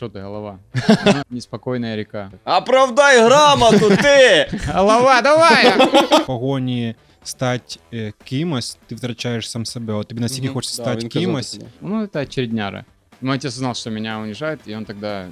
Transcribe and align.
Что 0.00 0.09
ты, 0.09 0.21
голова? 0.21 0.59
Неспокойная 1.29 1.95
река. 1.95 2.31
Оправдай 2.45 3.23
грамоту, 3.25 3.89
ти! 3.97 4.47
Голова, 4.73 5.21
давай! 5.21 5.77
В 6.21 6.25
погоні 6.25 6.95
стати 7.23 7.79
е, 7.93 8.13
кимось, 8.23 8.77
ти 8.87 8.95
втрачаєш 8.95 9.49
сам 9.49 9.65
себе. 9.65 9.93
От 9.93 10.07
тобі 10.07 10.21
настільки 10.21 10.45
Мгм. 10.47 10.53
хочеться 10.53 10.77
Да, 10.77 10.83
стати 10.83 11.01
він 11.01 11.09
казав 11.09 11.21
кимось. 11.25 11.51
таке. 11.51 11.65
Ну, 11.81 12.03
это 12.03 12.21
очередняра. 12.21 12.85
Мой 13.21 13.35
отец 13.37 13.53
узнал, 13.53 13.73
что 13.75 13.89
меня 13.89 14.19
унижают, 14.19 14.61
и 14.67 14.75
он 14.75 14.85
тогда 14.85 15.27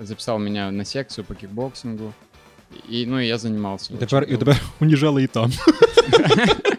записал 0.00 0.38
меня 0.38 0.70
на 0.70 0.84
секцию 0.84 1.24
по 1.24 1.34
кикбоксингу. 1.34 2.12
И, 2.92 3.06
ну, 3.06 3.18
и 3.20 3.26
я 3.26 3.38
занимался. 3.38 3.92
І 3.92 3.96
очень 3.96 4.06
тепер, 4.06 4.22
і 4.22 4.26
долго. 4.26 4.38
тепер 4.44 4.60
уніжали 4.80 5.22
і 5.22 5.26
там. 5.26 5.52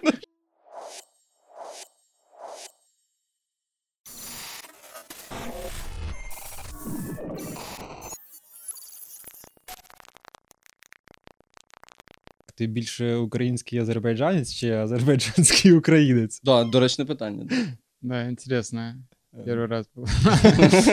Ти 12.56 12.66
більше 12.66 13.16
український 13.16 13.78
азербайджанець 13.78 14.52
чи 14.54 14.70
азербайджанський 14.70 15.72
українець? 15.72 16.40
Да, 16.44 16.64
доречне 16.64 17.04
питання. 17.04 17.44
да. 17.44 17.56
Да, 18.02 18.28
интересно. 18.28 18.94
Первый 19.46 19.66
раз 19.66 19.88
был. 19.96 20.06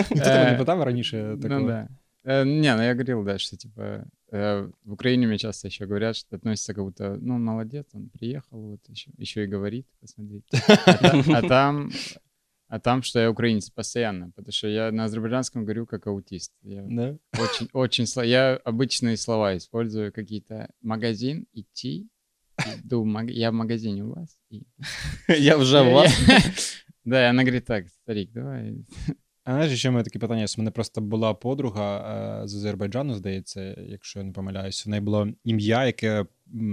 Ти 0.09 0.16
тебе 0.16 0.45
не 0.45 0.52
Э, 0.55 0.57
питав 0.57 0.84
раніше 0.84 1.38
такого? 1.41 1.59
Ну 1.59 1.67
да. 1.67 1.88
Э, 2.25 2.45
Не, 2.45 2.75
ну 2.75 2.84
я 2.84 2.93
говорил, 2.93 3.23
да, 3.25 3.38
что 3.38 3.57
типа 3.57 4.05
э, 4.31 4.67
в 4.85 4.93
Украине 4.93 5.27
мне 5.27 5.38
часто 5.38 5.67
еще 5.67 5.85
говорят, 5.85 6.16
что 6.16 6.35
относятся 6.35 6.73
как 6.73 6.84
будто, 6.84 7.17
ну, 7.21 7.38
молодец, 7.38 7.85
он 7.93 8.09
приехал, 8.20 8.61
вот 8.61 8.79
еще, 8.89 9.11
еще 9.17 9.43
и 9.43 9.48
говорит, 9.48 9.85
посмотрите. 10.02 10.45
А 10.67 10.93
та- 10.93 11.23
А 11.38 11.41
там, 11.41 11.91
а 12.68 12.80
там, 12.80 13.02
что 13.02 13.18
я 13.20 13.30
украинец 13.30 13.70
постоянно, 13.70 14.30
потому 14.30 14.52
что 14.52 14.68
я 14.68 14.91
на 14.92 15.04
азербайджанском 15.04 15.64
говорю 15.64 15.86
как 15.86 16.06
аутист. 16.06 16.52
Я 16.62 16.82
Да? 16.88 17.16
очень, 17.38 17.68
очень, 17.73 18.04
сло- 18.04 18.27
я 18.27 18.56
обычные 18.64 19.16
слова 19.16 19.56
использую, 19.56 20.12
какие-то 20.12 20.70
магазин, 20.80 21.46
идти, 21.52 22.09
иду, 22.85 23.04
маг- 23.04 23.30
я 23.30 23.51
в 23.51 23.54
магазине 23.54 24.04
у 24.04 24.12
вас. 24.15 24.37
и- 24.51 24.65
Я 25.29 25.57
Я- 25.85 25.90
в 25.90 25.92
вас. 25.92 26.12
Да, 27.04 27.29
она 27.30 27.42
говорит, 27.42 27.66
так, 27.66 27.87
старик, 27.88 28.32
давай. 28.32 28.85
А 29.45 29.52
знаєш, 29.52 29.78
ще 29.78 29.88
має 29.88 29.95
мене 29.95 30.04
таке 30.04 30.18
питання. 30.18 30.40
є. 30.40 30.46
У 30.59 30.60
мене 30.60 30.70
просто 30.70 31.00
була 31.00 31.34
подруга 31.34 31.98
е, 32.42 32.48
з 32.48 32.54
Азербайджану, 32.54 33.14
здається, 33.14 33.76
якщо 33.88 34.18
я 34.18 34.24
не 34.24 34.32
помиляюсь. 34.32 34.86
У 34.86 34.90
неї 34.90 35.01
було 35.01 35.28
ім'я, 35.45 35.86
яке 35.86 36.24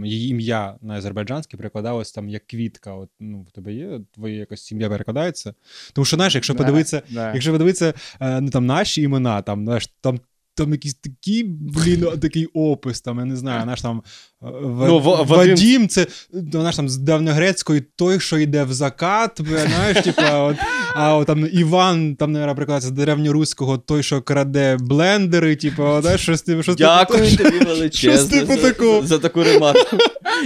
її 0.04 0.30
ім'я 0.30 0.78
на 0.82 0.94
азербайджанське 0.94 1.58
перекладалось 1.58 2.12
там 2.12 2.30
як 2.30 2.48
квітка. 2.48 2.94
От 2.94 3.10
ну 3.20 3.42
в 3.42 3.52
тебе 3.52 3.74
є 3.74 4.00
твоє 4.12 4.36
якось 4.36 4.72
ім'я 4.72 4.90
перекладається. 4.90 5.54
Тому 5.94 6.06
що 6.06 6.16
знаєш, 6.16 6.36
якщо 6.36 6.54
Да, 6.54 6.58
подивитися, 6.58 7.02
да. 7.10 7.34
якщо 7.34 7.52
подивитися 7.52 7.94
е, 8.20 8.42
ну 8.42 8.50
там 8.50 8.66
наші 8.66 9.02
імена, 9.02 9.42
там 9.42 9.66
знаєш, 9.66 9.88
там. 10.02 10.20
Там 10.56 10.72
якийсь 10.72 10.94
такий, 10.94 11.44
блін, 11.44 12.08
такий 12.22 12.46
опис, 12.46 13.02
там, 13.02 13.20
я 13.20 13.26
не 13.26 13.36
знаю, 13.36 13.66
наш 13.66 13.82
там 13.82 14.04
е, 14.44 14.46
В- 14.62 14.88
Ну, 14.88 15.00
Вадим- 15.00 15.26
Вадім, 15.28 15.88
це 15.88 16.08
ну, 16.34 16.64
наш 16.64 16.76
там 16.76 16.90
з 16.90 16.98
давньогрецької 16.98 17.82
той, 17.96 18.20
що 18.20 18.38
йде 18.38 18.64
в 18.64 18.74
закат, 18.74 19.42
знаєш, 19.68 20.04
типа, 20.04 20.44
от, 20.44 20.58
а 20.96 21.18
от, 21.18 21.28
там 21.28 21.48
Іван, 21.54 22.16
там, 22.16 22.34
прикладається 22.34 22.90
з 22.90 22.92
древньоруського, 22.92 23.78
той, 23.78 24.04
що 24.04 24.22
краде 24.22 24.78
блендери, 24.80 25.56
типу, 25.56 26.02
знаєш, 26.02 26.22
щось 26.22 26.42
типу, 26.42 26.64
щось 26.64 26.76
Дякую 26.76 27.38
типу, 27.38 27.44
тобі 27.44 27.66
величезне 27.66 28.40
типу 28.40 28.54
за, 28.54 28.62
такого. 28.72 29.02
за, 29.02 29.08
за 29.08 29.20
таку 29.20 29.44
ремарку. 29.44 29.98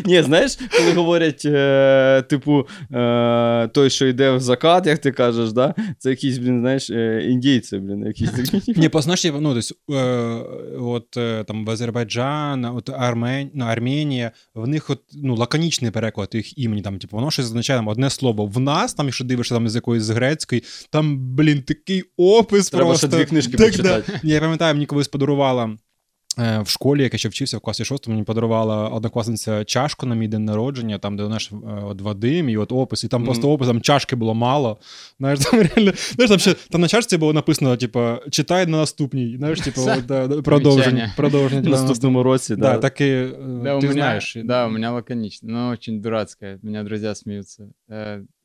Ні, 0.06 0.22
знаєш, 0.22 0.58
коли 0.78 0.94
говорять, 0.94 1.42
е, 1.46 2.24
типу, 2.30 2.68
е, 2.94 3.68
той, 3.74 3.90
що 3.90 4.08
йде 4.08 4.32
в 4.32 4.40
закат, 4.40 4.88
як 4.88 5.00
ти 5.00 5.12
кажеш, 5.12 5.52
да? 5.52 5.74
це 5.98 6.10
якісь, 6.10 6.38
блін, 6.38 6.60
знаєш, 6.60 6.90
е, 6.90 7.26
індійці, 7.30 7.78
блін, 7.78 8.06
якісь 8.06 8.32
такі. 8.32 8.74
Ні, 8.80 8.90
по 8.90 9.02
ну, 9.08 9.54
тобто, 9.54 9.60
е, 9.94 9.95
от 10.80 11.18
е, 11.18 11.44
там 11.44 11.66
в 11.66 11.70
Азербайджан, 11.70 12.66
от 12.66 12.90
Армен, 12.90 13.50
ну, 13.54 13.66
Арменія, 13.66 14.32
в 14.56 14.68
них 14.68 14.90
от, 14.90 15.02
ну, 15.14 15.36
лаконічний 15.36 15.92
переклад 15.92 16.30
їх 16.34 16.58
імені, 16.58 16.82
там, 16.82 17.00
типу, 17.00 17.16
воно 17.16 17.32
щось 17.32 17.46
означає 17.46 17.80
там, 17.80 17.88
одне 17.88 18.10
слово. 18.10 18.46
В 18.46 18.60
нас, 18.60 18.94
там, 18.94 19.06
якщо 19.06 19.24
дивишся 19.24 19.56
там, 19.56 19.70
з 19.70 19.76
якоїсь 19.76 20.10
грецької, 20.10 20.64
там, 20.90 21.18
блін, 21.36 21.62
такий 21.62 22.04
опис 22.18 22.70
Треба 22.70 22.86
просто. 22.86 23.08
ще 23.08 23.18
дві 23.18 23.26
книжки 23.26 23.58
Так, 23.58 23.68
почитати. 23.68 24.12
Да. 24.12 24.20
Я 24.24 24.40
пам'ятаю, 24.40 24.74
мені 24.74 24.86
колись 24.86 25.08
подарувала. 25.08 25.78
Е, 26.40 26.60
В 26.62 26.70
школі, 26.70 27.04
як 27.04 27.14
я 27.14 27.20
ще 27.20 27.30
вчився 27.30 27.58
в 27.58 27.62
класі 27.62 27.86
6, 27.86 28.08
мені 28.08 28.24
подарувала 28.24 28.90
однокласниця 28.90 29.64
чашку 29.64 30.06
на 30.06 30.16
мій 30.16 30.28
день 30.28 30.46
народження, 30.46 30.98
там, 31.00 31.18
де 31.18 31.28
наш 31.28 31.52
е, 31.52 31.56
от 31.84 32.02
Вадим, 32.02 32.50
і 32.50 32.58
от 32.58 32.72
опис, 32.72 33.04
і 33.04 33.08
там 33.08 33.22
Мгм. 33.22 33.26
просто 33.28 33.52
опис, 33.52 33.68
там 33.68 33.82
чашки 33.82 34.16
було 34.16 34.34
мало. 34.34 34.78
Знаєш, 35.20 35.40
там 35.40 35.60
реально, 35.62 35.94
знаєш, 36.16 36.30
там 36.30 36.40
ще 36.40 36.54
там 36.54 36.82
на 36.82 36.88
чашці 36.88 37.18
було 37.18 37.34
написано, 37.34 37.78
типу, 37.78 38.00
читай 38.32 38.66
на 38.66 38.78
наступній. 38.78 39.36
Знаєш, 39.38 39.62
типу, 39.62 39.82
от, 40.10 40.44
продовження. 40.44 41.14
продовження 41.18 41.62
В 41.62 41.66
на 41.66 41.70
наступному 41.82 42.24
році, 42.24 42.56
Да, 42.56 42.62
да. 42.74 42.78
так 42.78 43.02
і 43.02 43.04
е, 43.06 43.32
Да, 43.64 43.76
у 43.76 43.80
ти 43.80 43.88
меня, 43.88 43.94
знаєш. 44.02 44.38
да, 44.44 44.68
у 44.68 44.70
меня 44.70 44.92
лаконично, 44.92 45.50
но 45.52 45.70
очень 45.70 46.02
дурацкая. 46.02 46.60
Меня 46.64 46.84
друзья 46.84 47.16
смеются. 47.16 47.64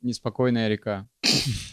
неспокойная 0.02 0.68
река. 0.68 1.06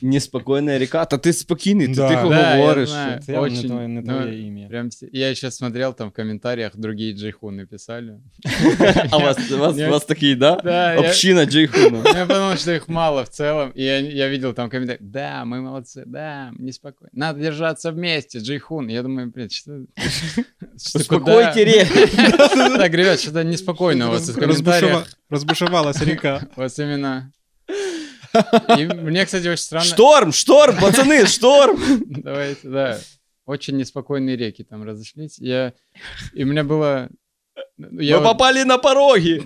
Неспокійна 0.02 0.80
ріка, 0.80 1.06
та 1.06 1.18
ти 1.18 1.34
спокійний, 1.34 1.88
ти 1.88 1.94
Да. 1.94 2.10
тихо 2.10 2.30
Да, 2.30 2.56
я 2.56 2.62
говориш. 2.62 2.90
знаю. 2.90 3.22
Це 3.26 3.32
явно 3.32 3.48
не 3.48 3.54
Очень, 3.58 3.70
твоє, 3.70 3.88
не 3.88 4.02
ну, 4.02 4.08
твоє 4.08 4.40
ім'я. 4.48 4.68
Прям 4.68 4.88
с- 4.92 5.08
я 5.14 5.28
сейчас 5.36 5.56
смотрел 5.56 5.96
там 5.96 6.10
в 6.10 6.12
комментариях, 6.12 6.72
другие 6.78 7.14
джейхуны 7.14 7.66
писали. 7.66 8.14
А 9.12 9.18
у 9.18 9.22
вас, 9.22 9.52
у 9.52 9.58
вас, 9.58 9.76
у 9.76 9.80
Я- 9.80 9.90
вас 9.90 10.06
такий, 10.06 10.36
да? 10.36 10.56
Да, 10.64 10.94
я, 10.94 11.00
Община 11.00 11.46
Джейхуна. 11.46 12.04
я 12.16 12.26
подумал, 12.26 12.58
что 12.58 12.72
их 12.72 12.88
мало 12.90 13.24
в 13.24 13.30
целом. 13.30 13.72
И 13.76 13.84
я, 13.84 14.00
я 14.00 14.30
видел 14.30 14.54
там 14.54 14.70
комментарии. 14.70 15.00
Да, 15.02 15.44
мы 15.46 15.62
молодцы, 15.62 16.04
да, 16.06 16.52
неспокойно. 16.60 17.10
Надо 17.14 17.40
держаться 17.40 17.92
вместе, 17.92 18.40
джейхун. 18.40 18.90
Я 18.90 19.02
думаю, 19.04 19.32
блин, 19.36 19.50
что... 19.50 19.72
что 20.78 21.00
куда? 21.00 21.38
Успокойте 21.40 21.66
рек. 21.66 21.88
Так, 22.78 22.94
ребят, 22.94 23.20
что-то 23.20 23.44
неспокойно 23.44 24.08
у 24.08 24.12
вас 24.12 24.30
в 24.30 24.38
Розбушува- 24.38 24.40
комментариях. 24.42 25.08
Розбушувалася 25.30 26.06
ріка. 26.06 26.46
У 26.58 26.62
вас 26.62 26.80
именно... 26.80 27.32
и 28.79 28.87
мне, 28.87 29.25
кстати, 29.25 29.47
очень 29.49 29.63
странно... 29.63 29.85
Шторм, 29.87 30.33
шторм, 30.33 30.77
пацани, 30.81 31.25
шторм. 31.27 31.79
Давайте, 32.07 32.69
да. 32.69 32.99
Очень 33.47 33.77
неспокойные 33.77 34.37
реки 34.37 34.65
там 34.65 34.85
разошлись. 34.85 35.39
Я... 35.39 35.73
И 36.35 36.45
у 36.45 36.47
меня 36.47 36.65
было... 36.65 37.09
ну, 37.77 38.01
Я, 38.01 38.19
вот- 38.19 38.25
попали 38.25 38.65
на 38.65 38.79
пороги. 38.79 39.43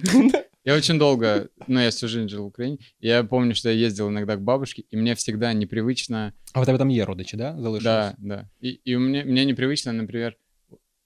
я 0.65 0.75
очень 0.75 0.99
долго, 0.99 1.49
ну, 1.69 1.81
я 1.81 1.91
всю 1.91 2.09
жизнь 2.09 2.29
жил 2.29 2.45
в 2.45 2.47
Украине. 2.47 2.79
Я 3.01 3.23
помню, 3.25 3.55
что 3.55 3.69
я 3.69 3.75
ездил 3.87 4.09
иногда 4.09 4.37
к 4.37 4.41
бабушке, 4.43 4.85
и 4.91 4.97
мне 4.97 5.15
всегда 5.15 5.53
непривычно... 5.53 6.33
А 6.53 6.61
у 6.61 6.65
тебе 6.65 6.79
там 6.79 6.91
є 6.91 7.05
родичі, 7.05 7.37
да? 7.37 7.57
Залишились? 7.61 7.83
Да, 7.85 8.15
да. 8.19 8.49
И, 8.63 8.81
и 8.85 8.97
у 8.97 9.01
меня, 9.01 9.25
мне 9.25 9.45
непривычно, 9.45 9.93
например, 9.93 10.37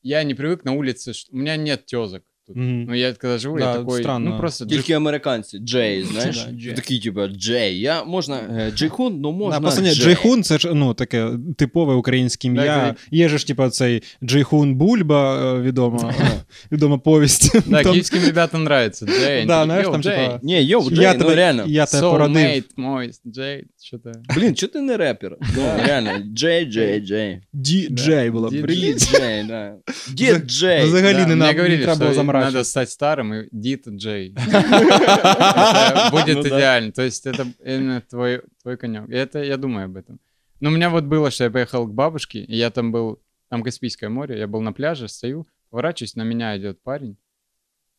я 0.03 0.23
не 0.25 0.35
привык 0.35 0.65
на 0.65 0.73
улице, 0.73 1.13
что... 1.13 1.33
у 1.33 1.37
меня 1.39 1.57
нет 1.57 1.87
тезок. 1.87 2.23
Тут. 2.47 2.57
Мгм. 2.57 2.85
Ну, 2.89 2.95
я 2.95 3.13
когда 3.13 3.39
живу, 3.39 3.59
Да, 3.59 3.73
я 3.73 3.79
такой, 3.79 4.03
странно. 4.03 4.31
ну, 4.31 4.39
просто... 4.39 4.67
Тільки 4.67 4.93
американці. 4.93 5.59
Джей, 5.59 6.03
знаєш? 6.03 6.47
Да, 6.53 6.73
Такий, 6.73 7.01
типу, 7.01 7.27
Джей. 7.27 7.81
Я 7.81 8.05
можна. 8.05 8.37
е, 8.37 8.73
Джейхун, 8.77 9.21
ну 9.21 9.33
можна. 9.33 9.61
Да. 9.61 9.95
Джейхун 9.95 10.43
це 10.43 10.59
ж 10.59 10.75
ну, 10.75 10.95
таке 10.95 11.29
типове 11.59 11.95
українське 11.95 12.49
ім'я. 12.49 12.95
Є 13.11 13.29
же 13.29 13.39
ж, 13.39 13.47
типу, 13.47 13.69
цей 13.69 14.03
Джейхун 14.25 14.75
Бульба, 14.75 15.55
е, 15.55 15.61
відома, 15.61 16.15
відома 16.73 16.99
повість. 16.99 17.61
Да, 17.71 17.83
Там- 17.83 17.93
киевским 17.93 18.25
ребятам 18.25 18.61
нравится. 18.63 19.07
Джей. 19.07 19.47
Да, 19.47 19.65
знаешь, 19.65 19.87
там, 19.87 20.03
Джей, 20.03 20.17
типа, 20.27 20.41
Ні, 20.43 20.63
йоу, 20.63 20.91
Джей, 20.91 21.05
я 21.05 21.13
ну 21.15 21.19
тебе, 21.19 21.35
реально. 21.35 21.65
я 21.67 21.87
тебе 21.87 22.03
породив. 22.11 22.37
soulmate 22.37 22.65
мой, 22.77 23.11
Джей, 23.27 23.65
что-то... 23.85 24.13
Блін, 24.37 24.55
чого 24.55 24.73
ти 24.73 24.81
не 24.81 24.97
репер? 24.97 25.37
Ну, 25.57 25.63
реально. 25.87 26.11
Джей, 26.35 26.65
Джей, 26.65 27.01
Джей. 27.01 27.41
Ді-Джей 27.55 28.31
було. 28.33 28.49
Ді- 28.49 28.63
Прикинь? 28.63 28.93
Дід 28.93 28.99
Джей, 28.99 29.45
да. 29.49 29.75
Дід 30.13 30.51
Джей. 30.51 30.85
Взагалі 30.85 31.27
не, 31.27 31.37
не 31.37 31.79
треба 31.79 31.95
було 32.11 32.25
заморачиваться. 32.39 32.59
надо 32.59 32.65
стать 32.65 32.91
старым 32.91 33.35
и 33.35 33.49
Дит 33.51 33.89
Джей. 33.89 34.35
Это 34.47 36.09
Будет 36.11 36.37
Ну 36.37 36.43
идеально. 36.43 36.93
То 36.93 37.03
есть 37.03 37.27
это 37.27 37.47
именно 37.65 38.01
твой, 38.01 38.43
конек. 38.79 39.09
Это 39.09 39.43
я 39.43 39.57
думаю 39.57 39.87
об 39.87 39.97
этом. 39.97 40.21
Но 40.61 40.71
у 40.71 40.73
меня 40.73 40.91
вот 40.91 41.05
было, 41.05 41.31
что 41.31 41.45
я 41.45 41.51
поехал 41.51 41.87
к 41.87 41.93
бабушке, 41.93 42.41
и 42.41 42.57
я 42.57 42.71
там 42.71 42.93
был, 42.93 43.21
там 43.49 43.63
Каспийское 43.63 44.09
море, 44.09 44.39
я 44.39 44.47
был 44.47 44.61
на 44.63 44.73
пляже, 44.73 45.09
стою, 45.09 45.47
поворачиваюсь, 45.71 46.17
на 46.17 46.23
меня 46.23 46.57
идет 46.57 46.83
парень 46.83 47.17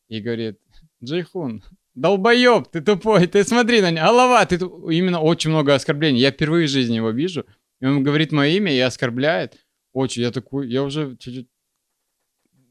и 0.07 0.19
говорит, 0.21 0.59
Джейхун, 1.03 1.63
долбоеб, 1.95 2.67
ты 2.71 2.81
тупой, 2.81 3.27
ты 3.27 3.43
смотри 3.43 3.81
на 3.81 3.91
него, 3.91 4.05
голова, 4.05 4.45
ты 4.45 4.57
ту-» 4.57 4.89
Именно 4.89 5.19
очень 5.19 5.49
много 5.49 5.73
оскорблений. 5.75 6.19
Я 6.19 6.31
впервые 6.31 6.67
в 6.67 6.71
жизни 6.71 6.95
его 6.95 7.09
вижу, 7.09 7.45
и 7.79 7.85
он 7.85 8.03
говорит 8.03 8.31
мое 8.31 8.49
имя 8.51 8.73
и 8.73 8.79
оскорбляет. 8.79 9.57
Очень, 9.93 10.23
я 10.23 10.31
такой, 10.31 10.69
я 10.69 10.83
уже 10.83 11.15
чуть-чуть... 11.17 11.47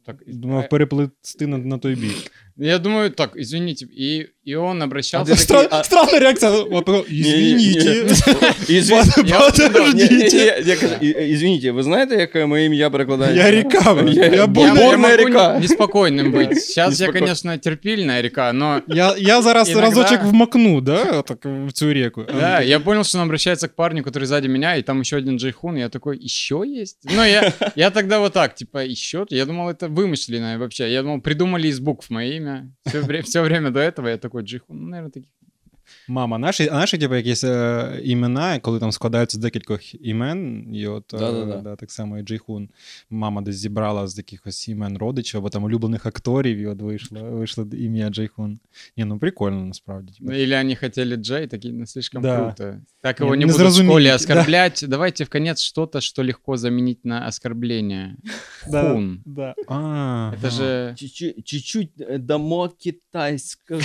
Так, 0.07 0.23
Думав 0.27 0.69
переплисти 0.69 1.47
на, 1.47 1.59
на 1.59 1.79
той 1.79 1.95
бік. 1.95 2.33
Я 2.58 2.78
думаю, 2.80 3.12
так, 3.12 3.32
извините, 3.36 3.86
и, 3.86 4.28
и 4.44 4.56
он 4.56 4.82
обращался... 4.84 5.34
А 5.34 5.36
ты 5.36 5.42
Стра- 5.42 5.68
а- 5.72 5.84
Странная 5.84 6.20
реакция. 6.20 6.52
Вот, 6.52 6.86
потом, 6.86 7.04
Извините. 7.10 8.06
Извините. 8.70 9.24
Я- 9.26 9.40
Подождите. 9.40 10.64
Я 10.66 10.76
кажу, 10.76 10.94
«І- 11.02 11.34
Извините, 11.34 11.72
ви 11.72 11.84
знаєте, 11.84 12.16
яке 12.16 12.46
моє 12.46 12.66
ім'я 12.66 12.90
перекладається? 12.90 13.46
Я 13.46 13.52
река, 13.52 13.94
блин. 13.94 14.14
Я- 14.14 14.26
Я 14.26 14.34
Я, 14.36 14.48
буду- 14.48 14.68
я 14.68 14.74
Бурная 14.74 15.18
могу 15.18 15.30
река. 15.30 15.60
не- 15.60 15.68
неспокойным 15.68 16.32
быть. 16.34 16.56
Сейчас 16.56 17.00
я, 17.00 17.08
Неспоко- 17.08 17.14
конечно, 17.14 17.58
терпильная 17.58 18.22
река, 18.22 18.54
но... 18.54 18.82
Я, 18.88 19.16
я 19.18 19.42
зараз 19.42 19.70
Иногда- 19.70 19.82
разочек 19.82 20.24
вмакну, 20.24 20.82
да, 20.82 21.22
так, 21.22 21.46
в 21.46 21.72
цю 21.72 21.94
реку. 21.94 22.26
Да, 22.40 22.62
я 22.62 22.80
понял, 22.80 23.04
что 23.04 23.18
он 23.18 23.24
обращается 23.24 23.68
к 23.68 23.76
парню, 23.76 24.04
который 24.04 24.26
сзади 24.26 24.48
меня, 24.48 24.76
и 24.78 24.82
там 24.82 25.00
еще 25.02 25.18
один 25.18 25.38
Джейхун, 25.38 25.78
и 25.78 25.80
я 25.80 25.90
такой, 25.90 26.18
еще 26.26 26.64
есть? 26.82 26.98
Ну, 27.16 27.24
я, 27.26 27.54
я 27.76 27.90
тогда 27.90 28.20
вот 28.20 28.34
так, 28.34 28.56
типа, 28.56 28.78
еще? 28.86 29.26
Я 29.30 29.46
думал, 29.46 29.70
это 29.70 29.88
вымышленное 29.88 30.58
вообще. 30.58 30.92
Я 30.92 31.02
думал, 31.02 31.22
придумали 31.22 31.68
из 31.68 31.80
букв 31.80 32.10
мое 32.10 32.42
имя. 32.47 32.73
Все, 32.87 33.01
вре- 33.03 33.23
все 33.23 33.43
время 33.43 33.71
до 33.71 33.81
этого 33.81 34.09
я 34.09 34.19
такой, 34.19 34.43
Джейхун, 34.43 34.81
ну, 34.81 34.89
наверное, 34.89 35.11
таких. 35.13 35.31
Мама, 36.08 36.38
наші, 36.38 36.70
а 36.72 36.74
наші 36.74 36.98
типу, 36.98 37.16
якісь 37.16 37.44
е, 37.44 38.00
імена, 38.04 38.60
коли 38.60 38.80
там 38.80 38.92
складаються 38.92 39.38
з 39.38 39.42
декількох 39.42 40.06
імен, 40.06 40.68
і 40.76 40.88
от 40.88 41.14
е, 41.14 41.18
Да-да-да. 41.18 41.58
да, 41.58 41.76
так 41.76 41.92
само 41.92 42.20
і 42.20 42.24
Джейхун, 42.24 42.70
мама 43.10 43.42
десь 43.42 43.56
зібрала 43.56 44.08
з 44.08 44.18
якихось 44.18 44.68
імен 44.68 44.98
родичів 44.98 45.38
або 45.40 45.50
там 45.50 45.64
улюблених 45.64 46.06
акторів, 46.06 46.58
і 46.58 46.68
от 46.68 46.82
вийшло, 46.82 47.24
вийшло 47.24 47.68
ім'я 47.74 48.10
Джейхун. 48.10 48.60
Ні, 48.98 49.06
ну 49.06 49.20
прикольно 49.20 49.66
насправді. 49.66 50.14
Типу. 50.20 50.32
Или 50.32 50.60
они 50.60 50.76
хотели 50.76 51.16
Джей, 51.16 51.48
такие, 51.48 51.74
ну, 51.74 51.86
слишком 51.86 52.22
Да. 52.22 52.38
круто. 52.38 52.78
Так 53.02 53.20
Не- 53.20 53.26
его 53.26 53.36
не, 53.36 53.46
не 53.46 53.52
будут 53.52 53.68
в 53.68 53.74
школе 53.74 53.84
зразумеете, 53.84 54.16
оскорблять. 54.16 54.86
Давайте 54.88 55.24
в 55.24 55.30
конец 55.30 55.62
что-то, 55.62 56.02
что 56.02 56.24
легко 56.24 56.58
заменить 56.58 57.06
на 57.06 57.28
оскорбление. 57.28 58.16
Да. 58.72 58.94
Хун. 58.94 59.22
Да. 59.26 59.56
А, 59.68 60.34
Это 60.42 60.50
же... 60.50 60.96
Чуть-чуть- 60.98 61.44
Чуть-чуть 61.46 61.90
е, 62.00 62.18
дамо 62.18 62.70
китайського, 62.70 63.82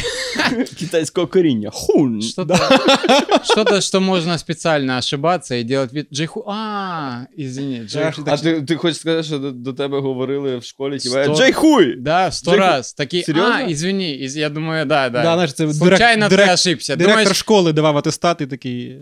китайського 0.78 1.26
коріння. 1.26 1.70
Хун. 1.72 2.09
Что-то, 2.22 2.56
что-то, 3.44 3.81
что 3.81 4.00
можно 4.00 4.38
специально 4.38 4.98
ошибаться 4.98 5.54
и 5.54 5.62
делать 5.62 5.93
вид... 5.93 6.08
Джейху... 6.12 6.44
А, 6.46 7.26
извини, 7.38 7.84
Джейху. 7.87 8.22
А 8.26 8.37
ти, 8.37 8.62
ти 8.62 8.76
хочеш 8.76 8.98
сказати, 8.98 9.22
що 9.22 9.38
до, 9.38 9.50
до 9.50 9.72
тебе 9.72 10.00
говорили 10.00 10.56
в 10.58 10.64
школі, 10.64 10.98
типа, 10.98 11.25
Сто- 11.25 11.34
Джей 11.37 11.52
хуй! 11.52 11.96
Да, 11.96 12.31
сто 12.31 12.50
Джейху- 12.50 12.56
раз. 12.60 12.93
Такие, 12.94 13.22
Серьезно? 13.25 13.54
а, 13.54 13.70
извини, 13.70 14.19
из- 14.22 14.37
я 14.37 14.48
думаю, 14.48 14.84
да, 14.87 15.08
да. 15.08 15.22
Да, 15.22 15.34
знаєш, 15.34 15.52
це 15.52 15.75
Случайно 15.75 16.26
дирек- 16.26 16.31
ты 16.31 16.37
дирек- 16.46 16.52
ошибся. 16.52 16.96
Директор 16.96 17.22
Думаешь, 17.22 17.38
школи 17.38 17.72
давав 17.72 17.96
атестат 17.96 18.40
і 18.40 18.46
такий. 18.46 18.98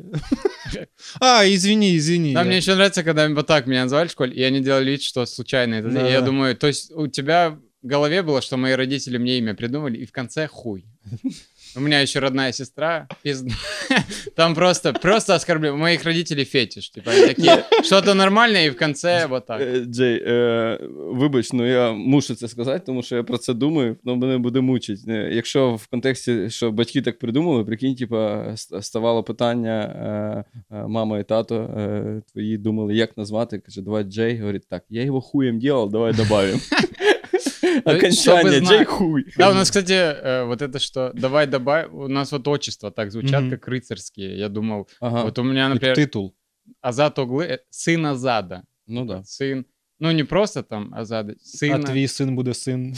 А, 1.21 1.45
извини, 1.45 1.95
извини. 1.95 2.33
да, 2.35 2.43
мне 2.45 2.57
еще 2.59 2.73
нравится, 2.73 3.03
когда 3.03 3.29
вот 3.29 3.47
так 3.47 3.67
меня 3.67 3.85
называли 3.87 4.07
в 4.07 4.11
школе, 4.11 4.33
и 4.33 4.43
они 4.49 4.61
делали 4.61 4.91
вид, 4.91 5.03
что 5.03 5.27
случайно 5.27 5.75
это. 5.75 5.93
Да, 5.93 6.09
и 6.09 6.13
я 6.13 6.21
да. 6.21 6.27
думаю, 6.27 6.55
то 6.57 6.67
есть 6.67 6.93
у 6.97 7.09
тебя 7.09 7.49
в 7.83 7.87
голове 7.89 8.23
было, 8.23 8.41
что 8.41 8.57
мои 8.57 8.75
родители 8.75 9.19
мне 9.19 9.39
имя 9.39 9.55
придумали, 9.55 9.99
и 9.99 10.07
в 10.07 10.13
конце 10.13 10.47
хуй. 10.49 10.85
У 11.76 11.80
меня 11.82 12.02
еще 12.02 12.20
родная 12.20 12.52
сестра, 12.52 13.08
пизд- 13.24 13.52
там 14.36 14.56
просто, 14.56 14.94
просто 14.94 15.36
оскорбление. 15.36 15.74
У 15.74 15.78
моих 15.78 16.04
родителей 16.04 16.44
фетиш, 16.46 16.90
типа, 16.92 17.12
они 17.12 17.28
такие, 17.28 17.64
что-то 17.84 18.14
нормальное, 18.16 18.66
и 18.66 18.70
в 18.70 18.76
конце 18.76 19.28
вот 19.28 19.46
так. 19.46 19.62
Е, 19.62 19.80
Джей, 19.86 20.24
е, 20.28 20.80
вибач, 21.14 21.54
ну 21.54 21.66
я 21.66 21.92
мушу 21.92 22.36
це 22.36 22.48
сказати, 22.48 22.84
тому 22.86 23.04
що 23.04 23.16
я 23.16 23.24
про 23.24 23.38
це 23.38 23.54
думаю, 23.54 23.98
воно 24.04 24.18
мене 24.18 24.38
буде 24.38 24.62
мучить. 24.62 25.00
Е, 25.08 25.30
Якщо 25.34 25.76
в 25.76 25.88
контексті, 25.88 26.50
що 26.50 26.72
батьки 26.72 27.02
так 27.02 27.20
придумали, 27.20 27.64
прикинь, 27.66 27.96
типа, 27.96 28.46
ст- 28.56 28.82
ставало 28.82 29.24
питання, 29.24 29.82
е, 30.72 30.76
е, 30.76 30.88
мама 30.88 31.20
і 31.20 31.24
тато 31.24 31.56
е, 31.78 32.22
твої 32.32 32.58
думали, 32.58 32.96
як 32.96 33.18
назвати. 33.18 33.60
Каже, 33.60 33.82
давай 33.82 34.04
Джей. 34.04 34.40
Говорить, 34.40 34.70
так, 34.70 34.84
я 34.90 35.04
його 35.04 35.22
хуєм 35.22 35.60
делал, 35.60 35.90
давай 35.92 36.14
добавим. 36.14 36.60
Окончание, 37.86 38.12
чтобы 38.12 38.50
знать. 38.52 38.70
Джей 38.70 38.86
хуй. 38.86 39.26
Да, 39.38 39.50
у 39.50 39.54
нас, 39.54 39.70
кстати, 39.70 39.94
э, 39.94 40.44
вот 40.46 40.62
это 40.62 40.80
что, 40.80 41.12
давай 41.14 41.48
добавь, 41.48 41.88
у 41.92 42.08
нас 42.08 42.32
вот 42.32 42.48
отчества 42.48 42.92
так 42.92 43.12
звучат, 43.12 43.50
как 43.50 43.68
рыцарские. 43.68 44.38
Я 44.38 44.50
думал, 44.50 44.88
Ага, 45.02 45.24
вот 45.24 45.40
у 45.40 45.44
меня, 45.44 45.70
например, 45.70 45.96
титул. 45.96 46.36
Азат 46.82 47.18
Оглы, 47.20 47.46
э, 47.46 47.60
сын 47.70 48.06
Азада. 48.06 48.64
ну 48.88 49.06
да. 49.06 49.24
Сын, 49.24 49.66
ну 50.00 50.12
не 50.12 50.24
просто 50.24 50.64
там 50.64 50.94
Азада, 50.94 51.36
сын, 51.42 51.74
А 51.74 51.80
твій 51.80 52.08
син 52.08 52.36
буде 52.36 52.54
син. 52.54 52.96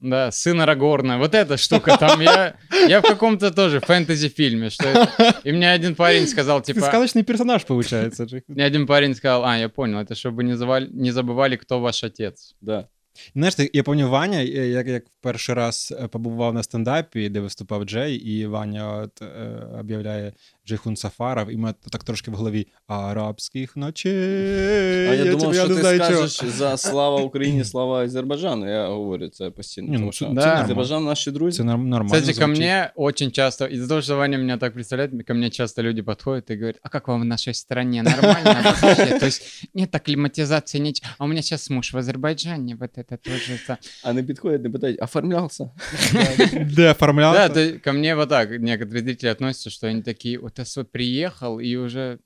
да, 0.00 0.30
сын 0.30 0.60
Арагорна. 0.60 1.18
Вот 1.18 1.34
эта 1.34 1.56
штука 1.56 1.96
там, 1.96 2.20
я, 2.20 2.54
я 2.88 3.00
в 3.00 3.02
каком-то 3.02 3.50
тоже 3.50 3.80
фэнтези-фильме, 3.80 4.70
что 4.70 4.88
это. 4.88 5.40
И 5.44 5.52
мне 5.52 5.72
один 5.72 5.94
парень 5.94 6.26
сказал, 6.26 6.60
Ти 6.60 6.72
типа, 6.72 6.86
сказочний 6.86 7.24
персонаж, 7.24 7.64
виходить. 7.68 8.20
Джейхун. 8.20 8.54
мне 8.54 8.64
один 8.64 8.86
парень 8.86 9.14
сказал, 9.14 9.44
а, 9.44 9.56
я 9.58 9.68
понял, 9.68 9.98
это 9.98 10.14
чтобы 10.14 10.44
не, 10.44 10.56
завали, 10.56 10.88
не 10.92 11.10
забывали, 11.10 11.56
кто 11.56 11.80
ваш 11.80 12.04
отец. 12.04 12.54
Да. 12.60 12.88
Знаєш, 13.35 13.55
ти- 13.55 13.71
я 13.73 13.83
пам'ятаю 13.83 14.11
Ваня, 14.11 14.39
е, 14.39 14.67
як, 14.67 14.87
як 14.87 15.03
перший 15.21 15.55
раз 15.55 15.93
е, 15.99 16.07
побував 16.07 16.53
на 16.53 16.63
стендапі, 16.63 17.29
де 17.29 17.39
виступав 17.39 17.83
Джей, 17.85 18.15
і 18.15 18.45
Ваня 18.45 18.97
от, 18.97 19.21
е, 19.21 19.67
об'являє 19.79 20.33
Джейхун 20.67 20.95
Сафаров, 20.95 21.51
і 21.51 21.57
мене 21.57 21.73
так 21.91 22.03
трошки 22.03 22.31
в 22.31 22.33
голові 22.33 22.67
арабських 22.87 23.77
ночей. 23.77 25.07
А 25.07 25.13
я, 25.13 25.23
думав, 25.25 25.39
типу, 25.39 25.53
що 25.53 25.67
не 25.67 25.75
ти 25.75 25.81
знаю, 25.81 25.99
чого. 25.99 26.27
скажеш 26.27 26.55
за 26.55 26.77
слава 26.77 27.21
Україні, 27.21 27.63
слава 27.63 28.03
Азербайджану. 28.03 28.69
Я 28.69 28.87
говорю 28.87 29.27
це 29.27 29.49
постійно. 29.49 29.87
Ні, 29.87 29.93
ну, 29.93 29.99
тому 29.99 30.11
це- 30.11 30.15
що 30.15 30.25
це 30.25 30.31
нормально. 30.31 30.63
Азербайджан 30.63 31.05
наші 31.05 31.31
друзі. 31.31 31.57
Це 31.57 31.63
норм- 31.63 31.85
нормально. 31.85 32.21
Кстати, 32.21 32.33
ко 32.39 32.45
звучить. 32.45 32.57
мне 32.57 32.91
очень 32.95 33.31
часто, 33.31 33.65
из-за 33.65 33.87
того, 33.87 34.01
что 34.01 34.17
Ваня 34.17 34.37
меня 34.37 34.57
так 34.57 34.73
представляет, 34.73 35.27
ко 35.27 35.33
мне 35.33 35.49
часто 35.49 35.83
люди 35.83 36.01
подходят 36.01 36.51
и 36.51 36.55
говорят, 36.55 36.79
а 36.83 36.89
как 36.89 37.07
вам 37.07 37.21
в 37.21 37.25
нашей 37.25 37.53
стране, 37.53 38.03
нормально 38.03 38.61
вообще? 38.63 39.19
То 39.19 39.25
есть 39.25 39.67
нет 39.73 39.95
акклиматизации, 39.95 40.79
ничего. 40.79 41.09
А 41.17 41.25
у 41.25 41.27
меня 41.27 41.41
сейчас 41.41 41.69
муж 41.69 41.93
в 41.93 41.97
Азербайджане, 41.97 42.75
вот 42.75 42.97
это 42.97 43.17
тоже... 43.17 43.53
это». 43.53 43.77
А 44.03 44.13
не 44.13 44.23
підходять, 44.23 44.63
не 44.63 44.69
питають, 44.69 45.01
оформлявся. 45.01 45.69
Де 46.53 46.91
оформлявся? 46.91 47.47
Да, 47.47 47.49
то 47.49 47.79
ко 47.79 47.93
мне 47.93 48.15
вот 48.15 48.29
так 48.29 48.49
некоторые 48.51 48.99
зрители 49.03 49.29
относятся, 49.29 49.69
что 49.69 49.87
они 49.87 50.01
такие, 50.01 50.39
вот 50.39 50.54
я 50.57 50.65
свой 50.65 50.85
приехал 50.85 51.59
и 51.59 51.77
уже... 51.77 52.17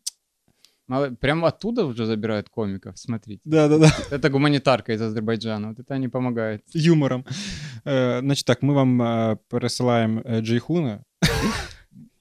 мало- 0.88 1.12
Прям 1.15 1.44
оттуда 1.45 1.83
уже 1.85 2.06
забирают 2.06 2.50
комиков, 2.50 2.97
смотрите. 2.97 3.41
Да, 3.45 3.67
да, 3.67 3.77
да. 3.77 3.91
Это 4.12 4.29
гуманитарка 4.29 4.94
из 4.94 5.01
Азербайджана, 5.01 5.67
вот 5.69 5.79
это 5.79 5.95
они 5.95 6.09
помогают. 6.09 6.62
Юмором. 6.73 7.25
Е, 7.88 8.19
значить 8.19 8.45
так, 8.45 8.63
ми 8.63 8.73
вам 8.73 9.01
е, 9.01 9.38
пересилаємо 9.50 10.21
е, 10.25 10.41
Джейхуна. 10.41 11.03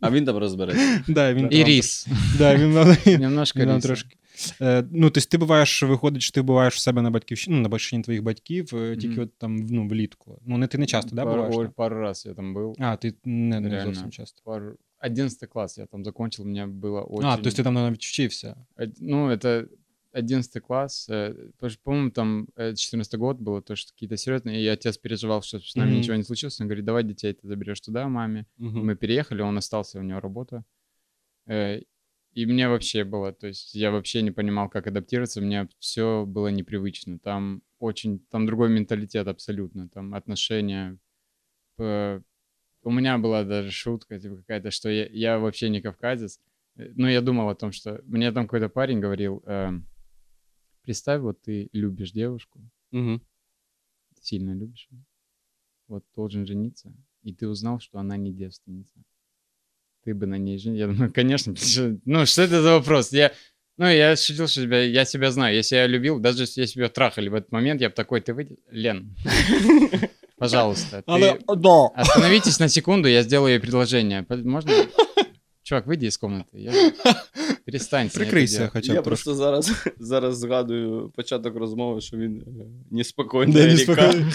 А 0.00 0.11
він 0.11 0.25
там 0.25 0.37
розбереться. 0.37 1.05
Да, 1.08 1.35
він 1.35 1.44
И 1.52 1.58
вам 1.58 1.67
рис. 1.69 2.05
трошки- 2.05 2.38
Да, 2.38 2.56
він 2.56 2.73
вам- 2.73 2.96
Немножко 3.06 3.58
він 3.58 3.67
вам 3.67 3.76
риса. 3.76 3.88
трошки. 3.88 4.17
Е, 4.61 4.85
ну, 4.93 5.11
тобто 5.11 5.29
ти 5.31 5.38
буваєш, 5.38 5.82
виходить, 5.82 6.23
що 6.23 6.32
ти 6.32 6.43
буваєш 6.43 6.75
в 6.75 6.79
себе 6.79 7.02
на 7.02 7.11
батьківщині, 7.11 7.56
ну, 7.56 7.62
на 7.62 7.69
батьківщині 7.69 8.02
твоїх 8.02 8.23
батьків, 8.23 8.70
е, 8.75 8.96
тільки 8.96 9.14
Мгм. 9.14 9.23
от 9.23 9.38
там 9.38 9.56
ну, 9.56 9.88
влітку. 9.88 10.38
Ну, 10.46 10.58
не 10.58 10.67
ти 10.67 10.79
не 10.79 10.87
часто, 10.87 11.17
да, 11.17 11.23
Пару- 11.25 11.35
буваєш? 11.37 11.56
ой, 11.56 11.64
там? 11.64 11.73
Пару 11.73 12.00
раз 12.00 12.26
я 12.26 12.35
там 12.35 12.56
был. 12.56 12.75
А, 12.79 12.96
ти 12.96 13.14
не, 13.25 13.61
не 13.61 13.69
Реально. 13.69 13.94
зовсім 13.94 14.11
часто. 14.11 14.43
Пару... 14.44 14.73
11 15.00 15.50
класс 15.50 15.78
я 15.78 15.86
там 15.86 16.04
закончил, 16.04 16.44
у 16.44 16.48
меня 16.48 16.68
было 16.68 17.01
очень... 17.01 17.30
А, 17.30 17.36
тобто 17.36 17.51
ти 17.51 17.63
там 17.63 17.74
навіть 17.74 18.04
вчився. 18.06 18.56
Од- 18.78 18.98
Ну, 19.01 19.30
это 19.31 19.68
11 20.12 20.60
класс. 20.63 21.10
э, 21.10 21.34
потому 21.51 21.69
что, 21.69 21.81
По-моему, 21.84 22.10
там 22.12 22.48
э, 22.57 22.74
14 22.75 23.16
год 23.19 23.38
было, 23.40 23.62
то, 23.62 23.75
что 23.75 23.94
какие-то 23.94 24.18
серьезные. 24.18 24.62
И 24.63 24.68
отец 24.68 24.98
переживал, 24.98 25.42
что 25.42 25.60
с 25.60 25.75
нами 25.75 25.90
Мгм. 25.92 25.98
ничего 26.00 26.16
не 26.18 26.24
случилось. 26.24 26.62
Он 26.62 26.68
говорит, 26.68 26.86
давай 26.86 27.04
детей 27.04 27.34
ты 27.34 27.48
заберешь 27.48 27.81
туда, 27.81 28.07
маме. 28.07 28.46
Мы 28.57 28.96
переехали, 28.96 29.42
он 29.44 29.57
остался, 29.57 30.00
у 30.00 30.04
него 30.04 30.19
работа. 30.19 30.63
Э, 31.48 31.81
И 32.36 32.45
мне 32.45 32.68
вообще 32.68 33.04
было, 33.04 33.31
то 33.31 33.48
есть 33.48 33.75
я 33.75 33.90
вообще 33.92 34.22
не 34.22 34.31
понимал, 34.31 34.69
как 34.69 34.88
адаптироваться, 34.88 35.42
мне 35.42 35.68
все 35.80 36.25
было 36.28 36.52
непривычно. 36.52 37.18
Там 37.19 37.62
очень, 37.80 38.19
там 38.31 38.45
другой 38.45 38.69
менталитет 38.69 39.28
абсолютно, 39.28 39.88
там 39.90 40.14
отношения. 40.14 40.97
Э, 42.83 42.88
У 42.88 42.92
меня 42.92 43.18
была 43.18 43.44
даже 43.44 43.71
шутка 43.71 44.19
типа 44.19 44.38
какая-то, 44.38 44.71
что 44.71 44.90
я, 44.90 45.07
я 45.07 45.40
вообще 45.40 45.69
не 45.69 45.81
кавказец. 45.81 46.40
Э, 46.76 46.90
Но 46.95 47.09
я 47.09 47.21
думал 47.21 47.50
о 47.50 47.56
том, 47.56 47.71
что 47.71 48.02
мне 48.06 48.31
там 48.31 48.45
какой-то 48.45 48.69
парень 48.69 49.00
говорил, 49.00 49.42
эм, 49.45 49.86
представь, 50.83 51.21
вот 51.21 51.42
ты 51.42 51.69
любишь 51.74 52.12
девушку, 52.12 52.59
Угу. 52.92 53.21
сильно 54.21 54.54
любишь 54.56 54.88
ее, 54.92 55.04
вот 55.88 56.04
должен 56.16 56.45
жениться, 56.45 56.92
и 57.24 57.33
ты 57.33 57.48
узнал, 57.48 57.80
что 57.80 58.00
она 58.00 58.18
не 58.18 58.31
девственница. 58.33 58.94
Ты 60.04 60.16
бы 60.16 60.26
на 60.26 60.38
ней 60.38 60.57
женился. 60.57 60.80
Я 60.80 60.88
думаю, 60.88 61.14
конечно, 61.14 61.54
ну 62.06 62.26
что 62.26 62.42
это 62.42 62.62
за 62.62 62.71
вопрос? 62.80 63.12
Я, 63.12 63.31
ну, 63.78 63.86
я 63.86 64.16
шутил, 64.16 64.48
что 64.48 64.62
себя, 64.62 64.81
я 64.81 65.06
себя 65.06 65.31
знаю. 65.31 65.56
Если 65.56 65.76
я 65.76 65.88
любил, 65.88 66.19
даже 66.19 66.44
если 66.44 66.66
себя 66.66 66.90
трахали 66.90 67.30
в 67.30 67.33
этот 67.36 67.52
момент, 67.52 67.81
я 67.81 67.90
бы 67.90 67.95
такой, 67.95 68.21
ты 68.21 68.33
выйдешь, 68.33 68.57
Лен, 68.71 69.16
пожалуйста, 70.39 71.03
ты 71.06 71.39
да. 71.56 71.86
остановитесь 71.94 72.60
на 72.60 72.69
секунду, 72.69 73.08
я 73.08 73.22
сделаю 73.22 73.53
ей 73.55 73.60
предложение. 73.60 74.22
По- 74.22 74.36
Можно? 74.36 74.72
Чувак, 75.63 75.86
выйди 75.86 76.06
из 76.06 76.19
комнаты. 76.19 76.58
Я... 76.58 76.72
Перестань. 77.65 78.10
с 78.10 78.15
ней 78.15 78.24
это 78.24 78.31
Прикрийся 78.31 78.56
делать. 78.58 78.72
хоча 78.72 78.93
Я 78.93 79.01
б 79.01 79.05
трошки. 79.05 79.24
просто 79.24 79.34
зараз, 79.34 79.72
зараз 79.98 80.39
згадую 80.39 81.13
початок 81.17 81.56
розмови, 81.56 82.01
що 82.01 82.17
він 82.17 82.41
е, 82.41 82.67
неспокійна 82.91 83.46
Да, 83.53 83.67
ріка. 83.67 83.72
неспокійна. 83.72 84.32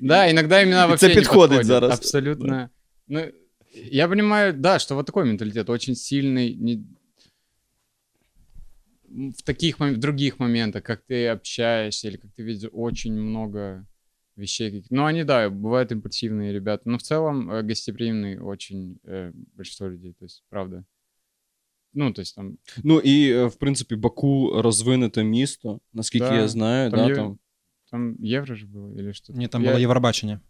Да, 0.00 0.30
иногда 0.30 0.62
имена 0.62 0.84
И 0.84 0.86
вообще 0.86 0.98
це 0.98 1.08
не 1.08 1.14
підходить 1.20 1.48
подходят. 1.58 1.66
зараз. 1.66 1.92
Абсолютно. 1.98 2.68
Ну, 3.08 3.24
я 3.90 4.08
понимаю, 4.08 4.52
да, 4.52 4.78
что 4.78 4.94
вот 4.94 5.06
такой 5.06 5.24
менталитет 5.24 5.70
очень 5.70 5.94
сильный. 5.94 6.56
не- 6.56 6.84
В 9.38 9.42
таких 9.42 9.78
мом- 9.80 9.94
в 9.94 9.98
других 9.98 10.40
моментах, 10.40 10.82
как 10.82 11.02
ты 11.10 11.26
общаешься 11.26 12.08
или 12.08 12.16
как 12.16 12.30
ты 12.38 12.42
видишь, 12.44 12.70
очень 12.72 13.12
много 13.20 13.84
вещей. 14.36 14.70
каких- 14.70 14.90
Ну, 14.90 15.02
они, 15.04 15.24
да, 15.24 15.48
бывают 15.50 15.92
импульсивные 15.92 16.52
ребята. 16.52 16.82
Но 16.86 16.96
в 16.96 17.02
целом 17.02 17.50
э, 17.50 17.62
гостеприимные 17.62 18.40
очень 18.44 18.96
э, 19.04 19.32
большинство 19.56 19.88
людей. 19.88 20.12
То 20.18 20.24
есть, 20.24 20.44
правда. 20.50 20.84
Ну, 21.94 22.12
то 22.12 22.22
есть 22.22 22.36
там... 22.36 22.58
Ну 22.84 23.00
і 23.00 23.30
е, 23.32 23.44
в 23.46 23.54
принципі 23.54 23.96
Баку 23.96 24.62
розвинуте 24.62 25.24
місто, 25.24 25.80
наскільки 25.92 26.26
Да, 26.26 26.34
я 26.36 26.48
знаю, 26.48 26.90
там 26.90 27.00
да, 27.00 27.08
є- 27.08 27.14
там 27.14 27.38
Там 27.90 28.16
евро 28.24 28.54
же 28.56 28.66
было 28.66 28.98
или 29.00 29.12
что-то? 29.12 29.38
Ні, 29.38 29.48
там 29.48 29.62
Я- 29.62 29.68
було 29.68 29.80
Євробачення. 29.80 30.40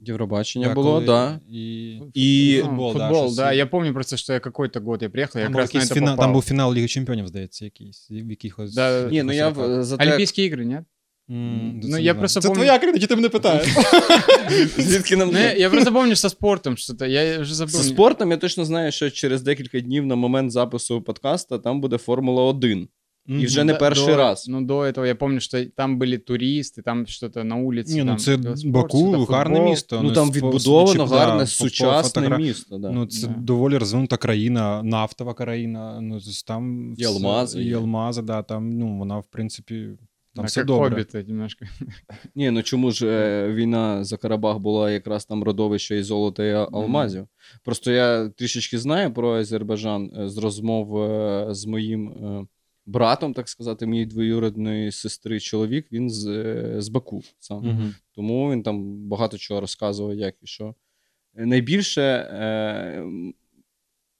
Євробачення 0.00 0.68
Да, 0.68 0.74
було, 0.74 0.92
коли- 0.92 1.06
да. 1.06 1.40
І... 1.48 1.90
І 2.14 2.56
Ну, 2.58 2.66
футбол, 2.68 2.92
футбол, 2.92 3.28
да, 3.28 3.36
да, 3.36 3.48
щось- 3.48 3.56
Я 3.56 3.66
помню 3.66 3.92
просто, 3.92 4.16
что 4.16 4.32
я 4.32 4.40
какой-то 4.40 4.80
год 4.80 5.02
я 5.02 5.10
приехал, 5.10 5.38
я 5.40 5.46
Там, 5.46 5.52
как 5.52 5.52
був 5.52 5.60
раз 5.60 5.74
на 5.74 5.78
якийсь 5.80 5.90
это 5.90 5.94
фінал, 5.94 6.14
попал. 6.14 6.24
там 6.26 6.32
був 6.32 6.42
фінал 6.42 6.74
Ліги 6.74 6.88
Чемпіонів, 6.88 7.28
здається, 7.28 7.64
якийсь. 7.64 8.10
В 8.10 8.30
якихось... 8.30 8.74
Да, 8.74 9.08
Ні, 9.10 9.22
ну 9.22 9.32
я 9.32 9.48
в- 9.48 9.84
за 9.84 9.96
те, 9.96 10.04
Олимпийские 10.04 10.48
игры, 10.50 10.64
нет? 10.64 10.84
М, 11.30 11.80
Ну, 11.84 11.90
це 11.96 12.02
я 12.02 12.12
не 12.12 12.18
просто 12.18 12.40
знаю. 12.40 12.54
помню- 12.54 12.78
країна, 12.78 12.98
чи 12.98 13.06
ти 13.06 13.16
мене 13.16 13.28
питаєш? 13.28 13.66
звідки 14.78 15.16
нам 15.16 15.30
Ну, 15.32 15.38
я, 15.38 15.52
я 15.54 15.70
просто 15.70 15.92
помню 15.92 16.16
со 16.16 16.28
спортом 16.30 16.76
что-то, 16.76 17.06
я 17.06 17.40
уже 17.40 17.54
забыл. 17.54 17.68
Зі 17.68 17.82
спортом 17.88 18.30
я 18.30 18.36
точно 18.36 18.64
знаю, 18.64 18.92
що 18.92 19.10
через 19.10 19.42
декілька 19.42 19.80
днів 19.80 20.06
на 20.06 20.14
момент 20.14 20.52
запису 20.52 21.02
подкаста 21.02 21.58
там 21.58 21.80
буде 21.80 21.98
Формула 21.98 22.42
1. 22.42 22.88
І 23.28 23.46
вже 23.46 23.64
не 23.64 23.72
Да, 23.72 23.78
перший 23.78 24.06
до- 24.06 24.16
раз. 24.16 24.46
Ну, 24.48 24.60
до 24.60 24.78
этого 24.80 25.06
я 25.06 25.14
помню, 25.14 25.40
что 25.40 25.64
там 25.76 26.00
были 26.02 26.30
туристы, 26.30 26.82
там 26.84 27.06
что-то 27.06 27.44
на 27.44 27.56
улице. 27.56 27.92
Ні, 27.94 28.00
ну 28.00 28.06
там 28.06 28.18
це 28.18 28.36
велоспорт, 28.36 28.74
Баку, 28.74 28.98
что-то 28.98 29.32
гарне 29.32 29.54
футбол. 29.56 29.70
місто. 29.70 30.00
Ну 30.02 30.12
там 30.12 30.32
з- 30.32 30.36
відбудовано 30.36 30.86
судячи, 30.88 31.10
да, 31.10 31.16
гарне, 31.18 31.32
по- 31.34 31.38
по 31.40 31.46
сучасне 31.46 32.22
фотогра- 32.22 32.38
місто. 32.38 32.78
Да. 32.78 32.90
Ну, 32.90 33.06
це 33.06 33.26
Да. 33.26 33.34
доволі 33.38 33.76
розвинута 33.78 34.16
країна, 34.16 34.82
нафтова 34.82 35.34
країна. 35.34 35.98
Ну, 36.02 36.20
з- 36.20 36.42
там 36.42 36.94
І 36.98 37.04
алмази 37.04 37.62
І 37.62 37.66
є. 37.66 37.76
алмази, 37.76 38.22
да, 38.22 38.42
там, 38.42 38.70
ну, 38.70 38.98
вона, 38.98 39.18
в 39.18 39.26
принципі, 39.30 39.88
там 40.37 40.43
Да, 40.45 40.47
все 40.47 40.59
как 40.59 40.67
добре. 40.67 40.89
хоббиты 40.89 41.27
немножко. 41.27 41.65
Ні, 42.35 42.51
ну 42.51 42.63
чому 42.63 42.91
ж 42.91 43.07
е, 43.07 43.53
війна 43.53 44.03
за 44.03 44.17
Карабах 44.17 44.57
була 44.59 44.91
якраз 44.91 45.25
там 45.25 45.43
родовище 45.43 45.97
і 45.97 46.03
золота 46.03 46.45
і 46.45 46.51
а- 46.51 46.67
алмазів? 46.71 47.27
Просто 47.63 47.91
я 47.91 48.29
трішечки 48.29 48.79
знаю 48.79 49.13
про 49.13 49.33
Азербайджан 49.35 50.11
е, 50.17 50.29
з 50.29 50.37
розмов 50.37 50.97
е, 51.03 51.47
з 51.53 51.65
моїм 51.65 52.07
е, 52.09 52.45
братом, 52.85 53.33
так 53.33 53.49
сказати, 53.49 53.85
моєї 53.85 54.05
двоюродної 54.05 54.91
сестри 54.91 55.39
чоловік, 55.39 55.91
він 55.91 56.09
з, 56.09 56.27
е, 56.27 56.75
з 56.81 56.89
Баку 56.89 57.23
сам. 57.39 57.57
Мгм. 57.57 57.95
Тому 58.15 58.51
він 58.51 58.63
там 58.63 59.07
багато 59.07 59.37
чого 59.37 59.61
розказував, 59.61 60.15
як 60.15 60.35
і 60.41 60.47
що. 60.47 60.75
Найбільше 61.35 62.03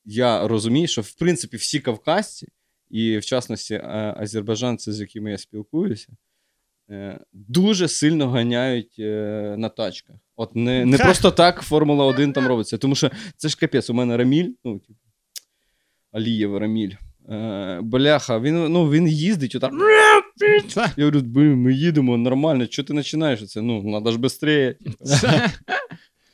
я 0.05 0.47
розумію, 0.47 0.87
що 0.87 1.01
в 1.01 1.11
принципі 1.13 1.57
всі 1.57 1.79
кавказці, 1.79 2.47
і 2.89 3.17
в 3.17 3.25
частності 3.25 3.81
азербайджанці, 4.17 4.91
з 4.91 4.99
якими 4.99 5.31
я 5.31 5.37
спілкуюся, 5.37 6.07
е, 6.89 7.19
дуже 7.33 7.87
сильно 7.87 8.29
ганяють 8.29 8.95
е, 8.99 9.55
на 9.57 9.69
тачках. 9.69 10.15
От 10.35 10.55
не, 10.55 10.85
не 10.85 10.97
просто 10.97 11.31
так 11.31 11.61
Формула 11.61 12.05
1 12.05 12.33
там 12.33 12.47
робиться. 12.47 12.77
Тому 12.77 12.95
що 12.95 13.11
це 13.37 13.49
ж 13.49 13.57
капець, 13.57 13.89
у 13.89 13.93
мене 13.93 14.17
Раміль, 14.17 14.49
ну, 14.63 14.79
типу, 14.79 14.99
Алієв 16.11 16.57
Раміль. 16.57 16.91
Е, 17.29 17.79
бляха, 17.81 18.39
він, 18.39 18.73
ну, 18.73 18.89
він 18.89 19.07
їздить 19.07 19.55
отак. 19.55 19.71
Я 20.97 21.05
говорю, 21.05 21.21
ми 21.35 21.73
їдемо 21.73 22.17
нормально, 22.17 22.65
що 22.65 22.83
ти 22.83 22.93
починаєш 22.93 23.47
це? 23.47 23.61
Ну, 23.61 23.81
треба 23.81 24.11
ж 24.11 24.17
швидше. 24.17 24.75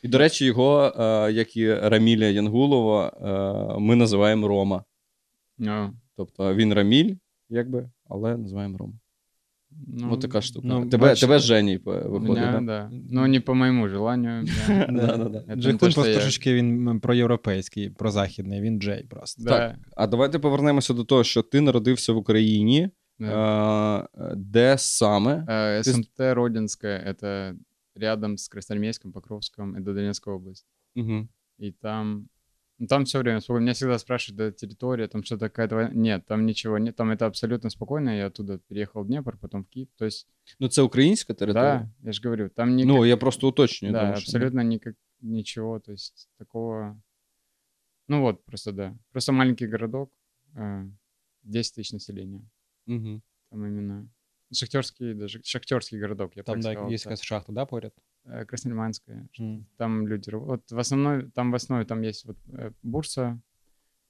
І, 0.04 0.08
до 0.08 0.18
речі, 0.18 0.46
його, 0.46 0.94
як 1.32 1.58
і 1.58 1.74
Раміля 1.74 2.26
Янгулова, 2.26 3.78
ми 3.80 3.96
називаємо 3.96 4.48
Рома. 4.48 4.84
Ну, 5.58 5.94
Тобто 6.17 6.55
він 6.55 6.75
Раміль, 6.75 7.15
якби, 7.49 7.91
але 8.09 8.37
називаємо 8.37 8.79
Рома. 8.79 8.93
ну, 9.87 10.13
Ось 10.13 10.19
така 10.19 10.41
штука. 10.41 10.69
ну, 10.69 10.87
тебе, 10.89 11.07
бачите, 11.07 11.27
тебе 11.27 11.39
з 11.39 11.43
Жені 11.43 11.79
по- 11.79 11.93
у 11.93 12.11
виходить, 12.11 12.29
меня, 12.45 12.53
да? 12.53 12.61
да. 12.61 12.91
Но 13.11 13.27
не 13.27 13.41
по 13.41 13.55
моему 13.55 13.89
желанию. 13.89 14.45
да. 14.69 14.87
Да-да-да. 14.87 15.39
Это 15.39 15.47
не 15.57 15.63
Джейхун 15.63 15.79
то, 15.79 15.91
что 15.91 15.95
просто 16.01 16.09
я- 16.11 16.15
трошечки 16.17 16.55
він 16.55 16.89
м, 16.89 17.01
проєвропейський, 17.01 17.91
прозахідний, 17.91 18.61
він 18.61 18.81
Джей 18.81 19.05
просто. 19.05 19.43
Да, 19.45 19.77
А 19.97 20.07
давайте 20.07 20.39
повернемося 20.39 20.95
до 20.95 21.05
того, 21.05 21.25
що 21.25 21.43
ти 21.43 21.61
народився 21.61 22.13
в 22.13 22.17
Україні. 22.17 22.91
да. 23.19 24.09
Е, 24.19 24.33
де 24.37 24.79
саме? 24.79 25.35
Э, 25.49 25.79
ты 25.79 25.81
с- 25.81 25.93
СМТ 25.95 26.35
Родинская, 26.35 27.15
это 27.15 27.55
рядом 28.01 28.39
с 28.39 28.49
Красноармейском, 28.49 29.13
Покровском, 29.13 29.77
это 29.77 29.95
Донецкая 29.95 30.37
область. 30.37 30.67
Угу. 30.97 31.29
И 31.63 31.73
там, 31.83 32.15
ну, 32.15 32.27
там 32.89 33.05
все 33.05 33.19
время 33.19 33.41
спокойно. 33.41 33.63
Меня 33.65 33.73
всегда 33.73 33.99
спрашивают, 33.99 34.37
да, 34.37 34.53
территория, 34.53 35.09
там 35.09 35.25
что-то 35.25 35.49
какая-то 35.49 35.75
война. 35.75 35.91
Нет, 35.95 36.27
там 36.27 36.47
ничего 36.47 36.79
нет, 36.79 36.97
там 36.97 37.11
это 37.11 37.27
абсолютно 37.27 37.71
спокойно. 37.71 38.11
Я 38.17 38.27
оттуда 38.27 38.59
переехал 38.59 39.03
в 39.03 39.07
Днепр, 39.07 39.37
потом 39.37 39.65
в 39.65 39.69
Киев. 39.69 39.89
То 39.97 40.05
есть, 40.05 40.29
Ну, 40.61 40.69
це 40.69 40.83
українська 40.83 41.35
територія. 41.35 41.79
да, 42.03 42.07
я 42.09 42.13
же 42.13 42.21
говорю, 42.25 42.49
там 42.49 42.77
никак- 42.77 42.87
Ну, 42.95 43.05
я 43.07 43.17
просто 43.17 43.49
уточнюю. 43.49 43.93
да, 43.93 44.01
тому 44.01 44.17
що, 44.17 44.33
ну, 44.33 44.39
абсолютно 44.39 44.63
никак, 44.63 44.95
ничего, 45.21 45.81
то 45.81 45.93
есть 45.93 46.31
такого... 46.39 46.97
Ну 48.09 48.21
вот, 48.23 48.45
просто 48.45 48.73
да. 48.73 48.95
Просто 49.13 49.33
маленький 49.33 49.67
городок, 49.69 50.11
э, 50.57 50.91
10 51.43 51.79
тысяч 51.79 51.93
населения. 51.93 52.41
Мгм. 52.87 53.23
Там 53.51 53.67
именно 53.67 54.09
шахтерский, 54.53 55.15
даже 55.15 55.41
шахтерский 55.43 56.01
городок, 56.01 56.37
я 56.37 56.43
бы 56.43 56.47
Там, 56.47 56.55
так 56.55 56.63
да, 56.63 56.73
сказал, 56.73 56.91
є 56.91 56.97
да. 56.97 57.03
якась 57.05 57.23
шахта, 57.23 57.53
да, 57.53 57.67
поряд? 57.67 57.93
Э, 58.25 58.45
Краснолиманская. 58.45 59.27
М. 59.41 59.67
Там 59.77 60.07
люди... 60.09 60.31
раб- 60.31 60.45
Вот 60.45 60.71
в 60.73 60.79
основной, 60.79 61.31
там 61.31 61.51
в 61.51 61.55
основе 61.55 61.85
там 61.85 62.03
есть 62.03 62.25
вот 62.27 62.37
э, 62.53 62.73
бурса, 62.83 63.39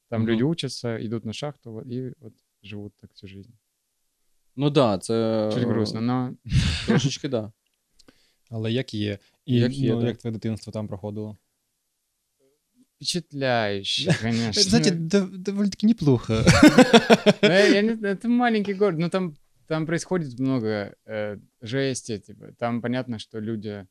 там 0.08 0.22
Мгм. 0.22 0.30
люди 0.30 0.42
учатся, 0.42 0.96
идут 1.06 1.24
на 1.24 1.32
шахту 1.32 1.72
вот, 1.72 1.86
и 1.86 2.12
вот 2.20 2.32
живут 2.62 2.92
так 3.00 3.10
всю 3.14 3.28
жизнь. 3.28 3.52
Ну 4.56 4.70
так, 4.70 4.74
да, 4.74 4.98
це 4.98 5.50
Чуть 5.54 5.62
грустно, 5.68 6.00
но 6.00 6.34
трошечки 6.86 7.28
да. 7.28 7.52
Але 8.50 8.72
як 8.72 8.94
є. 8.94 9.18
І 9.46 9.56
Як 9.56 9.72
є, 9.72 9.94
ну, 9.94 10.00
да. 10.00 10.06
як 10.06 10.16
твоє 10.16 10.32
дитинство 10.32 10.72
там 10.72 10.88
проходило? 10.88 11.36
впечатляюще, 12.96 14.14
конечно. 14.22 14.62
Знаете, 14.62 14.90
дов- 14.90 15.38
довольно-таки 15.38 15.86
неплохо. 15.86 16.44
Ну, 17.42 17.48
я- 17.48 17.66
я 17.74 17.82
не- 17.82 17.94
это 17.94 18.28
маленький 18.28 18.74
город, 18.74 18.98
но 18.98 19.08
там, 19.08 19.34
там 19.66 19.86
происходит 19.86 20.38
много 20.40 20.94
э, 21.06 21.38
жести, 21.62 22.18
типа, 22.18 22.46
там 22.58 22.80
понятно, 22.80 23.18
что 23.18 23.40
люди 23.40 23.68
э, 23.68 23.86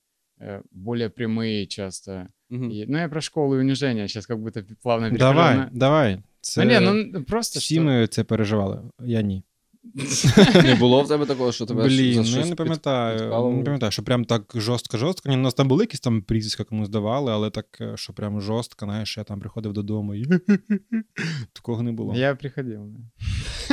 более 0.73 1.09
прямые 1.09 1.67
часто. 1.67 2.29
Мгм. 2.51 2.71
И- 2.71 2.87
ну, 2.89 2.99
я 2.99 3.09
про 3.09 3.21
школу 3.21 3.55
и 3.57 3.59
унижение 3.61 4.09
сейчас 4.09 4.27
как 4.27 4.39
будто 4.39 4.63
плавно 4.83 5.11
перехожу 5.11 5.33
Давай, 5.35 5.57
на- 5.57 5.71
давай. 5.73 6.19
Це... 6.41 6.65
Ну, 6.65 6.71
не, 6.71 6.81
ну, 6.81 7.25
просто 7.25 7.61
Всі 7.61 7.75
что- 7.75 7.85
ми 7.85 8.07
це 8.07 8.25
переживали. 8.25 8.83
Я 9.01 9.23
ні. 9.23 9.43
Не 10.65 10.75
було 10.75 11.03
в 11.03 11.09
тебе 11.09 11.27
такого, 11.27 11.53
що 11.53 11.67
тебе 11.67 11.85
Блін, 11.85 12.25
за 12.25 12.37
ну 12.37 12.43
я 12.43 12.49
не 12.51 12.55
пам'ятаю. 12.55 13.19
підпалило? 13.19 13.57
Не 13.57 13.65
пам'ятаю, 13.65 13.93
що 13.93 14.03
прям 14.03 14.25
так 14.25 14.55
жорстко-жорстко. 14.55 15.29
Ні, 15.29 15.35
У 15.37 15.39
нас 15.41 15.55
там 15.55 15.69
були 15.69 15.83
якісь 15.83 16.01
там 16.01 16.23
прізвиська 16.23 16.65
комусь 16.65 16.89
давали, 16.89 17.33
але 17.33 17.51
так, 17.51 17.67
е, 17.81 17.97
що 17.97 18.13
прям 18.13 18.41
жорстко, 18.41 18.87
знаєш, 18.87 19.17
я 19.19 19.25
там 19.25 19.41
приходив 19.41 19.73
додому 19.73 20.15
і 20.15 20.25
такого 21.53 21.83
не 21.83 21.93
було. 21.93 22.15
Я 22.17 22.35
приходил, 22.35 22.87
да. 22.87 22.99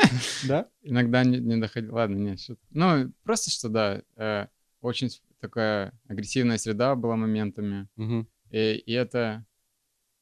Да? 0.48 0.66
Иногда 0.84 1.24
не, 1.24 1.40
не 1.40 1.58
доходил. 1.58 1.94
Ладно, 1.96 2.16
нет, 2.18 2.40
что 2.40 2.56
Ну, 2.72 3.12
просто 3.24 3.52
что, 3.52 3.70
да, 3.70 4.02
э, 4.18 4.48
очень 4.82 5.10
такая 5.39 5.93
агрессивная 6.08 6.58
среда 6.58 6.96
была 6.96 7.15
моментами. 7.15 7.88
Мгм. 7.96 8.27
И, 8.51 8.74
и 8.74 8.93
это... 8.93 9.46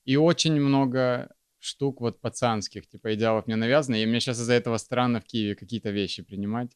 И 0.06 0.16
очень 0.16 0.54
много 0.54 1.30
штук 1.60 2.02
вот 2.02 2.22
пацанских, 2.22 2.88
типа 2.88 3.14
идеалов 3.14 3.48
мне 3.48 3.56
навязано, 3.56 3.96
и 3.96 4.06
мне 4.06 4.20
сейчас 4.20 4.40
из-за 4.40 4.54
этого 4.54 4.78
странно 4.78 5.20
в 5.20 5.26
Киеве 5.26 5.56
какие-то 5.56 5.90
вещи 5.90 6.24
принимать. 6.24 6.72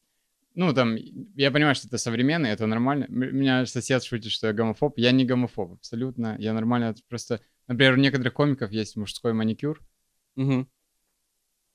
Ну, 0.53 0.73
там, 0.73 0.97
я 1.35 1.49
понимаю, 1.49 1.75
что 1.75 1.87
это 1.87 1.97
современно, 1.97 2.45
это 2.45 2.67
нормально. 2.67 3.05
Меня 3.07 3.65
сосед 3.65 4.03
шутит, 4.03 4.33
что 4.33 4.47
я 4.47 4.53
гомофоб. 4.53 4.97
Я 4.97 5.11
не 5.11 5.23
гомофоб, 5.23 5.73
абсолютно. 5.73 6.35
Я 6.39 6.53
нормально. 6.53 6.93
Просто, 7.07 7.39
например, 7.67 7.93
у 7.93 7.97
некоторых 7.97 8.33
комиков 8.33 8.69
есть 8.71 8.97
мужской 8.97 9.31
маникюр. 9.31 9.81
Мгм. 10.35 10.69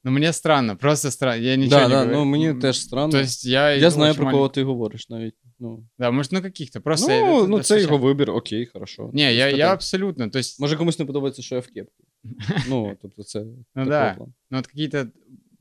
Но 0.04 0.12
мне 0.12 0.34
странно, 0.34 0.76
просто 0.76 1.12
странно. 1.12 1.42
Я 1.44 1.56
ничего 1.56 1.76
Да, 1.80 1.84
не 1.84 1.90
да, 1.90 2.00
говорю. 2.00 2.18
ну 2.18 2.26
мені 2.26 2.50
М, 2.50 2.60
теж 2.60 2.80
странно. 2.82 3.12
То 3.12 3.18
есть 3.20 3.46
я... 3.46 3.70
Я 3.72 3.78
иду 3.78 3.90
знаю, 3.90 4.12
очень 4.12 4.22
про 4.24 4.32
кого 4.32 4.44
малень- 4.48 4.52
ти 4.54 4.64
говориш 4.64 5.10
навіть. 5.10 5.34
Ну, 5.60 5.84
Да, 6.00 6.12
может, 6.12 6.32
ну 6.32 6.42
каких-то. 6.42 6.82
Просто... 6.82 7.10
ну, 7.12 7.16
это 7.16 7.48
ну 7.48 7.56
це 7.56 7.58
достаточно- 7.58 7.80
його 7.94 7.98
вибір, 7.98 8.32
окей, 8.32 8.66
хорошо. 8.66 9.10
Не, 9.14 9.22
я, 9.22 9.46
Без 9.46 9.52
я 9.52 9.52
питань. 9.58 9.74
абсолютно, 9.74 10.30
то 10.30 10.40
есть... 10.40 10.60
Може 10.60 10.78
комусь 10.78 11.00
не 11.00 11.06
подобається, 11.06 11.42
що 11.42 11.56
я 11.56 11.62
в 11.62 11.68
кепці. 11.68 12.04
Ну, 12.70 12.98
тобто 13.02 13.24
це 13.24 13.40
Ну 13.40 13.56
такого 13.76 13.90
да, 13.90 14.14
плану. 14.14 14.34
ну 14.52 14.58
вот 14.58 14.68
какие-то 14.68 15.08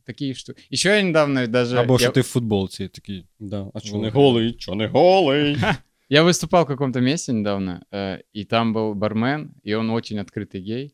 такие 0.05 0.35
штуки. 0.35 0.63
Еще 0.73 0.89
я 0.89 1.03
недавно 1.03 1.47
даже... 1.47 1.77
Або 1.77 1.93
я, 1.95 1.99
що 1.99 2.11
ти 2.11 2.21
в 2.21 2.25
футболці 2.25 2.89
такий. 2.89 3.27
Да. 3.41 3.71
А 3.75 3.81
що 3.81 3.97
Ну, 3.97 4.03
не 4.03 4.09
да. 4.11 4.15
голий, 4.15 4.57
що 4.59 4.75
не 4.75 4.87
голий. 4.87 5.57
я 6.09 6.23
выступал 6.25 6.65
в 6.65 6.67
каком-то 6.67 7.01
месте 7.01 7.33
недавно, 7.33 7.83
э, 7.93 8.21
и 8.37 8.45
там 8.45 8.75
был 8.77 8.95
бармен, 8.95 9.51
и 9.67 9.75
он 9.75 9.91
очень 9.91 10.19
открытый 10.19 10.61
гей. 10.67 10.94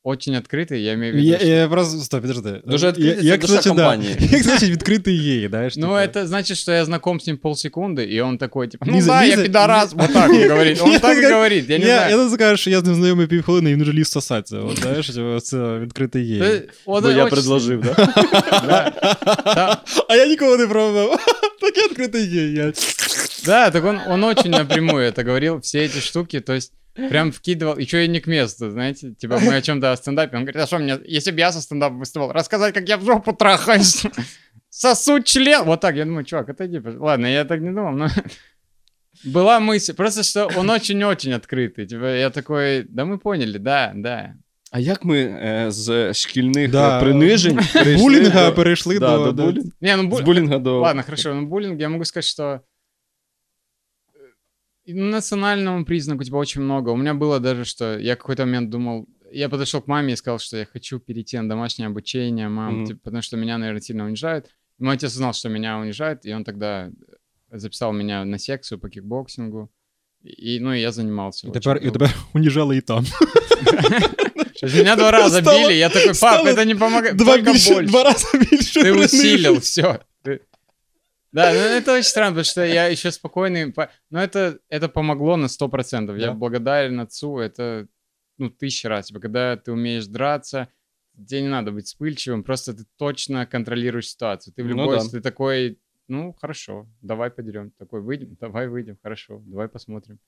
Ну, 0.00 0.10
очень 0.12 0.34
открытый, 0.36 0.76
я 0.78 0.92
имею 0.92 1.12
в 1.12 1.16
виду, 1.16 1.28
Я, 1.28 1.36
что- 1.38 1.46
я 1.48 1.68
просто 1.68 1.98
стоп, 1.98 2.20
підожди. 2.22 2.60
Дуже 2.66 2.86
Я- 2.86 2.92
відкритий, 2.92 3.16
це 3.22 3.26
як 3.28 3.40
душа 3.40 3.52
значить, 3.52 3.74
да. 3.74 3.82
компанії. 3.82 4.16
Як 4.30 4.42
значить 4.42 4.70
відкритий 4.70 5.18
гей, 5.18 5.48
знаєш? 5.48 5.76
Ну, 5.76 5.82
типу? 5.82 5.94
это 6.18 6.26
значит, 6.26 6.56
что 6.58 6.72
я 6.72 6.84
знаком 6.84 7.20
с 7.20 7.26
ним 7.26 7.36
полсекунды, 7.36 8.16
и 8.16 8.20
он 8.20 8.38
такой, 8.38 8.68
типа, 8.68 8.86
ну 8.88 8.96
Лиза, 8.96 9.06
да, 9.08 9.24
я 9.24 9.30
Лиза, 9.30 9.42
пидорас, 9.42 9.84
Лиза. 9.92 9.96
вот 10.06 10.12
так 10.14 10.30
он 10.30 10.48
говорит. 10.50 10.82
Он 10.82 10.92
Я 10.92 10.98
так 10.98 11.12
и 11.16 11.20
скажу, 11.20 11.34
говорит, 11.34 11.70
я 11.70 11.78
не 11.78 11.84
я, 11.86 11.96
знаю. 11.96 12.16
я 12.16 12.24
не 12.24 12.30
скажу, 12.30 12.56
що 12.56 12.70
я 12.70 12.80
з 12.80 12.84
ним 12.84 12.94
знайомий 12.94 13.26
півхвилини, 13.26 13.70
і 13.70 13.74
він 13.74 13.82
вже 13.82 13.92
ліз 13.92 14.08
сосатися. 14.08 14.56
От, 14.58 14.78
знаєш, 14.80 15.06
типу, 15.10 15.40
це 15.40 15.78
відкритий 15.78 16.24
гей. 16.30 16.38
Да, 16.38 16.62
он 16.86 17.02
Бо 17.02 17.10
я 17.10 17.16
очень- 17.24 17.30
предложив, 17.30 17.80
да? 17.82 17.94
Да. 18.50 18.92
Да. 19.44 19.76
А 20.08 20.16
я 20.16 20.26
нікого 20.26 20.56
не 20.56 20.66
пробував. 20.66 21.18
Такий 21.60 21.82
відкритий 21.84 22.26
гей. 22.28 22.72
Я... 23.40 23.46
Да, 23.46 23.70
так 23.70 23.84
он, 23.84 23.98
он 24.06 24.24
очень 24.24 24.50
напрямую 24.50 25.04
это 25.04 25.24
говорил, 25.24 25.60
все 25.60 25.84
эти 25.84 25.98
штуки, 25.98 26.40
то 26.40 26.52
есть 26.54 26.72
прям 27.10 27.30
вкидывал, 27.30 27.78
еще 27.78 28.04
и 28.04 28.08
не 28.08 28.20
к 28.20 28.26
месту, 28.26 28.70
знаете, 28.70 29.12
типа 29.18 29.38
мы 29.38 29.54
о 29.56 29.60
чем-то 29.62 29.92
о 29.92 29.96
стендапе, 29.96 30.36
он 30.36 30.44
говорит, 30.44 30.62
а 30.62 30.66
что 30.66 30.78
мне, 30.78 30.98
если 31.04 31.30
бы 31.32 31.38
я 31.40 31.52
со 31.52 31.60
стендапом 31.60 31.98
выступал, 31.98 32.32
рассказать, 32.32 32.74
как 32.74 32.88
я 32.88 32.96
в 32.96 33.04
жопу 33.04 33.32
трахаюсь, 33.32 34.02
сосу 34.70 35.22
член, 35.22 35.64
вот 35.64 35.80
так, 35.80 35.94
я 35.96 36.04
думаю, 36.04 36.24
чувак, 36.24 36.48
отойди, 36.48 36.78
пожалуйста. 36.78 37.04
ладно, 37.04 37.26
я 37.26 37.44
так 37.44 37.60
не 37.60 37.70
думал, 37.70 37.92
но 37.92 38.08
была 39.24 39.60
мысль, 39.60 39.94
просто 39.94 40.22
что 40.22 40.46
он 40.56 40.70
очень-очень 40.70 41.32
открытый, 41.32 41.86
типа 41.86 42.04
я 42.16 42.30
такой, 42.30 42.82
да 42.88 43.04
мы 43.04 43.18
поняли, 43.18 43.58
да, 43.58 43.92
да, 43.94 44.34
А 44.70 44.78
як 44.80 45.04
ми 45.04 45.18
е, 45.18 45.66
з 45.70 46.14
шкільних 46.14 46.70
Да. 46.70 46.98
е, 46.98 47.00
принижень 47.00 47.58
перейшли 47.74 48.02
Булінга 48.04 48.46
до- 48.50 48.54
перейшли 48.54 48.98
да, 48.98 49.16
до, 49.16 49.24
до 49.24 49.32
до- 49.32 49.44
булінга? 49.46 49.70
не, 49.80 49.96
ну, 49.96 50.08
бу- 50.08 50.16
З 50.16 50.20
булінга 50.20 50.58
до... 50.58 50.80
Ладно, 50.80 51.02
хорошо, 51.02 51.34
ну 51.34 51.46
буллинг, 51.46 51.80
я 51.80 51.88
могу 51.88 52.04
сказать, 52.04 52.24
что 52.24 52.42
э, 52.42 52.60
национальному 54.86 55.84
признаку 55.84 56.24
типа 56.24 56.36
очень 56.36 56.62
много. 56.62 56.90
У 56.90 56.96
меня 56.96 57.14
было 57.14 57.40
даже, 57.40 57.64
что 57.64 57.98
я 57.98 58.16
какой-то 58.16 58.44
момент 58.46 58.70
думал, 58.70 59.08
я 59.32 59.48
подошел 59.48 59.80
к 59.82 59.88
маме 59.88 60.12
и 60.12 60.16
сказал, 60.16 60.38
что 60.38 60.56
я 60.56 60.64
хочу 60.64 61.00
перейти 61.00 61.38
на 61.38 61.48
домашнее 61.48 61.88
обучение, 61.88 62.48
мам, 62.48 62.74
Мгм. 62.74 62.86
типа, 62.86 63.00
потому 63.04 63.22
что 63.22 63.36
меня, 63.36 63.58
наверное, 63.58 63.80
сильно 63.82 64.04
унижают. 64.04 64.46
И 64.78 64.84
мой 64.84 64.94
отец 64.94 65.12
узнал, 65.12 65.32
что 65.32 65.48
меня 65.48 65.78
унижают, 65.78 66.24
и 66.26 66.34
он 66.34 66.44
тогда 66.44 66.90
записал 67.52 67.92
меня 67.92 68.24
на 68.24 68.38
секцию 68.38 68.78
по 68.78 68.88
кикбоксингу. 68.88 69.68
И, 70.22 70.58
ну, 70.60 70.72
и 70.72 70.80
я 70.80 70.92
занимался. 70.92 71.46
І 71.46 71.50
очень 71.50 71.60
тепер, 71.60 71.76
і 71.76 71.80
долго. 71.80 71.98
тепер 71.98 72.14
уніжали 72.34 72.76
і 72.76 72.80
там. 72.80 73.04
То 74.60 74.66
есть 74.66 74.76
Меня 74.76 74.96
два 74.96 75.10
раза 75.10 75.40
Стало- 75.42 75.58
били, 75.58 75.74
я 75.74 75.88
такой, 75.88 76.06
пап, 76.08 76.16
стало 76.16 76.48
это 76.48 76.64
не 76.64 76.74
помогает, 76.74 77.16
Два, 77.16 77.32
только 77.36 77.52
більше, 77.52 77.74
больше. 77.74 77.88
два 77.90 78.04
рази 78.04 78.38
більше. 78.38 78.80
Ты 78.80 78.82
принижень. 78.82 79.04
усилил, 79.04 79.58
все. 79.58 79.98
Да, 81.31 81.51
ну 81.53 81.57
это 81.59 81.93
очень 81.93 82.03
странно, 82.09 82.31
потому 82.31 82.43
что 82.45 82.65
я 82.65 82.87
еще 82.87 83.11
спокойный. 83.11 83.71
по- 83.71 83.89
Но 84.09 84.21
это, 84.21 84.59
это 84.69 84.89
помогло 84.89 85.37
на 85.37 85.47
100%. 85.47 86.17
Я 86.17 86.27
Да. 86.27 86.33
благодарен 86.33 86.99
отцу. 86.99 87.37
Это, 87.39 87.87
ну, 88.37 88.49
тысяча 88.49 88.89
раз. 88.89 89.07
Типа, 89.07 89.19
когда 89.19 89.55
ты 89.55 89.71
умеешь 89.71 90.07
драться, 90.07 90.67
тебе 91.27 91.41
не 91.43 91.47
надо 91.49 91.71
быть 91.71 91.85
вспыльчивым, 91.85 92.43
просто 92.43 92.73
ты 92.73 92.85
точно 92.97 93.45
контролируешь 93.45 94.09
ситуацию. 94.09 94.53
Ты 94.53 94.63
в 94.63 94.67
Ну 94.67 94.75
любой... 94.75 94.97
да. 94.99 95.05
Ты 95.09 95.21
такой, 95.21 95.79
ну, 96.07 96.33
хорошо, 96.33 96.87
давай 97.01 97.29
подерем. 97.31 97.71
Такой, 97.77 98.01
выйдем, 98.01 98.35
давай 98.39 98.67
выйдем, 98.67 98.97
хорошо, 99.01 99.41
давай 99.45 99.69
посмотрим. 99.69 100.19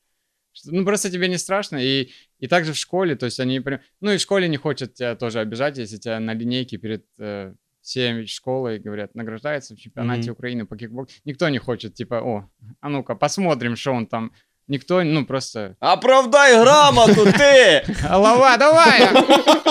Ну, 0.65 0.85
просто 0.85 1.09
тебе 1.09 1.27
не 1.27 1.37
страшно. 1.37 1.77
И, 1.83 2.11
и 2.39 2.47
также 2.47 2.73
в 2.73 2.77
школе, 2.77 3.15
то 3.15 3.25
есть 3.25 3.39
они... 3.39 3.59
Ну, 4.01 4.11
и 4.11 4.17
в 4.17 4.21
школе 4.21 4.47
не 4.47 4.57
хочет 4.57 4.93
тебя 4.93 5.15
тоже 5.15 5.39
обижать, 5.39 5.77
если 5.79 5.97
тебя 5.97 6.19
на 6.19 6.33
линейке 6.33 6.77
перед 6.77 7.05
э, 7.17 7.55
всей 7.83 8.25
школой 8.25 8.79
говорят, 8.79 9.13
награждается 9.13 9.75
в 9.75 9.77
чемпионате 9.77 10.31
Мгм. 10.31 10.31
Украины 10.31 10.65
по 10.65 10.75
кикбоксу. 10.75 11.19
Никто 11.25 11.47
не 11.49 11.59
хочет, 11.59 11.93
типа, 11.93 12.21
о, 12.23 12.49
а 12.79 12.89
ну-ка, 12.89 13.13
посмотрим, 13.13 13.75
что 13.75 13.91
он 13.91 14.07
там. 14.07 14.31
Никто, 14.70 15.02
ну, 15.02 15.24
просто, 15.24 15.76
Оправдай 15.80 16.60
грамоту, 16.60 17.24
ти! 17.24 17.82
голова, 18.10 18.56
давай! 18.58 19.00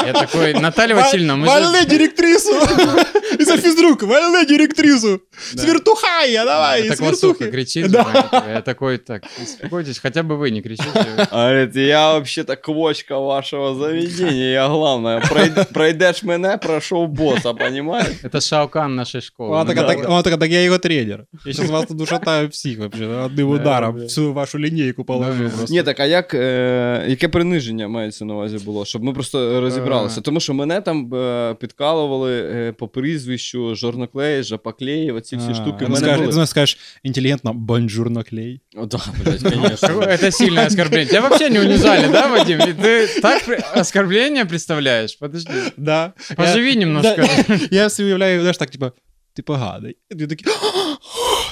Я 0.08 0.14
такой, 0.14 0.54
Наталья 0.54 0.96
Васильевна, 0.96 1.36
мы 1.36 1.46
Вали 1.46 1.80
же... 1.82 1.86
директрису! 1.86 2.52
І 3.40 3.44
за 3.44 3.58
фізрук, 3.58 4.04
вали 4.04 4.46
директрису! 4.46 5.20
Да. 5.54 5.62
Свертухая, 5.62 6.46
давай, 6.46 6.82
Так 6.90 7.00
Васуха 7.00 7.16
свертухи! 7.16 7.52
кричит, 7.52 7.92
Да. 7.92 8.04
же, 8.04 8.22
типа, 8.24 8.44
я 8.54 8.62
такой, 8.62 8.98
так, 8.98 9.24
успокойтесь, 9.44 10.00
хотя 10.00 10.24
бы 10.24 10.36
вы 10.36 10.50
не 10.52 10.62
кричите. 10.62 11.28
А 11.32 11.48
говорить, 11.50 11.76
я 11.76 12.14
вообще-то 12.14 12.56
квочка 12.56 13.20
вашего 13.20 13.76
заведения, 13.76 14.52
я 14.52 14.68
главное. 14.68 15.20
Пройд- 15.20 15.74
Пройдеш 15.74 16.24
мене, 16.24 16.58
пройшов 16.58 17.10
боса, 17.10 17.54
понимаешь? 17.54 18.16
Это 18.24 18.42
Шаукан 18.42 18.96
нашей 18.96 19.22
школы. 19.22 19.50
Вона 19.50 19.66
така, 19.66 19.82
Ну, 19.82 19.88
так, 19.88 20.08
вона 20.10 20.22
така, 20.22 20.38
так 20.38 20.50
я 20.50 20.62
його 20.64 20.78
тренер. 20.78 21.26
Я 21.46 21.54
зараз 21.54 21.72
вас 21.72 21.86
тут 21.86 22.02
ушатаю 22.02 22.48
всіх 22.50 22.80
вообще, 22.80 23.06
одним 23.08 23.48
Да, 23.50 23.56
ударом 23.56 24.00
да. 24.00 24.06
всю 24.06 24.34
вашу 24.34 24.58
Лінійку 24.83 25.05
положу. 25.05 25.43
Да. 25.43 25.49
просто. 25.49 25.75
Ні, 25.75 25.83
так 25.83 26.01
а 26.01 26.05
як, 26.07 26.35
е, 26.35 27.05
яке 27.09 27.29
приниження 27.29 27.89
мається 27.89 28.25
на 28.25 28.35
увазі 28.35 28.59
було? 28.65 28.85
Щоб 28.85 29.03
ми 29.05 29.13
просто 29.13 29.61
розібралися. 29.61 30.21
Е. 30.21 30.23
Тому 30.23 30.41
що 30.41 30.55
мене 30.55 30.81
там 30.81 31.15
е, 31.15 31.55
підкалували 31.61 32.41
е, 32.41 32.73
по 32.73 32.89
прізвищу 32.89 33.75
Жорноклей, 33.75 34.43
Жапаклей, 34.43 35.11
оці 35.11 35.37
всі 35.37 35.49
А, 35.51 35.55
штуки. 35.55 35.77
ну, 35.81 35.87
в 35.87 35.91
мене 35.91 35.97
скажеш, 35.97 36.27
були. 36.27 36.37
ну, 36.37 36.47
скажеш 36.47 36.79
інтелігентно 37.03 37.53
бонжурно 37.55 38.25
клей. 38.31 38.61
О, 38.77 38.87
да, 38.87 38.99
блядь, 39.25 39.43
конечно. 39.43 39.89
Это 40.03 40.31
сильное 40.31 40.67
оскорбление. 40.67 41.07
Тебя 41.07 41.21
вообще 41.21 41.51
не 41.51 41.61
унижали, 41.61 42.09
да, 42.13 42.27
Вадим? 42.27 42.61
И 42.61 42.73
Ты 42.73 43.21
так 43.21 43.45
при- 43.45 43.81
оскорбление 43.81 44.45
представляешь? 44.45 45.17
Подожди. 45.17 45.53
Да. 45.77 46.13
Поживи 46.37 46.77
немножко. 46.77 47.23
Да, 47.49 47.59
я 47.71 47.91
собі 47.91 48.07
уявляю, 48.07 48.41
знаєш, 48.41 48.57
так, 48.57 48.71
типа, 48.71 48.93
ти 49.35 49.43
поганий. 49.43 49.97
І 50.11 50.15
ти 50.15 50.27
такий, 50.27 50.47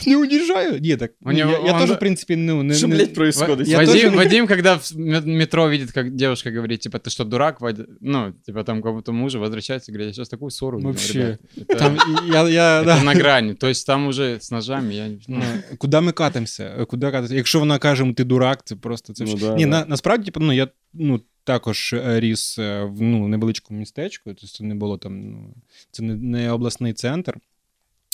не 0.07 0.17
уніжаю? 0.17 0.79
Ні, 0.79 0.97
так, 0.97 1.11
У 1.21 1.31
нього- 1.31 1.51
я, 1.51 1.59
я 1.67 1.73
он- 1.73 1.79
теж, 1.79 1.91
в 1.91 1.99
принципі, 1.99 2.35
ну, 2.35 2.63
не... 2.63 2.73
Що, 2.73 2.87
не- 2.87 2.95
блядь, 2.95 3.13
происходит? 3.13 3.67
Я 3.67 3.77
Вадим, 3.77 3.93
тоже- 3.93 4.09
Вадим, 4.09 4.47
когда 4.47 4.73
в 4.75 4.91
ме- 4.95 5.21
метро 5.25 5.69
видит, 5.69 5.91
как 5.91 6.11
девушка 6.11 6.51
говорит, 6.51 6.79
типа, 6.79 6.97
ты 6.97 7.09
что, 7.09 7.23
дурак, 7.23 7.61
Вадим? 7.61 7.85
Ну, 8.01 8.33
типа, 8.45 8.63
там 8.63 8.81
как 8.81 8.93
будто 8.93 9.11
мужа 9.11 9.39
возвращается 9.39 9.91
и 9.91 9.95
говорит, 9.95 10.07
я 10.07 10.13
сейчас 10.13 10.29
такую 10.29 10.51
ссору. 10.51 10.77
видел, 10.77 10.91
Вообще. 10.91 11.19
ребят». 11.19 11.39
Это, 11.57 11.77
Там, 11.79 11.95
і- 11.95 12.33
я, 12.33 12.49
я, 12.49 12.81
это 12.81 12.85
да. 12.85 13.03
на 13.03 13.13
грани. 13.13 13.53
То 13.53 13.67
есть 13.67 13.87
там 13.87 14.07
уже 14.07 14.35
с 14.35 14.51
ножами 14.51 14.93
я... 14.93 15.07
Ну, 15.07 15.17
Ну, 15.27 15.77
Куди 15.77 15.99
ми 16.01 16.11
катимося? 16.11 16.85
Куди 16.89 17.05
катимося? 17.05 17.35
Якщо 17.35 17.59
вона 17.59 17.77
каже, 17.77 18.13
ти 18.17 18.23
дурак, 18.23 18.61
це 18.65 18.75
просто 18.75 19.13
це 19.13 19.23
Ну, 19.23 19.37
ж- 19.37 19.45
да, 19.47 19.55
Ні, 19.55 19.63
да. 19.63 19.69
на, 19.69 19.85
насправді, 19.85 20.25
типу, 20.25 20.39
ну, 20.39 20.53
я 20.53 20.67
ну, 20.93 21.21
також 21.43 21.93
е, 21.93 22.19
ріс 22.19 22.59
е, 22.59 22.83
в 22.83 23.01
ну, 23.01 23.27
невеличкому 23.27 23.79
містечку, 23.79 24.23
тобто 24.25 24.47
це 24.47 24.63
не 24.63 24.75
було 24.75 24.97
там, 24.97 25.31
ну, 25.31 25.53
це 25.91 26.03
не, 26.03 26.15
не 26.15 26.51
обласний 26.51 26.93
центр. 26.93 27.37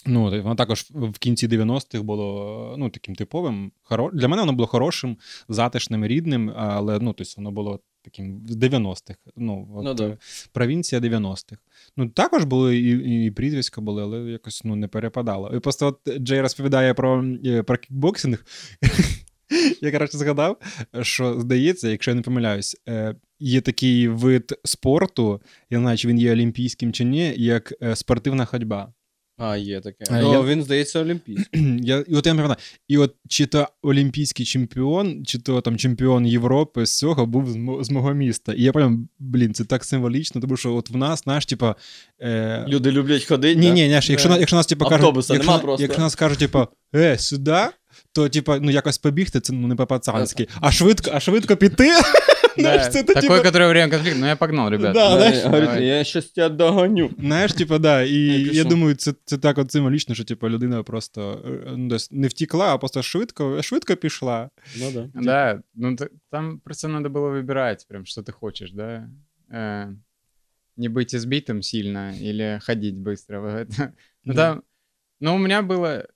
Ну, 0.06 0.42
воно 0.42 0.54
також 0.54 0.86
в 0.90 1.18
кінці 1.18 1.48
90-х 1.48 2.02
було 2.02 2.74
ну, 2.78 2.90
таким 2.90 3.14
типовим. 3.14 3.72
Хоро... 3.82 4.10
Для 4.12 4.28
мене 4.28 4.42
воно 4.42 4.52
було 4.52 4.66
хорошим, 4.66 5.16
затишним, 5.48 6.06
рідним, 6.06 6.52
але 6.56 6.98
ну, 6.98 7.12
тобто 7.12 7.32
воно 7.36 7.50
було 7.50 7.80
таким 8.06 8.42
з 8.48 8.56
90-х. 8.56 9.18
Ну, 9.36 9.68
от, 9.74 9.84
Ну, 9.84 9.94
да. 9.94 10.04
е, 10.04 10.18
провінція 10.52 11.00
90-х. 11.00 11.56
Ну, 11.96 12.08
також 12.08 12.44
були 12.44 12.78
і, 12.78 13.26
і 13.26 13.30
прізвиська 13.30 13.80
були, 13.80 14.02
але 14.02 14.18
якось 14.20 14.64
ну, 14.64 14.76
не 14.76 14.88
перепадало. 14.88 15.52
І 15.56 15.60
просто 15.60 15.86
от 15.86 16.18
Джей 16.18 16.40
розповідає 16.40 16.94
про, 16.94 17.24
е, 17.44 17.62
про 17.62 17.78
кікбоксинг. 17.78 18.44
Я, 19.80 19.92
коротше, 19.92 20.18
згадав, 20.18 20.56
що 21.02 21.40
здається, 21.40 21.88
якщо 21.88 22.10
я 22.10 22.14
не 22.14 22.22
помиляюсь, 22.22 22.76
е, 22.88 23.14
є 23.40 23.60
такий 23.60 24.08
вид 24.08 24.52
спорту, 24.64 25.42
я 25.70 25.78
не 25.78 25.82
знаю, 25.82 25.98
чи 25.98 26.08
він 26.08 26.18
є 26.18 26.32
олімпійським 26.32 26.92
чи 26.92 27.04
ні, 27.04 27.34
як 27.36 27.72
спортивна 27.94 28.44
ходьба. 28.44 28.92
А, 29.38 29.56
є 29.56 29.80
таке. 29.80 30.04
А, 30.10 30.20
Ну, 30.20 30.32
я- 30.32 30.42
він, 30.42 30.62
здається, 30.62 31.00
олімпійський. 31.00 31.78
Я, 31.82 32.04
і 32.08 32.14
от 32.14 32.26
я 32.26 32.34
не 32.34 32.42
пам'ятаю, 32.42 32.66
і 32.88 32.98
от 32.98 33.14
чи 33.28 33.46
то 33.46 33.68
олімпійський 33.82 34.46
чемпіон, 34.46 35.24
чи 35.26 35.38
то 35.38 35.60
там 35.60 35.76
чемпіон 35.78 36.26
Європи 36.26 36.86
з 36.86 36.98
цього 36.98 37.26
був 37.26 37.50
з, 37.50 37.56
мо- 37.56 37.84
з 37.84 37.90
мого 37.90 38.14
міста. 38.14 38.52
І 38.52 38.62
я 38.62 38.72
прям, 38.72 39.08
блін, 39.18 39.54
це 39.54 39.64
так 39.64 39.84
символічно, 39.84 40.40
тому 40.40 40.56
що 40.56 40.74
от 40.74 40.90
в 40.90 40.96
нас, 40.96 41.22
знаєш, 41.24 41.46
типа. 41.46 41.74
Е, 42.20 42.64
Люди 42.68 42.92
люблять 42.92 43.24
ходити. 43.24 43.60
ні, 43.60 43.66
ні, 43.70 43.72
ні, 43.88 43.88
якщо, 43.88 44.28
на- 44.28 44.38
якщо 44.38 44.56
нас, 44.56 44.66
типа, 44.66 44.84
кажуть, 44.88 45.14
якщо, 45.34 45.52
якщо 45.82 46.02
нас 46.02 46.14
кажуть, 46.14 46.38
типа, 46.38 46.68
е, 46.94 47.18
сюди, 47.18 47.56
то 48.11 48.29
типа, 48.29 48.59
ну 48.59 48.71
якось 48.71 48.97
побігти, 48.97 49.39
це 49.39 49.53
ну 49.53 49.67
не 49.67 49.75
по-пацанськи. 49.75 50.47
А 50.61 50.71
швидко, 50.71 51.11
а 51.13 51.19
швидко 51.19 51.55
піти. 51.57 51.87
да, 52.57 52.63
знаєш, 52.63 52.89
це, 52.89 53.03
то, 53.03 53.13
такой, 53.13 53.21
типа, 53.29 53.49
который 53.49 53.69
время 53.69 53.91
конфликта. 53.91 54.19
Ну, 54.19 54.27
я 54.27 54.35
погнал, 54.35 54.69
ребят. 54.69 54.93
Да, 54.93 55.09
Да, 55.09 55.17
знаєш, 55.17 55.43
говорить, 55.43 55.69
давай. 55.69 55.85
я 55.85 56.03
щось 56.03 56.25
тебе 56.31 56.55
догоню. 56.55 57.09
Знаєш, 57.19 57.53
типа, 57.53 57.77
да, 57.77 58.01
і 58.03 58.13
Я 58.13 58.37
я 58.39 58.49
пішов. 58.49 58.65
думаю, 58.69 58.95
це, 58.95 59.13
це 59.25 59.37
так 59.37 59.57
от 59.57 59.71
символічно, 59.71 60.15
що 60.15 60.23
типа 60.23 60.49
людина 60.49 60.83
просто 60.83 61.41
е, 61.45 61.71
ну, 61.77 61.87
десь 61.89 62.11
не 62.11 62.27
втікла, 62.27 62.73
а 62.73 62.77
просто 62.77 63.01
швидко, 63.03 63.61
швидко 63.61 63.95
пішла. 63.95 64.49
Ну, 64.79 64.91
да. 64.91 65.09
Да, 65.21 65.61
ну 65.75 65.95
т- 65.95 66.09
там 66.31 66.59
просто 66.63 66.87
надо 66.87 67.09
было 67.09 67.41
выбирать 67.41 67.87
прям, 67.89 68.05
что 68.05 68.21
ты 68.21 68.31
хочешь, 68.31 68.71
да. 68.71 69.09
Э, 69.53 69.87
не 70.77 70.89
быть 70.89 71.13
избитым 71.15 71.61
сильно 71.61 72.13
или 72.21 72.59
ходить 72.65 72.95
быстро. 72.95 73.39
Вот 73.41 73.51
это. 73.69 73.87
Ну, 74.25 74.33
Да. 74.33 74.49
там, 74.53 74.61
ну, 75.20 75.34
у 75.34 75.38
меня 75.38 75.62
было, 75.62 76.06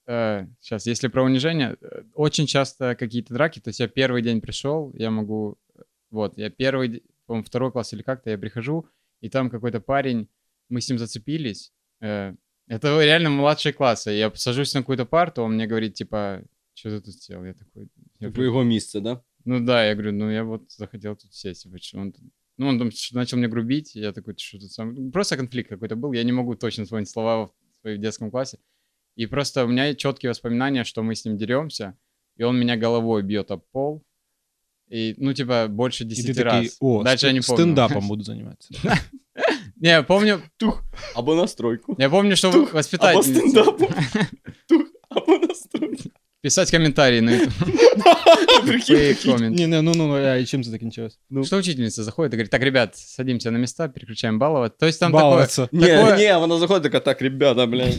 сейчас, 0.61 0.87
если 0.87 1.09
про 1.09 1.25
унижение, 1.25 1.77
э, 1.81 2.03
очень 2.15 2.47
часто 2.47 2.95
какие-то 2.95 3.35
драки, 3.35 3.61
то 3.61 3.69
есть 3.71 3.81
я 3.81 3.89
первый 3.89 4.23
день 4.23 4.41
пришел, 4.41 4.93
я 4.95 5.11
могу, 5.11 5.59
э, 5.75 5.83
вот, 6.11 6.37
я 6.39 6.51
первый, 6.51 7.03
по-моему, 7.27 7.45
второй 7.45 7.73
класс 7.73 7.93
или 7.93 8.03
как-то, 8.03 8.31
я 8.31 8.39
прихожу, 8.39 8.87
и 9.23 9.29
там 9.29 9.51
какой-то 9.51 9.81
парень, 9.81 10.29
мы 10.69 10.81
с 10.81 10.89
ним 10.89 10.99
зацепились, 10.99 11.73
э, 12.01 12.35
это 12.67 13.03
реально 13.03 13.31
младший 13.31 13.73
класс, 13.73 14.07
я 14.07 14.31
сажусь 14.35 14.75
на 14.75 14.81
какую-то 14.81 15.07
парту, 15.07 15.43
он 15.43 15.55
мне 15.55 15.67
говорит, 15.67 15.95
типа, 15.95 16.43
что 16.75 16.91
ты 16.91 17.01
тут 17.01 17.15
сделал? 17.15 17.45
Я 17.45 17.55
такой... 17.55 17.89
Я 18.21 18.29
Типу 18.29 18.43
його 18.43 18.65
місце, 18.65 19.01
да? 19.01 19.21
ну 19.45 19.61
да, 19.61 19.85
я 19.85 19.95
говорю, 19.95 20.13
ну 20.13 20.31
я 20.31 20.45
вот 20.45 20.71
захотел 20.73 21.17
тут 21.17 21.35
сесть. 21.35 21.63
типа, 21.63 22.01
он... 22.01 22.15
Ну, 22.59 22.69
он 22.69 22.79
там 22.79 22.91
начал 23.13 23.39
мне 23.39 23.49
грубить, 23.49 23.97
я 23.97 24.13
такой, 24.13 24.35
что 24.37 24.59
тут 24.59 24.71
сам... 24.71 25.11
Просто 25.11 25.37
конфликт 25.37 25.71
какой-то 25.71 25.97
был, 25.97 26.13
я 26.13 26.25
не 26.25 26.33
могу 26.33 26.55
точно 26.55 26.85
вспомнить 26.85 27.09
слова 27.09 27.47
в 27.47 27.53
в 27.83 27.99
детском 27.99 28.31
классе. 28.31 28.59
И 29.20 29.28
просто 29.28 29.64
у 29.64 29.68
меня 29.68 29.96
четкие 29.96 30.30
воспоминания, 30.30 30.84
что 30.84 31.02
мы 31.04 31.12
с 31.12 31.26
ним 31.26 31.38
деремся, 31.38 31.94
и 32.40 32.44
он 32.44 32.60
меня 32.60 32.76
головой 32.78 33.24
бьет 33.24 33.52
об 33.52 33.62
пол. 33.72 34.02
И, 34.92 35.16
ну, 35.18 35.34
типа, 35.34 35.68
больше 35.68 36.04
І 36.04 36.08
ти 36.08 36.16
десяти 36.16 36.34
такий, 36.34 36.62
раз. 36.62 36.78
о, 36.82 37.04
Дальше 37.04 37.28
я 37.28 37.34
не 37.34 37.42
помню. 37.42 37.58
стендапом 37.64 38.08
буду 38.08 38.24
займатися. 38.24 39.00
Не, 39.78 39.90
я 39.90 40.04
помню, 40.04 40.40
Або 41.16 41.36
на 41.36 41.48
стройку. 41.48 41.96
я 42.00 42.10
помню, 42.10 42.36
что 42.36 42.52
Тух, 42.52 42.70
Або 42.70 42.78
воспитательница... 42.78 43.40
стендапом. 43.40 43.88
Тух, 44.70 44.84
або 45.10 45.38
на 45.38 45.56
стройку. 45.56 46.04
Писать 46.42 46.72
комментарии 46.72 47.22
на 47.22 47.32
YouTube. 47.32 47.72
Прикинь, 48.66 48.96
Fake 48.96 49.14
прикинь. 49.24 49.32
comment. 49.34 49.50
Ні, 49.50 49.68
ну, 49.68 49.82
ну, 49.82 49.92
ну, 49.96 50.14
а 50.16 50.36
і 50.36 50.46
чим 50.46 50.64
це 50.64 50.70
закінчилось? 50.70 51.20
Ну. 51.30 51.44
Что 51.46 51.58
учительница 51.58 52.04
заходит 52.04 52.34
и 52.34 52.36
говорит, 52.38 52.52
так, 52.52 52.62
ребят, 52.62 52.96
садимся 52.96 53.52
на 53.52 53.60
места, 53.60 53.88
переключаем 53.90 54.40
балловать. 54.40 54.78
То 54.78 54.86
есть 54.88 55.00
там 55.00 55.12
такое... 55.12 55.24
Балуватися. 55.24 55.70
Ні, 55.72 55.86
Такое- 55.88 56.18
ні, 56.18 56.40
вона 56.40 56.60
заходить 56.60 56.84
така, 56.84 57.00
так, 57.00 57.22
ребята, 57.22 57.66
блядь. 57.66 57.96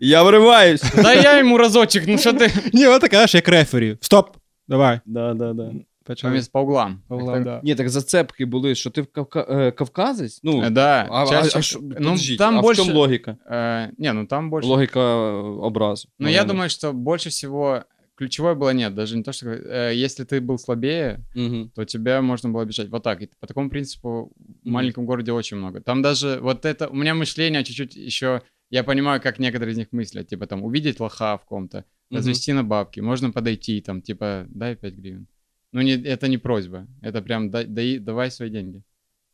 Я 0.00 0.22
вириваюсь. 0.22 0.82
Да 0.94 1.14
я 1.14 1.38
ему 1.38 1.56
разочек, 1.58 2.06
ну 2.06 2.18
что 2.18 2.32
ты... 2.32 2.50
Ні, 2.72 2.86
вона 2.86 2.98
така, 2.98 3.22
аж 3.22 3.34
як 3.34 3.48
рефері. 3.48 3.96
Стоп! 4.00 4.36
Давай. 4.68 5.00
Да, 5.06 5.34
да, 5.34 5.52
да. 5.52 5.70
Почали. 6.04 6.30
Помес 6.32 6.48
по 6.48 6.60
углам. 6.62 7.02
По 7.08 7.16
углам, 7.16 7.34
Так, 7.34 7.44
да. 7.44 7.60
Ні, 7.64 7.74
так 7.74 7.88
зацепки 7.88 8.44
були, 8.44 8.74
що 8.74 8.90
ти 8.90 9.02
в 9.02 9.06
Кавка... 9.06 9.46
е, 9.50 9.70
кавказець? 9.70 10.40
Ну, 10.42 10.62
э, 10.62 10.70
Да, 10.70 11.06
а, 11.10 11.22
а, 11.22 11.26
чаще- 11.26 11.58
а, 11.58 11.62
що- 11.62 11.78
ну 11.82 11.94
подождіть, 11.94 12.38
там 12.38 12.58
а 12.58 12.62
больше... 12.62 12.82
в 12.82 12.86
чому 12.86 12.98
логіка? 12.98 13.36
э, 13.50 13.88
не, 13.98 14.12
ну 14.12 14.26
там 14.26 14.50
больше... 14.50 14.68
Логіка 14.68 15.00
е, 15.00 15.32
образу. 15.42 16.08
Ну, 16.18 16.28
я 16.28 16.44
думаю, 16.44 16.70
что 16.70 16.92
больше 16.92 17.28
всего 17.28 17.82
ключевое 18.14 18.54
было 18.54 18.72
нет, 18.74 18.94
даже 18.94 19.16
не 19.16 19.22
то, 19.22 19.32
что 19.32 19.46
э, 19.48 20.04
если 20.04 20.24
ты 20.24 20.40
был 20.40 20.58
слабее, 20.58 21.18
Угу. 21.36 21.70
то 21.74 21.84
тебя 21.84 22.20
можно 22.22 22.50
было 22.50 22.62
обижать. 22.62 22.88
Вот 22.88 23.02
так. 23.02 23.22
И 23.22 23.28
по 23.40 23.46
такому 23.46 23.70
принципу 23.70 24.30
в 24.64 24.68
маленьком 24.68 25.06
городе 25.06 25.32
очень 25.32 25.56
много. 25.58 25.80
Там 25.80 26.02
даже 26.02 26.38
вот 26.40 26.64
это... 26.64 26.86
У 26.86 26.94
меня 26.94 27.14
мышление 27.14 27.64
чуть-чуть 27.64 27.96
еще... 27.96 28.40
Я 28.70 28.84
понимаю, 28.84 29.20
как 29.20 29.38
некоторые 29.38 29.72
из 29.72 29.78
них 29.78 29.92
мыслят. 29.92 30.28
Типа 30.28 30.46
там 30.46 30.64
увидеть 30.64 31.00
лоха 31.00 31.38
в 31.38 31.44
ком-то, 31.44 31.84
развести 32.10 32.52
на 32.52 32.64
бабки. 32.64 33.00
Можно 33.00 33.30
подойти 33.30 33.80
там, 33.80 34.02
типа, 34.02 34.46
дай 34.48 34.76
5 34.76 34.94
гривен. 34.94 35.26
Ну, 35.72 35.82
не, 35.82 35.92
это 35.92 36.28
не 36.28 36.38
просьба. 36.38 36.86
Это 37.02 37.22
прям 37.22 37.50
дай, 37.50 37.66
дай- 37.66 37.98
давай 37.98 38.30
свои 38.30 38.50
деньги. 38.50 38.82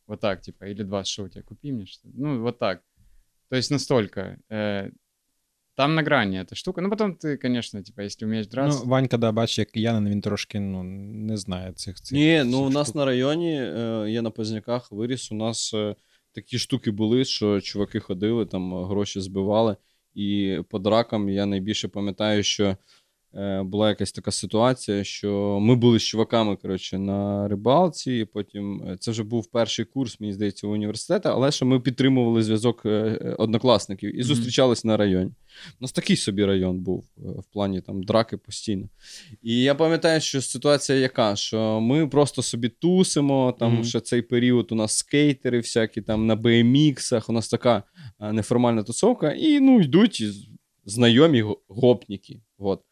Вот 0.07 0.19
так, 0.19 0.41
типа. 0.41 0.65
Или 0.65 0.83
два 0.83 1.03
что 1.03 1.23
у 1.23 1.29
тебя, 1.29 1.43
купи 1.43 1.71
мне 1.71 1.85
что 1.85 2.09
Ну, 2.13 2.41
вот 2.41 2.59
так. 2.59 2.81
То 3.49 3.55
есть 3.55 3.71
настолько. 3.71 4.39
э, 4.49 4.91
там 5.75 5.95
на 5.95 6.03
грани 6.03 6.39
эта 6.39 6.55
штука. 6.55 6.81
Ну, 6.81 6.89
потом 6.89 7.15
ты, 7.15 7.37
конечно, 7.37 7.83
типа, 7.83 8.01
если 8.01 8.25
умеешь 8.25 8.47
драться... 8.47 8.79
Ну, 8.83 8.89
Ванька, 8.89 9.17
да, 9.17 9.31
бачиш, 9.31 9.59
як 9.59 9.71
киянин, 9.71 10.09
він 10.09 10.21
трошки 10.21 10.59
ну, 10.59 10.83
не 10.83 11.37
знає 11.37 11.73
цих 11.73 11.95
цих. 11.95 12.11
Ні, 12.11 12.39
цих 12.39 12.51
ну 12.51 12.63
у 12.63 12.69
нас 12.69 12.87
штук. 12.87 12.95
на 12.95 13.05
районі, 13.05 13.55
е, 13.55 14.05
я 14.09 14.21
на 14.21 14.29
Позняках 14.29 14.91
виріс, 14.91 15.31
у 15.31 15.35
нас 15.35 15.73
е, 15.73 15.95
такі 16.31 16.59
штуки 16.59 16.91
були, 16.91 17.25
що 17.25 17.61
чуваки 17.61 17.99
ходили, 17.99 18.45
там 18.45 18.73
е, 18.73 18.85
гроші 18.85 19.21
збивали. 19.21 19.75
І 20.13 20.59
по 20.69 20.79
дракам 20.79 21.29
я 21.29 21.45
найбільше 21.45 21.87
пам'ятаю, 21.87 22.43
що 22.43 22.65
е, 22.65 22.77
була 23.64 23.88
якась 23.88 24.12
така 24.12 24.30
ситуація, 24.30 25.04
що 25.04 25.58
ми 25.60 25.74
були 25.76 25.98
з 25.98 26.02
чуваками 26.02 26.56
коротше, 26.56 26.98
на 26.98 27.48
рибалці, 27.48 28.12
і 28.16 28.24
потім 28.24 28.82
е, 28.82 28.96
це 29.00 29.10
вже 29.10 29.22
був 29.22 29.46
перший 29.46 29.84
курс, 29.84 30.20
мені 30.20 30.32
здається, 30.32 30.66
університету, 30.66 31.28
але 31.28 31.50
що 31.52 31.66
ми 31.66 31.80
підтримували 31.80 32.42
зв'язок 32.42 32.82
е, 32.86 32.88
е, 32.90 33.34
однокласників 33.38 34.18
і 34.18 34.22
зустрічались 34.22 34.84
на 34.84 34.96
районі. 34.96 35.30
У 35.80 35.84
нас 35.84 35.92
такий 35.92 36.16
собі 36.16 36.44
район 36.44 36.78
був 36.80 37.04
е, 37.18 37.20
в 37.40 37.44
плані 37.52 37.80
там 37.80 38.02
драки 38.02 38.36
постійно. 38.36 38.88
І 39.42 39.62
я 39.62 39.74
пам'ятаю, 39.74 40.20
що 40.20 40.42
ситуація 40.42 40.98
яка, 40.98 41.36
що 41.36 41.80
ми 41.80 42.06
просто 42.08 42.42
собі 42.42 42.68
тусимо, 42.68 43.56
там 43.58 43.72
Мгм. 43.74 43.84
ще 43.84 44.00
цей 44.00 44.22
період 44.22 44.72
у 44.72 44.74
нас 44.74 44.92
скейтери 44.98 45.58
всякі 45.58 46.00
там 46.02 46.26
на 46.26 46.36
BMX-ах, 46.36 47.24
у 47.28 47.32
нас 47.32 47.48
така 47.48 47.82
е, 48.20 48.32
неформальна 48.32 48.82
тусовка, 48.82 49.32
і 49.32 49.60
ну 49.60 49.80
йдуть 49.80 50.24
знайомі 50.84 51.42
го- 51.42 51.60
гопніки. 51.68 52.40
От. 52.58 52.82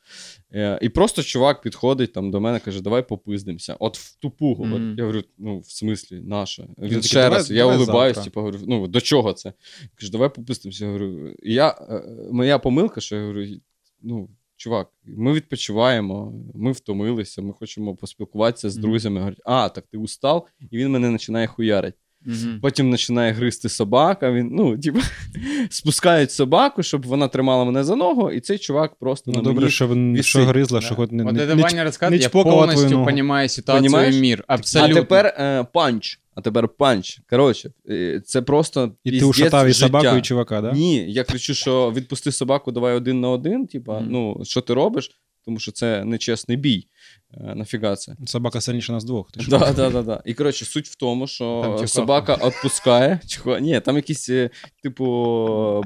Е, 0.55 0.79
і 0.83 0.89
просто 0.89 1.23
чувак 1.23 1.63
підходить 1.63 2.13
там 2.13 2.31
до 2.31 2.41
мене, 2.41 2.61
каже, 2.61 2.83
давай 2.83 3.09
попиздимося. 3.09 3.77
От 3.79 3.99
в 3.99 4.17
тупу. 4.19 4.57
От, 4.61 4.99
я 4.99 5.05
говорю, 5.05 5.23
ну, 5.39 5.59
в 5.59 5.71
смислі, 5.71 6.21
наша. 6.21 6.63
Він, 6.63 6.89
такий, 6.89 7.03
ще 7.03 7.15
«Давай- 7.23 7.39
раз, 7.39 7.51
я 7.51 7.57
давай 7.57 7.77
улибаюсь, 7.77 8.19
типу, 8.19 8.41
говорю, 8.41 8.59
ну, 8.67 8.89
до 8.89 9.01
чого 9.01 9.33
це? 9.33 9.53
Каже, 9.95 10.13
давай 10.13 10.35
попиздимося. 10.35 10.85
Я 10.85 10.91
говорю, 10.91 11.35
і 11.43 11.55
я, 11.55 11.69
е, 11.69 12.03
моя 12.33 12.59
помилка, 12.59 13.01
що 13.01 13.17
я 13.17 13.23
говорю, 13.23 13.47
ну, 14.03 14.29
чувак, 14.57 14.89
ми 15.05 15.33
відпочиваємо, 15.33 16.33
ми 16.55 16.73
втомилися, 16.73 17.43
ми 17.43 17.53
хочемо 17.53 17.97
поспілкуватися 17.97 18.71
з 18.71 18.77
друзями. 18.77 19.19
Говорить, 19.21 19.41
а, 19.45 19.69
так 19.69 19.87
ти 19.87 19.99
устав, 19.99 20.47
і 20.71 20.79
він 20.79 20.89
мене 20.91 21.13
починає 21.13 21.47
хуярить. 21.47 21.95
Мгм. 22.27 22.59
Потім 22.63 22.91
починає 22.91 23.33
гризти 23.33 23.69
собака. 23.69 24.33
Він, 24.33 24.49
ну, 24.53 24.79
типу, 24.79 24.99
спускають 25.71 26.33
собаку, 26.33 26.83
щоб 26.83 27.07
вона 27.07 27.29
тримала 27.29 27.65
мене 27.65 27.85
за 27.85 27.97
ногу, 27.97 28.31
і 28.31 28.41
цей 28.41 28.59
чувак 28.59 28.95
просто 28.95 29.31
Ну, 29.31 29.37
на 29.39 29.43
добре, 29.45 29.61
мені... 29.61 29.71
що, 29.73 29.89
він- 29.89 30.23
що 30.23 30.45
гризла, 30.45 30.81
да. 30.81 30.87
що 30.87 30.95
хоч 30.95 31.11
не, 31.11 31.25
Вот 31.25 31.33
не, 31.33 31.41
это 31.43 31.55
не, 31.55 31.63
Ваня 31.63 31.85
рассказывает, 31.85 32.23
я 32.23 32.29
твою 32.29 32.45
полностью 32.45 32.91
ногу. 32.91 33.05
понимаю 33.05 33.49
ситуацию 33.49 33.93
Понимаешь? 33.93 34.39
А 34.47 34.89
тепер 34.95 35.27
е, 35.27 35.67
панч. 35.73 36.21
А 36.35 36.41
тепер 36.41 36.69
панч. 36.69 37.21
Коротше, 37.31 37.71
е, 37.91 38.21
це 38.25 38.43
просто. 38.43 38.93
І 39.05 39.19
ти 39.19 39.25
ушатав 39.25 39.67
і 39.67 39.73
життя. 39.73 39.87
собаку, 39.87 40.17
і 40.17 40.23
чувака, 40.23 40.61
да? 40.61 40.73
Ні, 40.73 41.13
я 41.13 41.25
кричу, 41.25 41.55
що 41.55 41.93
відпусти 41.97 42.33
собаку, 42.33 42.73
давай 42.73 42.95
один 42.95 43.21
на 43.21 43.29
один. 43.29 43.67
Типа, 43.67 44.01
Мгм. 44.01 44.09
ну, 44.11 44.41
що 44.45 44.61
ти 44.61 44.75
робиш? 44.75 45.11
Тому 45.45 45.59
що 45.59 45.73
це 45.73 46.05
нечесний 46.05 46.57
бій. 46.57 46.87
Е, 47.34 47.56
Нафіга 47.56 47.96
це? 47.96 48.16
Собака 48.26 48.62
сильніша 48.62 48.94
нас 48.94 49.04
двох. 49.04 49.32
Ти 49.32 49.42
що? 49.42 49.52
Да, 49.52 49.74
да, 49.74 49.90
да, 49.90 50.02
да. 50.02 50.22
І 50.26 50.34
коротше, 50.34 50.66
суть 50.66 50.88
в 50.88 50.96
тому, 50.96 51.28
що 51.28 51.46
Там 51.46 51.62
чихуахуа. 51.64 51.88
собака 51.88 52.38
відпускає. 52.48 53.20
Чихуа- 53.28 53.60
Ні, 53.60 53.80
там 53.80 53.96
якийсь, 53.96 54.30
е, 54.30 54.50
типу, 54.84 55.06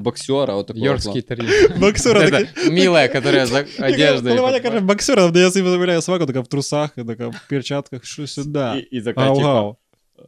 боксера, 0.00 0.54
отакого. 0.54 0.86
Йоркский 0.86 1.22
тариф. 1.22 1.78
Боксера 1.78 2.20
Вот 2.20 2.30
такий. 2.30 2.46
это 2.46 2.72
Милая, 2.72 3.08
которая 3.08 3.46
за 3.46 3.64
одеждой. 3.78 4.30
Коли 4.36 4.40
Ваня 4.40 4.60
каже 4.60 4.80
боксера, 4.80 5.28
де 5.30 5.40
я 5.40 5.50
собі 5.50 5.70
замовляю 5.70 6.02
собаку, 6.02 6.26
така 6.26 6.40
в 6.40 6.46
трусах, 6.46 6.90
і 6.98 7.04
така 7.04 7.28
в 7.28 7.40
перчатках, 7.50 8.04
що 8.04 8.26
сюди. 8.26 8.86
І, 8.90 8.96
і 8.96 9.02
така, 9.02 9.20
типу, 9.28 9.40
Гау-гау. 9.40 9.76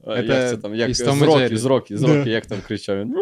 е, 0.08 0.16
як 0.16 0.26
Це 0.26 0.50
це 0.50 0.56
там, 0.56 0.74
як 0.74 0.90
із 0.90 0.96
з 0.96 1.00
Том 1.02 1.18
і 1.22 1.24
роки, 1.24 1.38
Джері. 1.40 1.56
з 1.56 1.64
роки, 1.64 1.98
з 1.98 2.00
Да. 2.00 2.14
роки, 2.16 2.30
як 2.30 2.46
там 2.46 2.58
кричав 2.66 2.98
він. 3.00 3.14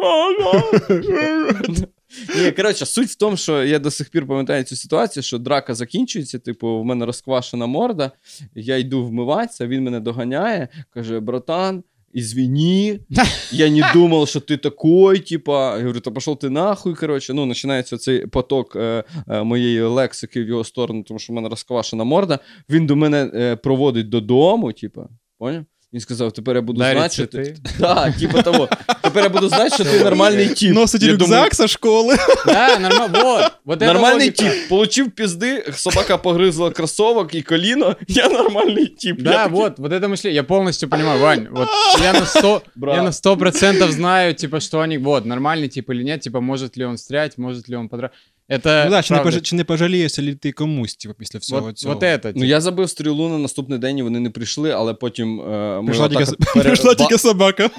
Ні, 2.36 2.52
коротше, 2.52 2.86
суть 2.86 3.10
в 3.10 3.16
тому, 3.16 3.38
що 3.38 3.64
я 3.64 3.80
до 3.80 3.92
сих 3.92 4.10
пір 4.10 4.28
пам'ятаю 4.28 4.64
цю 4.64 4.76
ситуацію, 4.76 5.24
що 5.24 5.38
драка 5.38 5.76
закінчується, 5.76 6.40
типу, 6.40 6.80
в 6.80 6.86
мене 6.86 7.06
розквашена 7.06 7.66
морда, 7.66 8.12
я 8.56 8.78
йду 8.78 9.06
вмиватися, 9.06 9.68
він 9.68 9.84
мене 9.84 10.00
доганяє, 10.00 10.68
каже: 10.94 11.20
братан, 11.20 11.84
извини, 12.14 13.00
я 13.52 13.70
не 13.70 13.92
думав, 13.94 14.28
що 14.28 14.40
ти 14.40 14.58
такой, 14.58 15.20
типа, 15.20 15.78
я 15.78 15.82
говорю, 15.82 16.00
та 16.00 16.12
пішов 16.12 16.40
ти 16.40 16.50
нахуй, 16.50 16.96
коротше, 16.96 17.34
ну, 17.34 17.48
починається 17.48 17.98
цей 17.98 18.28
поток 18.28 18.76
е, 18.76 19.04
е, 19.28 19.44
моєї 19.44 19.82
лексики 19.82 20.44
в 20.44 20.48
його 20.48 20.64
сторону, 20.64 21.04
тому 21.04 21.20
що 21.20 21.34
в 21.34 21.36
мене 21.36 21.50
розквашена 21.50 22.04
морда, 22.04 22.40
він 22.70 22.86
до 22.86 22.96
мене 22.96 23.32
е, 23.34 23.56
проводить 23.56 24.10
додому, 24.10 24.74
типа, 24.74 25.10
поняв? 25.38 25.66
Він 25.93 26.01
сказав, 26.01 26.33
тепер 26.33 26.57
я 26.57 26.63
буду 26.63 26.79
Дарить 26.79 26.99
знати, 26.99 27.15
що 27.15 27.27
ти... 27.27 27.39
цветы. 27.39 27.57
Так, 27.81 28.17
типа 28.17 28.43
того. 28.43 28.69
Тепер 29.03 29.23
я 29.23 29.29
буду 29.29 29.49
знати, 29.49 29.75
що 29.75 29.85
ти 29.85 30.05
нормальний 30.05 30.49
тип. 30.49 30.75
Носить 30.75 31.03
Я 31.03 31.13
рюкзак 31.13 31.29
думаю, 31.29 31.51
со 31.53 31.69
школи. 31.69 32.17
Да, 32.47 32.79
нормально. 32.79 33.21
Вот. 33.23 33.53
Вот 33.65 33.83
это 33.83 33.87
Нормальний 33.87 34.27
логика. 34.27 34.43
тип. 34.43 34.69
Получив 34.69 35.11
пізди, 35.11 35.65
собака 35.75 36.19
погризла 36.19 36.71
кросовок 36.71 37.35
і 37.35 37.43
коліно. 37.43 37.97
Я 38.09 38.29
нормальний 38.29 38.87
тип. 38.87 39.19
Я 39.19 39.25
Да, 39.25 39.33
такий, 39.45 39.53
вот, 39.59 39.79
вот 39.79 39.93
это 39.93 40.09
мышление. 40.09 40.33
Я 40.35 40.43
полностью 40.43 40.89
понимаю, 40.89 41.21
Вань. 41.21 41.49
Вот 41.51 41.69
я 42.03 42.13
на 42.13 42.27
100, 42.27 42.63
Брат. 42.77 42.97
я 42.97 43.03
на 43.03 43.13
сто 43.13 43.37
процентов 43.37 43.91
знаю, 43.93 44.35
типа, 44.35 44.61
что 44.61 44.81
они, 44.81 44.99
вот, 44.99 45.25
нормальный 45.25 45.69
тип 45.69 45.91
или 45.91 46.03
нет, 46.05 46.21
типа, 46.21 46.41
может 46.41 46.77
ли 46.77 46.85
он 46.85 46.97
встрять, 46.97 47.39
может 47.39 47.69
ли 47.69 47.77
он 47.77 47.89
подрать. 47.89 48.11
Это 48.50 48.84
Ну, 48.86 48.92
да, 48.92 49.02
чи, 49.02 49.14
не 49.14 49.20
пож... 49.20 49.42
чи 49.42 49.56
не 49.56 49.64
пожалієшся 49.64 50.22
ли 50.24 50.36
ти 50.36 50.52
комусь, 50.52 50.96
типу, 50.96 51.14
після 51.16 51.40
всього 51.40 51.62
вот, 51.62 51.78
цього? 51.78 51.94
вот 51.94 52.04
это. 52.04 52.32
Ну 52.36 52.46
я 52.46 52.62
забив 52.62 52.90
стрілу 52.90 53.30
на 53.30 53.38
наступний 53.38 53.80
день, 53.80 53.98
і 53.98 54.04
вони 54.04 54.20
не 54.20 54.30
прийшли, 54.30 54.72
але 54.72 54.94
потім 54.94 55.42
е, 55.42 55.82
Прийшла, 55.86 56.10
тільки, 56.10 56.24
от 56.24 56.38
пере- 56.54 56.64
прийшла 56.66 56.90
ба- 56.90 56.96
тільки 56.96 57.18
собака. 57.18 57.70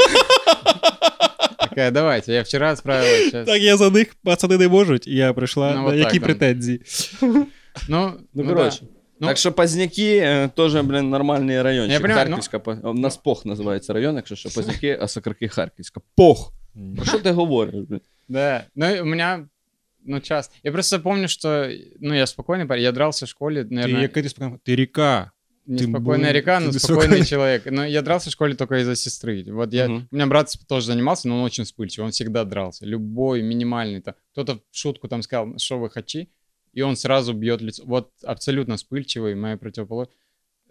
Такая, 1.59 1.91
давайте, 1.91 2.33
я 2.33 2.43
вчера 2.43 2.77
справилась, 2.77 3.25
сейчас. 3.25 3.47
Так, 3.47 3.63
я 3.63 3.77
за 3.77 3.91
них, 3.91 4.15
пацани 4.25 4.59
не 4.59 4.69
можуть, 4.69 5.07
і 5.07 5.15
я 5.15 5.33
прийшла. 5.33 5.75
Ну, 5.77 5.89
на 5.89 5.95
які 5.95 6.13
так, 6.19 6.23
претензії? 6.23 6.81
Ну, 7.23 7.47
Ну, 7.89 8.13
ну, 8.35 8.47
коротше. 8.47 8.79
да. 8.83 8.87
Ну, 9.21 9.29
Так 9.29 9.37
що 9.37 9.53
Позняки 9.53 10.17
е, 10.17 10.51
теж, 10.57 10.75
блін, 10.75 11.11
нормальний 11.11 11.63
райончик. 11.63 11.93
Я 11.93 12.01
понимаю, 12.01 12.27
ну- 12.29 12.31
Харківська, 12.37 12.59
по- 12.59 12.73
у 12.91 12.95
нас 12.95 13.17
Пох 13.17 13.47
називається 13.47 13.93
район, 13.93 14.17
якщо 14.17 14.37
що, 14.37 14.51
Позняки, 14.51 14.99
а 15.03 15.09
Сокарки 15.09 15.49
Харківська. 15.49 16.01
Пох! 16.17 16.53
Про 16.97 17.05
що 17.05 17.19
ти 17.19 17.31
говориш, 17.31 17.75
блін? 17.89 18.01
Да, 18.29 18.65
ну 18.77 19.03
у 19.03 19.05
меня, 19.05 19.45
ну, 20.05 20.21
час. 20.21 20.51
Я 20.63 20.73
просто 20.73 20.99
помню, 20.99 21.29
что, 21.29 21.71
ну, 22.01 22.15
я 22.15 22.27
спокойный 22.27 22.67
парень, 22.67 22.83
я 22.83 22.93
дрался 22.93 23.27
в 23.27 23.29
школе, 23.29 23.67
наверное, 23.71 24.09
ти, 24.09 24.29
спокійна? 24.29 24.59
ти 24.65 24.77
ріка. 24.77 25.31
неспокойная 25.67 26.31
был- 26.31 26.35
река, 26.35 26.59
ты 26.59 26.65
но 26.65 26.71
беспокойный. 26.71 27.07
спокойный 27.07 27.25
человек. 27.25 27.67
Но 27.67 27.87
я 27.87 28.03
дрался 28.03 28.31
в 28.31 28.33
школе 28.33 28.55
только 28.55 28.75
из-за 28.81 28.97
сестры. 28.97 29.45
Вот 29.53 29.73
я, 29.73 29.89
Мгм. 29.89 30.09
у 30.11 30.15
меня 30.17 30.27
брат 30.27 30.53
тоже 30.69 30.87
занимался, 30.87 31.29
но 31.29 31.39
он 31.39 31.45
очень 31.45 31.65
вспыльчивый, 31.65 32.07
он 32.07 32.11
всегда 32.11 32.45
дрался. 32.45 32.85
Любой 32.87 33.43
минимальный. 33.43 34.01
то 34.01 34.15
Кто-то 34.33 34.55
в 34.55 34.77
шутку 34.77 35.09
там 35.09 35.23
сказал, 35.23 35.59
что 35.59 35.79
вы 35.79 35.89
хачи, 35.91 36.29
и 36.73 36.83
он 36.83 36.97
сразу 36.97 37.33
бьет 37.33 37.63
лицо. 37.63 37.85
Вот 37.87 38.11
абсолютно 38.25 38.75
вспыльчивый, 38.77 39.35
моя 39.37 39.57
противоположность. 39.57 40.19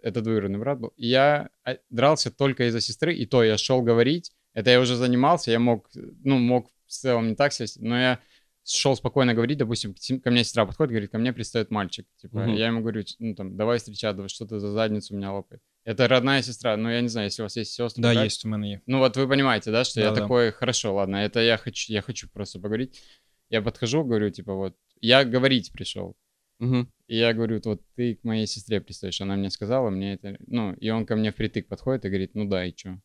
Это 0.02 0.20
двоюродный 0.20 0.58
брат 0.58 0.78
был. 0.80 0.92
И 0.98 1.06
я 1.06 1.48
а, 1.64 1.76
дрался 1.90 2.30
только 2.30 2.64
из-за 2.68 2.80
сестры, 2.80 3.14
и 3.14 3.24
то 3.26 3.42
я 3.44 3.56
шел 3.56 3.82
говорить. 3.82 4.32
Это 4.52 4.70
я 4.70 4.80
уже 4.80 4.96
занимался, 4.96 5.50
я 5.52 5.58
мог, 5.58 5.88
ну, 6.24 6.38
мог 6.38 6.66
в 6.86 6.92
целом 6.92 7.28
не 7.28 7.34
так 7.34 7.52
сесть, 7.52 7.80
но 7.80 7.98
я 7.98 8.18
шел 8.64 8.96
спокойно 8.96 9.34
говорить, 9.34 9.58
допустим, 9.58 9.94
ко 10.20 10.30
мне 10.30 10.44
сестра 10.44 10.66
подходит, 10.66 10.90
говорит, 10.90 11.10
ко 11.10 11.18
мне 11.18 11.32
пристает 11.32 11.70
мальчик. 11.70 12.06
Типа, 12.16 12.38
Мгм. 12.38 12.54
я 12.54 12.66
ему 12.66 12.80
говорю, 12.80 13.04
ну, 13.18 13.34
там, 13.34 13.56
давай 13.56 13.78
встречаться, 13.78 14.28
что 14.28 14.46
ты 14.46 14.58
за 14.58 14.70
задницу 14.72 15.14
у 15.14 15.16
меня 15.16 15.32
лопает. 15.32 15.62
Это 15.84 16.06
родная 16.06 16.42
сестра, 16.42 16.76
но 16.76 16.90
я 16.90 17.00
не 17.00 17.08
знаю, 17.08 17.26
если 17.26 17.42
у 17.42 17.44
вас 17.44 17.56
есть 17.56 17.72
сестры. 17.72 18.02
Да, 18.02 18.12
брат. 18.14 18.24
є, 18.24 18.48
у 18.48 18.48
мене 18.48 18.68
є. 18.68 18.80
Ну 18.86 18.98
вот 18.98 19.16
вы 19.16 19.26
понимаете, 19.28 19.70
да, 19.70 19.84
что 19.84 20.00
я 20.00 20.10
Да-да. 20.10 20.20
такой, 20.20 20.52
хорошо, 20.52 20.94
ладно, 20.94 21.16
это 21.16 21.40
я 21.40 21.56
хочу, 21.56 21.92
я 21.92 22.02
хочу 22.02 22.28
просто 22.32 22.60
поговорить. 22.60 23.02
Я 23.50 23.62
подхожу, 23.62 24.04
говорю, 24.04 24.30
типа, 24.30 24.54
вот, 24.54 24.74
я 25.00 25.24
говорить 25.24 25.72
пришел. 25.72 26.14
Угу. 26.60 26.86
И 27.08 27.16
я 27.16 27.32
говорю, 27.34 27.60
вот 27.64 27.80
ты 27.96 28.14
к 28.14 28.24
моей 28.24 28.46
сестре 28.46 28.80
пристаешь, 28.80 29.20
она 29.20 29.36
мне 29.36 29.50
сказала, 29.50 29.90
мне 29.90 30.14
это... 30.14 30.36
Ну, 30.46 30.72
и 30.74 30.90
он 30.90 31.04
ко 31.06 31.16
мне 31.16 31.30
впритык 31.32 31.66
подходит 31.68 32.04
и 32.04 32.08
говорит, 32.08 32.34
ну 32.34 32.48
да, 32.48 32.64
и 32.64 32.72
чё? 32.72 32.98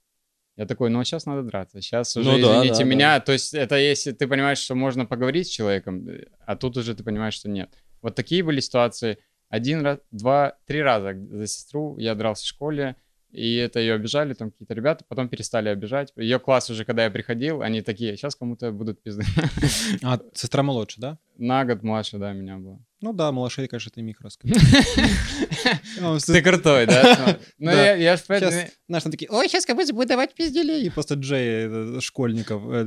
Я 0.58 0.66
такой, 0.66 0.90
ну 0.90 1.04
сейчас 1.04 1.28
надо 1.28 1.44
драться, 1.44 1.82
сейчас 1.82 2.18
уже, 2.18 2.32
Ну 2.32 2.40
да, 2.40 2.60
извините 2.60 2.80
да, 2.80 2.84
меня. 2.84 3.20
То 3.20 3.32
есть 3.32 3.54
это 3.54 3.78
если 3.78 4.12
ты 4.12 4.28
понимаешь, 4.28 4.58
что 4.58 4.74
можно 4.74 5.06
поговорить 5.06 5.48
с 5.48 5.52
человеком, 5.52 6.08
а 6.46 6.56
тут 6.56 6.78
уже 6.78 6.96
ты 6.96 7.04
понимаешь, 7.04 7.36
что 7.36 7.48
нет. 7.48 7.70
Вот 8.02 8.16
такие 8.16 8.44
были 8.44 8.60
ситуации. 8.60 9.20
Один 9.50 9.82
раз, 9.82 10.00
два, 10.12 10.58
три 10.66 10.82
раза 10.82 11.14
за 11.14 11.46
сестру 11.48 11.96
я 12.00 12.16
дрался 12.16 12.44
в 12.44 12.48
школе, 12.48 12.96
и 13.32 13.56
это 13.56 13.80
ее 13.80 13.94
обижали, 13.96 14.34
там 14.34 14.52
какие-то 14.52 14.74
ребята, 14.74 15.06
потом 15.08 15.28
перестали 15.30 15.70
обижать. 15.70 16.12
Ее 16.16 16.40
класс 16.40 16.70
уже, 16.70 16.86
когда 16.86 17.04
я 17.04 17.12
приходил, 17.12 17.62
они 17.62 17.82
такие, 17.82 18.16
сейчас 18.18 18.36
кому-то 18.36 18.72
будут 18.72 19.02
пизды. 19.04 19.24
А 20.04 20.20
сестра 20.34 20.64
молодша, 20.64 21.02
да? 21.02 21.18
На 21.38 21.66
год 21.66 21.84
младше, 21.84 22.18
да, 22.18 22.34
меня 22.34 22.58
было. 22.58 22.80
Ну 23.02 23.14
да, 23.14 23.32
малышей, 23.32 23.68
конечно, 23.68 23.92
ты 23.94 24.02
миг 24.02 24.20
рассказать. 24.22 24.58
Ты 26.26 26.42
крутой, 26.42 26.86
да? 26.88 27.38
Ну, 27.60 27.72
Да. 27.72 27.86
я 27.86 27.96
я 27.96 28.16
ж 28.16 28.20
Сейчас, 28.20 28.28
поэтому- 28.28 28.52
знаешь, 28.88 29.04
там 29.04 29.12
такие, 29.12 29.30
ой, 29.30 29.48
сейчас 29.48 29.66
кому-то 29.66 29.94
будет 29.94 30.08
давать 30.08 30.34
пизделей. 30.34 30.84
И 30.86 30.90
просто 30.90 31.16
Джей 31.16 31.68
э, 31.70 32.00
школьников. 32.02 32.64
э. 32.68 32.82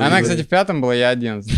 Она, 0.00 0.22
кстати, 0.22 0.42
в 0.42 0.48
пятом 0.48 0.80
была, 0.80 0.94
я 0.94 1.10
одиннадцатый. 1.10 1.56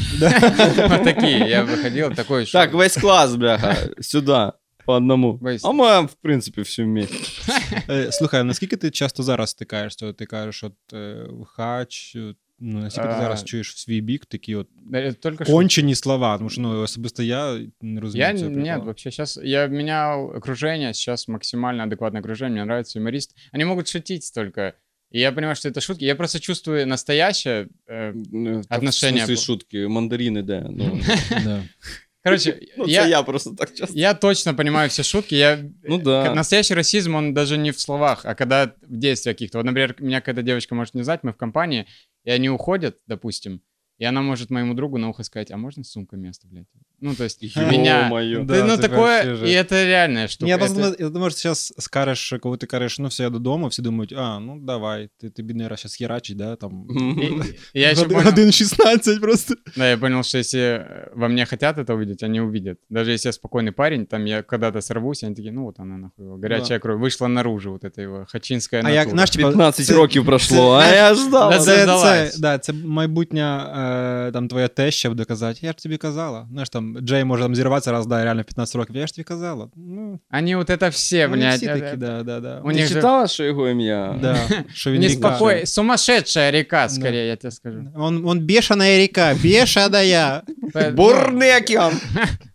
Вот 0.88 1.04
такие. 1.04 1.48
Я 1.48 1.64
выходил 1.64 2.14
такой. 2.14 2.46
Так, 2.46 2.74
весь 2.74 2.94
клас, 2.94 3.36
бляха, 3.36 3.76
сюди, 4.00 4.52
по 4.87 4.93
одному. 4.93 5.37
Весь. 5.41 5.65
А 5.65 5.71
ми, 5.71 6.01
в 6.05 6.13
принципі, 6.13 6.61
всі 6.61 6.83
вместе. 6.83 7.15
Е, 7.89 8.11
Слухай, 8.11 8.41
а 8.41 8.43
наскільки 8.43 8.75
ти 8.77 8.91
часто 8.91 9.23
зараз 9.23 9.49
стикаєшся? 9.49 10.05
От 10.05 10.17
Ти 10.17 10.25
кажеш, 10.25 10.63
от 10.63 10.73
е, 10.93 11.25
хач, 11.47 12.15
е, 12.15 12.35
ну 12.59 12.79
наскільки 12.79 13.07
ти 13.07 13.13
А. 13.13 13.19
зараз 13.19 13.43
чуєш 13.43 13.73
в 13.73 13.77
свій 13.77 14.01
бік 14.01 14.25
такі 14.25 14.55
от 14.55 14.67
Да, 14.85 15.13
Только 15.13 15.43
что. 15.43 15.53
кончені 15.53 15.95
слова? 15.95 16.37
Тому 16.37 16.49
що 16.49 16.61
ну 16.61 16.81
особисто 16.81 17.23
я 17.23 17.59
не 17.81 18.01
розумію. 18.01 18.27
Я 18.29 18.37
цього 18.37 18.49
нет, 18.49 18.63
приколу. 18.63 18.85
вообще 18.85 19.11
сейчас 19.11 19.39
я 19.43 19.67
менял 19.67 20.31
окружение, 20.35 20.93
сейчас 20.93 21.27
максимально 21.27 21.83
адекватное 21.83 22.21
окружение, 22.21 22.51
мне 22.53 22.61
нравится 22.63 22.99
юморист. 22.99 23.35
Они 23.53 23.65
могут 23.65 23.87
шутить 23.87 24.31
только. 24.35 24.73
И 25.15 25.19
я 25.19 25.31
понимаю, 25.31 25.55
что 25.55 25.69
это 25.69 25.81
шутки. 25.81 26.05
Я 26.05 26.15
просто 26.15 26.39
чувствую 26.39 26.87
настоящее. 26.87 27.67
э, 27.87 28.13
Ну, 28.31 28.61
так, 28.69 28.77
Отношення 28.77 29.25
В 29.25 29.29
смысле 29.29 29.33
бу- 29.35 29.45
шутки, 29.45 29.87
мандарини 29.87 30.41
де? 30.41 30.65
Ну, 30.69 30.99
Да. 31.43 31.63
Короче, 32.22 32.60
ну, 32.76 32.86
я, 32.86 33.06
я 33.06 33.22
просто 33.22 33.54
так 33.54 33.74
часто. 33.74 33.96
я 33.96 34.14
точно 34.14 34.54
понимаю 34.54 34.90
все 34.90 35.02
шутки. 35.02 35.34
Я, 35.34 35.60
Ну 35.82 35.98
да. 35.98 36.34
Настоящий 36.34 36.74
расизм, 36.74 37.14
он 37.14 37.34
даже 37.34 37.56
не 37.56 37.70
в 37.70 37.80
словах, 37.80 38.24
а 38.24 38.34
когда 38.34 38.74
в 38.82 38.96
действиях 38.96 39.36
каких-то. 39.36 39.58
Вот, 39.58 39.64
например, 39.64 39.96
меня 39.98 40.20
какая-то 40.20 40.42
девочка 40.42 40.74
может 40.74 40.94
не 40.94 41.02
знать, 41.02 41.20
мы 41.22 41.32
в 41.32 41.36
компании, 41.36 41.86
и 42.24 42.30
они 42.30 42.50
уходят, 42.50 42.98
допустим, 43.06 43.62
и 43.98 44.04
она 44.04 44.22
может 44.22 44.50
моему 44.50 44.74
другу 44.74 44.98
на 44.98 45.08
ухо 45.08 45.22
сказать, 45.22 45.50
а 45.50 45.56
можно 45.56 45.84
сумками 45.84 46.28
оставлять? 46.28 46.66
Ну, 47.05 47.13
то 47.15 47.23
есть 47.25 47.57
меня... 47.57 48.07
Ё-моё. 48.09 48.45
Да, 48.45 48.53
Ты, 48.53 48.63
ну, 48.63 48.73
ты 48.75 48.81
такое, 48.81 49.25
вообще 49.25 49.31
и 49.31 49.35
жесть. 49.35 49.71
это 49.71 49.85
реальная 49.85 50.27
штука. 50.27 50.47
Я 50.49 50.55
Это- 50.55 50.59
просто 50.59 50.75
думаю, 50.75 50.95
я 50.99 51.09
думаю, 51.09 51.31
що 51.31 51.39
зараз 51.39 51.73
скажеш, 51.79 52.33
коли 52.41 52.57
ти 52.57 52.65
кажеш, 52.65 52.99
ну 52.99 53.07
все, 53.07 53.23
я 53.23 53.29
додому, 53.29 53.67
всі 53.67 53.81
думають, 53.81 54.13
а, 54.17 54.39
ну 54.39 54.59
давай, 54.61 55.09
ти, 55.19 55.29
ти 55.29 55.43
бідний 55.43 55.67
раз 55.67 55.79
зараз 55.79 55.95
херачить, 55.95 56.37
да, 56.37 56.55
там. 56.55 56.85
Мгм. 56.89 57.19
И- 57.19 57.55
и 57.73 57.81
я 57.81 57.91
еще 57.91 58.01
Год- 58.01 58.09
понял, 58.09 58.23
Годин 58.25 58.51
16 58.51 59.21
просто. 59.21 59.53
да, 59.77 59.89
я 59.89 59.97
понял, 59.97 60.23
что 60.23 60.37
если 60.37 60.59
э, 60.61 61.09
во 61.15 61.27
мне 61.29 61.45
хотят 61.45 61.77
это 61.77 61.93
увидеть, 61.93 62.23
они 62.23 62.41
увидят. 62.41 62.77
Даже 62.89 63.11
если 63.11 63.27
я 63.27 63.31
спокойный 63.33 63.71
парень, 63.71 64.05
там 64.05 64.25
я 64.25 64.41
когда-то 64.41 64.81
сорвусь, 64.81 65.23
они 65.23 65.35
такие, 65.35 65.51
ну 65.51 65.63
вот 65.63 65.79
она 65.79 65.97
нахуй, 65.97 66.25
его, 66.25 66.37
горячая 66.37 66.79
кровь, 66.79 67.01
вышла 67.01 67.27
наружу, 67.27 67.71
вот 67.71 67.83
это 67.83 68.01
его 68.01 68.25
хачинская 68.29 68.81
А 68.85 68.89
як, 68.89 68.97
натура. 68.97 69.11
знаєш, 69.11 69.29
типа, 69.29 69.47
15 69.47 69.85
це- 69.85 69.93
років 69.93 70.25
пройшло, 70.25 70.73
а 70.73 70.87
я 70.95 71.15
ждав. 71.15 71.49
Да, 71.51 71.59
це, 71.59 71.75
дождалась. 71.77 72.33
це, 72.35 72.41
да, 72.41 72.57
це 72.57 72.73
майбутня 72.73 73.73
е, 74.27 74.31
там 74.31 74.47
твоя 74.47 74.67
теща 74.67 75.09
буде 75.09 75.25
казати, 75.25 75.59
я 75.61 75.71
ж 75.71 75.77
тобі 75.77 75.97
казала. 75.97 76.47
Знаєш, 76.51 76.69
там 76.69 76.86
Джей 77.01 77.23
може 77.23 77.43
там 77.43 77.55
зірватися 77.55 77.91
раз, 77.91 78.05
да, 78.07 78.23
реально 78.23 78.43
15 78.43 78.75
років, 78.75 78.95
я 78.95 79.07
ж 79.07 79.15
тобі 79.15 79.23
казала. 79.23 79.67
Ну, 79.75 80.19
Они 80.33 80.55
вот 80.55 80.69
это 80.69 80.89
все, 80.89 81.27
вони 81.27 81.41
блядь. 81.41 81.55
всі 81.57 81.65
э, 81.65 81.73
такі, 81.73 81.85
э, 81.85 81.97
да, 81.97 82.23
да, 82.23 82.39
да. 82.39 82.61
У 82.63 82.67
Ти 82.69 82.75
них 82.75 82.87
же- 82.87 82.95
читала, 82.95 83.27
що 83.27 83.43
його 83.43 83.69
ім'я? 83.69 84.15
Да, 84.21 84.37
що 84.73 84.91
він 84.91 85.01
Неспокой... 85.01 85.55
ріка. 85.55 85.65
Сумасшедшая 85.65 86.51
река, 86.51 86.89
скорее, 86.89 87.27
я 87.27 87.35
тебе 87.35 87.51
скажу. 87.51 87.83
Он, 87.95 88.27
он 88.27 88.39
бешеная 88.39 88.97
река, 88.97 89.35
бешеная. 89.43 90.41
По- 90.73 90.91
Бурний 90.91 91.57
океан. 91.57 91.93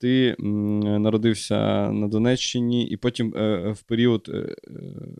Ти 0.00 0.36
м, 0.40 0.80
народився 1.02 1.90
на 1.92 2.08
Донеччині, 2.08 2.88
і 2.88 2.96
потім 2.96 3.34
е, 3.36 3.70
в 3.72 3.82
період. 3.82 4.30
е, 4.34 4.36
е, 4.36 4.54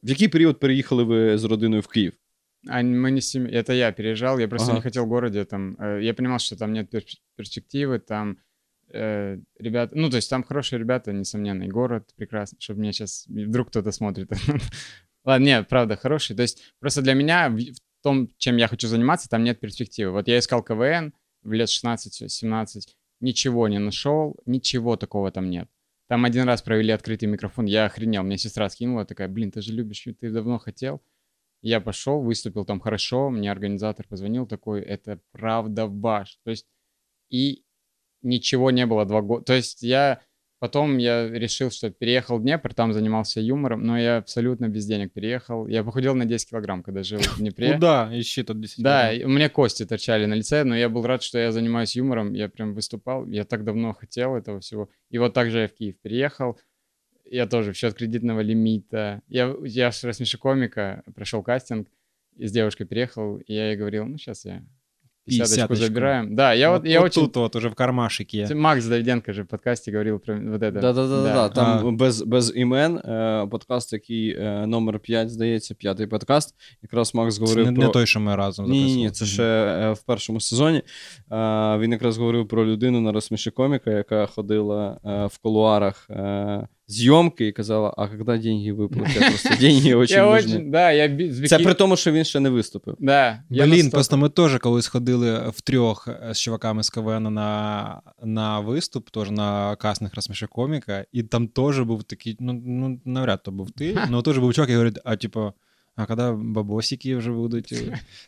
в 0.03 0.09
який 0.09 0.29
період 0.29 0.61
переїхали 0.61 1.05
ви 1.05 1.39
з 1.39 1.45
родиною 1.45 1.83
в 1.83 1.87
Київ? 1.89 2.13
А 2.69 2.83
мы 2.83 3.11
не 3.11 3.21
с 3.21 3.37
семьей- 3.39 3.55
Это 3.57 3.73
я 3.73 3.93
переезжал, 3.93 4.41
я 4.41 4.49
просто 4.49 4.69
Ага. 4.69 4.79
не 4.79 4.83
хотел 4.83 5.05
в 5.05 5.09
городе. 5.09 5.45
Там, 5.45 5.77
э, 5.81 6.01
я 6.03 6.15
понимал, 6.15 6.39
что 6.39 6.57
там 6.57 6.73
нет 6.73 6.95
перс- 6.95 7.21
перспективы, 7.39 7.99
там 8.01 8.37
э, 8.95 9.39
ребята, 9.61 9.93
ну, 9.97 10.11
то 10.11 10.17
есть 10.17 10.31
там 10.31 10.43
хорошие 10.45 10.79
ребята, 10.79 11.13
несомненно, 11.13 11.65
и 11.65 11.69
город 11.69 12.03
прекрасный, 12.19 12.59
чтобы 12.61 12.81
меня 12.81 12.93
сейчас 12.93 13.27
вдруг 13.29 13.69
кто-то 13.69 13.93
смотрит. 13.93 14.31
Ладно, 15.25 15.45
нет, 15.45 15.69
правда, 15.69 15.97
хороший. 15.97 16.37
То 16.37 16.43
есть 16.43 16.75
просто 16.81 17.03
для 17.03 17.15
меня 17.15 17.49
в, 17.49 17.57
в 17.59 18.03
том, 18.03 18.29
чем 18.39 18.57
я 18.59 18.69
хочу 18.69 18.89
заниматься, 18.89 19.29
там 19.29 19.45
нет 19.45 19.61
перспективы. 19.61 20.13
Вот 20.13 20.29
я 20.29 20.39
искал 20.39 20.63
КВН 20.63 21.13
в 21.43 21.53
лет 21.53 21.69
16-17, 21.69 22.97
ничего 23.22 23.68
не 23.68 23.80
нашел, 23.80 24.36
ничего 24.46 24.98
такого 24.98 25.32
там 25.32 25.50
нет. 25.50 25.70
Там 26.08 26.26
один 26.26 26.44
раз 26.46 26.62
провели 26.62 26.92
открытый 26.92 27.30
микрофон, 27.30 27.66
я 27.66 27.86
охренел, 27.86 28.24
мне 28.24 28.38
сестра 28.38 28.70
скинула, 28.70 29.06
такая, 29.06 29.30
блин, 29.30 29.52
ты 29.52 29.62
же 29.62 29.72
любишь, 29.72 30.06
ты 30.20 30.30
давно 30.30 30.60
хотел. 30.60 31.02
Я 31.62 31.80
пошел, 31.80 32.22
выступил 32.22 32.66
там 32.66 32.80
хорошо, 32.80 33.30
мне 33.30 33.52
организатор 33.52 34.06
позвонил 34.08 34.46
такой, 34.46 34.82
это 34.82 35.22
правда 35.32 35.88
ваш. 35.88 36.38
То 36.44 36.50
есть 36.52 36.68
и 37.30 37.64
ничего 38.22 38.72
не 38.72 38.86
было 38.86 39.06
два 39.06 39.22
года. 39.22 39.46
То 39.46 39.54
есть 39.54 39.84
я 39.84 40.22
потом 40.62 41.00
я 41.00 41.28
решил, 41.28 41.72
что 41.72 41.90
переехал 41.90 42.38
в 42.38 42.44
Днепр, 42.44 42.72
там 42.76 42.94
занимался 42.94 43.42
юмором, 43.42 43.84
но 43.84 43.98
я 43.98 44.18
абсолютно 44.18 44.70
без 44.70 44.86
денег 44.86 45.12
переехал. 45.12 45.66
Я 45.66 45.84
похудел 45.84 46.14
на 46.14 46.26
10 46.26 46.52
килограмм, 46.52 46.84
когда 46.84 47.02
жил 47.02 47.20
в 47.20 47.40
Днепре. 47.40 47.74
Куда? 47.74 48.08
Ищи 48.14 48.44
тут 48.44 48.62
10 48.62 48.84
Да, 48.84 49.12
у 49.24 49.28
меня 49.28 49.50
кости 49.50 49.88
торчали 49.88 50.28
на 50.28 50.36
лице, 50.36 50.64
но 50.64 50.78
я 50.78 50.88
был 50.88 51.04
рад, 51.04 51.24
что 51.24 51.40
я 51.40 51.52
занимаюсь 51.52 51.96
юмором, 51.96 52.34
я 52.34 52.48
прям 52.48 52.76
выступал, 52.76 53.26
я 53.26 53.44
так 53.44 53.64
давно 53.64 53.94
хотел 53.94 54.36
этого 54.36 54.60
всего. 54.60 54.88
И 55.10 55.18
вот 55.18 55.34
так 55.34 55.50
же 55.50 55.62
я 55.62 55.68
в 55.68 55.74
Киев 55.74 56.00
переехал, 56.00 56.60
я 57.26 57.48
тоже 57.48 57.74
в 57.74 57.76
счет 57.76 57.96
кредитного 57.96 58.42
лимита. 58.42 59.24
Я, 59.28 59.56
я 59.64 59.92
с 59.92 60.04
рассмеши 60.04 60.38
комика 60.38 61.02
прошел 61.16 61.42
кастинг, 61.42 61.88
и 62.38 62.46
с 62.46 62.52
девушкой 62.52 62.86
переехал, 62.86 63.38
и 63.38 63.52
я 63.52 63.70
ей 63.70 63.78
говорил, 63.78 64.06
ну 64.06 64.20
сейчас 64.20 64.46
я 64.46 64.64
Пятьдесяточку. 65.40 65.76
забираем. 65.76 66.36
Да, 66.36 66.54
я 66.54 66.72
вот, 66.72 66.86
я 66.86 67.00
вот 67.00 67.06
очень... 67.06 67.24
тут 67.24 67.36
вот 67.36 67.56
уже 67.56 67.70
в 67.70 67.76
кармашике. 67.76 68.48
Макс 68.56 68.86
Давиденко 68.86 69.34
же 69.34 69.44
в 69.44 69.48
подкасте 69.48 69.92
говорил 69.92 70.20
про 70.20 70.36
вот 70.36 70.62
это. 70.62 70.80
Да-да-да, 70.80 71.50
там 71.50 71.88
А. 71.88 71.92
без, 71.92 72.22
без 72.22 72.54
імен. 72.56 72.98
Е, 72.98 73.48
подкаст, 73.52 73.94
який 73.94 74.30
е, 74.30 74.68
номер 74.68 75.00
5, 75.00 75.30
здається, 75.30 75.76
п'ятий 75.76 76.08
подкаст. 76.08 76.56
Якраз 76.82 77.16
Макс 77.16 77.36
Це 77.36 77.42
говорив 77.42 77.66
не, 77.66 77.72
про. 77.72 77.84
не 77.84 77.90
той, 77.90 78.06
що 78.06 78.20
ми 78.20 78.36
разом 78.36 78.70
Ні, 78.70 78.84
Ні, 78.84 78.96
ні, 78.96 79.12
це 79.12 79.26
ще 79.26 79.44
е, 79.44 79.92
в 79.92 80.04
першому 80.04 80.42
сезоні. 80.42 80.78
Е, 80.78 81.78
Він 81.78 81.92
якраз 81.92 82.18
говорив 82.18 82.48
про 82.48 82.66
людину 82.66 83.02
на 83.02 83.12
розсміші 83.12 83.52
коміка, 83.52 83.92
яка 83.92 84.26
ходила 84.26 85.00
е, 85.06 85.26
в 85.26 85.38
кулуарах 85.38 86.08
е, 86.10 86.68
зйомки 86.92 87.48
і 87.48 87.52
казала: 87.52 87.94
а 87.98 88.08
коли 88.08 88.38
деньги 88.38 88.72
виплатять? 88.72 89.30
Просто 89.30 89.50
деньги 89.60 89.94
очень 89.94 90.18
Я 90.18 90.26
нужны. 90.26 90.70
да, 90.70 90.92
я 90.92 91.48
Це 91.48 91.60
при 91.60 91.74
тому, 91.74 91.98
що 91.98 92.12
він 92.12 92.24
ще 92.24 92.40
не 92.40 92.50
виступив. 92.50 92.96
Да. 93.00 93.44
я 93.50 93.66
Блін, 93.66 93.90
просто 93.90 94.18
ми 94.18 94.30
теж 94.30 94.58
колись 94.58 94.88
ходили 94.88 95.50
втрьох 95.50 95.82
трьох 96.06 96.10
з 96.32 96.40
чуваками 96.40 96.84
з 96.84 96.90
КВН 96.90 97.34
на, 97.34 98.02
на 98.24 98.60
виступ, 98.60 99.10
теж 99.10 99.32
на 99.32 99.76
касних 99.76 100.16
розміша 100.16 100.48
коміка, 100.48 101.06
і 101.12 101.24
там 101.24 101.48
теж 101.48 101.80
був 101.80 102.04
такий, 102.04 102.38
ну, 102.40 102.62
ну 102.66 103.00
навряд 103.06 103.44
то 103.44 103.52
був 103.52 103.72
ти, 103.72 103.98
але 104.10 104.22
теж 104.24 104.38
був 104.38 104.54
чувак, 104.54 104.70
і 104.70 104.74
говорить, 104.74 105.00
а 105.04 105.16
типу, 105.16 105.54
а 106.01 106.07
коли 106.07 106.33
бабосики 106.33 107.17
вже 107.17 107.33
будуть? 107.33 107.75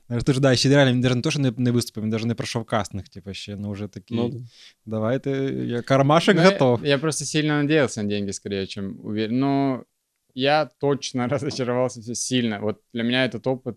Знаєш, 0.06 0.24
Тож, 0.24 0.38
да, 0.40 0.56
ще 0.56 0.68
реально 0.68 0.92
він 0.92 1.00
навіть 1.00 1.16
не 1.16 1.22
то, 1.22 1.30
що 1.30 1.40
не, 1.40 1.52
не 1.56 1.70
виступив, 1.70 2.02
він 2.02 2.10
навіть 2.10 2.24
не 2.24 2.34
пройшов 2.34 2.64
кастинг, 2.64 3.08
типу, 3.08 3.34
ще, 3.34 3.56
ну 3.56 3.70
вже 3.70 3.86
такий, 3.88 4.16
Ну, 4.16 4.42
давайте, 4.86 5.30
я, 5.66 5.82
кармашек 5.82 6.36
Ну, 6.36 6.42
я- 6.42 6.50
готов. 6.50 6.86
Я, 6.86 6.98
просто 6.98 7.24
сильно 7.24 7.48
надеялся 7.62 8.02
на 8.02 8.08
деньги, 8.08 8.32
скорее, 8.32 8.66
чем 8.66 9.00
уверен. 9.04 9.38
Но 9.38 9.84
я 10.34 10.64
точно 10.64 11.28
разочаровался 11.28 12.14
сильно. 12.14 12.58
Вот 12.60 12.80
для 12.94 13.02
меня 13.02 13.24
этот 13.28 13.42
опыт... 13.42 13.74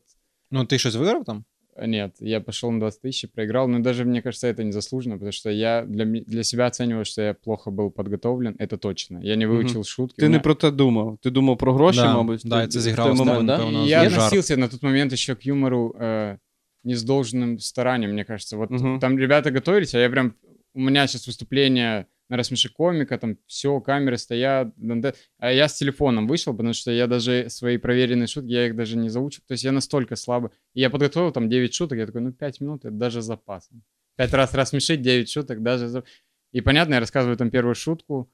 Ну, 0.51 0.65
ти 0.65 0.79
щось 0.79 0.95
виграв 0.95 1.25
там? 1.25 1.45
Нет, 1.85 2.15
я 2.19 2.41
пошел 2.41 2.69
на 2.71 2.79
20 2.79 3.01
тысяч, 3.01 3.29
проиграл. 3.31 3.67
Но 3.67 3.79
даже, 3.79 4.03
мне 4.05 4.21
кажется, 4.21 4.47
это 4.47 4.63
незаслуженно, 4.63 5.15
потому 5.15 5.31
что 5.31 5.49
я 5.49 5.85
для, 5.87 6.03
м- 6.03 6.23
для 6.27 6.43
себя 6.43 6.65
оцениваю, 6.67 7.05
что 7.05 7.21
я 7.21 7.33
плохо 7.33 7.71
был 7.71 7.91
подготовлен. 7.91 8.55
Это 8.59 8.77
точно. 8.77 9.19
Я 9.23 9.35
не 9.35 9.45
выучил 9.47 9.83
шутки. 9.83 10.15
Ти 10.19 10.25
У 10.25 10.29
не 10.29 10.33
меня- 10.33 10.43
про 10.43 10.55
те 10.55 10.71
думав. 10.71 11.17
Ти 11.21 11.29
думав 11.29 11.57
про 11.57 11.73
гроші, 11.73 11.99
Да, 11.99 12.13
мабуть. 12.13 12.41
да, 12.45 12.59
Ти- 12.59 12.65
і 12.65 12.67
це 12.67 12.79
в 12.79 12.81
зіграло 12.81 13.09
той 13.09 13.17
з 13.17 13.19
момент, 13.19 13.37
тобою, 13.39 13.47
да? 13.47 13.57
напевно, 13.57 13.83
И 13.83 13.87
з 13.87 13.89
я 13.89 14.09
жарт. 14.09 14.13
относился 14.15 14.57
на 14.57 14.67
тот 14.67 14.83
момент 14.83 15.13
еще 15.13 15.35
к 15.35 15.41
юмору 15.45 15.95
э, 15.99 16.37
не 16.83 16.93
с 16.95 17.05
должным 17.09 17.59
старанием, 17.59 18.11
мне 18.11 18.23
кажется. 18.25 18.57
Вот 18.57 18.69
Мгм. 18.71 18.99
там 18.99 19.17
ребята 19.19 19.51
готовились, 19.51 19.95
а 19.95 19.99
я 19.99 20.09
прям... 20.09 20.33
У 20.75 20.79
меня 20.81 21.07
сейчас 21.07 21.27
выступление 21.27 22.05
на 22.05 22.05
рассмеши 22.28 22.72
комика, 22.72 23.18
там 23.18 23.38
все, 23.46 23.80
камеры 23.80 24.18
стоят. 24.18 24.74
А 25.38 25.52
я 25.52 25.68
с 25.68 25.74
телефоном 25.74 26.26
вышел, 26.26 26.52
потому 26.54 26.72
что 26.74 26.90
я 26.90 27.06
даже 27.06 27.48
свои 27.50 27.76
проверенные 27.78 28.26
шутки, 28.26 28.50
я 28.50 28.66
их 28.66 28.76
даже 28.76 28.96
не 28.96 29.08
заучил. 29.08 29.42
То 29.46 29.52
есть 29.52 29.64
я 29.64 29.72
настолько 29.72 30.16
слабо. 30.16 30.50
И 30.74 30.80
я 30.80 30.90
подготовил 30.90 31.32
там 31.32 31.48
9 31.48 31.72
шуток, 31.74 31.98
я 31.98 32.06
такой, 32.06 32.20
ну 32.22 32.32
5 32.32 32.60
минут, 32.60 32.84
это 32.84 32.94
даже 32.94 33.22
запас. 33.22 33.70
Пять 34.16 34.32
раз 34.32 34.54
рассмешить, 34.54 35.02
9 35.02 35.28
шуток, 35.30 35.62
даже... 35.62 35.88
за- 35.88 36.04
И 36.52 36.60
понятно, 36.60 36.94
я 36.94 37.00
рассказываю 37.00 37.36
там 37.36 37.50
первую 37.50 37.74
шутку, 37.74 38.30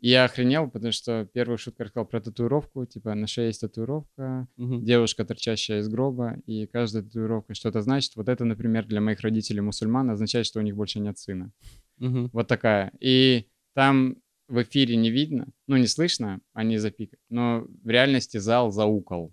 и 0.00 0.10
я 0.10 0.24
охренел, 0.24 0.70
потому 0.70 0.92
что 0.92 1.28
первую 1.32 1.58
шутку 1.58 1.82
рассказал 1.82 2.06
про 2.06 2.20
татуировку, 2.20 2.86
типа 2.86 3.14
на 3.14 3.26
шее 3.26 3.48
есть 3.48 3.60
татуировка, 3.60 4.46
Мгм. 4.56 4.84
девушка, 4.84 5.24
торчащая 5.24 5.80
из 5.80 5.88
гроба, 5.88 6.36
и 6.46 6.66
каждая 6.66 7.02
татуировка 7.02 7.54
что-то 7.54 7.82
значит. 7.82 8.14
Вот 8.16 8.28
это, 8.28 8.44
например, 8.44 8.86
для 8.86 9.00
моих 9.00 9.20
родителей 9.20 9.60
мусульман 9.60 10.08
означает, 10.10 10.46
что 10.46 10.60
у 10.60 10.62
них 10.62 10.76
больше 10.76 11.00
нет 11.00 11.18
сына. 11.18 11.50
Мгм. 11.97 12.29
Вот 12.33 12.47
такая. 12.47 12.91
И 12.99 13.45
там 13.75 14.15
в 14.47 14.61
эфире 14.61 14.95
не 14.95 15.09
видно, 15.11 15.47
ну, 15.67 15.77
не 15.77 15.87
слышно, 15.87 16.39
они 16.53 16.77
запикают, 16.77 17.21
но 17.29 17.65
в 17.83 17.89
реальности 17.89 18.37
зал 18.39 18.71
заукал. 18.71 19.31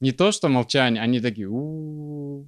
Не 0.00 0.12
то, 0.12 0.32
что 0.32 0.48
молчание, 0.48 1.02
они 1.02 1.20
такие 1.20 1.48
у 1.50 2.46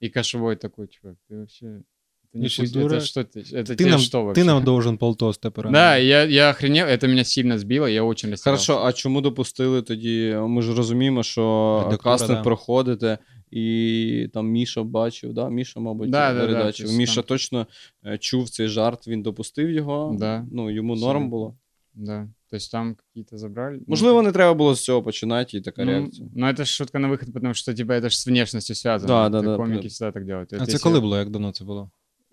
И 0.00 0.08
кошевой 0.08 0.56
такой, 0.56 0.88
чувак, 0.88 1.16
ты 1.28 1.36
вообще... 1.38 1.66
Это, 1.66 2.38
не 2.38 2.44
Если 2.44 2.64
шут- 2.64 2.72
дура, 2.72 2.96
это 2.96 3.06
что 3.06 3.24
ты? 3.24 3.40
Это 3.40 3.64
Ты 3.64 3.76
тебе 3.76 3.90
нам, 3.90 3.98
что 4.00 4.24
вообще? 4.24 4.42
ты 4.42 4.46
нам 4.46 4.64
должен 4.64 4.98
полтоста 4.98 5.50
пора. 5.50 5.70
Да, 5.70 5.96
я, 5.96 6.24
я 6.24 6.50
охренел, 6.50 6.86
это 6.86 7.06
меня 7.08 7.24
сильно 7.24 7.58
сбило, 7.58 7.86
я 7.86 8.02
очень 8.04 8.30
растерялся. 8.30 8.72
Хорошо, 8.72 8.86
а 8.86 8.92
чому 8.92 9.20
допустили 9.20 9.82
тоді? 9.82 10.36
Ми 10.48 10.62
ж 10.62 10.74
розуміємо, 10.74 11.22
що 11.22 11.82
Редактура, 11.84 12.12
кастинг 12.12 12.38
да. 12.38 12.42
проходите, 12.42 13.18
і 13.50 14.28
там 14.34 14.48
Міша 14.48 14.82
бачив, 14.82 15.32
да? 15.34 15.48
Міша, 15.48 15.80
мабуть, 15.80 16.10
Да, 16.10 16.32
да, 16.34 16.40
да, 16.40 16.46
редачив. 16.46 16.86
тобто 16.86 16.98
Міша 16.98 17.14
там- 17.14 17.24
точно 17.24 17.66
е, 18.06 18.18
чув 18.18 18.50
цей 18.50 18.68
жарт, 18.68 19.08
він 19.08 19.22
допустив 19.22 19.70
його. 19.70 20.16
Да. 20.18 20.46
Ну, 20.52 20.70
йому 20.70 20.94
норм 20.94 21.04
Абсолютно. 21.06 21.28
було. 21.28 21.56
Да, 21.96 22.28
то 22.50 22.56
есть 22.56 22.72
там 22.72 22.94
какие-то 22.94 23.38
забрали. 23.38 23.76
Ну, 23.76 23.84
Можливо, 23.86 24.22
не 24.22 24.32
треба 24.32 24.54
було 24.54 24.74
з 24.74 24.84
цього 24.84 25.02
починати, 25.02 25.56
і 25.56 25.60
така 25.60 25.84
ну, 25.84 25.90
реакція. 25.90 26.28
ну, 26.34 26.46
это 26.46 26.64
ж 26.64 26.72
шутка 26.72 26.98
на 26.98 27.08
выход, 27.08 27.32
потому 27.32 27.54
что, 27.54 27.74
типа, 27.74 27.92
это 27.92 28.02
же 28.02 28.16
с 28.16 28.26
внешностью 28.26 28.76
связано. 28.76 29.06
Да, 29.14 29.28
да, 29.28 29.38
Ты- 29.38 29.44
да, 29.44 29.56
Комики 29.56 29.82
да. 29.82 29.88
всегда 29.88 30.12
так 30.12 30.24
делают. 30.26 30.52
А 30.52 30.56
Это 30.56 30.66
це 30.66 30.72
если- 30.72 30.82
коли 30.82 31.00
було? 31.00 31.18
Як 31.18 31.30
давно 31.30 31.52
це 31.52 31.64
було? 31.64 31.90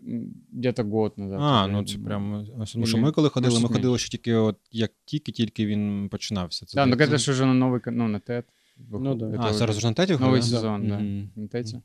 М, 0.07 0.33
Где-то 0.53 0.83
год 0.83 1.13
назад. 1.17 1.39
А, 1.41 1.63
уже, 1.63 1.71
ну 1.73 1.79
я 1.79 1.85
це 1.85 1.93
думаю. 1.97 2.07
прям. 2.07 2.61
ось, 2.61 2.71
Тому 2.71 2.85
що 2.85 2.97
Или, 2.97 3.05
ми 3.05 3.11
коли 3.11 3.29
ходили, 3.29 3.53
може, 3.53 3.63
ми 3.63 3.67
ходили 3.73 3.91
менше. 3.91 4.05
ще 4.05 4.17
тільки, 4.17 4.33
от 4.35 4.55
як 4.71 4.91
тільки-тільки 5.05 5.65
він 5.65 6.09
починався. 6.11 6.65
Це 6.65 6.75
Да, 6.75 6.85
ну 6.85 6.93
здається- 6.93 7.15
это 7.15 7.19
же 7.19 7.31
уже 7.31 7.45
на 7.45 7.65
новый, 7.65 7.79
кон- 7.87 7.91
ну, 7.95 8.07
на 8.07 8.19
TED. 8.19 8.43
Ну 8.90 9.14
да. 9.14 9.26
Это 9.26 9.42
А, 9.48 9.52
зараз 9.52 9.76
вже 9.76 9.86
на 9.86 9.92
теті 9.94 10.12
Новый 10.12 10.18
виходить? 10.18 10.44
сезон, 10.44 10.88
да. 10.88 10.98
Мгм. 10.98 11.30
На 11.36 11.46
TED. 11.46 11.80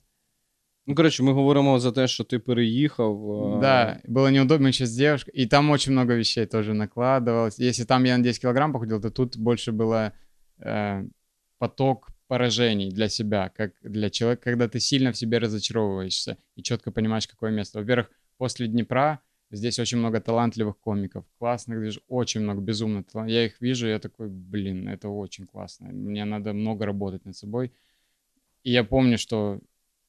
Ну, 0.88 0.96
коротше, 0.96 1.24
ми 1.24 1.32
говоримо 1.34 1.80
за 1.80 1.92
те, 1.92 2.08
що 2.08 2.24
ти 2.24 2.40
переїхав. 2.40 3.32
е, 3.58 3.62
Да, 3.62 4.00
было 4.08 4.32
неудобно 4.32 4.68
еще 4.68 4.86
с 4.86 4.96
девушкой. 4.98 5.34
И 5.44 5.48
там 5.48 5.70
очень 5.70 5.94
много 5.94 6.16
вещей 6.16 6.46
тоже 6.46 6.74
накладывалось. 6.74 7.60
Если 7.60 7.86
там 7.86 8.06
я 8.06 8.18
на 8.18 8.24
10 8.24 8.42
килограмм 8.42 8.74
похудел, 8.74 9.02
то 9.02 9.10
тут 9.10 9.38
больше 9.38 9.72
было 9.72 10.12
э, 10.60 11.04
поток 11.60 12.08
поражений 12.28 12.92
для 12.92 13.10
себя, 13.10 13.50
как 13.58 13.72
для 13.84 14.10
человека, 14.10 14.44
когда 14.52 14.68
ты 14.68 14.80
сильно 14.80 15.12
в 15.12 15.18
себе 15.18 15.38
разочаровываешься 15.40 16.36
и 16.56 16.62
четко 16.64 16.92
понимаешь, 16.92 17.28
какое 17.28 17.52
место. 17.52 17.80
Во-первых, 17.80 18.10
после 18.38 18.68
Днепра 18.68 19.20
здесь 19.52 19.80
очень 19.80 19.98
много 19.98 20.22
талантливых 20.22 20.80
комиков, 20.80 21.26
классных, 21.38 21.84
даже 21.84 22.02
очень 22.08 22.42
много, 22.42 22.62
безумно 22.62 23.04
Я 23.28 23.46
их 23.46 23.62
вижу, 23.62 23.88
я 23.88 24.00
такой, 24.00 24.30
блин, 24.30 24.88
это 24.88 25.10
очень 25.10 25.46
классно. 25.46 25.90
Мне 25.90 26.26
надо 26.26 26.54
много 26.54 26.86
работать 26.86 27.26
над 27.26 27.36
собой. 27.36 27.72
И 28.64 28.72
я 28.72 28.84
помню, 28.84 29.18
что 29.18 29.60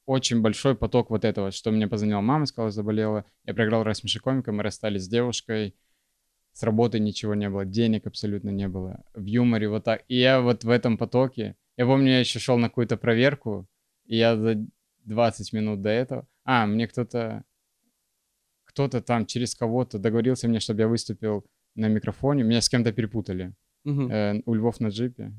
очень 0.05 0.41
большой 0.41 0.75
поток 0.75 1.09
вот 1.09 1.25
этого, 1.25 1.51
что 1.51 1.71
мне 1.71 1.87
позвонила 1.87 2.21
мама, 2.21 2.45
сказала, 2.45 2.71
заболела. 2.71 3.25
Я 3.45 3.53
проиграл 3.53 3.83
рассмеши 3.83 4.19
комика, 4.19 4.51
мы 4.51 4.63
расстались 4.63 5.05
с 5.05 5.07
девушкой. 5.07 5.75
С 6.51 6.61
работы 6.63 6.99
ничего 6.99 7.33
не 7.33 7.49
было, 7.49 7.65
денег 7.65 8.05
абсолютно 8.05 8.49
не 8.49 8.67
было. 8.67 9.03
В 9.15 9.25
юморе 9.25 9.69
вот 9.69 9.85
так. 9.85 10.03
И 10.07 10.17
я 10.17 10.41
вот 10.41 10.63
в 10.63 10.69
этом 10.69 10.97
потоке... 10.97 11.55
Я 11.77 11.87
помню, 11.87 12.11
я 12.11 12.19
еще 12.19 12.37
шел 12.37 12.57
на 12.59 12.69
какую-то 12.69 12.97
проверку, 12.97 13.67
и 14.05 14.15
я 14.15 14.37
за 14.37 14.63
20 15.05 15.53
минут 15.53 15.81
до 15.81 15.89
этого... 15.89 16.27
А, 16.43 16.67
мне 16.67 16.87
кто-то... 16.87 17.43
Кто-то 18.73 19.01
там 19.01 19.25
через 19.25 19.55
кого-то 19.55 19.99
договорился 19.99 20.47
мне, 20.47 20.59
чтобы 20.59 20.81
я 20.81 20.87
выступил 20.87 21.45
на 21.75 21.87
микрофоне. 21.89 22.43
Меня 22.43 22.61
с 22.61 22.69
кем-то 22.69 22.91
перепутали. 22.91 23.53
Мгм. 23.85 24.11
Э, 24.11 24.41
у 24.45 24.55
Львов 24.55 24.79
на 24.79 24.87
джипе. 24.87 25.31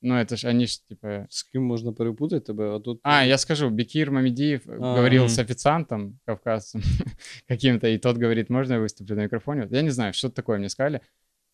Ну, 0.00 0.14
это 0.14 0.36
ж 0.36 0.48
они 0.48 0.66
ж, 0.66 0.80
типа... 0.88 1.26
З 1.28 1.42
ким 1.42 1.62
можна 1.62 1.92
перепутати 1.92 2.46
тебе, 2.46 2.64
а 2.64 2.80
тут. 2.80 3.00
А, 3.02 3.24
я 3.24 3.38
скажу, 3.38 3.70
Бекир 3.70 4.10
Мамедиев 4.10 4.66
э, 4.66 4.78
А, 4.80 4.96
говорил 4.96 5.28
с 5.28 5.38
официантом 5.38 6.18
кавказцем 6.24 6.82
каким-то, 7.48 7.86
и 7.86 7.98
тот 7.98 8.16
говорит, 8.16 8.50
можно 8.50 8.74
я 8.74 8.80
выступлю 8.80 9.16
на 9.16 9.22
микрофоне? 9.24 9.62
Вот 9.62 9.72
Я 9.72 9.82
не 9.82 9.90
знаю, 9.90 10.14
что-то 10.14 10.34
такое 10.34 10.58
мне 10.58 10.68
сказали. 10.68 11.00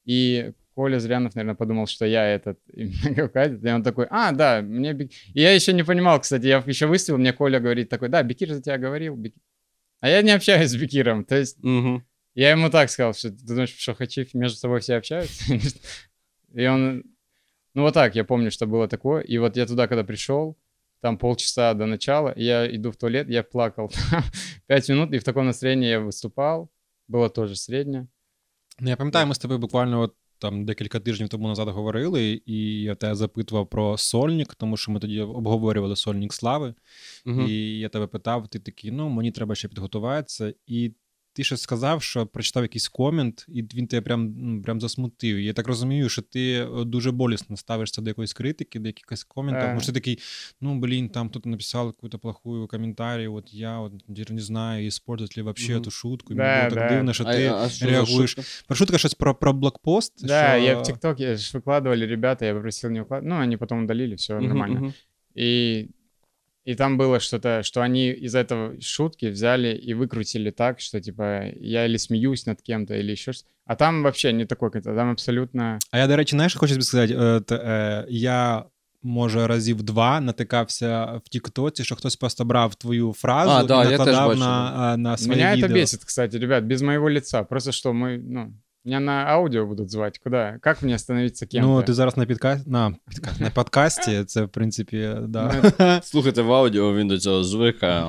И 0.05 0.53
Коля 0.75 1.01
Зрянов, 1.01 1.35
наверное, 1.35 1.57
подумал, 1.57 1.87
что 1.87 2.07
я 2.07 2.25
этот 2.25 2.59
кавказец. 3.17 3.65
И 3.65 3.69
он 3.69 3.83
такой, 3.83 4.07
а, 4.11 4.33
да, 4.33 4.63
мне 4.63 4.93
Бек-» 4.93 5.11
И 5.35 5.41
я 5.41 5.55
еще 5.55 5.73
не 5.73 5.85
понимал, 5.85 6.21
кстати, 6.21 6.47
я 6.47 6.63
еще 6.67 6.87
выступил, 6.87 7.19
мне 7.19 7.33
Коля 7.33 7.59
говорит 7.59 7.89
такой, 7.89 8.09
да, 8.09 8.23
Бекир 8.23 8.53
за 8.53 8.63
тебя 8.63 8.79
говорил. 8.79 9.17
Бек-». 9.17 9.35
А 10.01 10.09
я 10.09 10.23
не 10.23 10.31
общаюсь 10.31 10.71
с 10.71 10.77
Бекиром. 10.77 11.25
То 11.25 11.37
есть 11.37 11.59
Угу. 11.65 12.03
я 12.35 12.51
ему 12.51 12.71
так 12.71 12.91
сказал, 12.91 13.15
что 13.15 13.31
ты 13.31 13.45
думаешь, 13.45 13.77
что 13.77 13.95
хачи 13.95 14.29
между 14.35 14.59
собой 14.59 14.81
все 14.81 14.97
общаются? 14.97 15.55
И 16.55 16.67
он... 16.67 17.03
Ну 17.75 17.83
вот 17.83 17.95
так, 17.95 18.17
я 18.17 18.25
помню, 18.25 18.51
что 18.51 18.67
было 18.67 18.89
такое. 18.89 19.23
И 19.23 19.39
вот 19.39 19.57
я 19.57 19.67
туда, 19.67 19.87
когда 19.87 20.05
пришел, 20.05 20.57
там 21.01 21.19
полчаса 21.19 21.75
до 21.75 21.87
начала, 21.87 22.33
я 22.37 22.67
иду 22.75 22.91
в 22.91 22.97
туалет, 22.97 23.29
я 23.29 23.43
плакал 23.43 23.93
пять 24.67 24.89
минут, 24.89 25.13
и 25.13 25.19
в 25.19 25.25
таком 25.25 25.47
настроении 25.47 25.89
я 25.89 26.01
выступал. 26.01 26.71
Было 27.09 27.29
тоже 27.29 27.55
среднее. 27.57 28.09
Ну, 28.81 28.89
я 28.89 28.97
пам'ятаю, 28.97 29.27
ми 29.27 29.35
з 29.35 29.39
тобою 29.39 29.59
буквально 29.59 30.01
от, 30.01 30.15
там 30.39 30.65
декілька 30.65 31.01
тижнів 31.01 31.29
тому 31.29 31.49
назад 31.49 31.69
говорили, 31.69 32.43
і 32.47 32.83
я 32.83 32.95
тебе 32.95 33.15
запитував 33.15 33.69
про 33.69 33.99
сольник, 33.99 34.55
тому 34.55 34.77
що 34.77 34.93
ми 34.93 35.01
тоді 35.01 35.21
обговорювали 35.21 35.97
сольник 35.97 36.33
слави. 36.33 36.75
Угу. 37.27 37.43
І 37.43 37.79
я 37.79 37.89
тебе 37.89 38.07
питав, 38.07 38.49
ти 38.49 38.59
такий, 38.59 38.91
ну 38.91 39.09
мені 39.09 39.31
треба 39.31 39.55
ще 39.55 39.69
підготуватися. 39.69 40.55
І 40.67 40.93
ти 41.36 41.44
ще 41.44 41.58
сказав, 41.58 42.04
що 42.04 42.26
прочитав 42.26 42.64
якийсь 42.64 42.88
комент, 42.88 43.46
і 43.48 43.64
він 43.64 43.88
тебе 43.88 44.02
прям, 44.02 44.34
ну, 44.38 44.62
прям 44.62 44.82
засмутив. 44.82 45.38
І 45.38 45.46
я 45.46 45.54
так 45.54 45.68
розумію, 45.68 46.10
що 46.10 46.22
ти 46.22 46.54
е, 46.54 46.84
дуже 46.86 47.12
болісно 47.12 47.58
ставишся 47.58 48.02
до 48.02 48.10
якоїсь 48.10 48.34
критики, 48.34 48.80
до 48.80 48.88
якихось 48.88 49.24
коментів. 49.24 49.70
Е. 49.70 49.74
Може, 49.74 49.86
ти 49.86 49.92
такий, 49.92 50.20
ну 50.62 50.80
блін, 50.80 51.10
там 51.10 51.30
хтось 51.30 51.46
написав 51.46 51.86
якусь 51.88 52.22
плохую 52.22 52.68
коментарі, 52.68 53.28
от 53.28 53.54
я 53.54 53.80
от, 53.80 53.94
не 54.30 54.42
знаю, 54.42 54.88
использовать 54.88 55.38
ли 55.38 55.44
вообще 55.44 55.74
Мгм. 55.74 55.82
эту 55.82 55.92
шутку. 55.92 56.34
І 56.34 56.36
Да, 56.36 56.44
мені 56.44 56.70
було 56.70 56.80
так 56.82 56.90
да. 56.90 56.96
дивно, 56.96 57.14
що 57.14 57.24
а, 57.24 57.34
ти 57.34 57.48
а 57.48 57.70
що 57.70 57.86
за 57.86 57.92
реагуєш. 57.92 58.30
шутка? 58.30 58.52
Про 58.68 58.76
шутка 58.76 58.98
щось 58.98 59.14
про, 59.14 59.36
про 59.36 59.54
блокпост. 59.54 60.26
Да, 60.26 60.56
що... 60.56 60.66
я 60.66 60.78
в 60.80 60.84
ТикТоке 60.84 61.36
ж 61.36 61.58
выкладывали 61.58 62.08
ребята, 62.08 62.46
я 62.46 62.54
попросил 62.54 62.90
не 62.90 63.02
выкладывать. 63.02 63.28
Ну, 63.28 63.36
они 63.36 63.58
потом 63.58 63.84
удалили, 63.84 64.16
все 64.16 64.34
Мгм, 64.36 64.48
нормально. 64.48 64.80
мгм. 64.80 64.94
И, 65.38 65.88
и 66.66 66.76
там 66.76 66.98
было 66.98 67.20
что-то, 67.20 67.64
что 67.64 67.82
они 67.82 68.12
из 68.12 68.36
этого 68.36 68.80
шутки 68.82 69.26
взяли 69.26 69.76
и 69.76 69.94
выкрутили 69.96 70.52
так, 70.52 70.80
что 70.80 71.00
типа 71.02 71.44
я 71.60 71.86
или 71.86 71.98
смеюсь 71.98 72.46
над 72.46 72.62
кем-то, 72.62 72.94
или 72.96 73.12
еще 73.12 73.34
что-то. 73.34 73.50
А 73.66 73.76
там 73.76 74.04
вообще 74.04 74.34
не 74.34 74.46
такой 74.46 74.70
какой-то, 74.70 74.96
там 74.96 75.10
абсолютно... 75.12 75.80
А 75.92 75.98
я, 75.98 76.08
до 76.08 76.16
речі, 76.16 76.36
знаєш, 76.36 76.52
що 76.52 76.60
хочу 76.60 76.74
тобі 76.74 76.84
сказати, 76.84 77.14
е, 77.20 77.40
т- 77.40 77.56
е, 77.56 78.06
я. 78.10 78.66
Може, 79.04 79.48
разів 79.48 79.84
два 79.84 80.22
натикався 80.22 81.22
в 81.26 81.30
Тіктоці, 81.30 81.84
що 81.84 81.96
хтось 81.96 82.16
просто 82.16 82.46
брав 82.46 82.76
твою 82.76 83.14
фразу 83.14 83.52
А, 83.52 83.64
да, 83.64 83.76
і 83.84 83.84
я 83.84 83.90
теж 83.90 84.00
накладав 84.00 84.28
бачив, 84.28 84.40
на, 84.44 84.94
е, 84.94 84.98
на 84.98 85.18
своє 85.18 85.40
Меня 85.42 85.56
відео. 85.56 85.68
это 85.70 85.74
бесит, 85.74 86.04
кстати, 86.06 86.38
ребят, 86.40 86.64
без 86.64 86.82
моего 86.82 87.10
лица. 87.10 87.44
Просто 87.44 87.72
что 87.72 87.92
мы, 87.94 88.20
ну, 88.30 88.54
меня 88.87 89.01
на 89.01 89.25
аудио 89.33 89.67
будут 89.67 89.91
звать. 89.91 90.19
Куда? 90.19 90.59
Как 90.63 90.83
мне 90.83 90.99
становиться 90.99 91.47
кем-то? 91.47 91.69
Ну, 91.69 91.83
ти 91.83 91.95
зараз 91.95 92.17
на 92.17 92.27
підкасті, 92.27 92.71
на, 92.71 92.95
підкасті, 93.09 93.43
на 93.43 93.51
подкасті, 93.51 94.25
це, 94.25 94.43
в 94.43 94.49
принципі, 94.49 95.11
да. 95.29 95.55
Ну, 95.79 96.01
Слухайте 96.03 96.43
в 96.43 96.53
аудіо, 96.53 96.95
він 96.95 97.09
до 97.09 97.19
цього 97.19 97.45
звикає. 97.45 98.05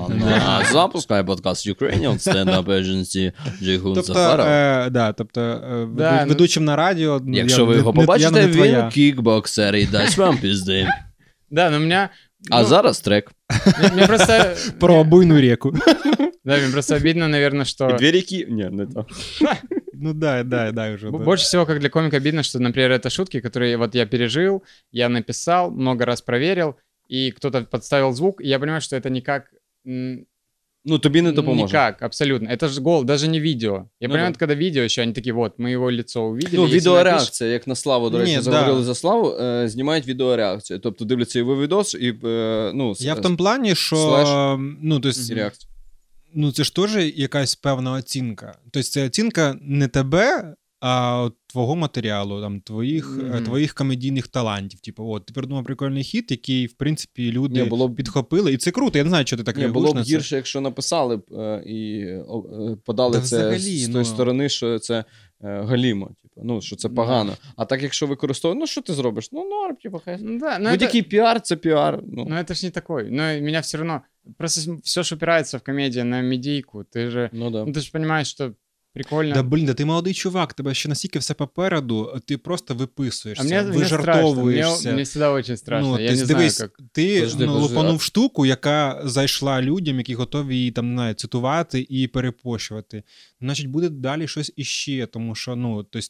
А 0.48 0.64
запускає 0.72 1.24
подкаст 1.24 1.68
Ukrainian 1.68 2.14
Stand-Up 2.14 2.66
Agency 2.66 3.32
Джейгун 3.64 3.94
Тобто, 3.94 4.14
Сафаров. 4.14 4.46
е, 4.48 4.90
да, 4.90 5.14
тобто 5.14 5.42
е, 5.42 5.88
Да, 5.98 6.22
ну- 6.22 6.30
ведучим 6.30 6.66
на 6.66 6.76
радіо. 6.76 7.22
ну, 7.26 7.38
Якщо 7.38 7.62
я- 7.62 7.68
ви 7.68 7.74
не- 7.74 7.78
його 7.80 7.94
не- 7.94 8.00
я 8.02 8.06
побачите, 8.06 8.48
твоя. 8.48 8.82
він 8.84 8.90
кікбоксер 8.90 9.76
і 9.76 9.86
дасть 9.86 10.18
вам 10.18 10.38
пізди. 10.38 10.88
Да, 11.52 11.70
но 11.70 11.78
у 11.78 11.80
меня... 11.80 12.10
А 12.52 12.62
ну, 12.62 12.68
зараз 12.68 13.00
трек. 13.02 13.32
мне- 13.80 13.90
Мне 13.94 14.08
просто... 14.08 14.34
Про 14.80 15.04
буйну 15.04 15.42
реку. 15.42 15.74
Да, 16.46 16.58
мне 16.58 16.70
просто 16.72 16.96
обидно, 16.96 17.28
наверное, 17.28 17.66
что... 17.66 17.90
І 17.90 17.94
дві 17.94 18.12
ріки. 18.12 18.48
Ні, 18.50 18.70
не 18.72 18.86
то. 18.86 19.06
Ну 19.97 20.13
да, 20.15 20.43
да, 20.43 20.73
да, 20.73 20.95
вже. 20.95 21.11
Б- 21.11 21.19
да. 21.19 21.25
Больше 21.25 21.45
всего, 21.45 21.67
как 21.67 21.79
для 21.79 21.89
комика, 21.89 22.17
обидно, 22.17 22.43
что, 22.43 22.59
например, 22.61 22.91
это 22.93 23.11
шутки, 23.11 23.41
которые 23.41 23.77
вот 23.77 23.95
я 23.95 24.07
пережил, 24.07 24.63
я 24.93 25.09
написал, 25.09 25.71
много 25.71 26.05
раз 26.05 26.21
проверил, 26.23 26.75
и 27.13 27.31
кто-то 27.31 27.61
подставил 27.63 28.13
звук, 28.13 28.41
и 28.41 28.49
я 28.49 28.59
понимаю, 28.59 28.81
что 28.81 28.97
это 28.97 29.11
никак... 29.11 29.45
м, 29.87 30.27
Ну, 30.85 30.99
тобі 30.99 31.23
не 31.23 31.33
допоможе. 31.33 31.65
Никак, 31.75 32.03
абсолютно. 32.03 32.49
Это 32.51 32.69
же 32.69 32.81
гол, 32.81 33.05
даже 33.05 33.29
не 33.29 33.41
видео. 33.41 33.73
Я 34.01 34.09
Ну 34.09 34.13
понимаю, 34.15 34.27
да. 34.33 34.35
это 34.35 34.39
когда 34.39 34.55
видео 34.55 34.83
еще, 34.83 35.03
они 35.03 35.13
такие, 35.13 35.33
вот, 35.33 35.59
мы 35.59 35.69
его 35.75 35.91
лицо 35.93 36.25
увидели. 36.25 36.57
Ну, 36.57 36.63
если 36.65 36.75
напишешь- 36.77 36.81
відеореакція, 36.81 37.51
як 37.51 37.67
на 37.67 37.75
славу, 37.75 38.11
до 38.11 38.19
речі, 38.19 38.37
Ні, 38.37 38.41
заговорили 38.43 38.79
да. 38.79 38.85
за 38.85 38.95
славу, 38.95 39.31
е, 39.41 39.69
знімають 39.69 40.07
відеореакцію. 40.07 40.79
Тобто 40.79 41.05
дивляться 41.05 41.39
його 41.39 41.61
відос 41.63 41.95
і 41.95 42.15
е, 42.25 42.71
ну, 42.75 42.95
Я 42.99 43.15
в 43.15 43.17
с- 43.17 43.23
тому 43.23 43.37
плані, 43.37 43.75
що 43.75 43.97
Слеш. 43.97 44.29
ну, 44.83 45.01
то 45.01 45.09
і 45.09 45.11
есть, 45.11 45.33
реакцію. 45.33 45.71
Ну 46.36 46.52
це 46.52 46.64
ж 46.64 46.76
теж 46.76 46.96
якась 47.16 47.56
певна 47.56 47.92
оцінка. 47.92 48.58
Тобто 48.72 48.90
це 48.90 49.06
оцінка 49.06 49.58
не 49.62 49.88
тебе, 49.88 50.56
а 50.80 51.22
от 51.22 51.36
твого 51.48 51.76
матеріалу, 51.76 52.42
там, 52.42 52.62
твоїх, 52.62 53.18
Мгм. 53.24 53.44
твоїх 53.44 53.74
комедійних 53.74 54.28
талантів. 54.28 54.80
Типу, 54.80 55.10
от, 55.12 55.26
ти 55.26 55.34
придумав 55.34 55.64
прикольний 55.64 56.04
хіт, 56.04 56.32
який, 56.32 56.66
в 56.66 56.74
принципі, 56.74 57.32
люди 57.32 57.64
Ні, 57.64 57.70
було 57.70 57.88
б- 57.88 57.96
підхопили. 57.96 58.54
І 58.54 58.58
це 58.58 58.72
круто. 58.72 58.98
Я 58.98 59.04
не 59.04 59.10
знаю, 59.10 59.26
що 59.26 59.38
ти 59.38 59.44
так 59.44 59.56
реагуєш 59.58 59.74
було 59.74 59.94
б 59.94 59.96
на 59.96 60.04
це. 60.04 60.12
гірше, 60.12 60.36
якщо 60.36 60.62
написали 60.62 61.18
б 61.18 61.24
е, 61.34 61.64
і 61.66 62.00
е, 62.00 62.24
подали 62.86 63.16
Та 63.18 63.22
це 63.22 63.38
взагалі, 63.38 63.60
з 63.78 63.88
ну. 63.88 63.94
тої 63.94 64.06
сторони, 64.06 64.50
що 64.50 64.80
це 64.80 65.04
галімо, 65.42 66.12
типу, 66.22 66.42
ну, 66.44 66.62
що 66.62 66.76
це 66.76 66.90
погано. 66.90 67.34
А 67.56 67.66
так, 67.66 67.84
якщо 67.84 68.08
використовують, 68.08 68.60
ну 68.60 68.68
що 68.68 68.82
ти 68.82 68.94
зробиш? 68.94 69.30
Ну, 69.32 69.50
норм, 69.50 69.76
типу, 69.76 70.02
хай. 70.06 70.18
Ну 70.22 70.40
да, 70.40 70.60
но 70.60 70.72
Будь-який 70.72 71.02
піар 71.02 71.42
це 71.42 71.56
піар. 71.56 72.00
Ну, 72.08 72.26
но 72.30 72.36
это 72.36 72.54
ж 72.54 72.66
не 72.66 72.72
такой. 72.72 73.04
Но 73.12 73.22
меня 73.22 73.60
все 73.60 73.78
равно... 73.78 74.02
Просто 74.38 74.78
все 74.84 75.04
ж 75.04 75.16
упирается 75.16 75.58
в 75.58 75.64
комедию 75.64 76.06
на 76.06 76.22
медийку. 76.22 76.84
Ты 76.84 77.10
же... 77.10 77.30
ну 77.34 77.50
да. 77.50 77.66
Ну 77.66 77.72
ты 77.72 77.80
же 77.80 77.92
понимаешь, 77.92 78.28
что 78.28 78.54
прикольно. 78.98 79.34
Да 79.36 79.44
блін, 79.44 79.66
да 79.66 79.74
ти 79.74 79.86
молодий 79.86 80.14
чувак, 80.14 80.54
тебе 80.54 80.74
ще 80.74 80.90
настільки 80.90 81.20
все 81.20 81.34
попереду, 81.34 82.22
ти 82.26 82.38
просто 82.38 82.76
виписуєшся, 82.76 83.44
а. 83.44 83.48
Мне, 83.48 83.62
вижартовуєшся. 83.62 84.94
мне 84.94 85.04
всегда 85.04 85.32
очень 85.32 85.58
страшно. 85.58 85.92
Ну, 85.92 86.00
Я 86.00 86.10
ти 86.10 86.16
не 86.16 86.26
знаю, 86.26 86.40
дивись, 86.40 86.58
как... 86.58 86.78
ти 86.92 87.20
Подожди, 87.20 87.46
ну, 87.46 87.60
лупанув 87.60 88.02
штуку, 88.02 88.46
яка 88.46 89.02
зайшла 89.06 89.62
людям, 89.62 89.98
які 89.98 90.16
готові 90.16 90.56
її 90.56 90.72
там 90.72 90.88
не 90.90 90.96
знаю, 90.96 91.14
цитувати 91.14 91.86
і 91.90 92.08
перепощувати. 92.08 93.04
Значить, 93.42 93.68
буде 93.68 93.90
далі 93.90 94.28
щось 94.28 94.54
іще, 94.56 95.08
тому 95.12 95.36
що 95.36 95.56
ну, 95.56 95.84
тобто, 95.84 96.08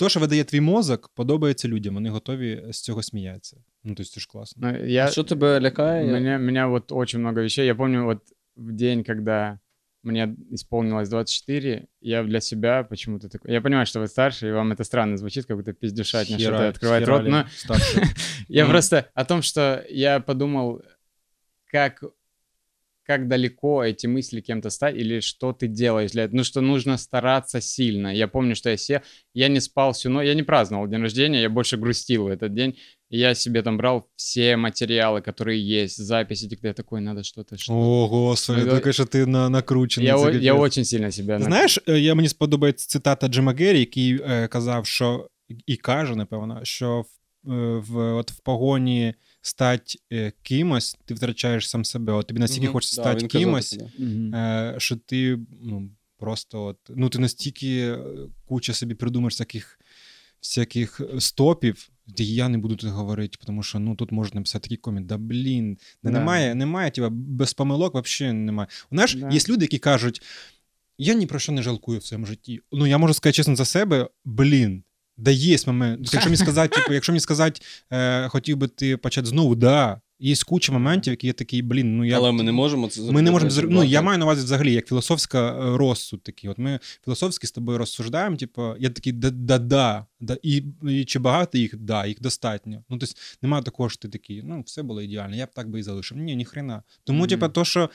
то, 0.00 0.08
що 0.08 0.20
видає 0.20 0.44
твій 0.44 0.60
мозок, 0.60 1.08
подобається 1.14 1.68
людям, 1.68 1.94
вони 1.94 2.10
готові 2.10 2.64
з 2.70 2.80
цього 2.82 3.02
сміятися. 3.02 3.56
Ну, 3.84 3.94
тобто, 3.94 4.12
це 4.12 4.20
ж 4.20 4.28
класно. 4.30 4.72
Ну, 4.72 4.86
я... 4.86 5.08
Що 5.08 5.24
тебе 5.24 5.60
лякає? 5.60 6.06
Я- 6.06 6.12
Меня, 6.12 6.38
меня 6.38 6.66
вот 6.66 6.92
очень 6.92 7.20
много 7.20 7.40
вещей. 7.42 7.66
Я 7.66 7.74
помню 7.74 8.04
вот 8.04 8.18
в 8.56 8.72
день, 8.72 9.04
когда 9.04 9.58
мне 10.02 10.34
исполнилось 10.52 11.08
24, 11.08 11.86
я 12.00 12.22
для 12.22 12.40
себя 12.40 12.82
почему-то 12.84 13.28
такой... 13.28 13.52
Я 13.52 13.60
понимаю, 13.60 13.86
что 13.86 14.00
вы 14.00 14.08
старше, 14.08 14.48
и 14.48 14.52
вам 14.52 14.72
это 14.72 14.84
странно 14.84 15.16
звучит, 15.16 15.46
как 15.46 15.56
будто 15.56 15.72
пиздюшатня, 15.72 16.38
что-то 16.38 16.56
Хера- 16.56 16.68
открывать 16.68 17.04
рот, 17.04 17.20
херали 17.22 17.30
но 17.30 17.44
старше. 17.56 18.02
я 18.48 18.64
Мгм. 18.64 18.72
просто 18.72 19.04
о 19.14 19.24
том, 19.24 19.42
что 19.42 19.84
я 19.90 20.20
подумал, 20.20 20.82
как 21.72 22.04
как 23.10 23.28
далеко 23.28 23.84
эти 23.84 24.08
мысли 24.08 24.40
кем-то 24.40 24.68
стать, 24.70 24.96
или 24.96 25.20
что 25.20 25.52
ты 25.52 25.68
делаешь 25.68 26.10
для 26.10 26.24
этого. 26.24 26.38
Ну, 26.38 26.44
что 26.44 26.60
нужно 26.60 26.98
стараться 26.98 27.60
сильно. 27.60 28.12
Я 28.12 28.26
помню, 28.28 28.56
что 28.56 28.68
я 28.70 28.76
сел, 28.76 28.98
я 29.34 29.48
не 29.48 29.60
спал 29.60 29.92
всю 29.92 30.10
ночь, 30.10 30.26
я 30.26 30.34
не 30.34 30.42
праздновал 30.42 30.88
день 30.88 31.02
рождения, 31.02 31.40
я 31.42 31.48
больше 31.48 31.76
грустил 31.76 32.24
в 32.24 32.26
этот 32.26 32.52
день. 32.54 32.74
И 33.08 33.18
я 33.18 33.34
себе 33.34 33.62
там 33.62 33.76
брал 33.76 34.08
все 34.16 34.56
материалы, 34.56 35.20
которые 35.22 35.82
есть, 35.82 35.96
записи, 35.98 36.46
где 36.46 36.58
я 36.68 36.72
такой, 36.74 37.00
надо 37.00 37.22
что-то, 37.22 37.56
что 37.56 37.72
О, 37.72 38.08
господи, 38.08 38.62
Ну, 38.64 38.70
таке, 38.70 38.92
що 38.92 39.04
ти 39.04 39.26
на, 39.26 39.48
накручений. 39.48 40.08
я, 40.08 40.14
це 40.16 40.22
о- 40.22 40.24
капець. 40.26 40.42
я 40.42 40.54
очень 40.54 40.84
сильно 40.84 41.12
себя... 41.12 41.38
Ти 41.38 41.44
нак- 41.44 41.46
Знаєш, 41.48 41.78
е, 41.88 41.98
я 42.00 42.14
мені 42.14 42.28
сподобається 42.28 42.88
цитата 42.88 43.28
Джима 43.28 43.52
Геррі, 43.52 43.78
який 43.78 44.20
е, 44.22 44.48
казав, 44.48 44.86
що 44.86 45.28
і 45.66 45.76
каже, 45.76 46.16
напевно, 46.16 46.60
що 46.62 47.04
в, 47.44 47.52
е, 47.52 47.78
в, 47.78 48.14
от 48.16 48.30
в 48.32 48.40
погоні 48.40 49.14
стати 49.41 49.99
е, 50.13 50.33
кимось, 50.41 50.97
ти 51.05 51.13
втрачаєш 51.13 51.69
сам 51.69 51.85
себе. 51.85 52.13
От 52.13 52.27
тобі 52.27 52.39
настільки 52.39 52.65
Мгм. 52.65 52.73
хочеться 52.73 53.03
Да, 53.03 53.11
стати 53.11 53.27
кимось, 53.27 53.79
е, 54.33 54.75
що 54.77 54.95
ти 54.95 55.39
ну, 55.61 55.89
просто 56.17 56.63
от, 56.63 56.77
ну, 56.89 57.09
ти 57.09 57.19
настільки 57.19 57.77
е, 57.77 57.99
куча 58.45 58.73
собі 58.73 58.95
придумаєш 58.95 59.33
всяких, 59.33 59.79
всяких 60.41 61.01
стопів. 61.19 61.89
Де 62.07 62.23
я 62.23 62.49
не 62.49 62.57
буду 62.57 62.75
тут 62.75 62.89
говорити, 62.89 63.37
тому 63.45 63.63
що 63.63 63.79
ну 63.79 63.95
тут 63.95 64.11
можна 64.11 64.39
написати 64.39 64.63
такий 64.63 64.77
комент. 64.77 65.07
Да 65.07 65.17
блін, 65.17 65.77
да. 66.03 66.09
Да. 66.11 66.19
немає, 66.19 66.55
немає, 66.55 66.91
тіба, 66.91 67.09
без 67.11 67.53
помилок 67.53 68.05
взагалі 68.07 68.35
немає. 68.35 68.67
Знаєш, 68.91 69.15
Да. 69.15 69.29
є 69.29 69.39
люди, 69.49 69.65
які 69.65 69.77
кажуть: 69.77 70.21
я 70.97 71.13
ні 71.13 71.25
про 71.25 71.39
що 71.39 71.51
не 71.51 71.61
жалкую 71.61 71.99
в 71.99 72.05
своєму 72.05 72.25
житті. 72.25 72.61
Ну, 72.71 72.87
я 72.87 72.97
можу 72.97 73.13
сказати 73.13 73.35
чесно 73.35 73.55
за 73.55 73.65
себе, 73.65 74.09
блін. 74.25 74.83
Да 75.21 75.31
є 75.31 75.57
момент. 75.67 76.13
Якщо 76.13 76.29
мені 76.29 76.37
сказати, 76.45 76.75
типу, 76.75 76.93
якщо 76.93 77.11
мені 77.11 77.19
сказати, 77.19 77.61
е, 77.91 78.27
хотів 78.27 78.57
би 78.57 78.67
ти 78.67 78.97
почати 78.97 79.27
знову, 79.27 79.55
да. 79.55 80.01
Є 80.23 80.35
куча 80.47 80.71
моментів, 80.71 81.11
які 81.11 81.27
є 81.27 81.33
такий, 81.33 81.61
блін, 81.61 81.97
ну 81.97 82.05
я. 82.05 82.17
Але 82.17 82.31
ми 82.31 82.43
не 82.43 82.51
можемо 82.51 82.87
це 82.87 82.95
зробити. 82.95 83.13
Ми 83.13 83.21
не 83.21 83.31
можемо 83.31 83.51
зробити, 83.51 83.79
Ну, 83.79 83.83
я 83.83 84.01
маю 84.01 84.19
на 84.19 84.25
увазі 84.25 84.43
взагалі 84.43 84.73
як 84.73 84.87
філософська 84.87 85.51
е, 85.51 85.77
розсуд 85.77 86.23
такий. 86.23 86.49
От 86.49 86.57
ми 86.57 86.79
філософськи 87.05 87.47
з 87.47 87.51
тобою 87.51 87.77
розсуждаємо, 87.77 88.35
типу, 88.35 88.75
я 88.79 88.89
такий 88.89 89.13
да-да-да. 89.13 90.05
Да, 90.19 90.37
і, 90.43 90.63
і 90.89 91.05
чи 91.05 91.19
багато 91.19 91.57
їх? 91.57 91.77
Да, 91.77 92.05
їх 92.05 92.21
достатньо. 92.21 92.83
Ну, 92.89 92.97
тобто, 92.97 93.15
немає 93.41 93.63
такого, 93.63 93.89
що 93.89 93.99
ти 93.99 94.09
такий, 94.09 94.41
ну, 94.45 94.61
все 94.65 94.83
було 94.83 95.01
ідеально, 95.01 95.35
я 95.35 95.45
б 95.45 95.49
так 95.55 95.69
би 95.69 95.79
і 95.79 95.83
залишив. 95.83 96.17
Ні, 96.17 96.35
ніхрена. 96.35 96.83
Тому, 97.03 97.19
Мгм. 97.19 97.27
типу, 97.27 97.49
то, 97.49 97.65
що 97.65 97.89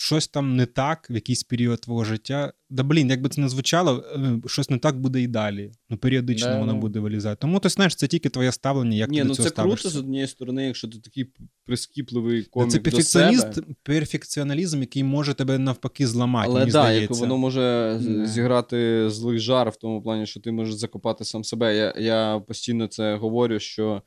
щось 0.00 0.28
там 0.28 0.56
не 0.56 0.66
так 0.66 1.06
в 1.10 1.14
якийсь 1.14 1.42
період 1.42 1.80
твого 1.80 2.04
життя. 2.04 2.52
Да 2.70 2.82
блін, 2.82 3.10
як 3.10 3.22
би 3.22 3.28
це 3.28 3.40
не 3.40 3.48
звучало, 3.48 4.04
е, 4.16 4.40
щось 4.46 4.70
не 4.70 4.78
так 4.78 5.00
буде 5.00 5.20
і 5.22 5.26
далі. 5.26 5.72
Ну, 5.90 5.96
періодично 5.96 6.48
Да, 6.48 6.58
воно 6.58 6.72
ну. 6.72 6.78
буде 6.80 7.00
вилізати. 7.00 7.36
Тому 7.40 7.60
ти 7.60 7.68
знаєш, 7.68 7.94
це 7.94 8.06
тільки 8.06 8.28
твоє 8.28 8.52
ставлення, 8.52 8.96
як 8.96 9.10
Ні, 9.10 9.18
ти 9.18 9.24
ну 9.24 9.28
до 9.30 9.36
цього 9.36 9.48
це 9.48 9.54
круто 9.54 9.88
з 9.88 9.96
однієї 9.96 10.28
сторони, 10.28 10.66
якщо 10.66 10.88
ти 10.88 10.98
такий 10.98 11.32
прискіпливий 11.64 12.42
комік 12.42 12.70
Це 12.70 12.78
до 12.78 13.02
себе. 13.02 13.52
перфекціоналізм, 13.82 14.80
який 14.80 15.04
може 15.04 15.34
тебе 15.34 15.58
навпаки 15.58 16.06
зламати. 16.06 16.46
Але 16.50 16.60
мені 16.60 16.66
як 16.66 16.70
здається. 16.70 17.20
воно 17.20 17.38
може 17.38 17.60
Да. 18.02 18.26
зіграти 18.26 19.10
злий 19.10 19.38
жар 19.38 19.70
в 19.70 19.76
тому 19.76 20.02
плані, 20.02 20.26
що 20.26 20.40
ти 20.40 20.52
можеш 20.52 20.74
закопати 20.74 21.24
сам 21.24 21.44
себе. 21.44 21.76
Я, 21.76 21.94
я 21.98 22.38
постійно 22.48 22.86
це 22.86 23.16
говорю, 23.16 23.58
що 23.60 24.02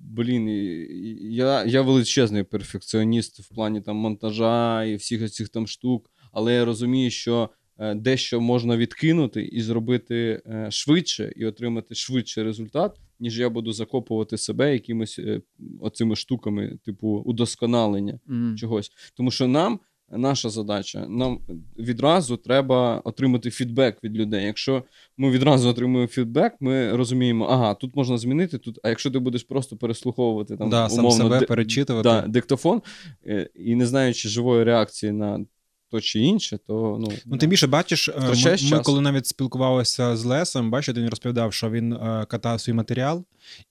блін, 0.00 0.48
і- 0.48 0.52
і- 0.82 1.34
я, 1.34 1.64
я 1.64 1.82
величезний 1.82 2.42
перфекціоніст 2.42 3.40
в 3.40 3.54
плані 3.54 3.80
там 3.80 3.96
монтажа 3.96 4.84
і 4.84 4.96
всіх 4.96 5.30
цих 5.30 5.48
там 5.48 5.66
штук, 5.66 6.10
але 6.32 6.54
я 6.54 6.64
розумію, 6.64 7.10
що 7.10 7.50
е, 7.78 7.94
дещо 7.94 8.40
можна 8.40 8.76
відкинути 8.76 9.42
і 9.42 9.60
зробити 9.62 10.42
е, 10.46 10.66
швидше 10.70 11.32
і 11.36 11.46
отримати 11.46 11.94
швидше 11.94 12.44
результат, 12.44 12.96
ніж 13.20 13.38
я 13.38 13.50
буду 13.50 13.72
закопувати 13.72 14.38
себе 14.38 14.72
якимось 14.72 15.18
е, 15.18 15.40
оцими 15.80 16.16
штуками, 16.16 16.78
типу 16.84 17.08
удосконалення 17.08 18.20
Мгм. 18.26 18.56
чогось. 18.56 18.90
Тому 19.16 19.30
що 19.30 19.48
нам 19.48 19.80
наша 20.10 20.50
задача, 20.50 21.06
нам 21.08 21.40
відразу 21.78 22.36
треба 22.36 23.00
отримати 23.04 23.50
фідбек 23.50 24.04
від 24.04 24.16
людей. 24.16 24.44
Якщо 24.44 24.82
ми 25.16 25.30
відразу 25.30 25.68
отримуємо 25.68 26.08
фідбек, 26.08 26.54
ми 26.60 26.96
розуміємо, 26.96 27.44
ага, 27.44 27.74
тут 27.74 27.96
можна 27.96 28.18
змінити, 28.18 28.58
тут. 28.58 28.78
А 28.82 28.88
якщо 28.88 29.10
ти 29.10 29.18
будеш 29.18 29.42
просто 29.42 29.76
переслуховувати 29.76 30.56
там 30.56 30.70
да, 30.70 30.88
сам 30.88 31.10
себе 31.10 31.38
ди- 31.38 31.46
перечитувати. 31.46 32.08
да, 32.08 32.20
диктофон 32.20 32.82
е, 33.26 33.50
і 33.54 33.74
не 33.74 33.86
знаючи 33.86 34.28
живої 34.28 34.64
реакції 34.64 35.12
на 35.12 35.44
то 35.90 36.00
чи 36.00 36.20
інше, 36.20 36.58
то 36.66 36.98
ну, 37.00 37.08
Ну, 37.26 37.36
тим 37.36 37.50
більше 37.50 37.66
бачиш, 37.66 38.08
е, 38.08 38.12
ми, 38.18 38.56
ми 38.70 38.82
коли 38.82 39.00
навіть 39.00 39.26
спілкувалися 39.26 40.16
з 40.16 40.24
Лесом, 40.24 40.70
бачите, 40.70 41.00
він 41.00 41.08
розповідав, 41.08 41.52
що 41.52 41.70
він 41.70 41.92
е, 41.92 42.26
катав 42.28 42.60
свій 42.60 42.72
матеріал, 42.72 43.24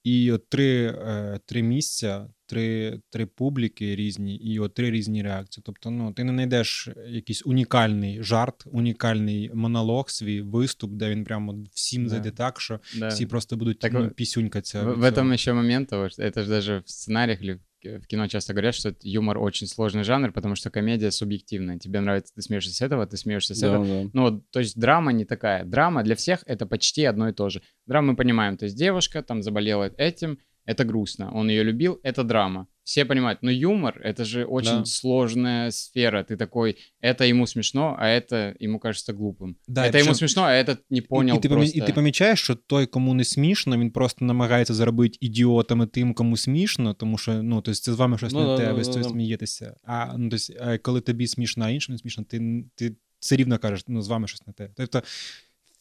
і 0.04 0.32
от 0.32 0.50
три, 0.50 0.86
е, 0.86 1.40
три 1.46 1.64
місця, 1.64 2.28
три, 2.47 3.01
три 3.11 3.27
публіки 3.27 3.97
різні, 3.97 4.37
і 4.37 4.59
от 4.59 4.75
три 4.75 4.91
різні 4.91 5.23
реакції. 5.23 5.63
Тобто, 5.67 5.91
ну, 5.91 6.13
ти 6.13 6.25
не 6.25 6.33
знайдеш 6.33 6.89
якийсь 7.09 7.43
унікальний 7.47 8.23
жарт, 8.23 8.65
унікальний 8.73 9.51
монолог, 9.55 10.11
свій 10.11 10.41
виступ, 10.41 10.93
де 10.93 11.11
він 11.11 11.25
прямо 11.25 11.65
всім 11.75 12.03
Да. 12.05 12.09
зайде 12.09 12.31
так, 12.31 12.61
що 12.61 12.81
Да. 12.99 13.09
всі 13.09 13.27
просто 13.27 13.57
будуть 13.57 13.79
Так 13.79 13.93
ну, 13.93 14.01
ви- 14.01 14.09
пісюнькатися. 14.09 14.83
В, 14.83 14.87
від 14.87 14.99
в 14.99 15.15
цього. 15.15 15.29
этом 15.29 15.33
еще 15.33 15.53
момент 15.53 15.89
того, 15.89 16.09
что 16.09 16.23
это 16.23 16.43
же 16.43 16.49
даже 16.49 16.79
в 16.79 16.91
сценариях 16.91 17.43
или 17.43 17.55
в 17.55 17.61
в 17.83 18.07
кино 18.07 18.29
часто 18.29 18.53
говорят, 18.53 18.75
что 18.75 18.89
это 18.91 18.99
юмор 19.05 19.39
очень 19.39 19.67
сложный 19.69 20.05
жанр, 20.05 20.33
потому 20.33 20.55
что 20.57 20.71
комедия 20.71 21.11
субъективная. 21.11 21.79
Тебе 21.79 21.99
нравится, 22.01 22.35
ты 22.37 22.43
смеешься 22.43 22.73
с 22.75 22.83
этого, 22.83 23.07
ты 23.07 23.17
смеешься 23.17 23.55
с 23.55 23.63
этого. 23.63 23.87
да, 23.87 24.03
да. 24.03 24.11
Ну, 24.13 24.23
вот, 24.23 24.51
то 24.51 24.61
есть 24.61 24.79
драма 24.81 25.13
не 25.13 25.25
такая. 25.25 25.65
Драма 25.65 26.03
для 26.03 26.15
всех 26.15 26.45
это 26.47 26.67
почти 26.67 27.05
одно 27.09 27.29
и 27.29 27.33
то 27.33 27.49
же. 27.49 27.63
Драма 27.87 28.13
мы 28.13 28.17
понимаем, 28.17 28.57
то 28.59 28.67
есть 28.67 28.77
девушка 28.77 29.23
там 29.23 29.43
заболела 29.43 29.91
этим, 29.99 30.37
это 30.67 30.85
грустно. 30.85 31.31
Он 31.35 31.51
ее 31.51 31.65
любил, 31.65 32.01
это 32.05 32.25
драма. 32.25 32.67
Все 32.85 33.05
понимают, 33.05 33.43
но 33.43 33.51
юмор 33.51 34.01
это 34.05 34.25
же 34.25 34.45
очень 34.45 34.79
Да. 34.79 34.85
сложная 34.85 35.71
сфера. 35.71 36.23
Ты 36.25 36.37
такой, 36.37 36.77
это 37.05 37.25
ему 37.31 37.47
смешно, 37.47 37.97
а 37.99 38.07
это 38.09 38.55
ему 38.61 38.79
кажется 38.81 39.13
глупым. 39.13 39.55
Да, 39.69 39.83
это 39.87 39.99
ему 39.99 40.07
причем- 40.09 40.15
смешно, 40.15 40.43
а 40.43 40.51
этот 40.51 40.79
не 40.91 41.01
понял 41.03 41.35
і, 41.37 41.39
і, 41.39 41.43
ти, 41.43 41.49
помі- 41.49 41.57
просто. 41.57 41.79
і 41.79 41.83
ти 41.87 41.93
помічаєш, 41.93 42.41
що 42.43 42.55
той, 42.55 42.87
кому 42.87 43.15
не 43.15 43.25
смішно, 43.25 43.79
він 43.79 43.91
просто 43.91 44.25
намагається 44.25 44.75
заробити 44.75 45.19
ідіотами 45.21 45.87
тим, 45.87 46.15
кому 46.15 46.37
смішно, 46.37 46.95
тому 46.95 47.19
що 47.19 47.43
ну, 47.43 47.57
тобто 47.57 47.75
це 47.81 47.93
з 47.93 47.97
вами 47.97 48.19
щось 48.19 48.33
Ну, 48.33 48.41
не 48.41 48.47
да, 48.47 48.57
те, 48.59 48.67
да, 48.67 48.73
ви 48.73 48.85
з 48.85 48.87
да, 48.87 48.93
цього 48.93 49.05
да. 49.05 49.11
смієтеся. 49.11 49.75
А 49.85 50.15
ну, 50.19 50.29
тобто, 50.31 50.55
а 50.61 50.79
коли 50.79 51.01
тобі 51.01 51.27
смішно, 51.27 51.65
а 51.65 51.71
іншим 51.71 51.93
не 51.93 51.99
смішно, 51.99 52.25
ти, 52.25 52.65
ти 52.75 52.97
все 53.21 53.37
рівно 53.37 53.59
кажеш, 53.59 53.85
ну, 53.89 54.03
з 54.03 54.09
вами 54.09 54.29
щось 54.29 54.47
не 54.47 54.53
те. 54.53 54.71
Тобто 54.77 55.03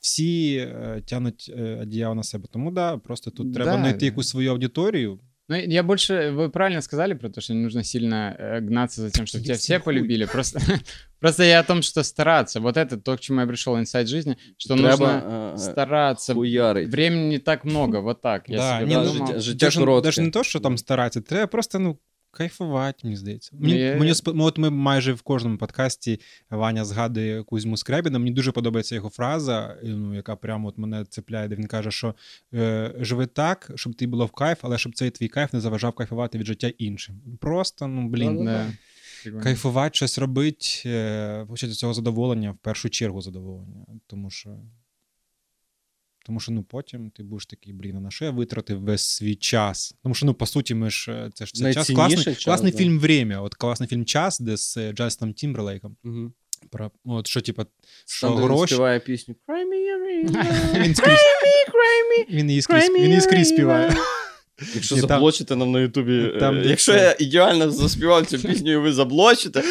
всі 0.03 0.55
е, 0.55 1.01
тянуть 1.05 1.51
е, 1.57 1.79
одіяло 1.81 2.15
на 2.15 2.23
себе. 2.23 2.47
Тому 2.51 2.71
да, 2.71 2.97
просто 2.97 3.31
тут 3.31 3.53
треба 3.53 3.71
Да. 3.71 3.77
знайти 3.77 4.05
якусь 4.05 4.29
свою 4.29 4.51
аудиторію. 4.51 5.19
Ну, 5.51 5.55
я 5.57 5.83
больше, 5.83 6.29
вы 6.31 6.49
правильно 6.49 6.81
сказали 6.81 7.15
про 7.15 7.29
то, 7.29 7.41
что 7.41 7.53
не 7.53 7.59
нужно 7.63 7.83
сильно 7.83 8.35
э, 8.39 8.59
гнаться 8.67 9.01
за 9.01 9.09
тем, 9.09 9.25
чтобы 9.25 9.43
тебя 9.43 9.55
все 9.55 9.79
Хуй. 9.79 9.83
полюбили. 9.85 10.25
Просто, 10.25 10.59
просто 11.19 11.43
я 11.43 11.59
о 11.59 11.63
том, 11.63 11.81
что 11.81 12.03
стараться. 12.03 12.59
Вот 12.59 12.77
это 12.77 12.97
то, 12.97 13.15
к 13.17 13.19
чему 13.19 13.41
я 13.41 13.47
пришел 13.47 13.75
инсайт 13.77 14.07
жизни, 14.07 14.35
что 14.57 14.75
нужно 14.75 14.97
Треба 14.97 15.51
е, 15.53 15.57
стараться. 15.57 16.33
хуярить. 16.33 16.89
Времени 16.89 17.29
не 17.29 17.39
так 17.39 17.65
много, 17.65 17.99
вот 18.01 18.21
так. 18.21 18.49
Я 18.49 18.57
да, 18.57 18.79
себе 18.79 18.89
ні, 18.89 18.95
ну, 18.95 19.03
подумал. 19.05 19.27
життя- 19.27 19.39
життя 19.39 19.65
даже, 19.65 19.79
коротке. 19.79 20.07
даже 20.07 20.21
не 20.21 20.31
то, 20.31 20.43
що 20.43 20.59
там 20.59 20.77
старатися, 20.77 21.21
треба 21.21 21.47
просто 21.47 21.79
ну, 21.79 21.97
Кайфувати, 22.34 22.98
мені 23.04 23.16
здається. 23.16 23.50
Мені, 23.52 23.74
Є- 23.74 23.96
мені 23.96 24.12
спо- 24.12 24.32
ну, 24.34 24.44
от 24.44 24.58
ми 24.58 24.70
майже 24.70 25.12
в 25.12 25.22
кожному 25.22 25.58
подкасті 25.58 26.20
Ваня 26.50 26.84
згадує 26.84 27.42
Кузьму 27.42 27.76
Скрябіна. 27.76 28.18
Мені 28.18 28.30
дуже 28.30 28.52
подобається 28.52 28.94
його 28.94 29.08
фраза, 29.10 29.76
ну, 29.82 30.14
яка 30.14 30.36
прямо 30.36 30.68
от 30.68 30.78
мене 30.78 31.04
цепляє, 31.04 31.48
де 31.48 31.56
він 31.56 31.66
каже, 31.66 31.90
що 31.90 32.14
е, 32.54 32.94
живи 32.98 33.26
так, 33.26 33.70
щоб 33.74 33.94
ти 33.94 34.06
було 34.06 34.26
в 34.26 34.30
кайф, 34.30 34.58
але 34.62 34.78
щоб 34.78 34.94
цей 34.94 35.10
твій 35.10 35.28
кайф 35.28 35.52
не 35.52 35.60
заважав 35.60 35.92
кайфувати 35.92 36.38
від 36.38 36.46
життя 36.46 36.72
іншим. 36.78 37.20
Просто, 37.40 37.86
ну 37.86 38.08
блін, 38.08 38.44
Да. 38.44 38.66
Прикольно. 39.22 39.44
кайфувати, 39.44 39.94
щось 39.94 40.18
робити, 40.18 40.66
е, 40.86 41.46
цього 41.56 41.94
задоволення, 41.94 42.50
в 42.50 42.56
першу 42.56 42.90
чергу 42.90 43.20
задоволення. 43.20 43.86
Тому 44.06 44.30
що. 44.30 44.56
Тому 46.25 46.39
що 46.39 46.51
ну 46.51 46.63
потім 46.63 47.09
ти 47.09 47.23
будеш 47.23 47.45
такий, 47.45 47.73
блін, 47.73 47.97
а 47.97 47.99
на 47.99 48.11
що 48.11 48.25
я 48.25 48.31
витратив 48.31 48.81
весь 48.81 49.01
свій 49.03 49.35
час? 49.35 49.93
Тому 50.03 50.15
що, 50.15 50.25
ну, 50.25 50.33
по 50.33 50.45
суті, 50.45 50.75
ми 50.75 50.89
ж 50.89 51.11
е, 51.11 51.29
це 51.33 51.45
ж 51.45 51.53
це 51.53 51.73
час 51.73 51.75
Найцінніший 51.89 51.95
класний, 51.95 52.35
час, 52.35 52.43
класний 52.45 52.71
да. 52.71 52.77
фільм 52.77 52.99
Время. 52.99 53.41
От 53.41 53.55
класний 53.55 53.89
фільм 53.89 54.05
Час, 54.05 54.39
де 54.39 54.57
з 54.57 54.77
е, 54.77 54.91
Джастом 54.93 55.33
Тімберлейком. 55.33 55.97
Угу. 56.03 56.31
Про 56.71 56.91
от 57.05 57.27
що, 57.27 57.41
типа, 57.41 57.65
що 58.07 58.27
Там, 58.27 58.35
де 58.35 58.41
він 58.41 58.47
гроші. 58.49 58.73
співає 58.73 58.99
пісню 58.99 59.35
Cry 59.47 59.53
me 59.65 59.73
a 59.95 60.29
river, 60.33 60.83
Він 60.83 60.95
скрізь, 60.95 61.13
cry 61.13 62.27
me, 62.29 62.35
він 62.35 62.49
її 62.49 62.61
скрізь, 62.61 62.83
cry 62.83 62.89
me 62.89 62.95
він 62.95 63.03
її 63.05 63.17
a 63.17 63.21
скрізь 63.21 63.51
river. 63.51 63.53
співає. 63.55 63.95
Якщо 64.75 64.95
Ні, 64.95 65.01
там- 65.01 65.07
заблочите 65.09 65.55
нам 65.55 65.71
на 65.71 65.79
Ютубі, 65.79 66.33
там 66.39 66.57
е, 66.57 66.61
є 66.63 66.69
якщо 66.69 66.91
це. 66.91 66.97
я 67.19 67.27
ідеально 67.27 67.71
заспівав 67.71 68.25
цю 68.25 68.39
пісню, 68.39 68.71
і 68.71 68.77
ви 68.77 68.93
заблочите, 68.93 69.63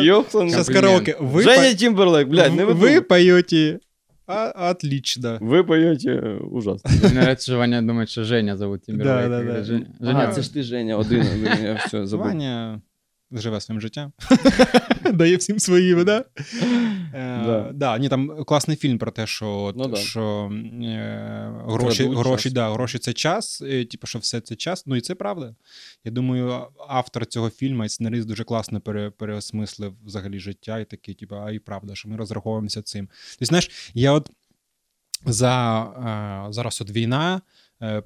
йохлен. 0.00 0.50
Зараз 0.50 0.66
Комплімент. 0.66 1.04
караоке. 1.06 1.16
Ви, 1.20 1.42
Женя 1.42 1.70
по- 1.70 1.74
Тімберлейк, 1.76 2.28
блядь, 2.28 2.54
не 2.54 2.64
ви 2.64 2.72
ви. 2.72 3.00
поете. 3.00 3.78
а, 4.27 4.69
отлично. 4.71 5.37
Ви 5.41 5.63
поєте 5.63 6.21
ужасно. 6.51 6.91
Мне 6.91 7.09
нравится, 7.19 7.51
что 7.51 7.57
Ваня 7.57 7.81
думает, 7.81 8.09
что 8.09 8.23
Женя 8.23 8.57
зовут 8.57 8.81
Тимберлейк. 8.81 9.29
Да, 9.29 9.43
да, 9.43 9.53
да. 9.53 9.63
Женя, 9.63 9.85
Ага, 10.01 10.11
Женя, 10.11 10.27
це 10.33 10.41
ж 10.41 10.53
ти, 10.53 10.63
Женя, 10.63 10.97
один, 10.97 11.23
я 11.63 11.81
все 11.85 12.05
забув. 12.07 12.25
Ваня 12.25 12.81
живе 13.31 13.61
своїм 13.61 13.81
життям. 13.81 14.13
Дає 15.13 15.37
всім 15.37 15.59
своїми, 15.59 16.03
да? 16.03 16.25
Е, 17.13 17.71
Да. 17.73 17.97
ні, 17.97 18.09
там 18.09 18.43
класний 18.43 18.77
фільм 18.77 18.97
про 18.97 19.11
те, 19.11 19.27
що, 19.27 19.73
Ну 19.75 19.95
що 19.95 20.51
е, 20.83 21.51
гроші, 21.67 22.07
гроші, 22.07 22.49
да, 22.49 22.69
гроші 22.69 22.99
це 22.99 23.13
час, 23.13 23.57
типу, 23.91 24.07
що 24.07 24.19
все 24.19 24.41
це 24.41 24.55
час. 24.55 24.85
Ну 24.85 24.95
і 24.95 25.01
це 25.01 25.15
правда. 25.15 25.55
Я 26.03 26.11
думаю, 26.11 26.67
автор 26.87 27.25
цього 27.25 27.49
фільму 27.49 27.85
і 27.85 27.89
сценарист 27.89 28.27
дуже 28.27 28.43
класно 28.43 28.81
переосмислив 29.17 29.93
взагалі 30.05 30.39
життя 30.39 30.79
і 30.79 30.85
такий, 30.85 31.15
типу, 31.15 31.35
а 31.35 31.51
і 31.51 31.59
правда, 31.59 31.95
що 31.95 32.09
ми 32.09 32.17
розраховуємося 32.17 32.81
цим. 32.81 33.09
Ти 33.39 33.45
знаєш, 33.45 33.91
я 33.93 34.11
от 34.11 34.29
за 35.25 35.83
е, 36.49 36.53
зараз 36.53 36.81
от 36.81 36.91
війна. 36.91 37.41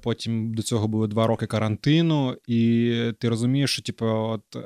Потім 0.02 0.54
до 0.54 0.62
цього 0.62 0.88
було 0.88 1.06
два 1.06 1.26
роки 1.26 1.46
карантину, 1.46 2.36
і 2.46 2.92
ти 3.20 3.28
розумієш, 3.28 3.72
що 3.72 3.82
типу, 3.82 4.06
от 4.06 4.56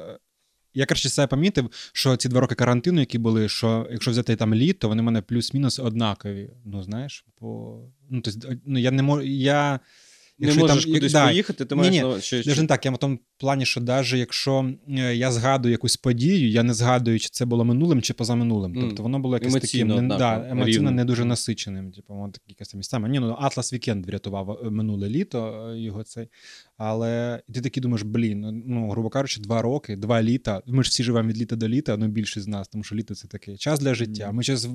я 0.76 0.86
краще 0.86 1.10
себе 1.10 1.28
помітив, 1.28 1.70
що 1.94 2.18
ці 2.18 2.30
два 2.30 2.42
роки 2.42 2.56
карантину, 2.56 3.00
які 3.00 3.18
були, 3.18 3.50
що 3.50 3.88
якщо 3.92 4.12
взяти 4.12 4.36
там 4.36 4.56
літ, 4.56 4.80
то 4.80 4.88
вони 4.88 5.02
в 5.02 5.06
мене 5.06 5.22
плюс-мінус 5.22 5.80
однакові. 5.80 6.50
Ну 6.66 6.84
знаєш, 6.84 7.26
по 7.40 7.80
ну 8.10 8.22
тобто, 8.22 8.50
ну 8.66 8.80
я 8.80 8.92
не 8.92 9.04
можу. 9.04 9.22
Я 9.22 9.80
Не 10.39 10.47
якщо 10.47 10.61
можеш 10.61 10.85
там- 10.85 10.95
кудись 10.95 11.13
да, 11.13 11.27
поїхати, 11.27 11.65
ти 11.65 11.75
Ні-ні, 11.75 12.03
маєш 12.03 12.17
на 12.17 12.21
що- 12.21 12.43
Даже 12.43 12.63
не 12.63 12.69
так, 12.69 12.85
я 12.85 12.91
в 12.91 12.99
тому 12.99 13.19
плані, 13.39 13.67
що 13.67 13.81
навіть 13.81 14.13
якщо 14.13 14.73
е, 14.89 15.17
я 15.17 15.33
згадую 15.33 15.73
якусь 15.73 15.97
подію, 15.97 16.51
я 16.51 16.63
не 16.63 16.75
згадую, 16.75 17.19
чи 17.19 17.29
це 17.33 17.45
було 17.45 17.65
минулим 17.65 18.03
чи 18.03 18.15
позаминулим. 18.15 18.73
Мгм. 18.73 18.81
Тобто 18.81 19.03
воно 19.03 19.19
було 19.19 19.37
якесь 19.37 19.55
Емоційно 19.55 19.95
таким 19.95 20.09
не, 20.09 20.17
да, 20.17 20.49
емоційно 20.51 20.67
рівно. 20.67 20.91
не 20.91 21.05
дуже 21.05 21.25
насиченим. 21.25 21.93
Типу, 21.93 22.15
воно 22.15 22.33
такі 22.33 22.45
якесь 22.49 22.75
місцями. 22.75 23.09
Ні, 23.09 23.21
ну 23.21 23.37
Атлас 23.41 23.73
Вікенд 23.73 24.07
врятував 24.07 24.51
е, 24.51 24.71
минуле 24.71 25.09
літо 25.09 25.71
е, 25.71 25.79
його 25.81 26.03
цей. 26.03 26.29
Але 26.77 27.43
ти 27.55 27.61
такий 27.61 27.81
думаєш, 27.81 28.03
блін, 28.03 28.63
ну, 28.67 28.91
грубо 28.91 29.09
кажучи, 29.09 29.41
два 29.41 29.63
роки, 29.63 29.97
два 29.97 30.23
літа. 30.23 30.63
Ми 30.67 30.83
ж 30.83 30.91
всі 30.91 31.03
живемо 31.03 31.29
від 31.29 31.39
літа 31.39 31.57
до 31.57 31.69
літа, 31.69 31.97
ну 31.97 32.09
більшість 32.09 32.45
з 32.45 32.49
нас, 32.49 32.69
тому 32.69 32.85
що 32.85 32.95
літо 32.95 33.15
це 33.15 33.29
такий 33.29 33.57
час 33.57 33.81
для 33.81 33.95
життя. 33.95 34.33
Ми 34.33 34.43
зараз 34.43 34.69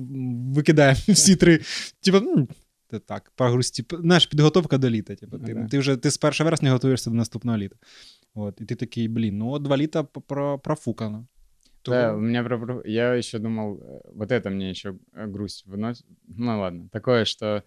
викидаємо 0.54 1.00
всі 1.08 1.36
три. 1.36 1.60
Типу, 2.00 2.20
ну, 2.20 2.48
це 2.91 2.99
так, 2.99 3.31
прогрузті. 3.35 3.85
Знаєш, 3.99 4.25
підготовка 4.25 4.77
до 4.77 4.89
літа. 4.89 5.15
Типу, 5.15 5.39
ти, 5.39 5.51
Ага. 5.53 5.67
ти 5.67 5.79
вже 5.79 5.97
ти 5.97 6.11
з 6.11 6.17
1 6.23 6.43
вересня 6.45 6.71
готуєшся 6.71 7.09
до 7.09 7.15
наступного 7.15 7.57
літа. 7.57 7.75
От, 8.33 8.61
і 8.61 8.65
ти 8.65 8.75
такий, 8.75 9.07
блін, 9.07 9.37
ну 9.37 9.49
от 9.51 9.61
два 9.61 9.77
літа 9.77 10.03
п- 10.03 10.21
про- 10.27 10.59
профукано. 10.59 11.27
Да, 11.85 12.13
у 12.13 12.19
меня 12.19 12.43
про- 12.43 12.59
про... 12.61 12.83
Я 12.85 13.15
еще 13.15 13.39
думал, 13.39 13.77
э, 13.79 14.01
вот 14.15 14.31
это 14.31 14.49
мне 14.49 14.69
еще 14.71 14.89
э, 15.13 15.27
грусть 15.31 15.67
выносит. 15.67 16.05
Ну 16.27 16.59
ладно, 16.59 16.89
такое, 16.91 17.25
что 17.25 17.63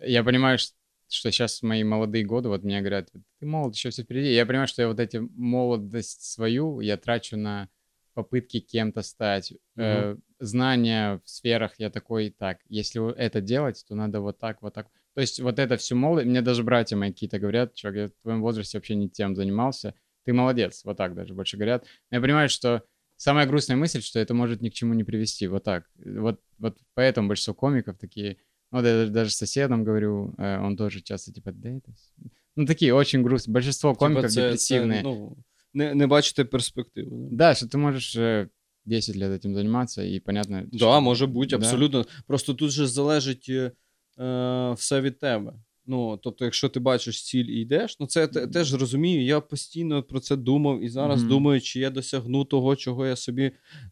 я 0.00 0.24
понимаю, 0.24 0.58
ш- 0.58 0.74
что 1.08 1.30
сейчас 1.30 1.62
мои 1.62 1.84
молодые 1.84 2.24
годы, 2.24 2.48
вот 2.48 2.64
мне 2.64 2.78
говорят, 2.80 3.10
ты 3.42 3.46
молод, 3.46 3.74
еще 3.74 3.90
все 3.90 4.02
впереди. 4.02 4.32
Я 4.32 4.46
понимаю, 4.46 4.66
что 4.68 4.82
я 4.82 4.88
вот 4.88 4.98
эти 5.00 5.20
молодость 5.36 6.22
свою 6.22 6.80
я 6.80 6.96
трачу 6.96 7.36
на 7.36 7.68
попытки 8.15 8.59
кем-то 8.59 9.03
стать. 9.03 9.53
Э, 9.77 10.15
знания 10.39 11.21
в 11.23 11.29
сферах 11.29 11.75
я 11.77 11.89
такой, 11.89 12.33
так, 12.35 12.57
если 12.67 12.99
вот 12.99 13.15
это 13.17 13.41
делать, 13.41 13.85
то 13.87 13.93
надо 13.95 14.21
вот 14.21 14.39
так, 14.39 14.61
вот 14.61 14.73
так. 14.73 14.87
То 15.13 15.21
есть 15.21 15.39
вот 15.39 15.59
это 15.59 15.77
всю 15.77 15.95
молодость, 15.95 16.27
мне 16.27 16.41
даже 16.41 16.63
братья 16.63 16.95
мои 16.95 17.11
какие-то 17.11 17.39
говорят, 17.39 17.75
чувак, 17.75 17.95
я 17.95 18.07
в 18.07 18.11
твоем 18.23 18.41
возрасте 18.41 18.77
вообще 18.77 18.95
не 18.95 19.09
тем 19.09 19.35
занимался, 19.35 19.93
ты 20.23 20.33
молодец, 20.33 20.83
вот 20.85 20.97
так 20.97 21.13
даже 21.13 21.33
больше 21.33 21.57
говорят. 21.57 21.85
Но 22.09 22.17
я 22.17 22.21
понимаю, 22.21 22.49
что 22.49 22.83
самая 23.17 23.45
грустная 23.45 23.77
мысль, 23.77 24.01
что 24.01 24.19
это 24.19 24.33
может 24.33 24.61
ни 24.61 24.69
к 24.69 24.73
чему 24.73 24.93
не 24.93 25.03
привести, 25.03 25.47
вот 25.47 25.63
так. 25.63 25.85
Вот, 26.03 26.41
вот 26.57 26.77
поэтому 26.95 27.27
большинство 27.27 27.53
комиков 27.53 27.97
такие, 27.97 28.37
ну, 28.71 28.81
да, 28.81 29.03
я 29.03 29.07
даже 29.07 29.31
соседом 29.31 29.83
говорю, 29.83 30.33
э, 30.37 30.59
он 30.59 30.75
тоже 30.75 31.01
часто 31.01 31.31
типа, 31.31 31.51
да 31.51 31.69
это... 31.69 31.91
с-». 31.91 32.13
Ну, 32.55 32.65
такие 32.65 32.93
очень 32.93 33.21
грустные. 33.21 33.53
Большинство 33.53 33.91
Типа, 33.91 33.99
комиков 33.99 34.31
це- 34.31 34.41
депрессивные. 34.41 34.97
Це, 34.97 35.03
ну, 35.03 35.37
не, 35.74 35.94
не 35.94 36.06
бачите 36.06 36.44
перспективу. 36.44 37.28
да. 37.30 37.36
Да, 37.36 37.54
что 37.54 37.66
ты 37.66 37.78
можешь 37.78 38.16
э, 38.16 38.48
10 38.84 39.16
лет 39.16 39.30
этим 39.44 39.54
заниматься, 39.54 40.02
и 40.02 40.20
понятно... 40.20 40.62
Да, 40.72 40.78
что- 40.78 41.00
може 41.00 41.26
бути, 41.26 41.50
Да. 41.50 41.56
абсолютно. 41.56 42.04
Просто 42.26 42.54
тут 42.54 42.70
же 42.70 42.86
залежить 42.86 43.46
е, 43.48 43.72
е, 44.18 44.72
все 44.76 45.00
від 45.00 45.18
тебе. 45.18 45.52
Ну, 45.86 46.16
тобто, 46.22 46.44
якщо 46.44 46.68
ти 46.68 46.80
бачиш 46.80 47.24
ціль 47.24 47.44
і 47.44 47.60
йдеш, 47.60 47.96
ну 48.00 48.06
це 48.06 48.20
я 48.20 48.26
те- 48.26 48.46
теж 48.46 48.74
розумію. 48.74 49.24
Я 49.24 49.40
постійно 49.40 50.02
про 50.02 50.20
це 50.20 50.36
думав 50.36 50.84
і 50.84 50.88
зараз 50.88 51.20
Мгм. 51.20 51.28
думаю, 51.28 51.60
чи 51.60 51.80
я 51.80 51.90
досягну 51.90 52.44
того, 52.44 52.76
чого 52.76 53.06
я 53.06 53.16
собі 53.16 53.42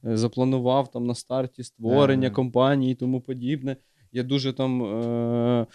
е, 0.04 0.16
запланував 0.16 0.90
там 0.90 1.06
на 1.06 1.14
старті 1.14 1.64
створення 1.64 2.28
Да. 2.28 2.34
компанії 2.34 2.92
і 2.92 2.94
тому 2.94 3.20
подібне. 3.20 3.76
Я 4.12 4.22
дуже 4.22 4.52
там 4.52 4.82
е- 4.82 5.66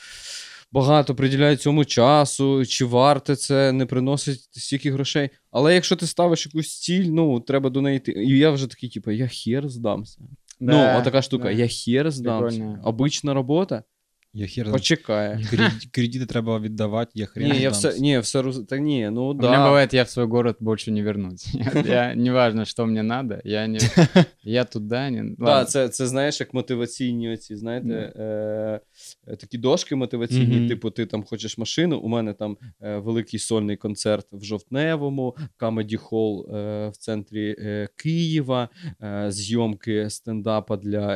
багато 0.73 1.15
приділяє 1.15 1.57
цьому 1.57 1.85
часу, 1.85 2.67
чи 2.67 2.85
варте 2.85 3.37
це, 3.37 3.73
не 3.73 3.87
приносить 3.87 4.49
стільки 4.53 4.93
грошей. 4.93 5.31
Але 5.51 5.75
якщо 5.75 5.97
ти 5.97 6.07
ставиш 6.07 6.47
якусь 6.47 6.81
ціль, 6.81 7.05
ну 7.05 7.41
треба 7.41 7.71
до 7.71 7.81
неї 7.81 7.97
йти. 7.97 8.13
І 8.13 8.39
я 8.39 8.51
вже 8.51 8.67
такий, 8.67 8.89
типу, 8.89 9.11
я 9.11 9.27
хер 9.27 9.69
здамся. 9.69 10.19
Да, 10.61 10.73
ну, 10.95 11.01
отака 11.01 11.23
штука, 11.23 11.45
да. 11.45 11.51
я 11.51 11.69
хер 11.69 12.11
здамся. 12.11 12.59
Прикольно. 12.59 12.81
Обична 12.85 13.35
робота 13.35 13.83
Я 14.33 14.47
хер 14.47 14.73
почекає. 14.73 15.37
Кредит- 15.53 15.89
Кредити 15.91 16.27
треба 16.27 16.61
віддавати, 16.61 17.11
я 17.15 17.27
хрен. 17.27 17.53
Ні, 17.53 17.61
я 17.61 17.71
все, 17.71 17.99
ні, 17.99 18.19
все 18.19 18.43
роз... 18.43 18.65
Та 18.69 18.79
ні, 18.79 19.11
ну 19.13 19.23
У 19.23 19.35
меня 19.35 19.57
да. 19.57 19.71
бывает, 19.71 19.95
я 19.95 20.03
в 20.03 20.09
свой 20.11 20.27
город 20.27 20.57
больше 20.61 20.91
не 20.91 21.03
вернусь. 21.03 21.55
Я, 21.75 21.83
я- 21.87 22.15
неважно, 22.17 22.65
что 22.65 22.87
мне 22.87 23.03
надо, 23.03 23.39
я 23.45 23.67
не, 23.67 23.79
я 24.43 24.65
туда 24.65 25.11
не. 25.11 25.35
Да, 25.39 25.65
це, 25.65 25.89
це 25.89 26.07
знаєш, 26.07 26.41
як 26.41 26.55
мотиваційні 26.55 27.33
оці, 27.33 27.57
знаєте, 27.57 28.13
е, 28.17 28.81
е, 29.27 29.37
такі 29.37 29.59
дошки 29.59 29.97
мотиваційні, 29.97 30.69
типу, 30.69 30.91
ти 30.91 31.07
там 31.07 31.23
хочеш 31.25 31.59
машину. 31.59 31.99
У 31.99 32.09
мене 32.09 32.33
там 32.33 32.57
е, 32.81 32.97
великий 32.99 33.39
сольний 33.39 33.77
концерт 33.77 34.27
в 34.33 34.45
Жовтневому, 34.45 35.37
Comedy 35.61 35.99
Hall 36.11 36.57
е, 36.57 36.89
в 36.89 36.97
центрі 36.97 37.57
Києва, 37.97 38.69
зйомки 39.29 40.11
стендапа 40.11 40.77
для 40.77 41.09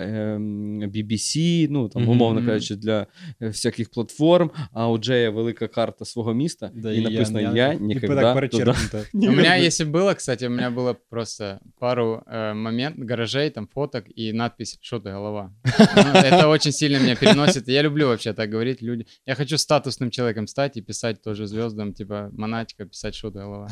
BBC, 0.89 1.67
ну 1.71 1.89
там, 1.89 2.09
умовно 2.09 2.47
кажучи, 2.47 2.77
для 2.77 3.07
всяких 3.39 3.89
платформ. 3.91 4.52
А 4.74 4.89
у 4.89 4.98
Джея 4.98 5.30
велика 5.30 5.68
карта 5.68 6.06
свого 6.06 6.34
міста, 6.34 6.72
Да, 6.74 6.91
і 6.93 7.02
написано 7.02 7.41
Я, 7.41 7.74
і 7.74 7.80
ніколи 7.80 8.16
так 8.16 8.24
туди 8.24 8.34
перечеркнуто. 8.34 9.06
У 9.14 9.32
меня, 9.32 9.56
если 9.58 9.86
было, 9.86 10.16
кстати, 10.16 10.48
у 10.48 10.50
меня 10.50 10.70
было 10.72 10.95
просто 11.10 11.60
пару 11.80 12.24
э, 12.34 12.54
момент, 12.54 12.95
гаражей, 13.00 13.50
там, 13.50 13.68
фоток 13.74 14.04
и 14.20 14.34
надпись 14.34 14.78
«Что 14.82 14.98
ты, 15.00 15.12
голова?». 15.12 15.52
Ну, 15.95 16.20
это 16.20 16.48
очень 16.48 16.72
сильно 16.72 17.00
меня 17.00 17.16
переносит. 17.16 17.68
Я 17.68 17.82
люблю 17.84 18.08
вообще 18.08 18.34
так 18.34 18.50
говорить 18.50 18.82
люди. 18.82 19.06
Я 19.28 19.36
хочу 19.36 19.56
статусным 19.58 20.10
человеком 20.10 20.48
стать 20.48 20.78
и 20.78 20.82
писать 20.82 21.22
тоже 21.22 21.48
звездам, 21.48 21.93
типа, 21.93 22.30
монатика, 22.34 22.86
писать 22.86 23.16
«Что 23.16 23.28
ты, 23.32 23.39
голова?». 23.39 23.68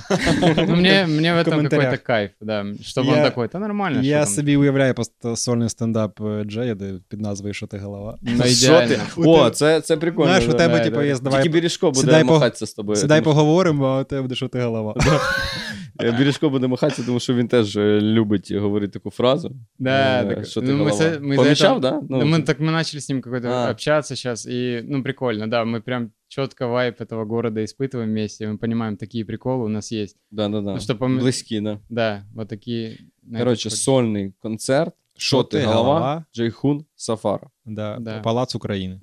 Ну, 0.68 0.76
мне, 0.76 1.06
мне 1.08 1.34
в 1.34 1.38
этом 1.38 1.54
комментариях. 1.54 1.86
какой-то 1.92 2.04
кайф, 2.04 2.32
да, 2.42 2.66
чтобы 2.82 3.10
он 3.12 3.18
Я- 3.18 3.24
такой, 3.24 3.50
да 3.54 3.60
нормально, 3.60 4.02
Я 4.02 4.18
что 4.18 4.26
там». 4.26 4.36
собі 4.36 4.58
уявляю 4.58 4.94
просто 4.94 5.36
сольний 5.36 5.70
стендап 5.70 6.22
е, 6.22 6.44
Джея, 6.44 6.76
де 6.76 6.94
під 7.10 7.22
назвою 7.22 7.54
Що 7.54 7.68
ти 7.68 7.78
голова. 7.78 8.18
Ну, 8.22 8.44
Що 8.44 8.68
идеально. 8.68 8.96
ти? 9.16 9.19
О, 9.20 9.50
це, 9.50 9.82
це 9.82 9.98
прикольно. 9.98 10.28
Знаєш, 10.28 10.46
у 10.48 10.52
да. 10.52 10.58
тебе, 10.58 10.78
да, 10.78 10.84
типу, 10.84 10.96
да. 10.96 11.04
є 11.04 11.14
Тільки 11.14 11.24
давай. 11.24 11.50
Бережко 11.50 11.88
буде 11.92 12.00
сідай 12.00 12.24
по- 12.26 12.34
махатися 12.34 12.66
з 12.66 12.74
тобою. 12.74 12.96
Сідай 12.96 13.22
тому 13.22 13.34
що- 13.34 13.42
поговоримо, 13.42 13.86
а 13.86 14.02
у 14.02 14.04
тебе 14.04 14.22
буде 14.22 14.36
що 14.36 14.48
ти 14.48 14.62
голова. 14.62 14.96
Я 16.00 16.12
Бережко 16.12 16.50
буде 16.50 16.68
махатися, 16.68 17.04
тому 17.06 17.20
що 17.20 17.34
він 17.34 17.48
теж 17.48 17.78
е, 17.78 18.00
любить 18.02 18.52
говорити 18.52 18.94
таку 18.94 19.10
фразу. 19.10 19.56
Да, 19.80 20.24
Э, 20.24 20.36
так, 20.36 20.46
что 20.46 20.62
ты 20.62 20.68
ну, 20.68 20.74
мы, 20.74 20.78
голова? 20.78 20.92
с- 20.96 21.18
мы 21.20 21.30
из-за 21.34 21.44
Помечал, 21.44 21.78
этого- 21.78 21.82
да? 21.82 22.02
Ну, 22.10 22.18
мы, 22.26 22.44
так 22.44 22.60
мы 22.60 22.72
начали 22.72 23.00
с 23.02 23.10
ним 23.10 23.22
какой-то 23.22 23.48
А. 23.48 23.72
общаться 23.72 24.16
сейчас, 24.16 24.46
и, 24.48 24.84
ну, 24.90 25.04
прикольно, 25.04 25.48
да, 25.48 25.64
мы 25.64 25.82
прям 25.82 26.12
четко 26.28 26.68
вайп 26.68 27.02
этого 27.02 27.26
города 27.26 27.62
испытываем 27.62 28.06
вместе, 28.06 28.48
мы 28.48 28.58
понимаем, 28.58 28.98
такие 28.98 29.24
приколы 29.26 29.64
у 29.66 29.70
нас 29.70 29.92
есть. 29.92 30.18
Да, 30.32 30.50
да, 30.50 30.62
да. 30.62 30.74
Ну, 30.74 30.80
что 30.80 30.94
пом- 30.94 31.20
Близькі, 31.20 31.62
да. 31.62 31.80
Да, 31.90 32.24
вот 32.36 32.48
такие... 32.48 32.98
на 33.24 33.38
это 33.38 33.44
Коротше, 33.44 33.64
хочется. 33.70 33.84
сольний 33.84 34.34
концерт. 34.42 34.94
Що 35.21 35.43
ти, 35.43 35.65
голова? 35.65 36.25
Джейхун 36.37 36.85
Сафара. 36.97 37.47
Да, 37.65 37.97
Да. 38.01 38.21
Палац 38.21 38.55
України. 38.55 39.01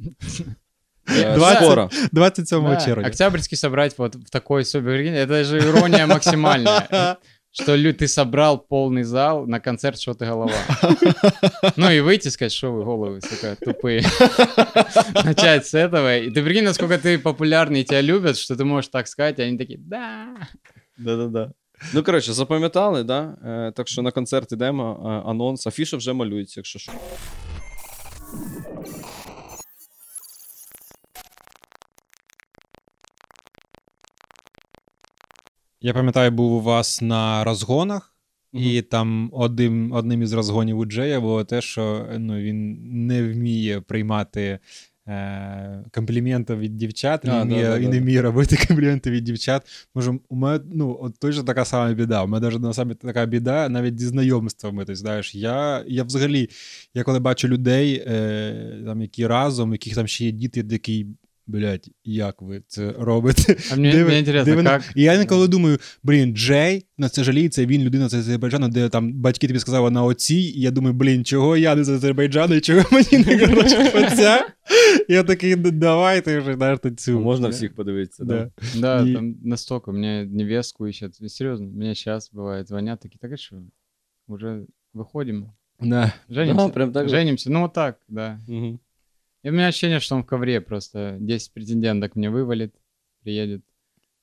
Е, 1.10 1.36
Двадцять- 1.36 1.64
Скоро. 1.64 1.90
27 2.12 2.64
Да, 2.70 2.76
червня. 2.86 3.08
Октябрьский 3.08 3.58
собрать 3.58 3.98
вот 3.98 4.16
в 4.16 4.30
такой 4.30 4.66
супер... 4.66 4.92
Это 4.92 5.44
же 5.44 5.58
ирония 5.60 6.06
максимальная. 6.16 7.16
Что 7.52 7.76
лю- 7.78 7.94
ты 7.94 8.08
собрал 8.08 8.58
полный 8.70 9.04
зал 9.04 9.48
на 9.48 9.60
концерт 9.60 10.00
«Что 10.00 10.14
ты 10.14 10.26
голова». 10.26 10.52
Ну 11.78 11.90
и 11.92 12.02
выйти 12.02 12.28
сказать, 12.30 12.52
что 12.52 12.72
вы 12.74 12.84
головы, 12.84 13.22
сука, 13.22 13.56
тупые. 13.66 14.02
Начать 15.26 15.66
с 15.66 15.74
этого. 15.74 16.18
И 16.18 16.30
ты 16.30 16.44
прикинь, 16.44 16.64
насколько 16.66 16.98
ты 16.98 17.18
популярный, 17.20 17.80
и 17.82 17.84
тебя 17.84 18.02
любят, 18.02 18.38
что 18.38 18.56
ты 18.56 18.64
можешь 18.66 18.90
так 18.92 19.08
сказать, 19.08 19.40
и 19.40 19.44
они 19.44 19.58
такие, 19.58 19.80
да. 19.80 20.28
Да-да-да. 20.98 21.52
Ну, 21.94 22.04
коротше, 22.04 22.34
запам'ятали, 22.34 23.04
да? 23.04 23.38
Е, 23.46 23.72
так 23.72 23.88
що 23.88 24.02
на 24.02 24.12
концерт 24.12 24.52
йдемо, 24.52 25.04
е, 25.06 25.30
анонс, 25.30 25.68
афіша 25.68 25.98
вже 25.98 26.14
малюється, 26.14 26.60
якщо 26.60 26.80
що. 26.80 26.92
Я 35.82 35.94
пам'ятаю, 35.94 36.32
був 36.32 36.52
у 36.52 36.62
вас 36.62 37.02
на 37.02 37.44
розгонах, 37.44 38.16
і 38.54 38.82
там 38.82 39.30
одним, 39.34 39.92
одним 39.92 40.22
із 40.22 40.34
розгонів 40.34 40.78
у 40.80 40.86
Джея 40.86 41.20
було 41.20 41.44
те, 41.44 41.62
що 41.62 42.08
ну, 42.18 42.38
він 42.38 42.78
не 43.08 43.24
вміє 43.24 43.82
приймати 43.82 44.60
компліменти 45.92 46.56
від 46.56 46.78
дівчат, 46.78 47.26
А, 47.26 47.42
і, 47.42 47.50
да, 47.50 47.56
да, 47.56 47.78
і 47.78 47.84
да, 47.84 47.90
не 47.90 47.96
да. 47.96 48.02
вміє 48.02 48.22
робити 48.22 48.58
компліменти 48.68 49.12
від 49.12 49.24
дівчат. 49.24 49.88
Може, 49.96 50.20
у 50.30 50.36
мене 50.36 50.64
ну, 50.74 50.98
от 51.02 51.20
точно 51.20 51.44
така 51.44 51.66
сама 51.66 51.94
біда. 51.94 52.24
У 52.24 52.28
мене 52.28 52.48
навіть 52.48 52.62
на 52.62 52.74
самі 52.74 52.96
така 52.96 53.26
біда, 53.26 53.70
навіть 53.70 54.00
зі 54.00 54.08
знайомствами. 54.08 54.86
Ти 54.86 54.96
знаєш, 54.96 55.36
я, 55.36 55.84
я 55.88 56.04
взагалі, 56.04 56.50
я 56.94 57.04
коли 57.04 57.20
бачу 57.20 57.48
людей, 57.48 58.04
е, 58.08 58.84
там, 58.86 59.02
які 59.02 59.28
разом, 59.28 59.72
яких 59.72 59.96
там 59.96 60.08
ще 60.08 60.26
є 60.26 60.32
діти, 60.32 60.64
я 60.64 61.08
Блять, 61.48 61.90
як 62.04 62.42
ви 62.42 62.64
це 62.68 62.94
робите? 63.00 63.56
А 63.72 63.76
ви- 63.76 63.82
мне 63.82 64.20
интересно, 64.20 64.46
де 64.46 64.56
вони- 64.56 64.70
как... 64.70 64.84
І 64.96 65.02
я 65.04 65.14
інколи 65.14 65.48
думаю, 65.48 65.78
блін, 66.04 66.36
Джей 66.36 66.86
на 66.98 67.10
це 67.10 67.24
жаліється, 67.24 67.66
він 67.66 67.84
людина 67.84 68.10
з 68.10 68.14
Азербайджану, 68.14 68.68
де 68.70 68.90
там 68.90 69.14
батьки 69.14 69.48
тобі 69.48 69.60
сказали 69.60 69.92
на 69.92 70.04
оці, 70.04 70.36
і 70.36 70.62
я 70.62 70.72
думаю, 70.72 70.94
блін, 70.94 71.26
чого 71.26 71.58
я 71.58 71.76
не 71.76 71.84
з 71.84 71.90
Азербайджану, 71.90 72.56
і 72.56 72.62
чого 72.62 72.84
мені 72.92 73.26
не 73.26 73.40
коротше 73.48 73.92
оця? 73.96 74.48
Я 75.10 75.24
такий, 75.24 75.56
«Ну, 75.56 75.72
давайте 75.72 76.40
вже 76.40 76.54
знаєш, 76.54 76.80
танцюй. 76.80 77.16
Можна 77.16 77.48
всіх 77.48 77.76
подивитися, 77.76 78.24
да? 78.26 78.52
Да. 78.74 78.80
Да, 78.80 79.10
И- 79.10 79.14
там 79.14 79.36
настолько. 79.44 79.94
Мне 79.94 80.26
невестку 80.26 80.88
ищут. 80.88 81.22
И 81.22 81.30
Серьезно, 81.30 81.68
мне 81.68 81.96
сейчас 81.96 82.34
бывает 82.34 82.66
звонят 82.68 83.00
такие, 83.00 83.18
так 83.22 83.32
а 83.32 83.38
что, 83.38 83.56
уже 84.28 84.66
выходим, 84.94 85.44
Да. 85.82 86.14
женимся. 86.30 86.68
Да, 86.68 86.70
прям 86.70 86.92
так? 86.92 87.10
Женимся, 87.10 87.50
ну 87.50 87.62
вот 87.62 87.74
так, 87.74 87.98
да. 88.08 88.40
Мгм. 88.48 88.80
И 89.47 89.49
у 89.51 89.53
меня 89.53 89.67
ощущение, 89.69 90.01
что 90.01 90.15
он 90.17 90.23
в 90.23 90.27
ковре 90.27 90.61
просто 90.61 91.17
10 91.21 91.53
претенденток 91.53 92.17
мне 92.17 92.31
вывалит, 92.31 92.71
приедет. 93.25 93.63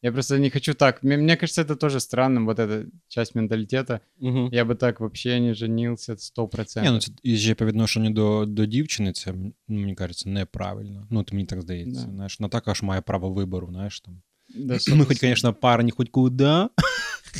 Я 0.01 0.11
просто 0.11 0.39
не 0.39 0.49
хочу 0.49 0.73
так. 0.73 1.03
Мне, 1.03 1.17
мне 1.17 1.35
кажется, 1.35 1.61
это 1.61 1.75
тоже 1.75 1.99
странным, 1.99 2.45
вот 2.45 2.57
эта 2.59 2.85
часть 3.09 3.35
менталитета. 3.35 3.99
Мгм. 4.21 4.49
Я 4.53 4.63
бы 4.63 4.75
так 4.75 4.99
вообще 5.01 5.39
не 5.39 5.53
женился 5.53 6.13
100%. 6.13 6.81
Ні, 6.83 6.89
ну 6.91 6.99
це 6.99 7.11
і 7.23 7.37
ще 7.37 7.55
по 7.55 7.65
відношенню 7.65 8.09
до, 8.09 8.45
до 8.45 8.65
дівчини, 8.65 9.11
це 9.13 9.33
ну, 9.33 9.53
мені 9.67 9.95
кажеться, 9.95 10.29
неправильно. 10.29 11.07
Ну, 11.09 11.19
от 11.19 11.33
мені 11.33 11.45
так 11.45 11.61
здається. 11.61 12.05
Да. 12.05 12.11
Знаєш, 12.15 12.39
вона 12.39 12.49
також 12.49 12.81
має 12.81 13.01
право 13.01 13.29
вибору, 13.29 13.67
знаєш 13.71 14.01
там. 14.01 14.21
Да, 14.55 14.77
Ну, 14.87 15.05
хоч, 15.05 15.17
звісно, 15.19 15.53
парні, 15.53 15.91
хоч 15.91 16.07
куди. 16.11 16.45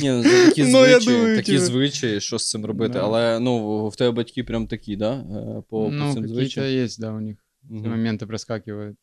Ні, 0.00 0.10
ну, 0.10 0.22
це 0.22 0.46
такі 0.46 0.62
Ну, 0.62 0.78
я 0.86 1.00
звичаї, 1.00 1.16
думаю, 1.18 1.36
такі 1.36 1.52
типу. 1.52 1.64
звичаї, 1.64 2.20
що 2.20 2.38
з 2.38 2.50
цим 2.50 2.64
робити. 2.66 2.92
Да. 2.92 3.00
Але 3.04 3.40
ну, 3.40 3.88
в 3.88 3.96
тебе 3.96 4.10
батьки 4.10 4.44
прям 4.44 4.66
такі, 4.66 4.96
да? 4.96 5.12
е, 5.14 5.62
По, 5.68 5.88
ну, 5.92 6.06
по 6.06 6.12
цим 6.12 6.22
какие-то 6.22 6.34
звичаям. 6.34 6.84
есть, 6.84 7.00
да, 7.00 7.12
у 7.12 7.20
них 7.20 7.36
Мгм. 7.64 7.90
моменты 7.90 8.26
проскакивают. 8.26 8.96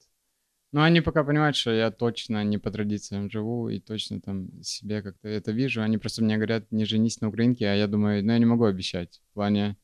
Но 0.74 0.82
они 0.84 1.01
пока 1.01 1.24
понимают, 1.24 1.55
что 1.55 1.72
я 1.72 1.91
точно 1.91 2.43
не 2.43 2.58
по 2.58 2.70
традициям 2.72 3.30
живу 3.32 3.70
и 3.70 3.80
точно 3.80 4.20
там 4.20 4.49
себе 4.64 5.01
как-то 5.01 5.30
это 5.30 5.51
вижу. 5.53 5.82
Они 5.82 5.97
просто 5.97 6.24
мне 6.24 6.36
говорят, 6.36 6.72
не 6.72 6.86
женись 6.86 7.22
на 7.22 7.30
украинке, 7.30 7.66
а 7.66 7.76
я 7.76 7.88
думаю, 7.88 8.24
ну 8.26 8.34
я 8.34 8.39
не 8.39 8.45
могу 8.45 8.66
обещать. 8.66 9.22
В 9.32 9.34
плане, 9.34 9.76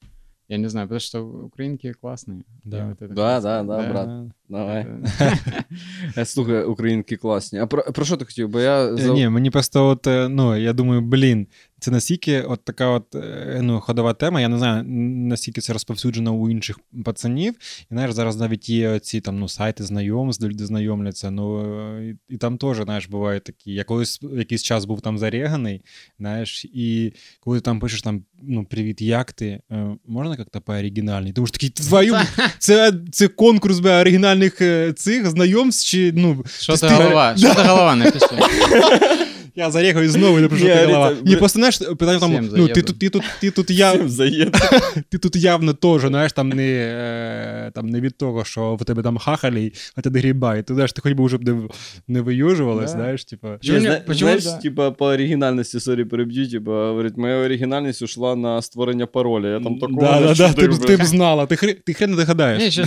я 0.49 0.57
не 0.57 0.67
знаю, 0.69 0.87
потому 0.87 0.99
что 0.99 1.21
украинки 1.45 1.93
классные. 2.03 2.43
Да. 2.65 2.77
Я 2.77 2.85
вот 2.89 3.01
это 3.01 3.13
Да, 3.13 3.35
хочу 3.35 3.43
да, 3.43 3.63
сказать. 3.63 3.67
да, 3.67 3.89
брат. 3.89 4.07
Е, 4.09 4.31
Давай. 4.49 4.85
Это- 4.85 5.63
Е, 6.17 6.25
Слухай, 6.25 6.63
українки 6.65 7.17
класні. 7.17 7.59
А 7.59 7.67
про, 7.67 7.83
про 7.83 8.05
що 8.05 8.17
ти 8.17 8.25
хотів? 8.25 8.49
Бо 8.49 8.59
я 8.59 8.85
Е, 8.93 8.97
за... 8.97 9.13
Ні, 9.13 9.29
мені 9.29 9.49
просто 9.51 9.87
от, 9.87 10.07
е, 10.07 10.29
ну, 10.29 10.57
я 10.57 10.73
думаю, 10.73 11.01
блін, 11.01 11.47
це 11.83 11.91
настільки 11.91 12.41
от 12.41 12.65
така 12.65 12.87
от 12.87 13.15
е, 13.15 13.59
ну, 13.61 13.79
ходова 13.79 14.13
тема. 14.13 14.41
Я 14.41 14.47
не 14.47 14.57
знаю, 14.57 14.83
наскільки 15.29 15.61
це 15.61 15.73
розповсюджено 15.73 16.33
у 16.33 16.49
інших 16.49 16.79
пацанів. 17.05 17.53
І 17.81 17.85
знаєш, 17.91 18.11
зараз 18.11 18.37
навіть 18.37 18.69
є 18.69 18.99
ці 18.99 19.21
там 19.21 19.39
ну, 19.39 19.49
сайти 19.49 19.83
знайомств, 19.83 20.43
де 20.43 20.49
люди 20.49 20.65
знайомляться. 20.65 21.31
Ну 21.31 21.59
е, 21.97 22.09
і, 22.09 22.33
і 22.33 22.37
там 22.37 22.57
теж, 22.57 22.77
знаєш, 22.77 23.07
бувають 23.07 23.43
такі. 23.43 23.73
Я 23.73 23.83
колись 23.83 24.19
якийсь 24.37 24.63
час 24.63 24.85
був 24.85 25.01
там 25.01 25.17
зареганий, 25.17 25.81
знаєш, 26.19 26.65
і 26.65 27.13
коли 27.39 27.57
ти 27.57 27.61
там 27.61 27.79
пишеш 27.79 28.01
там, 28.01 28.23
ну, 28.41 28.65
привіт, 28.65 29.01
як 29.01 29.33
ти? 29.33 29.59
Е, 29.71 29.87
Можна 30.07 30.35
як-то 30.39 30.61
по-оригінальній? 30.61 31.33
Тому 31.33 31.47
що 31.47 31.53
такий 31.53 31.69
твою, 31.69 32.15
це, 32.59 32.93
це 33.11 33.27
конкурс 33.27 33.79
бля, 33.79 34.01
оригінальних 34.01 34.61
е, 34.61 34.93
цих 34.93 35.27
знайомств, 35.27 35.87
чи 35.87 36.11
ну. 36.15 36.45
Что 36.59 36.73
Ты 36.73 36.87
ты 36.87 36.95
голова? 36.95 37.37
Что 37.37 37.53
ты 37.53 37.67
голова? 37.67 37.95
Напиши. 37.95 39.26
Я 39.58 39.70
зарегаю 39.70 40.10
знову 40.10 40.38
і 40.38 40.42
напишу 40.42 40.64
ти 40.64 40.86
голова. 40.86 41.12
Ні, 41.24 41.36
просто 41.36 41.58
знаєш, 41.58 41.78
питання 41.78 42.18
Всім 42.18 42.50
ну 42.56 42.68
ти 42.68 42.82
тут, 42.82 42.98
ти 42.98 43.08
тут, 43.08 43.22
ти 43.40 43.50
тут 43.50 43.70
я, 43.70 43.92
Всім 43.92 44.08
заєд. 44.08 44.56
ти 45.08 45.18
тут 45.18 45.36
явно 45.36 45.72
теж, 45.72 46.00
знаєш, 46.00 46.32
там 46.32 46.48
не, 46.48 46.68
е, 46.68 47.70
там 47.74 47.86
не 47.86 48.00
від 48.00 48.16
того, 48.16 48.44
що 48.44 48.74
в 48.74 48.84
тебе 48.84 49.02
там 49.02 49.18
хахалі, 49.18 49.72
а 49.96 50.00
тебе 50.00 50.20
грібає. 50.20 50.62
Ти 50.62 50.74
знаєш, 50.74 50.92
ти 50.92 51.00
хоч 51.00 51.12
би 51.12 51.24
вже 51.24 51.38
б 51.38 51.44
не, 51.44 51.68
не 52.08 52.20
виюжувалась, 52.20 52.90
знаєш, 52.90 53.24
типа. 53.24 53.58
Не- 53.62 54.02
знаєш, 54.08 54.44
типа 54.44 54.90
по 54.90 55.06
оригінальності, 55.06 55.80
сорі, 55.80 56.04
переб'ю, 56.04 56.50
типа, 56.50 56.88
говорить, 56.88 57.16
моя 57.16 57.36
оригінальність 57.36 58.02
ушла 58.02 58.36
на 58.36 58.62
створення 58.62 59.06
пароля. 59.06 59.48
Я 59.48 59.60
там 59.60 59.78
такого 59.78 60.00
да, 60.00 60.20
не 60.20 60.26
да, 60.26 60.34
да, 60.34 60.52
ти, 60.52 60.68
б- 60.68 60.86
ти 60.86 61.04
знала, 61.04 61.46
хрен, 61.46 61.74
ти 61.84 61.92
хрен 61.92 62.10
не 62.10 62.16
догадаєш. 62.16 62.80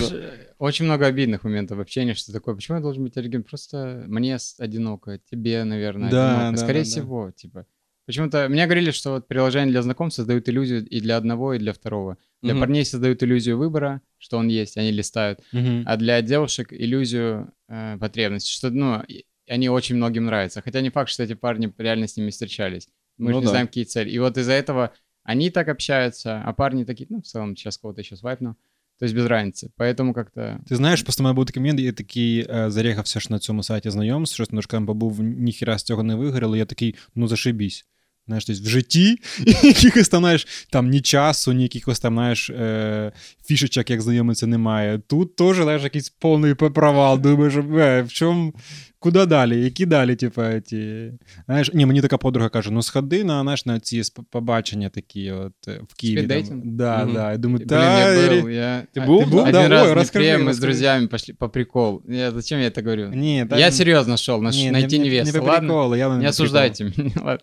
Очень 0.62 0.84
много 0.84 1.06
обидных 1.06 1.42
моментов 1.42 1.78
в 1.78 1.80
общении, 1.80 2.12
что 2.12 2.32
такое, 2.32 2.54
почему 2.54 2.76
я 2.76 2.82
должен 2.82 3.02
быть 3.02 3.16
оригинален? 3.16 3.42
Просто 3.42 4.04
мне 4.06 4.38
одиноко, 4.60 5.18
тебе, 5.28 5.64
наверное, 5.64 6.08
Да, 6.08 6.36
одиноко. 6.36 6.52
да, 6.52 6.56
Скорее 6.58 6.78
да, 6.78 6.84
да. 6.84 6.90
всего, 6.90 7.30
типа. 7.32 7.66
Почему-то 8.06 8.48
мне 8.48 8.64
говорили, 8.66 8.92
что 8.92 9.10
вот 9.10 9.26
приложения 9.26 9.72
для 9.72 9.82
знакомств 9.82 10.18
создают 10.18 10.48
иллюзию 10.48 10.86
и 10.86 11.00
для 11.00 11.16
одного, 11.16 11.54
и 11.54 11.58
для 11.58 11.72
второго. 11.72 12.16
Для 12.42 12.54
Мгм. 12.54 12.60
парней 12.60 12.84
создают 12.84 13.24
иллюзию 13.24 13.58
выбора, 13.58 14.02
что 14.18 14.38
он 14.38 14.46
есть, 14.46 14.76
они 14.76 14.92
листают, 14.92 15.40
Мгм. 15.50 15.82
а 15.84 15.96
для 15.96 16.22
девушек 16.22 16.72
иллюзию 16.72 17.52
э, 17.68 17.96
потребности, 17.98 18.52
что, 18.52 18.70
ну, 18.70 19.02
они 19.48 19.68
очень 19.68 19.96
многим 19.96 20.26
нравятся. 20.26 20.62
Хотя 20.62 20.80
не 20.80 20.90
факт, 20.90 21.10
что 21.10 21.24
эти 21.24 21.34
парни 21.34 21.74
реально 21.76 22.06
с 22.06 22.16
ними 22.16 22.30
встречались. 22.30 22.86
Мы 23.18 23.30
Ну 23.30 23.34
же 23.34 23.40
не 23.40 23.44
да. 23.46 23.50
знаем, 23.50 23.66
какие 23.66 23.82
цели. 23.82 24.10
И 24.10 24.18
вот 24.20 24.38
из-за 24.38 24.52
этого 24.52 24.92
они 25.24 25.50
так 25.50 25.66
общаются, 25.66 26.40
а 26.40 26.52
парни 26.52 26.84
такие, 26.84 27.08
ну, 27.10 27.20
в 27.20 27.26
целом, 27.26 27.56
сейчас 27.56 27.78
кого-то 27.78 28.00
еще 28.02 28.14
свайпну. 28.16 28.56
То 29.01 29.05
есть 29.05 29.15
без 29.15 29.25
разницы. 29.25 29.69
Поэтому 29.77 30.13
как-то... 30.13 30.59
Ти 30.67 30.75
знаєш, 30.75 31.01
просто 31.01 31.23
в 31.23 31.25
мене 31.25 31.33
був 31.33 31.45
такий 31.45 31.61
момент, 31.61 31.79
я 31.79 31.93
такий 31.93 32.47
е, 32.49 32.71
зарягався 32.71 33.19
ж 33.19 33.27
на 33.29 33.39
цьому 33.39 33.63
сайті 33.63 33.89
знайомств, 33.89 34.35
щось 34.35 34.51
немножко 34.51 34.71
там 34.71 34.85
побув, 34.85 35.19
ніхіра 35.23 35.77
з 35.77 35.83
цього 35.83 36.03
не 36.03 36.15
вигоріло, 36.15 36.57
я 36.57 36.65
такий, 36.65 36.95
ну 37.15 37.27
зашибісь. 37.27 37.85
Знаєш, 38.27 38.45
тобто 38.45 38.63
в 38.63 38.67
житті 38.67 39.17
якихось 39.63 40.09
там, 40.09 40.21
знаєш, 40.21 40.47
там 40.71 40.89
ні 40.89 41.01
часу, 41.01 41.53
ні 41.53 41.63
якихось 41.63 41.99
там, 41.99 42.13
знаєш, 42.13 42.49
е, 42.49 43.11
фішечок, 43.45 43.89
як 43.89 44.01
знайомиться, 44.01 44.47
немає. 44.47 44.99
Тут 45.07 45.35
теж, 45.35 45.55
знаєш, 45.57 45.83
якийсь 45.83 46.09
повний 46.09 46.53
провал. 46.53 47.19
Думаєш, 47.19 47.53
е, 47.55 48.01
в 48.01 48.11
чому, 48.11 48.53
куди 48.99 49.25
далі? 49.25 49.63
Які 49.63 49.85
далі, 49.85 50.15
типу, 50.15 50.41
ті... 50.65 51.11
Знаєш, 51.45 51.73
ні, 51.73 51.85
мені 51.85 52.01
така 52.01 52.17
подруга 52.17 52.49
каже, 52.49 52.71
ну 52.71 52.81
сходи 52.83 53.23
на, 53.23 53.41
знаєш, 53.41 53.65
на 53.65 53.79
ці 53.79 54.01
сп- 54.01 54.23
побачення 54.31 54.89
такі 54.89 55.31
от 55.31 55.53
е, 55.67 55.79
в 55.89 55.93
Києві. 55.95 56.27
Там. 56.27 56.45
Спіддейтинг? 56.45 56.61
Да, 56.75 57.03
Мгм. 57.05 57.13
да. 57.13 57.31
Я 57.31 57.37
думаю, 57.37 57.57
Блин, 57.57 57.67
та, 57.69 57.99
я 58.13 58.29
рі- 58.29 58.43
был, 58.43 58.49
я... 58.49 58.83
Ты 58.95 59.03
а, 59.03 59.07
был? 59.07 59.19
Ты 59.23 59.29
был? 59.29 59.39
Один 59.41 59.51
Да, 59.51 59.67
раз 59.69 59.87
ой, 59.87 59.93
в 59.93 59.95
расскажи, 59.95 60.25
Днепре 60.25 60.43
мы 60.43 60.45
с 60.45 60.47
расскажи. 60.47 60.67
друзьями 60.67 61.07
пошли 61.07 61.33
по 61.33 61.49
приколу. 61.49 62.03
Я, 62.09 62.31
зачем 62.31 62.59
я 62.59 62.67
это 62.69 62.83
говорю? 62.83 63.09
Ні, 63.13 63.45
та 63.49 63.57
я 63.57 63.65
ні. 63.65 63.71
серьезно 63.71 64.17
шел, 64.17 64.43
наш, 64.43 64.57
Не, 64.57 64.71
найти 64.71 64.97
не, 64.99 65.03
не, 65.05 65.09
невесту. 65.09 65.33
Не 65.33 65.39
по 65.39 65.45
ладно? 65.45 65.67
приколу, 65.67 65.95
я 65.95 66.17
Не 66.17 66.27
осуждайте 66.29 66.83
меня, 66.97 67.11
ладно. 67.15 67.39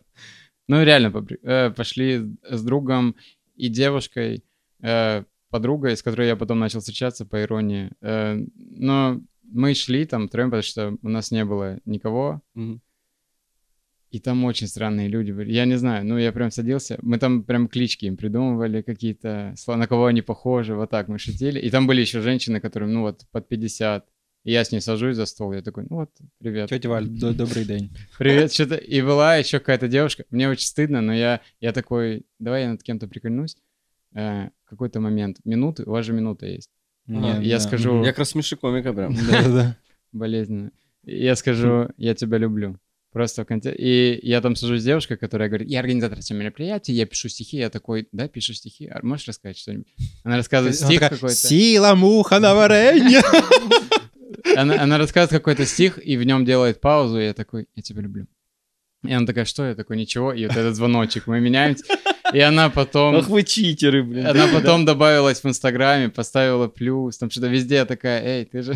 Ну, 0.70 0.84
реально, 0.84 1.12
э, 1.42 1.72
пошли 1.72 2.22
с 2.48 2.64
другом 2.64 3.16
и 3.56 3.70
девушкой, 3.70 4.44
э, 4.84 5.24
подругой, 5.50 5.98
с 5.98 6.04
которой 6.04 6.28
я 6.28 6.36
потом 6.36 6.60
начал 6.60 6.80
встречаться, 6.80 7.26
по 7.26 7.42
иронии. 7.42 7.90
Э, 8.02 8.38
но 8.56 9.20
мы 9.52 9.74
шли 9.74 10.06
там 10.06 10.28
втроем, 10.28 10.52
потому 10.52 10.62
что 10.62 10.96
у 11.02 11.10
нас 11.10 11.32
не 11.32 11.44
было 11.44 11.80
никого. 11.86 12.44
Мгм. 12.54 12.82
И 14.12 14.20
там 14.20 14.46
очень 14.46 14.68
странные 14.68 15.08
люди 15.08 15.32
были. 15.32 15.52
Я 15.52 15.66
не 15.66 15.78
знаю, 15.78 16.06
ну 16.06 16.20
я 16.20 16.32
прям 16.32 16.52
садился, 16.52 17.00
мы 17.02 17.18
там 17.18 17.44
прям 17.44 17.68
клички 17.68 18.06
им 18.06 18.16
придумывали 18.16 18.84
какие-то, 18.84 19.56
на 19.68 19.88
кого 19.88 20.06
они 20.06 20.22
похожи, 20.22 20.76
вот 20.76 20.92
так 20.92 21.08
мы 21.08 21.18
шутили. 21.18 21.60
И 21.60 21.72
там 21.72 21.88
были 21.88 22.02
еще 22.02 22.22
женщины, 22.22 22.60
которым, 22.60 22.94
ну 22.94 23.02
вот, 23.02 23.26
под 23.32 23.48
50. 23.48 24.06
И 24.45 24.53
я 24.53 24.61
с 24.61 24.73
ней 24.73 24.81
сажусь 24.81 25.17
за 25.17 25.27
стол, 25.27 25.55
я 25.55 25.63
такой, 25.63 25.85
ну 25.91 25.97
вот, 25.97 26.11
привет. 26.39 26.69
Тетя 26.69 26.89
Валь, 26.89 27.07
до- 27.07 27.33
добрий 27.33 27.65
день. 27.65 27.91
Привет, 28.19 28.53
что-то. 28.53 28.75
И 28.77 29.01
была 29.03 29.37
еще 29.39 29.59
какая-то 29.59 29.89
девушка. 29.89 30.25
Мне 30.31 30.49
очень 30.51 30.67
стыдно, 30.67 31.01
но 31.01 31.15
я, 31.15 31.41
я 31.61 31.73
такой, 31.73 32.27
давай 32.39 32.63
я 32.63 32.69
над 32.69 32.83
кем-то 32.83 33.09
прикольнусь. 33.09 33.57
Э, 34.15 34.49
какой-то 34.65 35.01
момент. 35.01 35.39
Минуты, 35.47 35.85
у 35.87 35.91
вас 35.91 36.05
же 36.07 36.13
минута 36.13 36.47
есть. 36.47 36.71
Ні, 37.07 37.29
я 37.43 37.57
да. 37.57 37.61
скажу- 37.61 38.05
Як 38.05 38.19
розсміши 38.19 38.57
коміка 38.57 38.93
прям. 38.93 39.15
Да-да-да. 39.15 39.75
Болезненно. 40.13 40.71
И 41.09 41.25
я 41.25 41.37
скажу, 41.37 41.89
я 41.99 42.15
тебя 42.15 42.39
люблю. 42.39 42.79
Просто 43.13 43.43
в 43.43 43.47
конте... 43.47 43.75
И 43.79 44.21
я 44.29 44.41
там 44.41 44.57
сажусь 44.57 44.81
с 44.81 44.85
девушкой, 44.85 45.17
которая 45.17 45.49
говорит, 45.49 45.71
я 45.71 45.81
организатор 45.81 46.19
этого 46.19 46.39
мероприятия, 46.39 46.93
я 46.95 47.07
пишу 47.07 47.29
стихи. 47.29 47.57
Я 47.57 47.69
такой, 47.71 48.09
да, 48.13 48.29
пишешь 48.29 48.57
стихи? 48.59 48.89
А 48.93 49.01
можешь 49.07 49.29
рассказать 49.29 49.57
что-нибудь? 49.59 49.87
Она 50.25 50.37
рассказывает 50.37 50.75
Вона 50.81 50.87
стих 50.89 51.01
така, 51.01 51.15
какой-то. 51.15 51.35
Сіла 51.35 51.95
муха 51.95 52.41
на 52.41 52.55
варення. 52.55 53.23
Она, 54.56 54.82
она 54.82 54.98
рассказывает 54.98 55.32
какой-то 55.32 55.66
стих, 55.66 56.00
и 56.04 56.18
в 56.18 56.24
нем 56.24 56.46
делает 56.46 56.82
паузу, 56.82 57.20
и 57.20 57.26
я 57.26 57.34
такой, 57.34 57.68
я 57.76 57.82
тебя 57.82 58.02
люблю. 58.02 58.28
И 59.08 59.14
она 59.14 59.26
такая, 59.26 59.46
что? 59.46 59.66
Я 59.66 59.76
такой, 59.76 59.98
ничего. 59.98 60.34
И 60.34 60.46
вот 60.46 60.58
этот 60.58 60.76
звоночек, 60.76 61.28
мы 61.28 61.40
меняемся. 61.40 61.86
И 62.34 62.40
она 62.40 62.70
потом... 62.70 63.16
Ах 63.16 63.30
ви 63.30 63.44
читери, 63.44 64.02
блін. 64.02 64.28
Она 64.28 64.48
потом 64.48 64.86
добавилась 64.86 65.44
в 65.44 65.48
Инстаграме, 65.48 66.10
поставила 66.10 66.68
плюс, 66.68 67.18
там 67.18 67.32
что-то 67.32 67.48
везде 67.48 67.86
такая, 67.86 68.22
эй, 68.24 68.46
ты 68.46 68.62
же... 68.62 68.74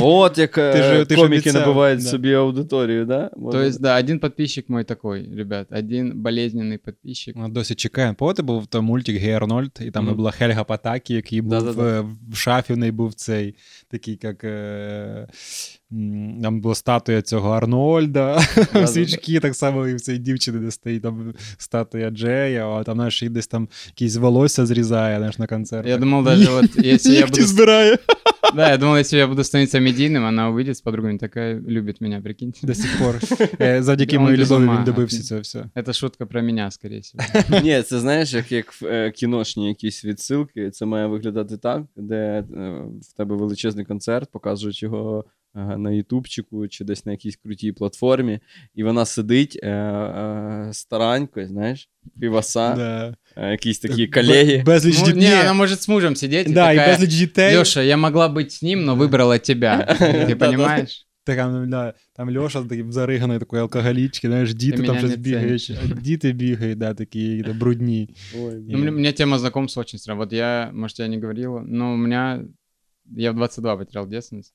От 0.00 0.38
як 0.38 0.58
е, 0.58 0.72
Ти 0.72 0.82
ж- 0.82 1.04
ти 1.04 1.14
ж 1.14 1.20
коміки 1.22 1.40
обіцяв, 1.50 1.60
набувають 1.66 2.00
да. 2.00 2.06
собі 2.08 2.34
аудиторію, 2.34 3.04
да? 3.06 3.30
То 3.52 3.60
есть, 3.62 3.80
да, 3.80 3.98
один 4.00 4.18
подписчик 4.18 4.68
мой 4.68 4.84
такой, 4.84 5.28
ребят, 5.36 5.66
один 5.70 6.12
болезненный 6.22 6.78
подписчик. 6.78 7.36
Ми 7.36 7.48
досі 7.48 7.74
чекаємо. 7.74 8.14
Пам'ятаєте, 8.14 8.42
був 8.42 8.66
там 8.66 8.84
мультик 8.84 9.16
Гей 9.16 9.32
Арнольд, 9.32 9.78
і 9.80 9.90
там 9.90 10.04
Мгм. 10.06 10.16
була 10.16 10.30
Хельга 10.30 10.64
Патакі, 10.64 11.14
який 11.14 11.40
був 11.40 11.50
Да-да-да. 11.50 11.82
е, 12.00 12.04
в 12.32 12.36
шафі, 12.36 12.72
в 12.72 12.76
неї 12.76 12.92
був 12.92 13.14
цей 13.14 13.54
такий, 13.90 14.18
як. 14.22 14.44
е, 14.44 15.26
Там 16.42 16.60
була 16.60 16.74
статуя 16.74 17.22
цього 17.22 17.50
Арнольда, 17.50 18.40
Да-да-да. 18.74 19.40
так 19.40 19.54
само 19.54 19.88
і 19.88 19.94
в 19.94 20.00
цій 20.00 20.18
дівчини, 20.18 20.58
де 20.58 20.70
стоїть 20.70 21.02
там 21.02 21.34
статуя 21.58 22.10
Джея, 22.10 22.68
а 22.68 22.84
там, 22.84 22.94
знаєш, 22.94 23.22
і 23.22 23.28
десь 23.28 23.46
там 23.46 23.68
якісь 23.86 24.16
волосся 24.16 24.66
зрізає, 24.66 25.16
знаєш, 25.18 25.38
на 25.38 25.46
концертах. 25.46 25.90
Я 25.90 25.96
думал 25.98 26.24
даже 26.24 26.50
вот, 26.60 26.84
если 26.84 27.14
я 27.14 27.26
буду... 27.26 27.42
збирає. 27.42 27.98
Да, 28.54 28.70
я 28.70 28.76
думал, 28.76 28.96
если 28.96 29.18
я 29.18 29.26
буду 29.26 29.44
становиться 29.44 29.80
медийным, 29.82 30.24
она 30.24 30.50
увидит 30.50 30.76
з 30.76 30.80
подругами, 30.80 31.18
такая 31.18 31.60
любит 31.60 32.00
мене, 32.00 32.20
прикиньте. 32.20 32.66
До 32.66 32.74
сих 32.74 32.98
пор. 32.98 33.20
Завдяки 33.82 34.18
моїй 34.18 34.36
любові 34.36 34.64
він 34.64 34.84
добився 34.84 35.22
цього 35.22 35.40
все. 35.40 35.64
Це 35.86 35.92
шутка 35.92 36.26
про 36.26 36.42
мене, 36.42 36.70
скоріше 36.70 37.00
всього. 37.00 37.62
Ні, 37.64 37.82
це 37.82 38.00
знаєш, 38.00 38.32
як, 38.32 38.52
як 38.52 38.72
в 38.72 38.86
е, 38.86 39.10
кіношні 39.10 39.68
якісь 39.68 40.04
відсилки. 40.04 40.70
Це 40.70 40.86
має 40.86 41.06
виглядати 41.06 41.56
так, 41.56 41.82
де 41.96 42.16
е, 42.16 42.44
в 43.02 43.12
тебе 43.16 43.36
величезний 43.36 43.84
концерт, 43.84 44.30
показують 44.30 44.82
його 44.82 45.24
на 45.77 45.91
Ютубчику 45.91 46.67
чи 46.67 46.83
десь 46.85 47.05
на 47.05 47.11
якійсь 47.11 47.35
крутій 47.35 47.71
платформі, 47.71 48.39
і 48.75 48.83
вона 48.83 49.05
сидить 49.05 49.59
е, 49.63 49.69
е, 49.69 50.69
старанько, 50.73 51.45
знаєш, 51.45 51.89
піваса, 52.19 52.75
Да. 52.75 53.15
е, 53.37 53.51
якісь 53.51 53.79
такі 53.79 54.07
колеги. 54.07 54.57
Б- 54.57 54.63
Безліч 54.65 54.99
Ну, 54.99 55.05
дітей. 55.05 55.21
не, 55.21 55.41
она 55.41 55.53
может 55.53 55.79
с 55.81 55.87
мужем 55.87 56.15
сидеть 56.15 56.47
и 56.47 56.53
Да, 56.53 56.71
і 56.71 56.75
такая, 56.75 56.93
безліч 56.97 57.15
дітей. 57.15 57.57
Леша, 57.57 57.81
я 57.83 57.97
могла 57.97 58.27
быть 58.29 58.45
с 58.51 58.61
ним, 58.61 58.85
но 58.85 58.95
выбрала 58.95 59.39
тебя. 59.39 59.97
Ты 59.99 60.27
Да-да. 60.27 60.45
понимаешь? 60.45 61.03
Так, 61.23 61.37
там, 61.37 61.69
да, 61.69 61.93
там 62.15 62.37
Льоша 62.37 62.63
такий 62.63 62.85
зариганий 62.91 63.39
такої 63.39 63.61
алкоголічки, 63.61 64.27
знаєш, 64.27 64.53
діти 64.53 64.77
Ти 64.77 64.83
там 64.83 64.95
мене 64.95 64.99
щось 64.99 65.11
не 65.11 65.23
бігають. 65.23 65.71
а 65.83 66.01
Діти 66.01 66.31
бігають, 66.31 66.77
да, 66.77 66.93
такі 66.93 67.43
да, 67.47 67.53
брудні. 67.53 68.09
Ой, 68.41 68.53
Ну, 68.69 68.77
мне, 68.77 68.91
мне 68.91 69.11
тема 69.11 69.39
знакомства 69.39 69.81
очень 69.81 69.99
странная. 69.99 70.25
Вот 70.25 70.33
я, 70.33 70.69
может, 70.73 70.99
я 70.99 71.07
не 71.07 71.19
говорила, 71.19 71.59
но 71.67 71.93
у 71.93 71.97
меня... 71.97 72.41
Я 73.17 73.31
в 73.31 73.35
22 73.35 73.77
потерял 73.77 74.07
девственность. 74.07 74.53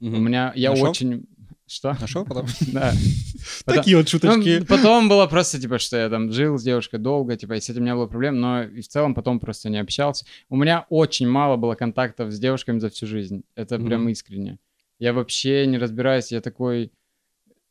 У 0.00 0.06
Мгм. 0.06 0.24
меня... 0.24 0.52
Я 0.56 0.70
Нашел? 0.70 0.88
очень... 0.90 1.22
Что? 1.70 1.96
Що 2.04 2.24
потім? 2.24 2.46
Да. 2.72 2.92
Потом- 3.66 3.74
Такі 3.76 3.94
от 3.94 4.08
шуточки. 4.08 4.58
Ну, 4.60 4.64
потом 4.66 5.10
было 5.10 5.28
просто, 5.28 5.58
типа, 5.58 5.78
что 5.78 5.96
я 5.96 6.08
там 6.08 6.32
жил 6.32 6.54
с 6.58 6.64
девушкой 6.64 6.98
долго, 7.00 7.36
типа, 7.36 7.54
и 7.54 7.60
с 7.60 7.70
этим 7.70 7.84
не 7.84 7.94
было 7.94 8.06
проблем, 8.06 8.40
но 8.40 8.62
и 8.62 8.80
в 8.80 8.88
целом 8.88 9.14
потом 9.14 9.38
просто 9.40 9.68
не 9.70 9.80
общался. 9.80 10.24
У 10.48 10.56
меня 10.56 10.86
очень 10.90 11.28
мало 11.28 11.56
было 11.56 11.74
контактов 11.74 12.30
с 12.32 12.38
девушками 12.38 12.78
за 12.80 12.88
всю 12.88 13.06
жизнь. 13.06 13.42
Это 13.56 13.78
прям 13.78 14.08
искренне. 14.08 14.58
Я 15.00 15.12
вообще 15.12 15.66
не 15.66 15.78
разбираюсь, 15.78 16.32
я 16.32 16.40
такой... 16.40 16.90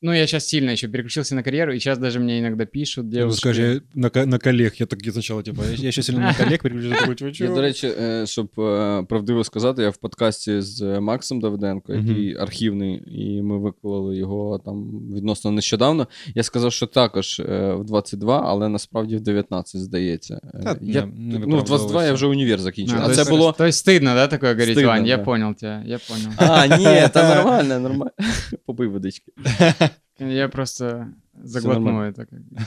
Ну, 0.02 0.14
я 0.14 0.28
сейчас 0.28 0.48
сильно 0.48 0.70
еще 0.70 0.88
переключился 0.88 1.34
на 1.36 1.42
карьеру, 1.42 1.74
и 1.74 1.80
сейчас 1.80 1.98
даже 1.98 2.20
мне 2.20 2.40
иногда 2.40 2.66
пишут 2.66 3.06
Ну. 3.12 3.32
Скажи, 3.32 3.82
на, 3.96 4.12
на 4.26 4.40
коллег. 4.40 4.76
Я 4.76 4.86
такий 4.86 5.12
спочатку, 5.12 5.44
типу, 5.44 5.64
я, 5.64 5.76
я 5.76 5.92
ще 5.92 6.04
сильно 6.04 6.20
на 6.20 6.34
коллег 6.34 6.62
переключився. 6.62 7.44
Я, 7.44 7.50
до 7.50 7.62
речі, 7.62 7.92
щоб 8.26 8.50
е, 8.60 9.04
правдиво 9.10 9.44
сказати, 9.44 9.82
я 9.82 9.90
в 9.90 9.98
подкасті 9.98 10.62
з 10.62 10.82
е, 10.82 11.00
Максом 11.00 11.40
Давиденко, 11.40 11.94
який 11.94 12.38
архівний, 12.38 13.04
і 13.08 13.42
ми 13.42 13.60
виклали 13.60 14.18
його 14.18 14.62
там 14.66 14.90
відносно 15.16 15.52
нещодавно. 15.52 16.08
Я 16.36 16.44
сказав, 16.44 16.74
що 16.74 16.86
також 16.88 17.40
е, 17.40 17.74
в 17.74 17.86
22, 17.86 18.44
але 18.46 18.70
насправді 18.70 19.16
в 19.16 19.22
19, 19.22 19.82
здається. 19.82 20.40
Е, 20.54 20.64
Та, 20.64 20.78
я, 20.82 21.06
не- 21.06 21.40
не 21.40 21.46
ну, 21.48 21.58
в 21.58 21.64
22 21.64 22.06
я 22.06 22.14
вже 22.14 22.28
універ 22.28 22.60
закінчив. 22.60 22.98
А, 23.00 23.04
а 23.04 23.08
то 23.08 23.16
це 23.16 23.22
есть- 23.22 23.30
було. 23.30 23.52
То 23.52 23.66
есть 23.66 23.88
стыдно, 23.88 24.16
да, 24.16 24.28
такое 24.28 24.54
говорить, 24.54 24.78
Стыдно, 24.78 24.88
Вань? 24.88 25.06
Я 25.06 25.18
понял 25.18 25.54
тебя, 25.56 25.84
я 25.86 26.00
понял. 26.08 26.32
А, 26.38 26.68
ні, 26.78 27.10
та 27.14 27.36
нормально, 27.36 27.80
нормально. 27.80 28.12
Попий 28.66 28.88
водички. 28.88 29.32
Я 30.20 30.48
просто 30.50 31.08
заглотну 31.44 32.02
это, 32.02 32.26
как 32.26 32.40
бы, 32.40 32.58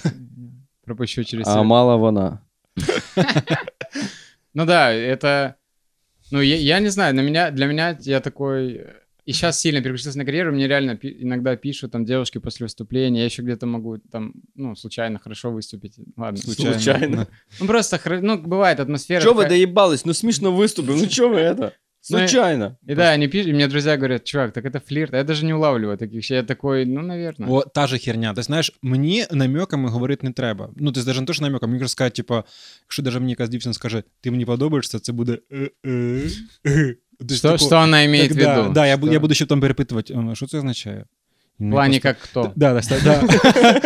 пропущу 0.85 1.25
через 1.25 1.47
А 1.49 1.63
мала 1.63 1.97
вона. 1.97 2.41
Ну 4.55 4.67
да, 4.67 4.93
это... 4.93 5.55
Ну, 6.33 6.41
я, 6.43 6.57
я 6.57 6.81
не 6.81 6.91
знаю, 6.91 7.15
на 7.15 7.23
меня, 7.23 7.51
для 7.51 7.67
меня 7.67 7.97
я 8.01 8.21
такой... 8.21 8.81
И 9.27 9.33
сейчас 9.33 9.61
сильно 9.61 9.81
переключился 9.81 10.19
на 10.19 10.25
карьеру, 10.25 10.53
мне 10.53 10.67
реально 10.67 10.97
пи- 10.97 11.17
иногда 11.23 11.55
пишут 11.57 11.93
там 11.93 12.05
девушки 12.05 12.39
после 12.39 12.65
выступления, 12.67 13.19
я 13.21 13.25
еще 13.27 13.43
где-то 13.43 13.67
могу 13.67 13.99
там, 13.99 14.33
ну, 14.57 14.75
случайно 14.75 15.19
хорошо 15.19 15.51
выступить. 15.53 15.99
Ладно, 16.17 16.39
Случайно. 16.39 17.27
Ну, 17.61 17.67
просто, 17.67 18.01
ну, 18.23 18.37
бывает 18.43 18.81
атмосфера. 18.81 19.21
Чого 19.21 19.35
ви 19.35 19.43
такая- 19.45 19.49
доїбались? 19.59 20.07
Ну 20.07 20.15
смішно 20.15 20.53
виступив. 20.53 20.97
Ну 20.97 21.07
чого 21.07 21.35
ви 21.35 21.55
це? 21.59 21.73
Случайно. 22.02 22.78
И 22.90 22.96
да, 22.96 23.14
они 23.14 23.28
пишут, 23.28 23.48
и 23.48 23.54
мне 23.54 23.68
друзья 23.68 23.96
говорят, 23.96 24.24
чувак, 24.24 24.52
так 24.54 24.66
это 24.66 24.80
флирт. 24.80 25.14
А 25.14 25.18
я 25.18 25.24
даже 25.24 25.46
не 25.46 25.56
улавливаю 25.56 25.98
таких 25.98 26.16
вещей. 26.16 26.38
Я 26.38 26.44
такой, 26.44 26.86
ну, 26.86 27.02
наверное. 27.02 27.50
О, 27.50 27.62
та 27.62 27.88
же 27.88 27.98
херня. 27.98 28.34
Ти 28.34 28.42
знаєш, 28.42 28.72
мені 28.82 29.26
намеками 29.32 29.90
говорити 29.90 30.28
не 30.28 30.34
треба. 30.34 30.70
Ну, 30.76 30.92
ти 30.92 31.04
навіть 31.04 31.20
не 31.20 31.26
то, 31.26 31.34
що 31.34 31.44
намеками, 31.44 31.74
мені 31.74 31.88
сказати, 31.88 32.16
типу, 32.16 32.44
якщо 32.84 33.04
навіть 33.04 33.20
мені 33.20 33.30
якась 33.32 33.50
дівчина 33.50 33.74
скаже, 33.74 34.04
ти 34.22 34.32
мені 34.32 34.46
подобаєшся, 34.46 35.00
це 35.00 35.12
буде. 35.12 35.40
«Е-е, 35.52 36.22
е». 36.68 36.96
Ти 37.20 37.34
ж 37.34 37.38
Что, 37.40 37.48
таку- 37.48 37.66
что 37.66 37.78
она 37.78 38.04
имеет 38.06 38.30
Так, 38.30 38.38
в 38.38 38.40
виду? 38.40 38.64
Да, 38.64 38.70
да 38.70 38.88
я, 38.88 38.98
бу- 38.98 39.08
Что? 39.08 39.14
я 39.14 39.20
буду 39.20 39.34
ще 39.34 39.46
там 39.46 39.62
перепитувати, 39.62 40.14
«А, 40.14 40.36
що 40.36 40.48
це 40.48 40.58
означає? 40.58 41.06
І 41.60 41.64
В 41.64 41.66
мені 41.66 41.72
плане 41.72 42.00
просто- 42.00 42.02
как 42.02 42.18
кто? 42.20 42.54
Да, 42.56 42.74
да, 42.74 42.80
ста- 42.80 43.00
да. 43.04 43.22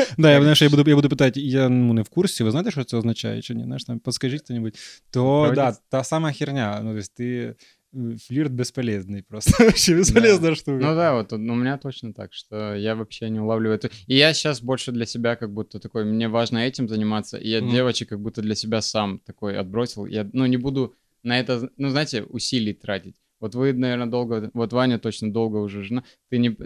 да, 0.18 0.32
я, 0.32 0.42
знаєш, 0.42 0.62
я, 0.62 0.70
буду, 0.70 0.90
я 0.90 0.96
буду 0.96 1.10
питати, 1.10 1.42
я 1.42 1.70
ну, 1.70 1.94
не 1.94 2.02
в 2.02 2.10
курсі, 2.10 2.44
ви 2.44 2.52
знаєте, 2.52 2.72
що 2.72 2.84
це 2.84 2.98
означає, 2.98 3.42
чи 3.42 3.56
ні? 3.56 3.64
Знаєш, 3.64 3.84
там, 3.84 4.00
подскажіть 4.00 4.42
хто-нибудь. 4.42 4.76
То, 5.12 5.42
Правда? 5.42 5.72
да, 5.72 5.78
та 5.98 6.04
сама 6.04 6.32
херня. 6.32 6.80
Ну, 6.84 6.92
то 6.92 6.98
есть 6.98 7.16
ти 7.16 7.56
е, 7.95 8.19
флірт 8.19 8.53
безполезний 8.53 9.23
просто. 9.23 9.65
Вообще 9.65 9.95
безполезна 9.95 10.55
штука. 10.55 10.79
Ну 10.79 10.95
да, 10.95 11.15
вот 11.15 11.33
у 11.33 11.39
меня 11.39 11.79
точно 11.79 12.13
так, 12.13 12.33
что 12.33 12.75
я 12.75 12.95
вообще 12.95 13.31
не 13.31 13.41
улавливаю 13.41 13.77
это. 13.77 13.91
И 14.07 14.17
я 14.17 14.35
сейчас 14.35 14.63
больше 14.63 14.93
для 14.93 15.07
себя 15.07 15.37
как 15.37 15.53
будто 15.53 15.79
такой, 15.79 16.05
мне 16.05 16.29
важно 16.29 16.59
этим 16.59 16.89
заниматься, 16.89 17.39
и 17.39 17.49
я 17.49 17.61
Мгм. 17.61 17.71
девочек 17.71 18.09
как 18.09 18.21
будто 18.21 18.43
для 18.43 18.55
себя 18.55 18.81
сам 18.83 19.19
такой 19.19 19.59
отбросил. 19.59 20.07
Я, 20.07 20.29
ну, 20.33 20.47
не 20.47 20.57
буду 20.57 20.95
на 21.23 21.41
это, 21.41 21.71
ну, 21.79 21.89
знаете, 21.89 22.23
усилий 22.23 22.75
тратить. 22.75 23.17
Вот 23.41 23.55
вы, 23.55 23.73
наверное, 23.73 24.07
долго, 24.07 24.51
вот 24.55 24.73
Ваня 24.73 24.99
точно 24.99 25.33
долго 25.33 25.57
уже 25.59 25.83
жена. 25.83 26.03
Ты 26.31 26.39
не, 26.39 26.57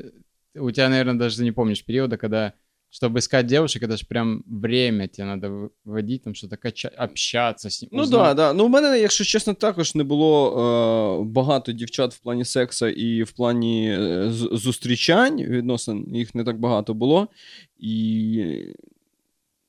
у 0.55 0.71
тебя, 0.71 0.89
наверное, 0.89 1.15
даже 1.15 1.43
не 1.45 1.53
помнишь 1.53 1.85
периода, 1.85 2.17
когда, 2.17 2.53
чтобы 3.02 3.18
искать 3.18 3.46
девушек, 3.48 3.84
это 3.84 3.98
же 3.98 4.06
прям 4.10 4.44
время 4.48 5.08
тебе 5.08 5.26
надо 5.28 5.48
вы- 5.50 5.70
вводить, 5.86 6.24
там 6.24 6.36
что-то 6.36 6.58
качать, 6.58 6.94
общаться 6.98 7.70
с 7.70 7.82
ним. 7.82 7.90
Ну 7.94 8.04
узнать. 8.04 8.22
так, 8.22 8.36
да, 8.38 8.48
да. 8.48 8.54
Ну, 8.54 8.66
у 8.66 8.70
мене, 8.70 9.00
якщо 9.00 9.24
чесно, 9.24 9.54
також 9.54 9.96
не 9.96 10.04
було 10.04 11.22
е, 11.22 11.26
багато 11.26 11.72
дівчат 11.72 12.14
в 12.14 12.20
плані 12.20 12.46
секса 12.46 12.90
і 12.90 13.24
в 13.24 13.32
плані 13.32 13.92
е, 14.00 14.26
з- 14.32 14.50
зустрічань 14.52 15.42
відносин, 15.44 16.06
їх 16.16 16.36
не 16.36 16.44
так 16.44 16.60
багато 16.60 16.94
було. 16.94 17.28
І 17.80 17.94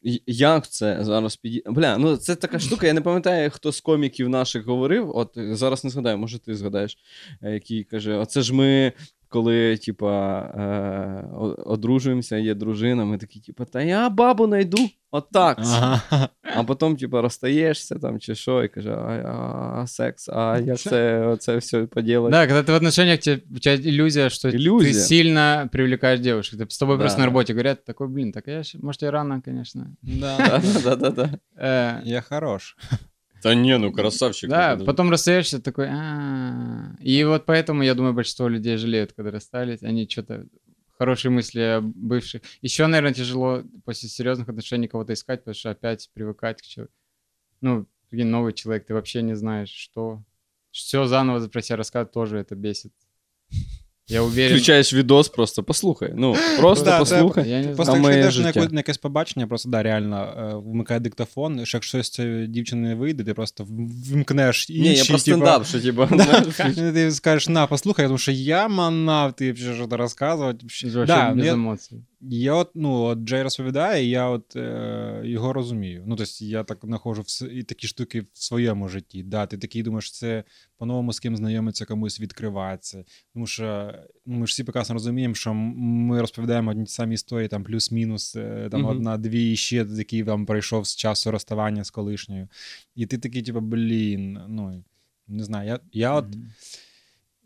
і- 0.02 0.22
як 0.26 0.68
це 0.70 0.98
зараз 1.00 1.36
піді... 1.36 1.62
Бля, 1.66 1.98
ну 1.98 2.16
це 2.16 2.36
така 2.36 2.58
штука, 2.58 2.86
я 2.86 2.92
не 2.92 3.00
пам'ятаю, 3.00 3.50
хто 3.50 3.72
з 3.72 3.80
коміків 3.80 4.28
наших 4.28 4.64
говорив. 4.66 5.10
От 5.16 5.36
е, 5.36 5.56
зараз 5.56 5.84
не 5.84 5.90
згадаю, 5.90 6.18
може 6.18 6.38
ти 6.38 6.54
згадаєш, 6.54 6.98
е, 7.42 7.52
який 7.54 7.84
каже: 7.84 8.14
Оце 8.16 8.42
ж 8.42 8.54
ми 8.54 8.92
коли, 9.28 9.76
типа, 9.76 10.40
е, 10.40 11.28
о- 11.36 11.56
одружуємося, 11.72 12.36
є 12.36 12.54
дружина, 12.54 13.04
ми 13.04 13.18
такі, 13.18 13.40
типа, 13.40 13.64
та 13.64 13.82
я 13.82 14.10
бабу 14.10 14.46
найду. 14.46 14.78
Отак. 15.10 15.58
Ага. 15.60 16.28
А 16.56 16.64
потім, 16.64 16.96
типа, 16.96 17.22
розстаєшся 17.22 17.94
там 17.94 18.20
чи 18.20 18.34
що, 18.34 18.64
і 18.64 18.68
каже, 18.68 18.90
а, 18.90 18.96
а, 18.96 19.80
а 19.82 19.86
секс, 19.86 20.28
а 20.28 20.58
як 20.58 20.78
це, 20.78 21.36
це 21.40 21.56
все 21.56 21.82
поділати? 21.86 22.30
Да, 22.32 22.46
когда 22.46 22.62
ты 22.62 22.72
в 22.72 22.76
отношениях, 22.76 23.20
тебе, 23.20 23.42
у 23.56 23.58
тебя 23.58 23.74
иллюзия, 23.90 24.30
что 24.30 24.48
ты 24.48 24.54
Иллюзия. 24.56 24.92
сильно 24.94 25.68
привлекаешь 25.72 26.20
девушек. 26.20 26.60
Ты 26.60 26.66
с 26.70 26.78
тобой 26.78 26.96
Да. 26.96 27.00
просто 27.00 27.18
на 27.20 27.26
работе 27.26 27.52
говорят, 27.52 27.84
такой, 27.84 28.08
блин, 28.08 28.32
так 28.32 28.48
я, 28.48 28.58
щ- 28.62 28.78
может, 28.82 29.02
и 29.02 29.10
рано, 29.10 29.42
конечно. 29.44 29.86
Да. 30.02 30.62
Да-да-да. 30.84 31.30
Э, 31.56 32.00
Я 32.04 32.20
хорош. 32.22 32.76
Та 33.41 33.53
ні, 33.53 33.77
ну 33.77 33.91
красавчик. 33.91 34.49
Да, 34.49 34.77
потом 34.77 35.11
расстаешься, 35.11 35.59
такой, 35.59 35.87
«А-а-а». 35.87 36.95
И 37.01 37.23
вот 37.25 37.45
поэтому, 37.45 37.83
я 37.83 37.95
думаю, 37.95 38.13
большинство 38.13 38.49
людей 38.49 38.77
жалеют, 38.77 39.13
когда 39.13 39.31
расстались. 39.31 39.83
Они 39.83 40.07
что-то 40.09 40.45
хорошие 40.97 41.31
мысли 41.31 41.61
о 41.61 41.81
бывших. 41.81 42.41
Еще, 42.61 42.87
наверное, 42.87 43.13
тяжело 43.13 43.63
после 43.85 44.09
серьезных 44.09 44.49
отношений 44.49 44.87
кого-то 44.87 45.13
искать, 45.13 45.39
потому 45.39 45.55
что 45.55 45.69
опять 45.69 46.09
привыкать 46.13 46.61
к 46.61 46.65
человеку. 46.65 46.93
Ну, 47.61 47.85
прикинь, 48.09 48.27
новый 48.27 48.53
человек, 48.53 48.85
ты 48.85 48.93
вообще 48.93 49.21
не 49.21 49.35
знаешь, 49.35 49.69
что. 49.69 50.23
Все 50.71 51.05
заново 51.05 51.47
про 51.47 51.61
себя 51.61 51.77
рассказывать 51.77 52.11
тоже 52.11 52.37
это 52.37 52.55
бесит. 52.55 52.93
Я 54.08 54.22
уверен. 54.22 54.56
Включаєш 54.56 54.94
відос, 54.94 55.28
просто 55.28 55.62
послухай. 55.62 56.12
Ну, 56.16 56.36
просто 56.58 56.84
Да, 56.84 56.90
це- 56.90 56.98
послухай. 56.98 57.50
Я 57.50 57.60
не 57.60 57.66
Просто 57.66 57.92
Там 57.92 58.00
знаю. 58.02 58.02
якщо 58.02 58.02
моє 58.02 58.18
йдеш 58.20 58.36
на, 58.38 58.46
життя. 58.46 58.60
яку- 58.60 58.74
на 58.74 58.78
якесь 58.78 58.98
побачення, 58.98 59.46
просто 59.46 59.68
да, 59.68 59.82
реально 59.82 60.34
е, 60.38 60.70
вмикає 60.70 61.00
диктофон, 61.00 61.66
що 61.66 61.76
якщо 61.76 62.02
з 62.02 62.10
цієї 62.10 62.46
дівчини 62.48 62.88
не 62.88 62.94
вийде, 62.94 63.24
ти 63.24 63.34
просто 63.34 63.66
вмкнеш 63.68 64.70
інші, 64.70 64.80
Ні, 64.82 64.88
я 64.88 64.94
про 64.96 65.04
типа, 65.06 65.18
стендап, 65.18 65.66
що 65.66 65.80
типа. 65.80 66.06
Да, 66.06 66.40
ти 66.92 67.10
скажеш, 67.10 67.48
на, 67.48 67.66
послухай, 67.66 68.06
тому 68.06 68.18
що 68.18 68.32
я 68.32 68.68
манав, 68.68 69.32
ти 69.32 69.52
взагалі 69.52 69.76
що 69.88 69.96
розказувати. 69.96 70.58
Вообще 70.62 70.88
Да, 71.06 71.30
без 71.34 71.46
я- 71.46 71.54
эмоций. 71.54 71.98
Я 72.21 72.53
от, 72.53 72.71
ну, 72.75 73.01
от 73.01 73.19
Джей 73.19 73.43
розповідає, 73.43 74.05
і 74.05 74.09
я 74.09 74.27
от 74.27 74.55
е, 74.55 75.21
його 75.23 75.53
розумію. 75.53 76.03
Ну, 76.07 76.15
тобто 76.15 76.45
я 76.45 76.63
так 76.63 76.79
знаходжу 76.83 77.23
і 77.51 77.63
такі 77.63 77.87
штуки 77.87 78.21
в 78.21 78.43
своєму 78.43 78.87
житті. 78.87 79.23
Да, 79.23 79.45
ти 79.45 79.57
такий 79.57 79.83
думаєш, 79.83 80.11
це 80.11 80.43
по-новому 80.77 81.13
з 81.13 81.19
ким 81.19 81.37
знайомиться, 81.37 81.85
комусь 81.85 82.19
відкриватися. 82.19 83.03
Тому 83.33 83.47
що 83.47 83.95
ну, 84.25 84.37
ми 84.37 84.47
ж 84.47 84.51
всі 84.51 84.63
прекрасно 84.63 84.93
розуміємо, 84.93 85.35
що 85.35 85.53
ми 85.53 86.21
розповідаємо 86.21 86.71
одні 86.71 86.85
ті 86.85 86.91
самі 86.91 87.13
історії, 87.15 87.47
там 87.47 87.63
плюс-мінус, 87.63 88.35
е, 88.35 88.67
там 88.71 88.81
Мгм. 88.81 88.89
одна-дві 88.89 89.55
ще, 89.55 89.87
який 89.89 90.23
вам 90.23 90.45
пройшов 90.45 90.87
з 90.87 90.95
часу 90.95 91.31
розставання 91.31 91.83
з 91.83 91.91
колишньою. 91.91 92.47
І 92.95 93.05
ти 93.05 93.17
такий, 93.17 93.41
типу, 93.41 93.59
блін, 93.61 94.39
ну. 94.47 94.83
Не 95.31 95.43
знаю, 95.43 95.67
я, 95.67 95.79
я 95.91 96.13
от 96.13 96.25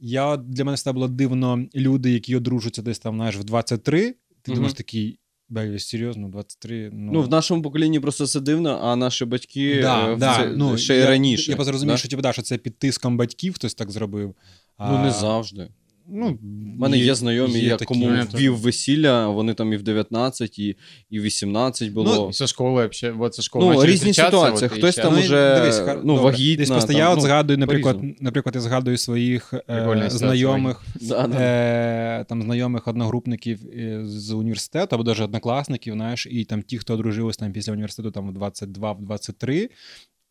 я 0.06 0.38
для 0.38 0.64
мене 0.64 0.78
це 0.78 0.92
було 0.92 1.08
дивно 1.08 1.66
люди, 1.76 2.12
які 2.12 2.36
одружуються 2.36 2.82
десь 2.82 3.00
там, 3.00 3.16
знаєш, 3.16 3.36
в 3.36 3.44
23. 3.44 4.16
Ти 4.44 4.52
угу. 4.52 4.56
думаєш 4.56 4.74
такий, 4.74 5.20
бля, 5.50 5.80
серйозно, 5.80 6.30
23. 6.30 6.90
Ну, 6.94 7.12
Ну, 7.12 7.22
в 7.22 7.30
нашому 7.30 7.62
поколінні 7.62 8.00
просто 8.00 8.28
це 8.28 8.40
дивно, 8.40 8.80
а 8.84 8.96
наші 8.96 9.26
батьки 9.26 9.82
да, 9.82 10.12
е, 10.12 10.16
да, 10.16 10.38
це- 10.38 10.54
ну, 10.56 10.78
ще 10.78 10.96
й 10.96 11.00
я, 11.00 11.08
раніше. 11.08 11.52
Я 11.52 11.56
просто 11.56 11.72
розумію, 11.72 11.94
да? 11.94 11.98
що, 11.98 12.08
типу, 12.08 12.22
да, 12.22 12.34
що 12.34 12.42
це 12.42 12.58
під 12.58 12.80
тиском 12.80 13.18
батьків 13.18 13.54
хтось 13.54 13.74
так 13.74 13.92
зробив. 13.92 14.36
Ну, 14.80 15.04
не 15.04 15.12
завжди. 15.12 15.70
Ну, 16.10 16.40
У 16.76 16.80
мене 16.80 16.98
є, 16.98 17.16
знайомі, 17.16 17.60
є 17.60 17.68
я 17.68 17.78
такі. 17.78 17.86
кому 17.86 18.08
Ну, 18.10 18.16
я 18.16 18.28
ввів 18.34 18.58
весілля, 18.58 19.28
вони 19.28 19.54
там 19.54 19.74
і 19.74 19.78
в 19.78 19.84
19, 19.84 20.60
і, 20.60 20.78
і 21.10 21.20
в 21.20 21.24
18 21.24 21.92
було. 21.92 22.30
И 22.30 22.34
со 22.34 22.46
школы 22.46 22.72
вообще, 22.74 23.12
вот 23.12 23.36
со 23.36 23.42
школы 23.42 23.74
Ну, 23.74 23.86
різні 23.86 24.14
ситуації. 24.14 24.70
Хтось 24.70 24.96
там 24.96 25.14
Ну, 25.14 25.20
уже, 25.20 25.56
дивись, 25.56 25.80
ха- 25.80 26.02
ну, 26.04 26.16
вагітна, 26.16 26.62
Десь 26.62 26.70
просто 26.70 26.88
там, 26.88 26.98
я 26.98 27.10
от 27.10 27.16
ну, 27.16 27.22
згадую, 27.22 27.60
наприклад, 27.60 27.96
по-різному. 27.96 28.16
наприклад, 28.20 28.56
я 28.56 28.62
згадую 28.62 28.98
своїх 28.98 29.54
е, 29.70 30.06
знайомих, 30.10 30.84
Да, 31.02 31.28
да. 31.28 31.38
е, 31.40 32.26
там, 32.30 32.42
знайомих 32.44 32.88
одногрупників 32.88 33.60
з 34.04 34.32
університету, 34.32 34.96
або 34.96 35.04
навіть 35.04 35.22
однокласників, 35.22 35.94
знаєш, 35.94 36.28
і 36.32 36.46
там 36.46 36.62
ті, 36.62 36.78
хто 36.78 36.94
одружились 36.94 37.38
там 37.38 37.52
після 37.52 37.72
університету 37.72 38.12
там 38.12 38.30
в 38.30 38.34
22, 38.34 38.92
в 38.92 39.02
23, 39.02 39.70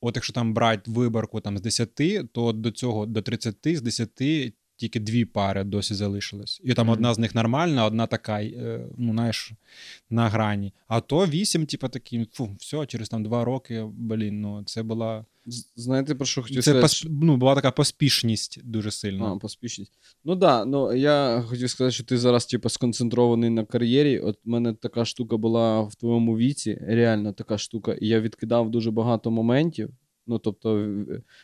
От 0.04 0.16
якщо 0.16 0.32
там 0.32 0.54
брати 0.54 0.90
виборку 0.90 1.40
там, 1.40 1.58
з 1.58 1.62
10, 1.62 1.90
то 2.32 2.52
до 2.52 2.70
цього 2.70 3.06
до 3.06 3.22
30 3.22 3.56
з 3.64 3.82
10 3.82 4.52
тільки 4.82 5.00
дві 5.00 5.24
пари 5.24 5.64
досі 5.64 5.94
залишились. 5.94 6.60
І 6.64 6.74
там 6.74 6.86
Мгм. 6.86 6.92
одна 6.92 7.14
з 7.14 7.18
них 7.18 7.34
нормальна, 7.34 7.84
одна 7.86 8.06
така, 8.06 8.42
е, 8.42 8.86
ну, 8.98 9.12
знаєш, 9.12 9.52
на 10.10 10.28
грані. 10.28 10.72
А 10.88 11.00
то 11.00 11.26
вісім, 11.26 11.66
типу, 11.66 11.88
такі, 11.88 12.26
фу, 12.32 12.50
все, 12.58 12.86
через 12.86 13.08
там 13.08 13.22
два 13.22 13.44
роки, 13.44 13.84
блін, 13.94 14.40
ну 14.40 14.62
це 14.66 14.82
була. 14.82 15.24
Знаєте, 15.76 16.14
про 16.14 16.26
що 16.26 16.42
хотів 16.42 16.56
Це 16.56 16.62
сказати? 16.62 16.82
пос, 16.82 17.06
ну, 17.10 17.36
була 17.36 17.54
така 17.54 17.70
поспішність 17.70 18.60
дуже 18.64 18.90
сильна. 18.90 19.32
А, 19.32 19.36
поспішність. 19.38 19.92
Ну 20.24 20.34
да, 20.34 20.64
ну 20.64 20.92
я 20.94 21.44
хотів 21.46 21.70
сказати, 21.70 21.92
що 21.94 22.04
ти 22.04 22.18
зараз, 22.18 22.46
типу, 22.46 22.68
сконцентрований 22.68 23.50
на 23.50 23.64
кар'єрі. 23.64 24.18
От 24.18 24.38
в 24.44 24.48
мене 24.48 24.74
така 24.74 25.04
штука 25.04 25.36
була 25.36 25.80
в 25.82 25.94
твоєму 25.94 26.36
віці, 26.36 26.78
реально 26.82 27.32
така 27.32 27.58
штука, 27.58 27.92
і 27.92 28.06
я 28.08 28.20
відкидав 28.20 28.70
дуже 28.70 28.90
багато 28.90 29.30
моментів. 29.30 29.90
Ну, 30.26 30.38
тобто, 30.38 30.88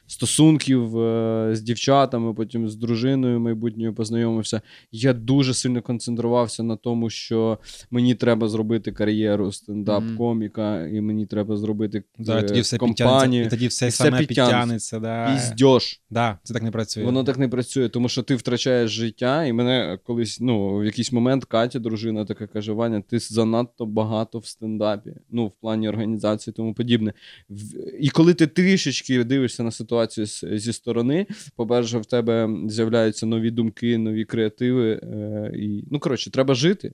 стосунків 0.06 0.98
е, 0.98 1.50
з 1.52 1.60
дівчатами, 1.60 2.34
потім 2.34 2.68
з 2.68 2.76
дружиною 2.76 3.40
майбутньою 3.40 3.94
познайомився. 3.94 4.60
Я 4.92 5.12
дуже 5.12 5.54
сильно 5.54 5.82
концентрувався 5.82 6.62
на 6.62 6.76
тому, 6.76 7.10
що 7.10 7.58
мені 7.90 8.14
треба 8.14 8.48
зробити 8.48 8.92
кар'єру 8.92 9.46
стендап-коміка, 9.46 10.86
і 10.96 11.00
мені 11.00 11.26
треба 11.26 11.56
зробити 11.56 12.02
Да, 12.18 12.38
е, 12.38 12.42
тоді 12.42 12.60
все 12.60 12.78
компанію. 12.78 13.44
і 13.44 13.48
тоді 13.48 13.66
все 13.66 13.86
і 13.86 13.88
все 13.88 14.04
саме 14.04 14.18
підтягнеться. 14.18 14.98
Да. 15.00 15.34
Піздьош. 15.34 16.00
Да, 16.10 16.38
це 16.42 16.54
так 16.54 16.62
не 16.62 16.70
працює. 16.70 17.04
Воно 17.04 17.24
так 17.24 17.38
не 17.38 17.48
працює, 17.48 17.88
тому 17.88 18.08
що 18.08 18.22
ти 18.22 18.34
втрачаєш 18.34 18.90
життя, 18.90 19.44
і 19.44 19.52
мене 19.52 19.98
колись, 20.04 20.40
ну, 20.40 20.78
в 20.78 20.84
якийсь 20.84 21.12
момент 21.12 21.44
Катя, 21.44 21.78
дружина, 21.78 22.24
така 22.24 22.46
каже: 22.46 22.72
Ваня, 22.72 23.02
ти 23.08 23.18
занадто 23.18 23.86
багато 23.86 24.38
в 24.38 24.46
стендапі, 24.46 25.10
ну, 25.30 25.46
в 25.46 25.52
плані 25.60 25.88
організації 25.88 26.54
тому 26.54 26.74
подібне. 26.74 27.12
І 28.00 28.08
коли 28.08 28.34
ти 28.34 28.46
трішечки 28.67 29.23
дивишся 29.23 29.63
на 29.63 29.71
ситуацію 29.71 30.27
з- 30.27 30.45
зі 30.53 30.73
сторони, 30.73 31.27
по-перше, 31.55 31.97
в 31.97 32.05
тебе 32.05 32.49
з'являються 32.67 33.25
нові 33.25 33.51
думки, 33.51 33.97
нові 33.97 34.25
креативи. 34.25 34.91
Е, 35.03 35.51
і, 35.55 35.83
ну, 35.91 35.99
коротше, 35.99 36.31
треба 36.31 36.53
жити. 36.55 36.93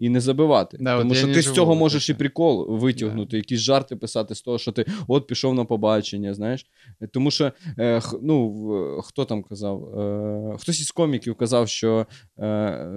І 0.00 0.08
не 0.08 0.20
забивати. 0.20 0.76
Да, 0.80 0.98
Тому 0.98 1.14
що 1.14 1.26
ти 1.26 1.42
з 1.42 1.52
цього 1.52 1.74
можеш 1.74 2.08
і 2.10 2.14
прикол 2.14 2.66
витягнути, 2.78 3.36
якісь 3.36 3.60
жарти 3.60 3.96
писати 3.96 4.34
з 4.34 4.42
того, 4.42 4.58
що 4.58 4.72
ти 4.72 4.84
от 5.08 5.26
пішов 5.26 5.54
на 5.54 5.64
побачення, 5.64 6.34
знаєш. 6.34 6.66
Тому 7.12 7.30
що 7.30 7.52
е, 7.78 8.00
х- 8.00 8.16
ну, 8.22 9.00
хто 9.04 9.24
там 9.24 9.42
казав? 9.42 9.98
Е, 9.98 10.56
хтось 10.58 10.80
із 10.80 10.90
коміків 10.90 11.34
казав, 11.34 11.68
що 11.68 12.06
е, 12.38 12.90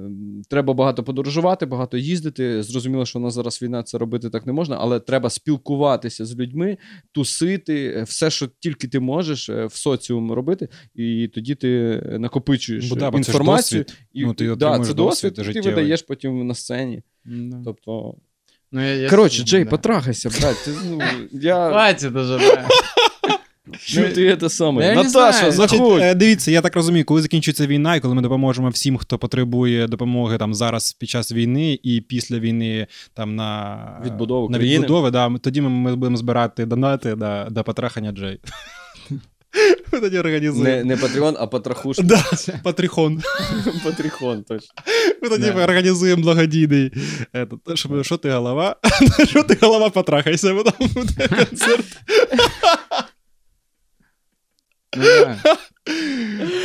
треба 0.49 0.73
багато 0.73 1.03
подорожувати, 1.03 1.65
багато 1.65 1.97
їздити. 1.97 2.63
Зрозуміло, 2.63 3.05
що 3.05 3.19
у 3.19 3.21
нас 3.21 3.33
зараз 3.33 3.61
війна 3.61 3.83
це 3.83 3.97
робити 3.97 4.29
так 4.29 4.45
не 4.45 4.53
можна, 4.53 4.77
але 4.79 4.99
треба 4.99 5.29
спілкуватися 5.29 6.25
з 6.25 6.35
людьми, 6.35 6.77
тусити, 7.11 7.93
е, 7.97 8.03
все, 8.03 8.29
що 8.29 8.47
тільки 8.59 8.87
ти 8.87 8.99
можеш 8.99 9.49
е, 9.49 9.65
в 9.65 9.73
соціум 9.73 10.31
робити, 10.31 10.67
і 10.95 11.27
тоді 11.27 11.55
ти 11.55 12.01
накопичуєш 12.19 12.89
Бо 12.89 12.95
да, 12.95 13.11
бо 13.11 13.17
це 13.17 13.23
ж 13.23 13.29
інформацію. 13.29 13.83
досвід. 13.83 13.99
І, 14.13 14.25
Ну, 14.25 14.33
ти 14.33 14.55
да, 14.55 14.79
це 14.79 14.93
досвід 14.93 15.33
досвід, 15.33 15.53
ти 15.53 15.61
видаєш 15.61 16.01
потім 16.01 16.47
на 16.47 16.55
сцені. 16.55 16.92
Да. 17.25 17.57
Тобто, 17.65 18.13
Ну, 18.71 18.81
я, 18.81 18.93
я 18.95 19.09
коротше, 19.09 19.43
Джей, 19.43 19.63
да. 19.63 19.69
потрахайся, 19.69 20.29
брат. 20.29 20.57
Ти, 20.65 20.71
ну, 20.89 20.99
я 21.31 21.69
Хватит 21.69 22.15
уже, 22.15 22.37
да. 22.37 22.67
чую, 23.85 24.13
ти 24.13 24.37
це 24.37 24.49
саме. 24.49 24.85
Я 24.85 24.95
Наташа, 24.95 25.51
заходь. 25.51 26.01
е, 26.01 26.15
дивіться, 26.15 26.51
я 26.51 26.61
так 26.61 26.75
розумію, 26.75 27.05
коли 27.05 27.21
закінчується 27.21 27.67
війна, 27.67 27.95
і 27.95 27.99
коли 27.99 28.15
ми 28.15 28.21
допоможемо 28.21 28.69
всім, 28.69 28.97
хто 28.97 29.17
потребує 29.17 29.87
допомоги 29.87 30.37
там 30.37 30.53
зараз 30.53 30.93
під 30.93 31.09
час 31.09 31.31
війни 31.31 31.79
і 31.83 32.01
після 32.01 32.39
війни 32.39 32.87
там 33.13 33.35
на 33.35 34.01
Відбудову 34.05 34.49
на 34.49 34.59
відбудови, 34.59 35.11
да, 35.11 35.35
тоді 35.41 35.61
ми, 35.61 35.69
ми 35.69 35.95
будемо 35.95 36.17
збирати 36.17 36.65
донати 36.65 37.15
да, 37.15 37.47
до 37.49 37.63
потрахання 37.63 38.11
Джей. 38.11 38.39
Ми 39.92 40.00
тоді 40.00 40.14
Не, 40.14 40.20
організуємо. 40.20 40.84
не 40.84 40.96
Патреон, 40.96 41.36
а 41.38 41.46
Патрахушка. 41.46 42.02
Да, 42.02 42.24
Патріхон. 42.64 43.22
Патріхон, 43.84 44.42
точно. 44.44 44.68
Ми 45.22 45.28
тоді 45.28 45.50
Да. 45.50 45.64
організуємо 45.64 46.22
благодійний. 46.22 46.92
Ето, 47.32 47.58
що, 47.74 48.02
що 48.02 48.16
ти 48.16 48.30
голова? 48.30 48.76
Що 49.28 49.42
ти 49.42 49.58
голова, 49.60 49.90
потрахайся, 49.90 50.54
бо 50.54 50.62
там 50.62 50.88
буде 50.88 51.28
концерт. 51.28 51.84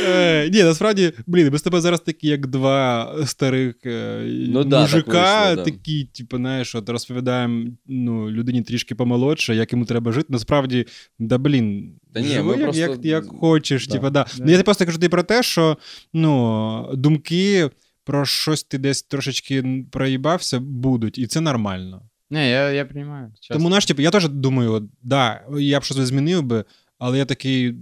Е, 0.07 0.49
Ні, 0.53 0.63
насправді, 0.63 1.13
блін, 1.27 1.49
ми 1.51 1.57
з 1.57 1.61
тобою 1.61 1.81
зараз 1.81 2.01
такі, 2.01 2.27
як 2.27 2.47
два 2.47 3.15
старих 3.25 3.75
е, 3.85 4.21
Ну 4.47 4.63
да, 4.63 4.69
так 4.69 4.81
мужика, 4.81 5.45
вийшло, 5.45 5.55
да. 5.55 5.71
такі, 5.71 6.03
типу, 6.03 6.37
знаєш, 6.37 6.75
от 6.75 6.89
розповідаємо 6.89 7.65
ну, 7.85 8.31
людині 8.31 8.61
трішки 8.61 8.95
помолодше, 8.95 9.55
як 9.55 9.71
йому 9.71 9.85
треба 9.85 10.11
жити. 10.11 10.27
Насправді, 10.29 10.85
да 11.19 11.37
блін, 11.37 11.93
Та 12.13 12.21
ні, 12.21 12.27
живи 12.27 12.43
ми 12.43 12.51
як, 12.51 12.63
просто- 12.63 12.81
як, 12.81 13.05
як 13.05 13.25
хочеш. 13.25 13.87
Да. 13.87 13.93
Типу, 13.93 14.09
да. 14.09 14.25
Да. 14.37 14.43
Ну, 14.45 14.51
я 14.51 14.63
просто 14.63 14.85
кажу 14.85 14.97
тобі 14.97 15.09
про 15.09 15.23
те, 15.23 15.43
що 15.43 15.77
ну, 16.13 16.89
думки 16.93 17.69
про 18.03 18.25
щось 18.25 18.63
ти 18.63 18.77
десь 18.77 19.03
трошечки 19.03 19.85
проїбався 19.91 20.59
будуть, 20.59 21.17
і 21.17 21.27
це 21.27 21.41
нормально. 21.41 22.01
Не, 22.29 22.49
я, 22.49 22.71
я 22.71 22.85
понимаю. 22.85 23.33
Тому 23.51 23.69
наш, 23.69 23.85
типу, 23.85 24.01
я 24.01 24.11
теж 24.11 24.29
думаю, 24.29 24.71
от, 24.71 24.83
да, 25.01 25.41
я 25.59 25.79
б 25.79 25.83
щось 25.83 25.97
змінив 25.97 26.43
би, 26.43 26.63
але 26.97 27.17
я 27.17 27.25
такий. 27.25 27.75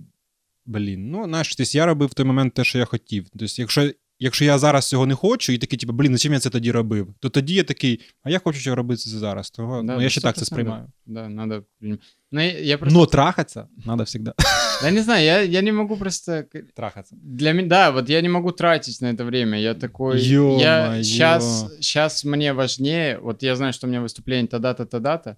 Блін, 0.66 1.11
ну 1.11 1.25
знаєш, 1.25 1.57
тобто 1.57 1.79
я 1.79 1.87
робив 1.87 2.09
в 2.09 2.14
той 2.14 2.27
момент 2.27 2.55
те, 2.55 2.64
що 2.64 2.79
я 2.79 2.85
хотів. 2.85 3.27
Тобто, 3.31 3.47
якщо 3.59 3.91
якщо 4.23 4.45
я 4.45 4.59
зараз 4.59 4.89
цього 4.89 5.07
не 5.07 5.14
хочу, 5.14 5.53
і 5.53 5.59
такий, 5.59 5.79
типу, 5.79 5.93
блін, 5.93 6.12
зачем 6.12 6.33
я 6.33 6.39
це 6.39 6.51
тоді 6.51 6.73
робив? 6.73 7.14
То 7.20 7.29
тоді 7.29 7.55
я 7.55 7.64
такий, 7.64 8.01
а 8.23 8.31
я 8.31 8.39
хочу 8.39 8.75
робити 8.75 9.03
це 9.03 9.11
зараз. 9.11 9.51
Того, 9.51 9.83
Да, 9.83 9.97
ну, 9.97 10.03
я 10.03 10.09
ще 10.09 10.20
так 10.20 10.37
це 10.37 10.41
100%. 10.41 10.45
сприймаю. 10.45 10.87
Да, 11.07 11.29
надо 11.29 11.64
принять. 11.81 12.01
Ну, 12.33 12.41
я, 12.41 12.59
я 12.59 12.79
просто... 12.79 12.99
Но 12.99 13.07
трахаться 13.07 13.68
надо 13.87 14.03
всегда. 14.05 14.35
Да 14.83 14.91
не 14.91 15.03
знаю, 15.03 15.25
я, 15.25 15.43
я 15.43 15.62
не 15.62 15.73
могу 15.73 15.97
просто... 15.97 16.45
Трахаться. 16.75 17.16
Для 17.23 17.53
меня, 17.53 17.68
да, 17.68 17.91
вот 17.91 18.09
я 18.09 18.23
не 18.23 18.29
могу 18.29 18.53
тратить 18.53 19.01
на 19.01 19.12
это 19.12 19.25
время. 19.25 19.59
Я 19.59 19.75
такой... 19.75 20.20
я 20.20 20.39
Ё-моё. 20.39 21.03
сейчас, 21.03 21.66
сейчас 21.81 22.25
мне 22.25 22.53
важнее... 22.53 23.18
Вот 23.18 23.43
я 23.43 23.57
знаю, 23.57 23.73
что 23.73 23.87
у 23.87 23.91
меня 23.91 24.01
выступление 24.01 24.49
тогда-то, 24.49 24.87
тогда-то. 24.87 25.37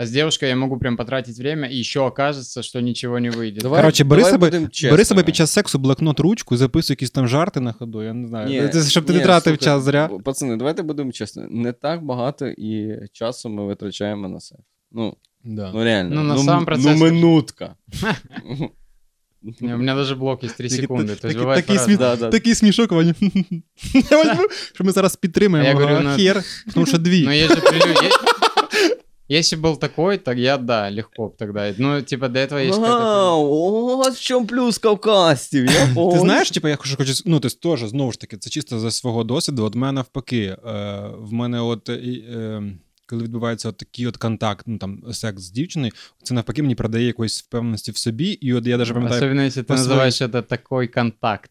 А 0.00 0.02
с 0.02 0.10
девушкой 0.10 0.48
я 0.48 0.56
могу 0.56 0.78
прям 0.78 0.96
потратить 0.96 1.38
время, 1.38 1.68
и 1.68 1.76
еще 1.80 2.00
окажется, 2.06 2.62
что 2.62 2.80
ничего 2.80 3.18
не 3.18 3.30
выйдет. 3.30 3.62
Давай- 3.62 3.80
Коротше, 3.80 4.04
бери 4.04 4.22
давай 4.22 4.32
себе, 4.32 4.46
будем 4.46 4.62
бери 4.62 4.72
чесними. 4.72 5.04
себе 5.04 5.22
під 5.22 5.36
час 5.36 5.50
сексу 5.50 5.78
блокнот, 5.78 6.20
ручку, 6.20 6.56
записуй 6.56 6.92
якісь 6.92 7.10
там 7.10 7.28
жарти 7.28 7.60
на 7.60 7.72
ходу, 7.72 8.02
я 8.02 8.12
не 8.12 8.28
знаю. 8.28 8.48
Ні, 8.48 8.68
Це, 8.68 8.90
щоб 8.90 9.04
ти 9.04 9.12
ні, 9.12 9.18
не 9.18 9.24
тратив 9.24 9.42
слухай, 9.54 9.64
час 9.64 9.82
зря. 9.82 10.08
б- 10.08 10.22
Пацани, 10.22 10.56
давайте 10.56 10.82
будемо 10.82 11.12
чесно. 11.12 11.46
Не 11.50 11.72
так 11.72 12.04
багато 12.04 12.46
і 12.46 12.98
часу 13.12 13.48
ми 13.48 13.66
витрачаємо 13.66 14.28
на 14.28 14.40
секс. 14.40 14.62
Ну, 14.92 15.16
Да. 15.44 15.70
ну 15.74 15.84
реально. 15.84 16.14
Ну, 16.14 16.22
на 16.22 16.34
ну, 16.34 16.42
сам 16.42 16.58
м- 16.58 16.64
процесс- 16.66 16.98
Ну, 16.98 17.04
минутка. 17.04 17.74
Не, 19.60 19.74
У 19.74 19.78
меня 19.78 19.94
даже 19.94 20.14
блок 20.16 20.44
есть 20.44 20.56
3 20.56 20.68
Такий- 20.68 20.86
секунды. 20.86 21.06
То 21.06 21.12
есть 21.12 21.22
такий- 21.22 21.40
бывает 21.40 21.54
такий 21.56 21.76
по-разному. 21.76 21.98
Да, 21.98 22.16
да. 22.16 22.28
Такий 22.30 22.54
смішок, 22.54 22.92
Ваня. 22.92 23.14
Я 24.10 24.16
возьму, 24.24 24.48
що 24.74 24.84
ми 24.84 24.92
зараз 24.92 25.16
підтримаємо. 25.16 25.68
Я 25.68 25.74
говорю, 25.74 25.96
а 25.96 26.00
ну, 26.00 26.16
хер, 26.16 26.42
тому 26.74 26.86
що 26.86 26.98
дві. 26.98 27.24
Но 27.24 27.30
есть 27.32 27.54
же 27.54 27.60
прелюдия. 27.60 28.10
Если 29.31 29.55
был 29.55 29.77
такой, 29.77 30.17
так 30.17 30.37
я 30.37 30.57
да, 30.57 30.89
легко 30.91 31.29
б 31.29 31.35
тогда. 31.37 31.73
Ну, 31.77 32.01
типа, 32.01 32.27
до 32.27 32.39
этого 32.39 32.59
есть 32.59 32.79
какая-то... 32.79 33.31
А, 33.31 33.35
Ось 33.37 34.17
в 34.17 34.21
чем 34.21 34.47
плюс 34.47 34.77
кавказців. 34.77 35.65
Я 35.65 35.85
Ти 35.87 35.93
понял. 35.93 36.21
знаєш, 36.21 36.51
типу, 36.51 36.67
я 36.67 36.75
хочу, 36.75 36.97
хочу 36.97 37.13
ну, 37.25 37.39
ти 37.39 37.49
теж, 37.49 37.79
знову 37.79 38.11
ж 38.11 38.19
таки, 38.19 38.37
це 38.37 38.49
чисто 38.49 38.79
за 38.79 38.91
свого 38.91 39.23
досвіду. 39.23 39.63
От 39.63 39.75
мене 39.75 39.91
навпаки, 39.91 40.41
е, 40.43 40.57
в 41.17 41.33
мене 41.33 41.61
от. 41.61 41.89
е, 41.89 41.93
е, 41.93 42.63
коли 43.10 43.22
відбувається 43.24 43.68
от 43.68 43.76
такий 43.76 44.06
от 44.06 44.16
контакт, 44.16 44.64
ну 44.66 44.78
там 44.78 45.02
секс 45.12 45.42
з 45.42 45.50
дівчиною, 45.50 45.92
це 46.22 46.34
навпаки 46.34 46.62
мені 46.62 46.74
продає 46.74 47.06
якоїсь 47.06 47.42
впевненості 47.42 47.92
в 47.92 47.96
собі. 47.96 48.24
І 48.26 48.52
от 48.54 48.66
я 48.66 48.76
навіть 48.76 48.92
пам'ятаю, 48.94 49.18
Особенно 49.20 49.42
если 49.42 49.62
ты 49.62 49.66
по 49.66 49.76
своей- 49.76 49.98
называешь 50.00 50.28
это 50.30 50.42
такой 50.42 50.88
контакт. 50.88 51.50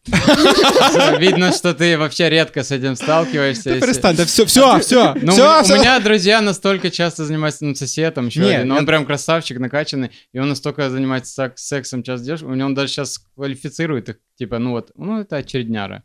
Видно, 1.20 1.52
что 1.52 1.70
ты 1.72 1.96
вообще 1.98 2.28
редко 2.30 2.60
с 2.60 2.72
этим 2.72 2.94
сталкиваешься. 2.96 3.64
Та 3.64 3.70
если- 3.70 3.80
перестань, 3.80 4.16
да 4.16 4.24
все, 4.24 4.44
все, 4.44 4.78
все, 4.78 5.14
Ну, 5.22 5.32
все, 5.32 5.60
у 5.60 5.62
все. 5.62 5.78
меня 5.78 6.00
друзья 6.00 6.40
настолько 6.42 6.90
часто 6.90 7.24
занимаются, 7.24 7.64
ну, 7.64 7.74
сосед 7.74 8.14
там 8.14 8.26
еще 8.26 8.40
Не, 8.40 8.56
один, 8.56 8.68
я- 8.72 8.78
он 8.78 8.86
прям 8.86 9.06
красавчик, 9.06 9.58
накачанный, 9.58 10.10
и 10.34 10.38
он 10.40 10.48
настолько 10.48 10.90
занимается 10.90 11.32
сек- 11.32 11.58
сексом 11.58 12.02
часто 12.02 12.26
девушек, 12.26 12.48
у 12.48 12.54
него 12.54 12.66
он 12.66 12.74
даже 12.74 12.88
сейчас 12.92 13.18
квалифицирует 13.34 14.08
их, 14.08 14.16
типа, 14.38 14.58
ну 14.58 14.70
вот, 14.70 14.90
ну 14.96 15.20
это 15.20 15.36
очередняра. 15.36 16.02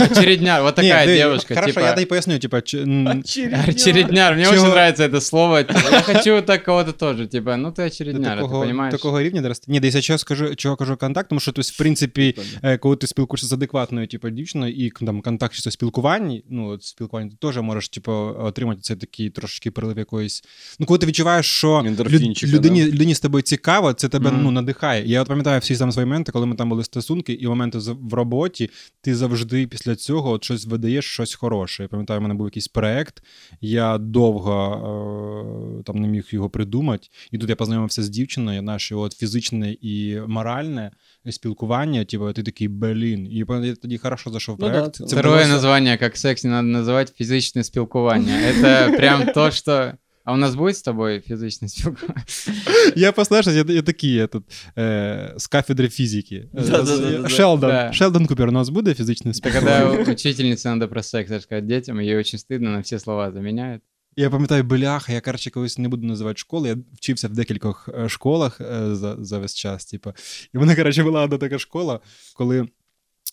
Очередняр, 0.00 0.62
вот 0.62 0.78
Ні, 0.78 0.88
такая 0.88 1.06
ти- 1.06 1.14
девушка, 1.14 1.54
Хорошо, 1.54 1.72
типа... 1.74 1.86
я 1.86 1.94
дай 1.94 2.04
поясню, 2.04 2.38
типа, 2.38 2.60
чи- 2.60 2.78
м, 2.82 3.22
Очередняр, 3.68 4.34
мне 4.34 4.44
Чего? 4.44 4.54
очень 4.56 4.66
нравится 4.66 5.06
это 5.08 5.20
слово. 5.20 5.58
Я 5.92 6.02
хочу 6.02 6.42
так 6.42 6.64
кого-то 6.64 6.92
тоже, 6.92 7.26
типа, 7.26 7.56
ну 7.56 7.68
ты 7.68 7.74
до 7.76 7.82
очередняр, 7.86 8.38
ты 8.38 8.42
такого, 8.42 8.62
понимаешь? 8.64 8.92
такого 8.94 9.22
рівня 9.22 9.42
дорости. 9.42 9.72
Ні, 9.72 9.80
десь 9.80 9.94
я 9.94 10.00
чого 10.00 10.18
скажу, 10.18 10.54
чого 10.56 10.76
кажу 10.76 10.96
контакт, 10.96 11.28
тому 11.28 11.40
що, 11.40 11.52
тобто, 11.52 11.70
в 11.74 11.78
принципі, 11.78 12.34
е, 12.62 12.78
коли 12.78 12.96
ти 12.96 13.06
спілкуєшся 13.06 13.46
з 13.46 13.52
адекватною, 13.52 14.06
типу, 14.06 14.30
дівчиною, 14.30 14.72
і 14.74 14.90
там 14.90 15.20
контакт 15.20 15.54
чисто 15.54 15.70
спілкуванні, 15.70 16.44
ну, 16.50 16.68
от 16.68 16.84
спілкування, 16.84 17.30
ти 17.30 17.36
теж 17.46 17.56
можеш, 17.62 17.88
типу, 17.88 18.12
отримати 18.38 18.80
цей 18.80 18.96
такий 18.96 19.30
трошки 19.30 19.70
прилив 19.70 19.98
якоїсь. 19.98 20.44
Ну, 20.78 20.86
коли 20.86 20.98
ти 20.98 21.06
відчуваєш, 21.06 21.46
що 21.46 21.78
люд, 21.78 21.86
Ендорфінчика, 21.86 22.52
людині, 22.52 22.84
людині 22.84 23.14
з 23.14 23.20
тобою 23.20 23.42
цікаво, 23.42 23.92
це 23.92 24.08
тебе 24.08 24.30
Мгм. 24.30 24.42
ну, 24.42 24.50
надихає. 24.50 25.02
Я 25.06 25.22
от 25.22 25.28
пам'ятаю 25.28 25.60
всі 25.60 25.76
там 25.76 25.92
свої 25.92 26.06
моменти, 26.06 26.32
коли 26.32 26.46
ми 26.46 26.56
там 26.56 26.68
були 26.68 26.84
стосунки, 26.84 27.32
і 27.32 27.46
моменти 27.46 27.80
з- 27.80 27.96
в 28.00 28.14
роботі, 28.14 28.70
ти 29.02 29.14
завжди 29.14 29.68
після 29.73 29.95
цього 29.95 30.31
от 30.31 30.43
щось 30.43 30.65
видаєш, 30.65 31.05
щось 31.05 31.33
хороше. 31.35 31.83
Я 31.83 31.89
пам'ятаю, 31.89 32.19
у 32.19 32.23
мене 32.23 32.33
був 32.33 32.47
якийсь 32.47 32.67
проект, 32.67 33.23
я 33.61 33.97
довго 33.97 35.77
е, 35.79 35.83
там 35.83 35.95
не 36.01 36.07
міг 36.07 36.27
його 36.29 36.49
придумати. 36.49 37.07
І 37.31 37.37
тут 37.37 37.49
я 37.49 37.55
познайомився 37.55 38.03
з 38.03 38.09
дівчиною, 38.09 38.61
наше 38.61 38.95
от 38.95 39.13
фізичне 39.13 39.75
і 39.81 40.17
моральне 40.27 40.91
спілкування. 41.29 42.05
Типу, 42.05 42.33
ти 42.33 42.43
такий 42.43 42.67
блін. 42.67 43.27
І 43.31 43.37
я 43.37 43.75
тоді 43.75 43.97
хорошо 43.97 44.29
зайшов 44.29 44.55
в 44.55 44.59
Ну 44.61 44.67
да, 44.67 44.73
проект. 44.73 44.95
це- 44.95 45.03
Це 45.05 45.15
Второе 45.15 45.37
було- 45.43 45.53
название, 45.53 45.97
как 45.97 46.17
секс 46.17 46.43
не 46.43 46.49
надо 46.61 46.67
называть, 46.67 47.17
физичное 47.17 47.63
спілкування. 47.63 48.33
Это 48.51 48.97
прям 48.97 49.25
то, 49.33 49.51
что... 49.51 49.91
А 50.24 50.32
у 50.32 50.36
нас 50.36 50.54
будет 50.54 50.76
с 50.76 50.82
тобой 50.82 51.20
физичное 51.20 51.68
спілкування? 51.68 52.24
Я 52.96 53.12
послушав, 53.12 53.54
я, 53.54 53.64
я 53.68 53.82
такий 53.82 54.12
я 54.12 54.26
тут 54.26 54.44
е, 54.78 55.34
з 55.36 55.46
кафедри 55.46 55.88
фізики. 55.88 56.48
Да-да-да-да-да. 56.52 57.28
Шелдон. 57.28 57.70
Да. 57.70 57.92
Шелдон 57.92 58.26
Купер, 58.26 58.48
у 58.48 58.52
нас 58.52 58.68
буде 58.68 58.94
фізичне 58.94 59.30
Это 59.30 59.34
спілкування? 59.34 59.96
когда 59.96 60.12
учительнице 60.12 60.68
надо 60.68 60.88
про 60.88 61.02
секс 61.02 61.30
рассказать 61.30 61.66
детям, 61.66 62.00
ей 62.00 62.16
очень 62.16 62.38
стыдно, 62.38 62.70
на 62.70 62.80
все 62.80 62.98
слова 62.98 63.32
заменяет. 63.32 63.82
Я 64.16 64.30
пам'ятаю, 64.30 64.64
бляха, 64.64 65.12
я 65.12 65.20
коротше 65.20 65.50
колись 65.50 65.78
не 65.78 65.88
буду 65.88 66.06
називати 66.06 66.38
школи. 66.38 66.68
Я 66.68 66.76
вчився 66.94 67.28
в 67.28 67.32
декількох 67.32 67.88
е, 67.88 68.08
школах 68.08 68.60
е, 68.60 68.94
за, 68.94 69.16
за 69.18 69.38
весь 69.38 69.54
час. 69.54 69.84
Типу. 69.86 70.12
І 70.54 70.58
в 70.58 70.60
мене, 70.60 70.76
коротше, 70.76 71.02
була 71.02 71.24
одна 71.24 71.38
така 71.38 71.58
школа, 71.58 72.00
коли. 72.34 72.68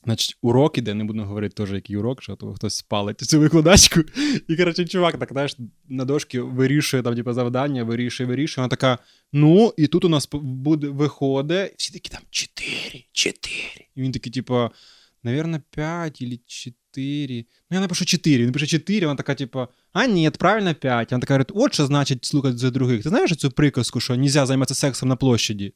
Значить, 0.05 0.37
урок 0.43 0.79
іде, 0.79 0.95
не 0.95 1.05
буду 1.05 1.23
говорити 1.23 1.55
теж, 1.55 1.73
який 1.73 1.97
урок, 1.97 2.23
що 2.23 2.37
то 2.37 2.55
хтось 2.55 2.75
спалить 2.75 3.21
цю 3.21 3.41
викладачку. 3.41 4.01
І, 4.49 4.57
коротше, 4.57 4.85
чувак, 4.85 5.19
так, 5.19 5.29
знаєш, 5.33 5.57
на 5.89 6.05
дошки 6.05 6.41
вирішує 6.41 7.03
там, 7.03 7.15
типу, 7.15 7.33
завдання, 7.33 7.85
вирішує, 7.85 8.29
вирішує. 8.29 8.63
Вона 8.63 8.69
така: 8.69 8.99
ну, 9.33 9.75
і 9.77 9.87
тут 9.87 10.05
у 10.05 10.09
нас 10.09 10.29
буде 10.33 10.89
виходить, 10.89 11.75
всі 11.77 11.93
такі 11.93 12.09
там 12.09 12.23
4, 12.31 13.05
4. 13.13 13.55
І 13.95 14.03
він 14.03 14.13
такий, 14.13 14.33
типу, 14.33 14.71
наверное, 15.23 15.63
5 15.71 16.23
или 16.23 16.41
4. 16.47 17.45
Ну, 17.71 17.75
я 17.75 17.81
напишу 17.81 18.05
4. 18.05 18.45
Він 18.45 18.53
пише 18.53 18.67
4, 18.67 19.07
вона 19.07 19.17
така, 19.17 19.35
типу, 19.35 19.67
а 19.93 20.07
ні, 20.07 20.31
правильно 20.31 20.75
5. 20.75 21.11
Вона 21.11 21.21
така 21.21 21.35
говорить, 21.35 21.53
от 21.55 21.75
що 21.75 21.87
значить 21.87 22.25
слухати 22.25 22.59
за 22.59 22.71
других. 22.71 23.03
Ти 23.03 23.09
знаєш 23.09 23.37
цю 23.37 23.51
приказку, 23.51 24.01
що 24.01 24.17
нельзя 24.17 24.47
займатися 24.47 24.81
сексом 24.81 25.09
на 25.09 25.17
площаді? 25.17 25.73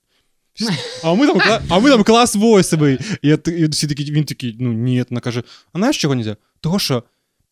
А 1.03 1.14
ми 1.14 1.28
там, 1.28 1.38
кла- 1.38 1.62
а 1.70 1.80
ми 1.80 1.89
там 1.89 2.03
клас 2.03 2.36
восьмий. 2.36 2.97
І, 3.22 3.28
я, 3.28 3.38
т- 3.38 3.51
і 3.60 3.68
всі 3.68 3.88
такі, 3.88 4.03
він 4.12 4.24
такий, 4.24 4.57
ну 4.60 4.74
ні, 4.74 5.05
вона 5.10 5.22
каже, 5.22 5.43
а 5.74 5.78
знаєш 5.80 5.97
чого 5.97 6.16
нельзя? 6.16 6.38
Того, 6.62 6.80
що 6.80 7.03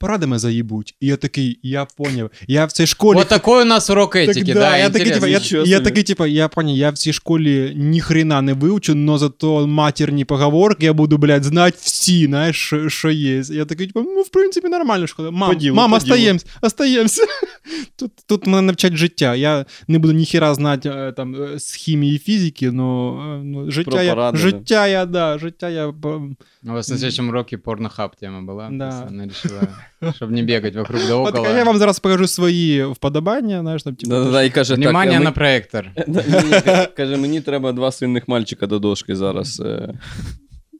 порадами 0.01 0.39
заїбуть. 0.39 0.95
І 0.99 1.07
я 1.07 1.15
такий, 1.15 1.59
я 1.63 1.85
поняв. 1.85 2.31
Я 2.47 2.65
в 2.65 2.71
цій 2.71 2.87
школі. 2.87 3.17
Вот 3.17 3.27
такой 3.27 3.61
у 3.61 3.65
нас 3.65 3.89
урок 3.89 4.13
Так, 4.13 4.29
этики, 4.29 4.53
да, 4.53 4.59
да, 4.59 4.77
я 4.77 4.89
такий, 4.89 5.11
типа, 5.11 5.27
я, 5.27 5.37
интересно. 5.37 5.57
Нічого 5.57 5.65
я 5.67 5.77
собі. 5.77 5.89
такий, 5.89 6.03
типа, 6.03 6.27
я 6.27 6.47
понял, 6.47 6.75
я 6.75 6.89
в 6.89 6.97
цій 6.97 7.13
школі 7.13 7.73
ні 7.75 8.01
хрена 8.01 8.41
не 8.41 8.53
вивчу, 8.53 8.95
но 8.95 9.17
зато 9.17 9.67
матерні 9.67 10.25
поговорки 10.25 10.85
я 10.85 10.93
буду, 10.93 11.17
блядь, 11.17 11.43
знати 11.43 11.77
всі, 11.81 12.25
знаєш, 12.25 12.55
що, 12.65 12.89
що 12.89 13.11
є. 13.11 13.43
Я 13.49 13.65
такий, 13.65 13.87
типа, 13.87 14.01
ну, 14.05 14.21
в 14.21 14.29
принципі, 14.29 14.67
нормальна 14.67 15.07
школа. 15.07 15.31
Мам, 15.31 15.49
По 15.49 15.55
ділу, 15.55 15.75
мам, 15.75 15.91
по 15.91 15.97
ділу. 15.97 16.13
остаємось, 16.13 16.45
остаємось. 16.61 17.21
Тут, 17.95 18.11
тут 18.27 18.47
мене 18.47 18.61
навчать 18.61 18.95
життя. 18.95 19.35
Я 19.35 19.65
не 19.87 19.99
буду 19.99 20.13
ніхіра 20.13 20.53
знати 20.53 20.89
е, 20.89 21.11
там 21.11 21.35
е, 21.35 21.59
з 21.59 21.73
хімії 21.73 22.15
і 22.15 22.19
фізики, 22.19 22.71
но 22.71 23.19
е, 23.39 23.43
ну, 23.43 23.71
життя, 23.71 24.03
я, 24.03 24.09
поради, 24.13 24.37
да. 24.37 24.41
життя 24.43 24.87
я, 24.87 25.05
да, 25.05 25.37
життя 25.37 25.69
я... 25.69 25.91
б- 25.91 26.35
У 26.63 26.73
вас 26.73 26.89
на 26.89 26.97
следующем 26.97 27.29
уроке 27.29 27.57
порнохаб 27.57 28.15
тема 28.15 28.53
была. 28.53 28.69
Да. 28.71 28.89
просто 28.89 29.07
Она 29.13 29.25
решила, 29.25 29.61
чтобы 30.01 30.31
не 30.33 30.43
бегать 30.43 30.75
вокруг 30.75 31.01
да 31.07 31.15
От, 31.15 31.35
около. 31.35 31.47
я 31.57 31.63
вам 31.63 31.77
зараз 31.77 31.99
покажу 31.99 32.27
свої 32.27 32.85
вподобання, 32.85 33.59
знаєш, 33.61 33.83
там, 33.83 33.95
типу, 33.95 34.09
Да-да-да, 34.09 34.43
і 34.43 34.49
каже, 34.49 34.75
Внимание 34.75 35.11
так, 35.13 35.21
а 35.21 35.23
на 35.23 35.29
ми- 35.29 35.33
проектор. 35.35 35.91
Мені- 36.07 36.87
Каже, 36.97 37.17
мені 37.17 37.41
треба 37.41 37.71
два 37.71 37.91
сильних 37.91 38.27
мальчика 38.27 38.67
до 38.67 38.79
дошки 38.79 39.15
зараз. 39.15 39.59
е. 39.65 39.93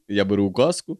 Я 0.08 0.24
беру 0.24 0.44
указку, 0.44 0.98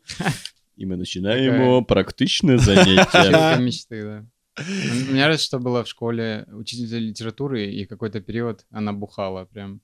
і 0.76 0.86
ми 0.86 0.98
починаємо 0.98 1.84
практичне 1.84 2.58
заняття. 2.58 3.20
Училка 3.20 3.56
мечты, 3.56 4.02
да. 4.04 4.22
У 5.08 5.12
меня 5.12 5.28
раз 5.28 5.40
что 5.44 5.58
было 5.58 5.82
в 5.82 5.86
школе 5.86 6.44
учительница 6.60 6.96
литературы, 6.96 7.80
и 7.82 7.86
какой-то 7.86 8.20
период 8.20 8.66
она 8.72 8.92
бухала 8.92 9.44
прям. 9.54 9.80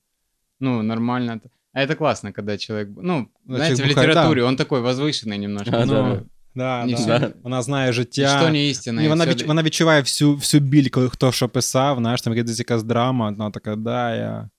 Ну, 0.59 0.83
нормально. 0.83 1.39
А 1.73 1.81
это 1.81 1.95
классно, 1.95 2.31
когда 2.31 2.57
человек... 2.57 2.89
Ну, 3.01 3.27
Ну, 3.45 3.55
знаете, 3.55 3.73
в 3.75 3.77
человек 3.77 3.95
бухает, 3.95 4.09
литературе 4.09 4.43
он 4.43 4.55
такой 4.55 4.81
возвышенный 4.81 5.37
немножко. 5.37 5.71
А, 5.77 5.85
ну, 5.85 5.93
да. 5.93 6.21
да, 6.55 6.85
не 6.85 6.93
да. 6.93 6.97
всё- 6.99 7.33
Вона 7.43 7.61
знає 7.61 7.93
життя. 7.93 8.35
Ничто 8.35 8.49
не 8.51 8.69
истина. 8.69 9.01
Ні, 9.01 9.07
и 9.07 9.09
вона, 9.09 9.25
всё- 9.25 9.29
відч... 9.29 9.45
вона 9.45 9.63
відчуває 9.63 10.01
всю, 10.01 10.35
всю 10.35 10.61
біль, 10.61 10.89
коли 10.89 11.09
хто 11.09 11.31
що 11.31 11.49
писав, 11.49 11.97
знаєш, 11.97 12.21
там 12.21 12.33
якась 12.33 12.59
якась 12.59 12.83
драма, 12.83 13.29
вона 13.29 13.51
така, 13.51 13.75
да, 13.75 14.15
я, 14.15 14.49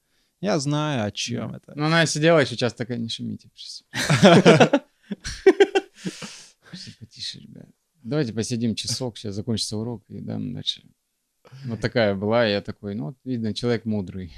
я 0.41 0.59
знаю, 0.59 1.09
о 1.09 1.11
чому 1.11 1.59
це. 1.67 1.73
Ну, 1.77 1.85
она 1.87 2.07
сидела 2.07 2.43
еще 2.43 2.57
часто 2.57 2.79
такая, 2.79 2.99
не 2.99 3.09
шумите. 3.09 3.49
пожалуйста». 3.49 4.81
Слушайте, 6.71 6.99
Потише, 7.01 7.39
ребят. 7.39 7.67
Давайте 8.03 8.33
посидим 8.33 8.75
часок, 8.75 9.17
сейчас 9.19 9.35
закончится 9.35 9.77
урок 9.77 10.03
и 10.11 10.21
дам 10.21 10.55
дальше. 10.55 10.83
Вот 11.67 11.81
такая 11.81 12.15
была, 12.15 12.47
и 12.47 12.51
я 12.51 12.61
такой, 12.61 12.95
ну, 12.95 13.05
вот 13.05 13.17
видно, 13.25 13.55
человек 13.55 13.87
мудрый. 13.87 14.37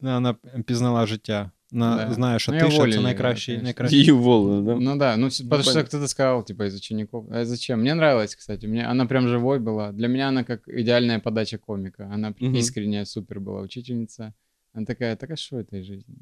Вона 0.00 0.34
пізнала 0.66 1.06
життя. 1.06 1.50
Вона 1.72 1.96
Да. 2.08 2.14
знає, 2.14 2.38
що 2.38 2.52
Ну, 2.52 2.58
ти 2.60 2.66
і 2.66 2.70
що 2.70 2.78
волі 2.80 2.92
це 2.92 2.98
є, 2.98 3.04
найкращий. 3.04 3.54
конечно. 3.54 3.64
найкращий. 3.64 3.98
Її 3.98 4.12
уволили, 4.12 4.62
да? 4.62 4.80
Ну 4.80 4.96
да, 4.98 5.16
ну, 5.16 5.26
с- 5.26 5.40
потому 5.40 5.62
что 5.62 5.72
понятно. 5.72 5.88
кто-то 5.88 6.08
сказал, 6.08 6.44
типа, 6.44 6.64
из 6.66 6.74
учеников. 6.76 7.26
А 7.32 7.44
зачем? 7.44 7.80
Мне 7.80 7.92
нравилось, 7.94 8.34
кстати. 8.34 8.66
Мне, 8.68 8.86
она 8.90 9.06
прям 9.06 9.28
живой 9.28 9.58
была. 9.58 9.92
Для 9.92 10.08
меня 10.08 10.28
она 10.28 10.44
как 10.44 10.68
идеальная 10.68 11.18
подача 11.20 11.58
комика. 11.58 12.10
Она 12.14 12.32
прям 12.32 12.50
Мгм. 12.50 12.58
искренняя, 12.60 13.04
супер 13.04 13.38
была 13.40 13.62
учительница. 13.62 14.32
Она 14.74 14.86
такая, 14.86 15.16
так 15.16 15.30
а 15.30 15.36
что 15.36 15.56
этой 15.60 15.82
жизни? 15.82 16.16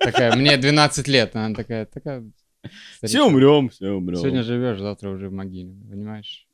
Такая, 0.00 0.36
мне 0.36 0.56
12 0.56 1.08
лет, 1.08 1.36
она 1.36 1.54
такая, 1.54 1.84
такая, 1.86 2.22
Все 2.62 3.08
Старичок. 3.08 3.26
умрем, 3.28 3.68
все 3.68 3.90
умрем. 3.90 4.16
Сегодня 4.20 4.42
живешь, 4.42 4.78
завтра 4.80 5.10
уже 5.10 5.28
в 5.28 5.32
могиле, 5.32 5.74
понимаешь? 5.90 6.46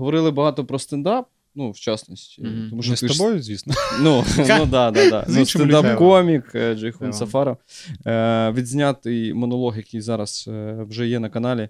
Говорили 0.00 0.30
багато 0.30 0.64
про 0.64 0.78
стендап, 0.78 1.28
ну, 1.54 1.70
в 1.70 1.76
частності. 1.78 2.42
Мгм. 2.42 2.66
Тому 2.70 2.82
що 2.82 2.90
Не 2.90 2.96
з 2.96 3.00
ти 3.00 3.08
ж 3.08 3.42
звісно. 3.42 3.74
Ну, 4.02 4.24
ну 4.38 4.66
да, 4.66 4.90
да, 4.90 5.10
да. 5.10 5.24
З 5.28 5.36
Ну, 5.36 5.42
стендап-комік 5.44 6.42
е, 6.54 6.74
Джейхун 6.74 7.12
Сафаров. 7.12 7.56
Е, 8.06 8.50
відзнятий 8.50 9.34
монолог, 9.34 9.76
який 9.76 10.00
зараз 10.00 10.44
е, 10.48 10.84
вже 10.88 11.08
є 11.08 11.18
на 11.18 11.28
каналі. 11.28 11.68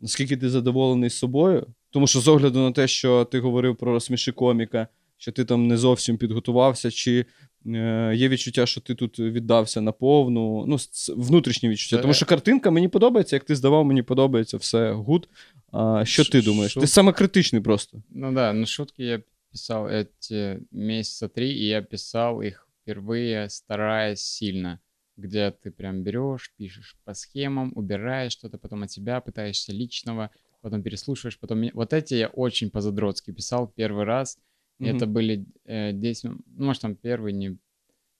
Наскільки 0.00 0.36
ти 0.36 0.50
задоволений 0.50 1.10
собою? 1.10 1.66
Тому 1.90 2.06
що 2.06 2.20
з 2.20 2.28
огляду 2.28 2.58
на 2.58 2.72
те, 2.72 2.88
що 2.88 3.24
ти 3.24 3.40
говорив 3.40 3.76
про 3.76 3.92
розсміши 3.92 4.32
коміка, 4.32 4.86
що 5.18 5.32
ти 5.32 5.44
там 5.44 5.66
не 5.66 5.76
зовсім 5.76 6.16
підготувався, 6.16 6.90
чи 6.90 7.24
е, 7.66 8.12
є 8.16 8.28
відчуття, 8.28 8.66
що 8.66 8.80
ти 8.80 8.94
тут 8.94 9.18
віддався 9.18 9.80
на 9.80 9.92
повну, 9.92 10.64
ну, 10.66 10.76
внутрішні 11.16 11.68
відчуття. 11.68 12.02
Тому 12.02 12.14
що 12.14 12.26
картинка 12.26 12.70
мені 12.70 12.88
подобається, 12.88 13.36
як 13.36 13.44
ти 13.44 13.56
здавав, 13.56 13.84
мені 13.84 14.02
подобається, 14.02 14.56
все 14.56 14.92
гуд. 14.92 15.28
А 15.72 16.04
що 16.04 16.24
ти 16.24 16.42
думаєш? 16.42 16.74
Ти 16.74 16.86
саме 16.86 17.12
критичний 17.12 17.62
просто. 17.62 18.02
Ну 18.10 18.32
да, 18.32 18.52
на 18.52 18.66
шутки 18.66 19.04
я 19.04 19.22
писал 19.50 19.88
эти 19.88 20.60
месяца 20.70 21.28
три, 21.28 21.50
и 21.52 21.66
я 21.66 21.82
писал 21.82 22.42
их 22.42 22.68
впервые, 22.86 23.48
стараясь 23.48 24.20
сильно. 24.20 24.80
Где 25.16 25.50
ты 25.50 25.70
прям 25.70 26.02
берешь, 26.02 26.52
пишешь 26.56 26.96
по 27.04 27.14
схемам, 27.14 27.72
убираешь 27.74 28.32
что-то, 28.32 28.58
потом 28.58 28.82
от 28.82 28.90
себя 28.90 29.20
пытаешься 29.20 29.72
личного, 29.72 30.30
потом 30.62 30.82
переслушиваешь, 30.82 31.38
потом... 31.38 31.70
Вот 31.74 31.92
эти 31.92 32.14
я 32.14 32.28
очень 32.28 32.70
по-задротски 32.70 33.32
писал 33.32 33.66
первый 33.66 34.04
раз. 34.04 34.38
Мгм. 34.78 34.96
Это 34.96 35.06
были 35.06 35.44
э, 35.64 35.92
10, 35.92 36.24
мин- 36.24 36.40
ну, 36.56 36.64
может, 36.66 36.82
там 36.82 36.96
первый 36.96 37.32
не 37.32 37.58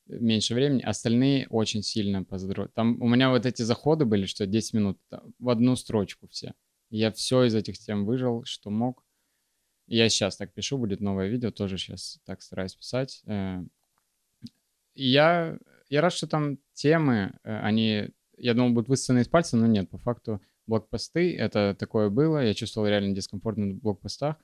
меньше 0.07 0.55
времени, 0.55 0.83
остальные 0.83 1.47
очень 1.49 1.83
сильно 1.83 2.25
по 2.25 2.39
Там 2.75 3.01
у 3.01 3.09
меня 3.09 3.31
вот 3.31 3.47
эти 3.47 3.63
заходы 3.63 4.05
были, 4.05 4.27
что 4.27 4.47
10 4.47 4.75
минут 4.75 4.99
в 5.39 5.49
одну 5.49 5.77
строчку 5.77 6.29
все. 6.29 6.53
Я 6.93 7.11
все 7.11 7.45
из 7.45 7.55
этих 7.55 7.79
тем 7.79 8.05
выжил, 8.05 8.45
что 8.45 8.69
мог. 8.69 9.03
Я 9.87 10.11
сейчас 10.11 10.37
так 10.37 10.53
пишу, 10.53 10.77
будет 10.77 11.01
новое 11.01 11.29
видео, 11.29 11.51
тоже 11.51 11.79
сейчас 11.79 12.21
так 12.27 12.43
стараюсь 12.43 12.75
писать. 12.75 13.23
Э, 13.27 13.65
я, 14.95 15.59
я 15.89 16.01
рад, 16.03 16.13
что 16.13 16.27
там 16.27 16.59
темы, 16.75 17.33
э, 17.45 17.61
они, 17.61 18.11
я 18.37 18.53
думал, 18.53 18.75
будут 18.75 18.91
высосаны 18.91 19.21
из 19.21 19.29
пальца, 19.29 19.57
но 19.57 19.67
нет, 19.67 19.89
по 19.89 19.97
факту 19.97 20.43
блокпосты, 20.67 21.35
это 21.35 21.75
такое 21.79 22.11
было, 22.11 22.45
я 22.45 22.53
чувствовал 22.53 22.87
реально 22.87 23.15
дискомфорт 23.15 23.57
на 23.57 23.75
блокпостах. 23.75 24.37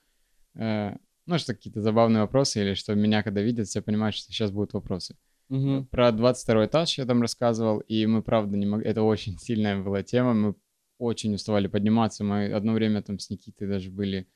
Э, 0.54 0.96
Ну, 1.26 1.36
что 1.36 1.52
какие-то 1.52 1.82
забавные 1.82 2.22
вопросы, 2.22 2.62
или 2.62 2.72
что 2.72 2.94
меня, 2.94 3.22
когда 3.22 3.42
видят, 3.42 3.68
все 3.68 3.82
понимают, 3.82 4.16
что 4.16 4.32
сейчас 4.32 4.50
будут 4.50 4.72
вопросы. 4.72 5.16
Угу. 5.50 5.88
Про 5.90 6.12
22 6.12 6.64
этаж 6.64 6.96
я 6.96 7.04
там 7.04 7.20
рассказывал, 7.20 7.80
и 7.80 8.06
мы, 8.06 8.22
правда, 8.22 8.56
не 8.56 8.64
могли... 8.64 8.86
Это 8.86 9.02
очень 9.02 9.38
сильная 9.38 9.82
была 9.82 10.02
тема, 10.02 10.32
мы 10.32 10.54
очень 10.98 11.34
уставали 11.34 11.68
подниматься. 11.68 12.24
Мы 12.24 12.52
одно 12.52 12.72
время 12.72 13.02
там 13.02 13.18
с 13.18 13.30
Никитой 13.30 13.68
даже 13.68 13.90
были. 13.90 14.28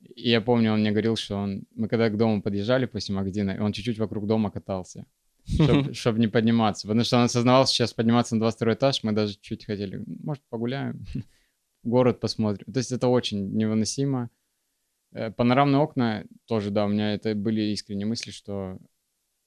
И 0.00 0.30
я 0.30 0.40
помню, 0.40 0.72
он 0.72 0.80
мне 0.80 0.90
говорил, 0.90 1.16
что 1.16 1.36
он... 1.36 1.64
Мы 1.74 1.88
когда 1.88 2.10
к 2.10 2.16
дому 2.16 2.42
подъезжали 2.42 2.86
после 2.86 3.14
магазина, 3.14 3.52
и 3.52 3.58
он 3.58 3.72
чуть-чуть 3.72 3.98
вокруг 3.98 4.26
дома 4.26 4.50
катался, 4.50 5.06
чтобы 5.92 6.18
не 6.18 6.28
подниматься. 6.28 6.86
Потому 6.86 7.04
что 7.04 7.18
он 7.18 7.24
осознавал, 7.24 7.66
что 7.66 7.74
сейчас 7.74 7.94
подниматься 7.94 8.34
на 8.34 8.40
22 8.40 8.74
этаж, 8.74 9.02
мы 9.02 9.12
даже 9.12 9.38
чуть 9.40 9.64
хотели, 9.64 10.02
может, 10.06 10.42
погуляем, 10.48 11.04
город 11.82 12.20
посмотрим. 12.20 12.72
То 12.72 12.78
есть 12.78 12.92
это 12.92 13.08
очень 13.08 13.52
невыносимо. 13.56 14.30
Э, 15.12 15.30
Панорамные 15.30 15.80
окна 15.80 16.24
тоже, 16.46 16.70
да, 16.70 16.84
у 16.84 16.88
меня 16.88 17.14
это 17.14 17.34
были 17.34 17.62
искренние 17.72 18.06
мысли, 18.06 18.30
что 18.30 18.78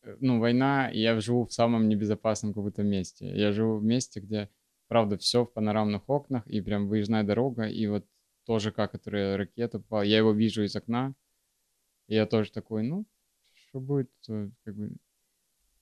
э, 0.03 0.17
ну, 0.19 0.39
война, 0.39 0.89
и 0.89 0.99
я 0.99 1.19
живу 1.19 1.45
в 1.45 1.53
самом 1.53 1.87
небезопасном 1.87 2.53
каком-то 2.53 2.83
месте. 2.83 3.31
Я 3.35 3.51
живу 3.51 3.77
в 3.77 3.83
месте, 3.83 4.19
где, 4.19 4.49
правда, 4.89 5.17
все 5.17 5.45
в 5.45 5.53
панорамных 5.53 6.09
окнах, 6.09 6.45
и 6.47 6.61
прям 6.61 6.89
выездная 6.89 7.23
дорога, 7.23 7.67
и 7.67 7.87
вот 7.87 8.05
то 8.45 8.59
ЖК, 8.59 8.91
которое 8.91 9.37
ракета 9.37 9.79
попала, 9.79 10.01
я 10.01 10.17
его 10.17 10.33
вижу 10.33 10.63
из 10.63 10.75
окна, 10.75 11.13
и 12.07 12.15
я 12.15 12.25
тоже 12.25 12.51
такой, 12.51 12.83
ну, 12.83 13.05
что 13.53 13.79
будет, 13.79 14.09
то 14.27 14.49
как 14.65 14.75
бы... 14.75 14.91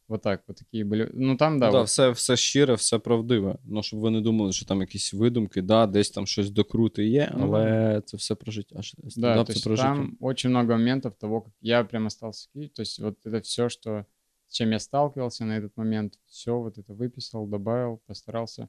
Вот 0.10 0.22
так, 0.22 0.44
вот 0.48 0.58
такие 0.58 0.86
были. 0.86 1.10
Ну, 1.14 1.36
там, 1.38 1.60
да, 1.60 1.72
Да, 1.72 1.80
вот 1.80 1.90
все, 1.90 2.14
все 2.14 2.36
щире, 2.38 2.74
все 2.76 3.00
правдиве. 3.00 3.58
Ну, 3.66 3.84
щоб 3.84 4.00
ви 4.00 4.10
не 4.10 4.22
думали, 4.22 4.52
що 4.54 4.66
там 4.66 4.82
якісь 4.82 5.14
видумки, 5.14 5.62
да, 5.62 5.88
десь 5.88 6.10
там 6.10 6.28
щось 6.28 6.50
докрути 6.50 7.06
є, 7.06 7.32
Ну, 7.38 7.44
але 7.44 8.02
це 8.06 8.18
все 8.18 8.36
про 8.36 8.52
життя. 8.52 8.82
Да, 9.18 9.36
то 9.36 9.44
це 9.44 9.54
есть 9.54 9.64
про 9.64 9.76
життя. 9.76 9.88
там 9.88 10.18
очень 10.20 10.50
много 10.50 10.72
моментов 10.72 11.14
того, 11.16 11.42
как 11.42 11.54
я 11.62 11.84
прям 11.84 12.06
остался 12.06 12.48
в 12.50 12.54
Киеве. 12.54 12.70
То 12.70 12.82
есть 12.82 13.00
вот 13.00 13.18
это 13.26 13.40
все, 13.42 13.70
что 13.70 14.06
с 14.48 14.54
чем 14.54 14.72
я 14.72 14.80
сталкивался 14.80 15.46
на 15.46 15.58
этот 15.58 15.72
момент, 15.76 16.20
все 16.26 16.52
вот 16.52 16.78
это 16.78 16.94
выписал, 16.94 17.46
добавил, 17.48 18.02
постарался. 18.08 18.68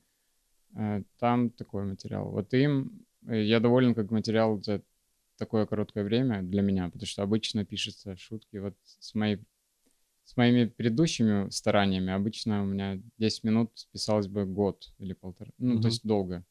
Э, 0.75 1.03
Там 1.19 1.49
такой 1.49 1.83
материал. 1.85 2.29
Вот 2.31 2.53
им 2.53 2.91
э, 3.27 3.43
я 3.43 3.59
доволен 3.59 3.93
как 3.93 4.11
материал 4.11 4.61
за 4.63 4.81
такое 5.37 5.65
короткое 5.65 6.03
время 6.03 6.41
для 6.41 6.61
меня, 6.61 6.85
потому 6.89 7.05
что 7.07 7.23
обычно 7.23 7.65
пишется 7.65 8.15
шутки 8.15 8.57
вот 8.57 8.73
с 8.99 9.15
моей 9.15 9.37
с 10.25 10.37
моими 10.37 10.65
предыдущими 10.65 11.49
стараниями 11.49 12.13
обычно 12.13 12.63
у 12.63 12.65
меня 12.65 12.97
10 13.17 13.43
минут 13.43 13.69
списалось 13.75 14.27
бы 14.27 14.45
год 14.45 14.93
или 14.99 15.13
полтора. 15.13 15.51
Ну, 15.57 15.73
Мгм. 15.73 15.81
то 15.81 15.87
есть 15.89 16.07
долго. 16.07 16.43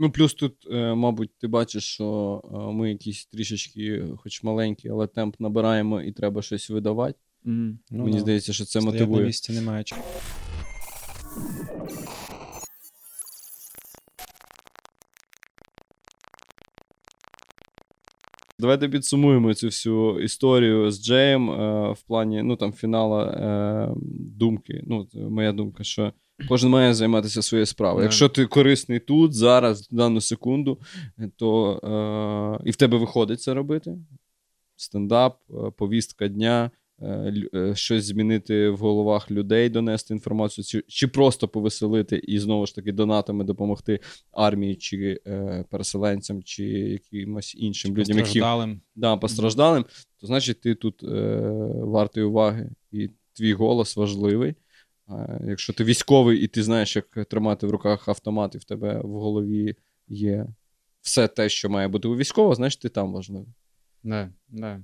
Ну, 0.00 0.10
плюс 0.12 0.34
тут, 0.34 0.66
е, 0.70 0.94
мабуть, 0.94 1.30
ти 1.38 1.46
бачиш, 1.48 1.84
що 1.84 2.40
е, 2.44 2.72
ми 2.72 2.90
якісь 2.90 3.26
трішечки, 3.26 4.04
хоч 4.16 4.42
маленькі, 4.42 4.88
але 4.88 5.06
темп 5.06 5.40
набираємо 5.40 6.02
і 6.02 6.12
треба 6.12 6.42
щось 6.42 6.70
видавати. 6.70 7.18
Мгм. 7.44 7.78
Ну, 7.90 8.04
Мені 8.04 8.16
да. 8.16 8.20
здається, 8.20 8.52
що 8.52 8.64
це 8.64 8.70
Стоять 8.70 8.84
на 8.86 8.92
мотивує. 8.92 9.26
місці 9.26 9.52
немає 9.52 9.84
чого. 9.84 10.02
Давайте 18.59 18.89
підсумуємо 18.89 19.53
цю 19.53 19.67
всю 19.67 20.19
історію 20.19 20.91
з 20.91 21.05
Джеєм 21.05 21.51
е, 21.51 21.91
в 21.91 22.01
плані 22.01 22.43
ну, 22.43 22.55
там, 22.55 22.73
фінала 22.73 23.23
е, 23.25 23.93
думки. 24.37 24.83
Ну, 24.87 25.07
моя 25.13 25.51
думка, 25.51 25.83
що 25.83 26.13
кожен 26.47 26.69
має 26.69 26.93
займатися 26.93 27.41
своєю 27.41 27.65
справою. 27.65 27.99
Yeah. 27.99 28.03
Якщо 28.03 28.29
ти 28.29 28.45
корисний 28.45 28.99
тут, 28.99 29.33
зараз, 29.33 29.91
в 29.91 29.95
дану 29.95 30.21
секунду, 30.21 30.79
то 31.35 31.79
е, 32.63 32.69
і 32.69 32.71
в 32.71 32.75
тебе 32.75 32.97
виходить 32.97 33.41
це 33.41 33.53
робити. 33.53 33.97
Стендап, 34.75 35.39
е, 35.49 35.71
повістка 35.77 36.27
дня, 36.27 36.71
щось 37.73 38.05
змінити 38.05 38.69
в 38.69 38.77
головах 38.77 39.31
людей, 39.31 39.69
донести 39.69 40.13
інформацію, 40.13 40.65
чи, 40.65 40.83
чи 40.87 41.07
просто 41.07 41.47
повеселити 41.47 42.17
і 42.17 42.39
знову 42.39 42.65
ж 42.65 42.75
таки 42.75 42.91
донатами 42.91 43.43
допомогти 43.43 43.99
армії, 44.31 44.75
чи 44.75 45.19
е, 45.27 45.65
переселенцям, 45.69 46.43
чи 46.43 46.63
якимось 46.65 47.55
іншим 47.55 47.97
людям, 47.97 48.17
які 48.17 48.29
Постраждалим. 48.29 48.81
да, 48.95 49.17
постраждалим, 49.17 49.85
то 50.21 50.27
значить 50.27 50.61
ти 50.61 50.75
тут 50.75 51.03
е, 51.03 51.39
вартий 51.73 52.23
уваги, 52.23 52.69
і 52.91 53.09
твій 53.33 53.53
голос 53.53 53.95
важливий. 53.95 54.55
А 55.07 55.37
якщо 55.47 55.73
ти 55.73 55.83
військовий 55.83 56.39
і 56.39 56.47
ти 56.47 56.63
знаєш, 56.63 56.95
як 56.95 57.25
тримати 57.25 57.67
в 57.67 57.71
руках 57.71 58.07
автомат, 58.07 58.55
і 58.55 58.57
в 58.57 58.63
тебе 58.63 59.01
в 59.03 59.11
голові 59.11 59.75
є 60.07 60.47
все 61.01 61.27
те, 61.27 61.49
що 61.49 61.69
має 61.69 61.87
бути 61.87 62.07
у 62.07 62.15
військового, 62.15 62.55
значить 62.55 62.81
ти 62.81 62.89
там 62.89 63.13
важливий. 63.13 63.53
Да, 64.03 64.29
да. 64.49 64.81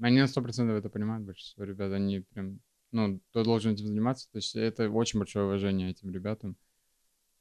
Они 0.00 0.20
на 0.20 0.24
100% 0.24 0.70
это 0.76 0.88
понимают, 0.88 1.24
большинство 1.24 1.64
ребят. 1.64 1.92
Они 1.92 2.20
прям, 2.20 2.60
ну, 2.92 3.20
кто 3.30 3.44
должен 3.44 3.72
этим 3.72 3.86
заниматься. 3.86 4.30
То 4.30 4.38
есть 4.38 4.54
это 4.56 4.90
очень 4.90 5.18
большое 5.18 5.46
уважение 5.46 5.90
этим 5.90 6.10
ребятам. 6.10 6.56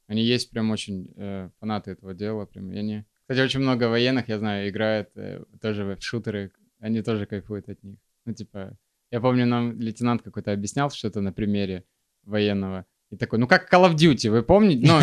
Они 0.08 0.24
есть 0.24 0.50
прям 0.50 0.72
очень 0.72 1.12
э, 1.16 1.50
фанаты 1.60 1.92
этого 1.92 2.14
дела. 2.14 2.46
Прям. 2.46 2.72
И 2.72 2.78
они... 2.78 3.06
Кстати, 3.22 3.40
очень 3.40 3.62
много 3.62 3.90
военных, 3.90 4.28
я 4.30 4.38
знаю, 4.38 4.70
играют 4.70 5.10
э, 5.16 5.44
тоже 5.62 5.86
в 5.86 6.02
шутеры. 6.02 6.52
Они 6.80 7.02
тоже 7.02 7.26
кайфуют 7.26 7.70
от 7.70 7.82
них. 7.84 7.98
Ну, 8.26 8.34
типа, 8.34 8.78
я 9.12 9.22
помню, 9.22 9.46
нам 9.46 9.80
лейтенант 9.80 10.22
какой-то 10.22 10.52
объяснял 10.52 10.90
что-то 10.90 11.22
на 11.22 11.32
примере 11.32 11.86
военного. 12.24 12.86
И 13.14 13.16
такой, 13.16 13.38
ну 13.38 13.48
как 13.48 13.72
Call 13.72 13.92
of 13.92 13.96
Duty, 13.96 14.32
вы 14.32 14.42
помните? 14.42 14.88
Ну, 14.88 15.00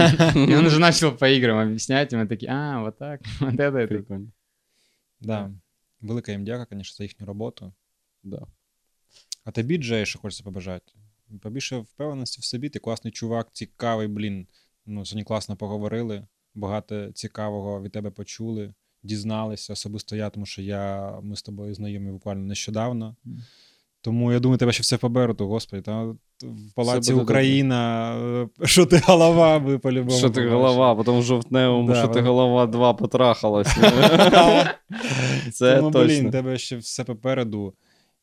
и 0.46 0.55
он 0.55 0.66
уже 0.66 0.80
начал 0.80 1.12
по 1.12 1.30
играм 1.30 1.59
объяснять, 1.59 2.12
и 2.12 2.16
мы 2.16 2.26
такие, 2.26 2.51
а, 2.51 2.80
вот 2.80 2.98
так, 2.98 3.20
вот 3.40 3.55
это. 3.55 3.86
Прикольно. 3.86 4.32
Да. 5.20 5.53
Велика 6.01 6.32
їм 6.32 6.44
дяка, 6.44 6.66
звісно, 6.70 6.96
за 6.96 7.05
їхню 7.05 7.26
роботу. 7.26 7.72
Да. 8.22 8.46
А 9.44 9.51
тобі, 9.51 9.78
Джей, 9.78 10.07
що 10.07 10.18
хочеться 10.18 10.44
побажати? 10.44 10.92
Побільше 11.42 11.78
впевненості 11.78 12.40
в 12.40 12.44
собі, 12.44 12.68
ти 12.68 12.78
класний 12.78 13.12
чувак, 13.12 13.48
цікавий, 13.53 14.09
блін. 14.09 14.46
Ну, 14.86 15.07
сьогодні 15.07 15.24
класно 15.24 15.57
поговорили, 15.57 16.26
багато 16.55 17.12
цікавого 17.12 17.82
від 17.82 17.92
тебе 17.92 18.11
почули, 18.11 18.74
дізналися, 19.03 19.72
особисто 19.72 20.16
я, 20.16 20.30
тому 20.30 20.46
що 20.46 20.62
я, 20.62 21.11
ми 21.22 21.37
з 21.37 21.42
тобою 21.42 21.75
знайомі 21.75 22.11
буквально 22.11 22.45
нещодавно. 22.45 23.16
Мгм. 23.25 23.42
Тому 24.03 24.33
я 24.33 24.41
думаю, 24.41 24.59
тебе 24.59 24.72
ще 24.72 24.83
все 24.83 24.99
поберу, 24.99 25.35
то 25.35 25.47
господи, 25.47 25.83
та 25.83 26.03
в 26.03 26.17
палаці 26.75 27.13
Україна, 27.13 28.14
е, 28.63 28.67
що 28.67 28.87
ти 28.87 29.03
голова, 29.05 29.59
ви 29.59 29.79
по-любому. 29.79 30.18
Що 30.18 30.31
ти 30.31 30.49
голова, 30.49 30.95
потім 30.95 31.18
в 31.18 31.22
жовтневому, 31.22 31.89
Да, 31.89 31.95
що 31.95 32.09
ти 32.09 32.21
голова 32.21 32.67
два 32.67 32.95
потрахалася. 32.95 33.81
Це 35.53 35.77
Тому, 35.77 35.91
блін, 35.91 36.07
точно. 36.07 36.31
тебе 36.31 36.59
ще 36.59 36.77
все 36.77 37.05
попереду. 37.05 37.75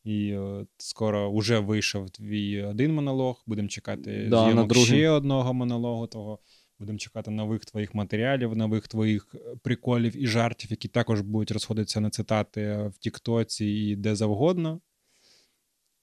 І 0.04 0.36
от 0.36 0.68
скоро 0.78 1.38
вже 1.38 1.60
вийшов 1.60 2.10
твій 2.10 2.64
один 2.64 2.94
монолог. 2.94 3.44
Будемо 3.48 3.68
чекати 3.68 4.28
Да, 4.30 4.46
на 4.46 4.52
зйомок 4.52 4.76
ще 4.76 5.10
одного 5.10 5.54
монологу. 5.54 6.08
Того 6.08 6.40
будемо 6.80 6.98
чекати 7.00 7.32
нових 7.32 7.66
твоїх 7.66 7.96
матеріалів, 7.96 8.56
нових 8.56 8.88
твоїх 8.88 9.36
е, 9.36 9.40
приколів 9.64 10.24
і 10.24 10.28
жартів, 10.28 10.72
які 10.72 10.88
також 10.88 11.22
будуть 11.22 11.52
розходитися 11.52 12.00
на 12.00 12.10
цитати 12.10 12.92
в 12.94 12.98
Тіктоці 13.00 13.66
і 13.66 13.96
де 13.96 14.16
завгодно. 14.16 14.80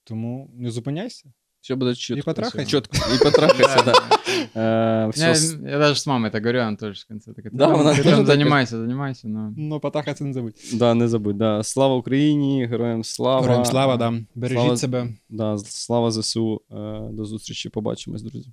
Тому 0.04 0.50
не 0.54 0.70
зупиняйся. 0.70 1.32
Все 1.60 1.74
буде 1.74 1.94
чітко. 1.94 2.18
І 2.20 2.22
потрахайся. 2.22 2.70
Чітко. 2.70 2.96
І 3.14 3.24
потрахайся, 3.24 3.82
да. 3.84 3.92
Е, 4.56 5.10
Я, 5.16 5.32
все, 5.32 5.58
я 5.62 5.78
даже 5.78 6.00
с 6.00 6.06
мамой 6.06 6.30
это 6.30 6.40
говорю, 6.40 6.58
она 6.60 6.76
тоже 6.76 7.02
в 7.04 7.08
конце 7.08 7.32
такая, 7.32 7.50
Да, 7.52 7.66
«Ты 7.68 7.80
она 7.80 7.90
ты 7.92 7.96
тоже 7.96 8.02
там 8.02 8.16
так 8.18 8.26
занимайся, 8.26 8.78
занимайся, 8.78 9.28
но... 9.28 9.54
Ну, 9.56 9.80
потахатися 9.80 10.24
не 10.24 10.32
забудь. 10.32 10.54
да, 10.74 10.94
не 10.94 11.08
забудь. 11.08 11.36
Да. 11.38 11.62
Слава 11.62 11.94
Україні, 11.94 12.66
героям 12.66 13.04
слава. 13.04 13.40
Героям 13.42 13.64
слава, 13.64 13.96
да. 13.96 14.14
Бережіть 14.34 14.58
Слава- 14.62 14.76
себе. 14.76 15.08
Да, 15.28 15.58
слава 15.58 16.10
ЗСУ. 16.10 16.60
Е, 16.70 16.74
До 17.12 17.24
зустрічі, 17.24 17.68
побачимось, 17.68 18.22
друзі. 18.22 18.52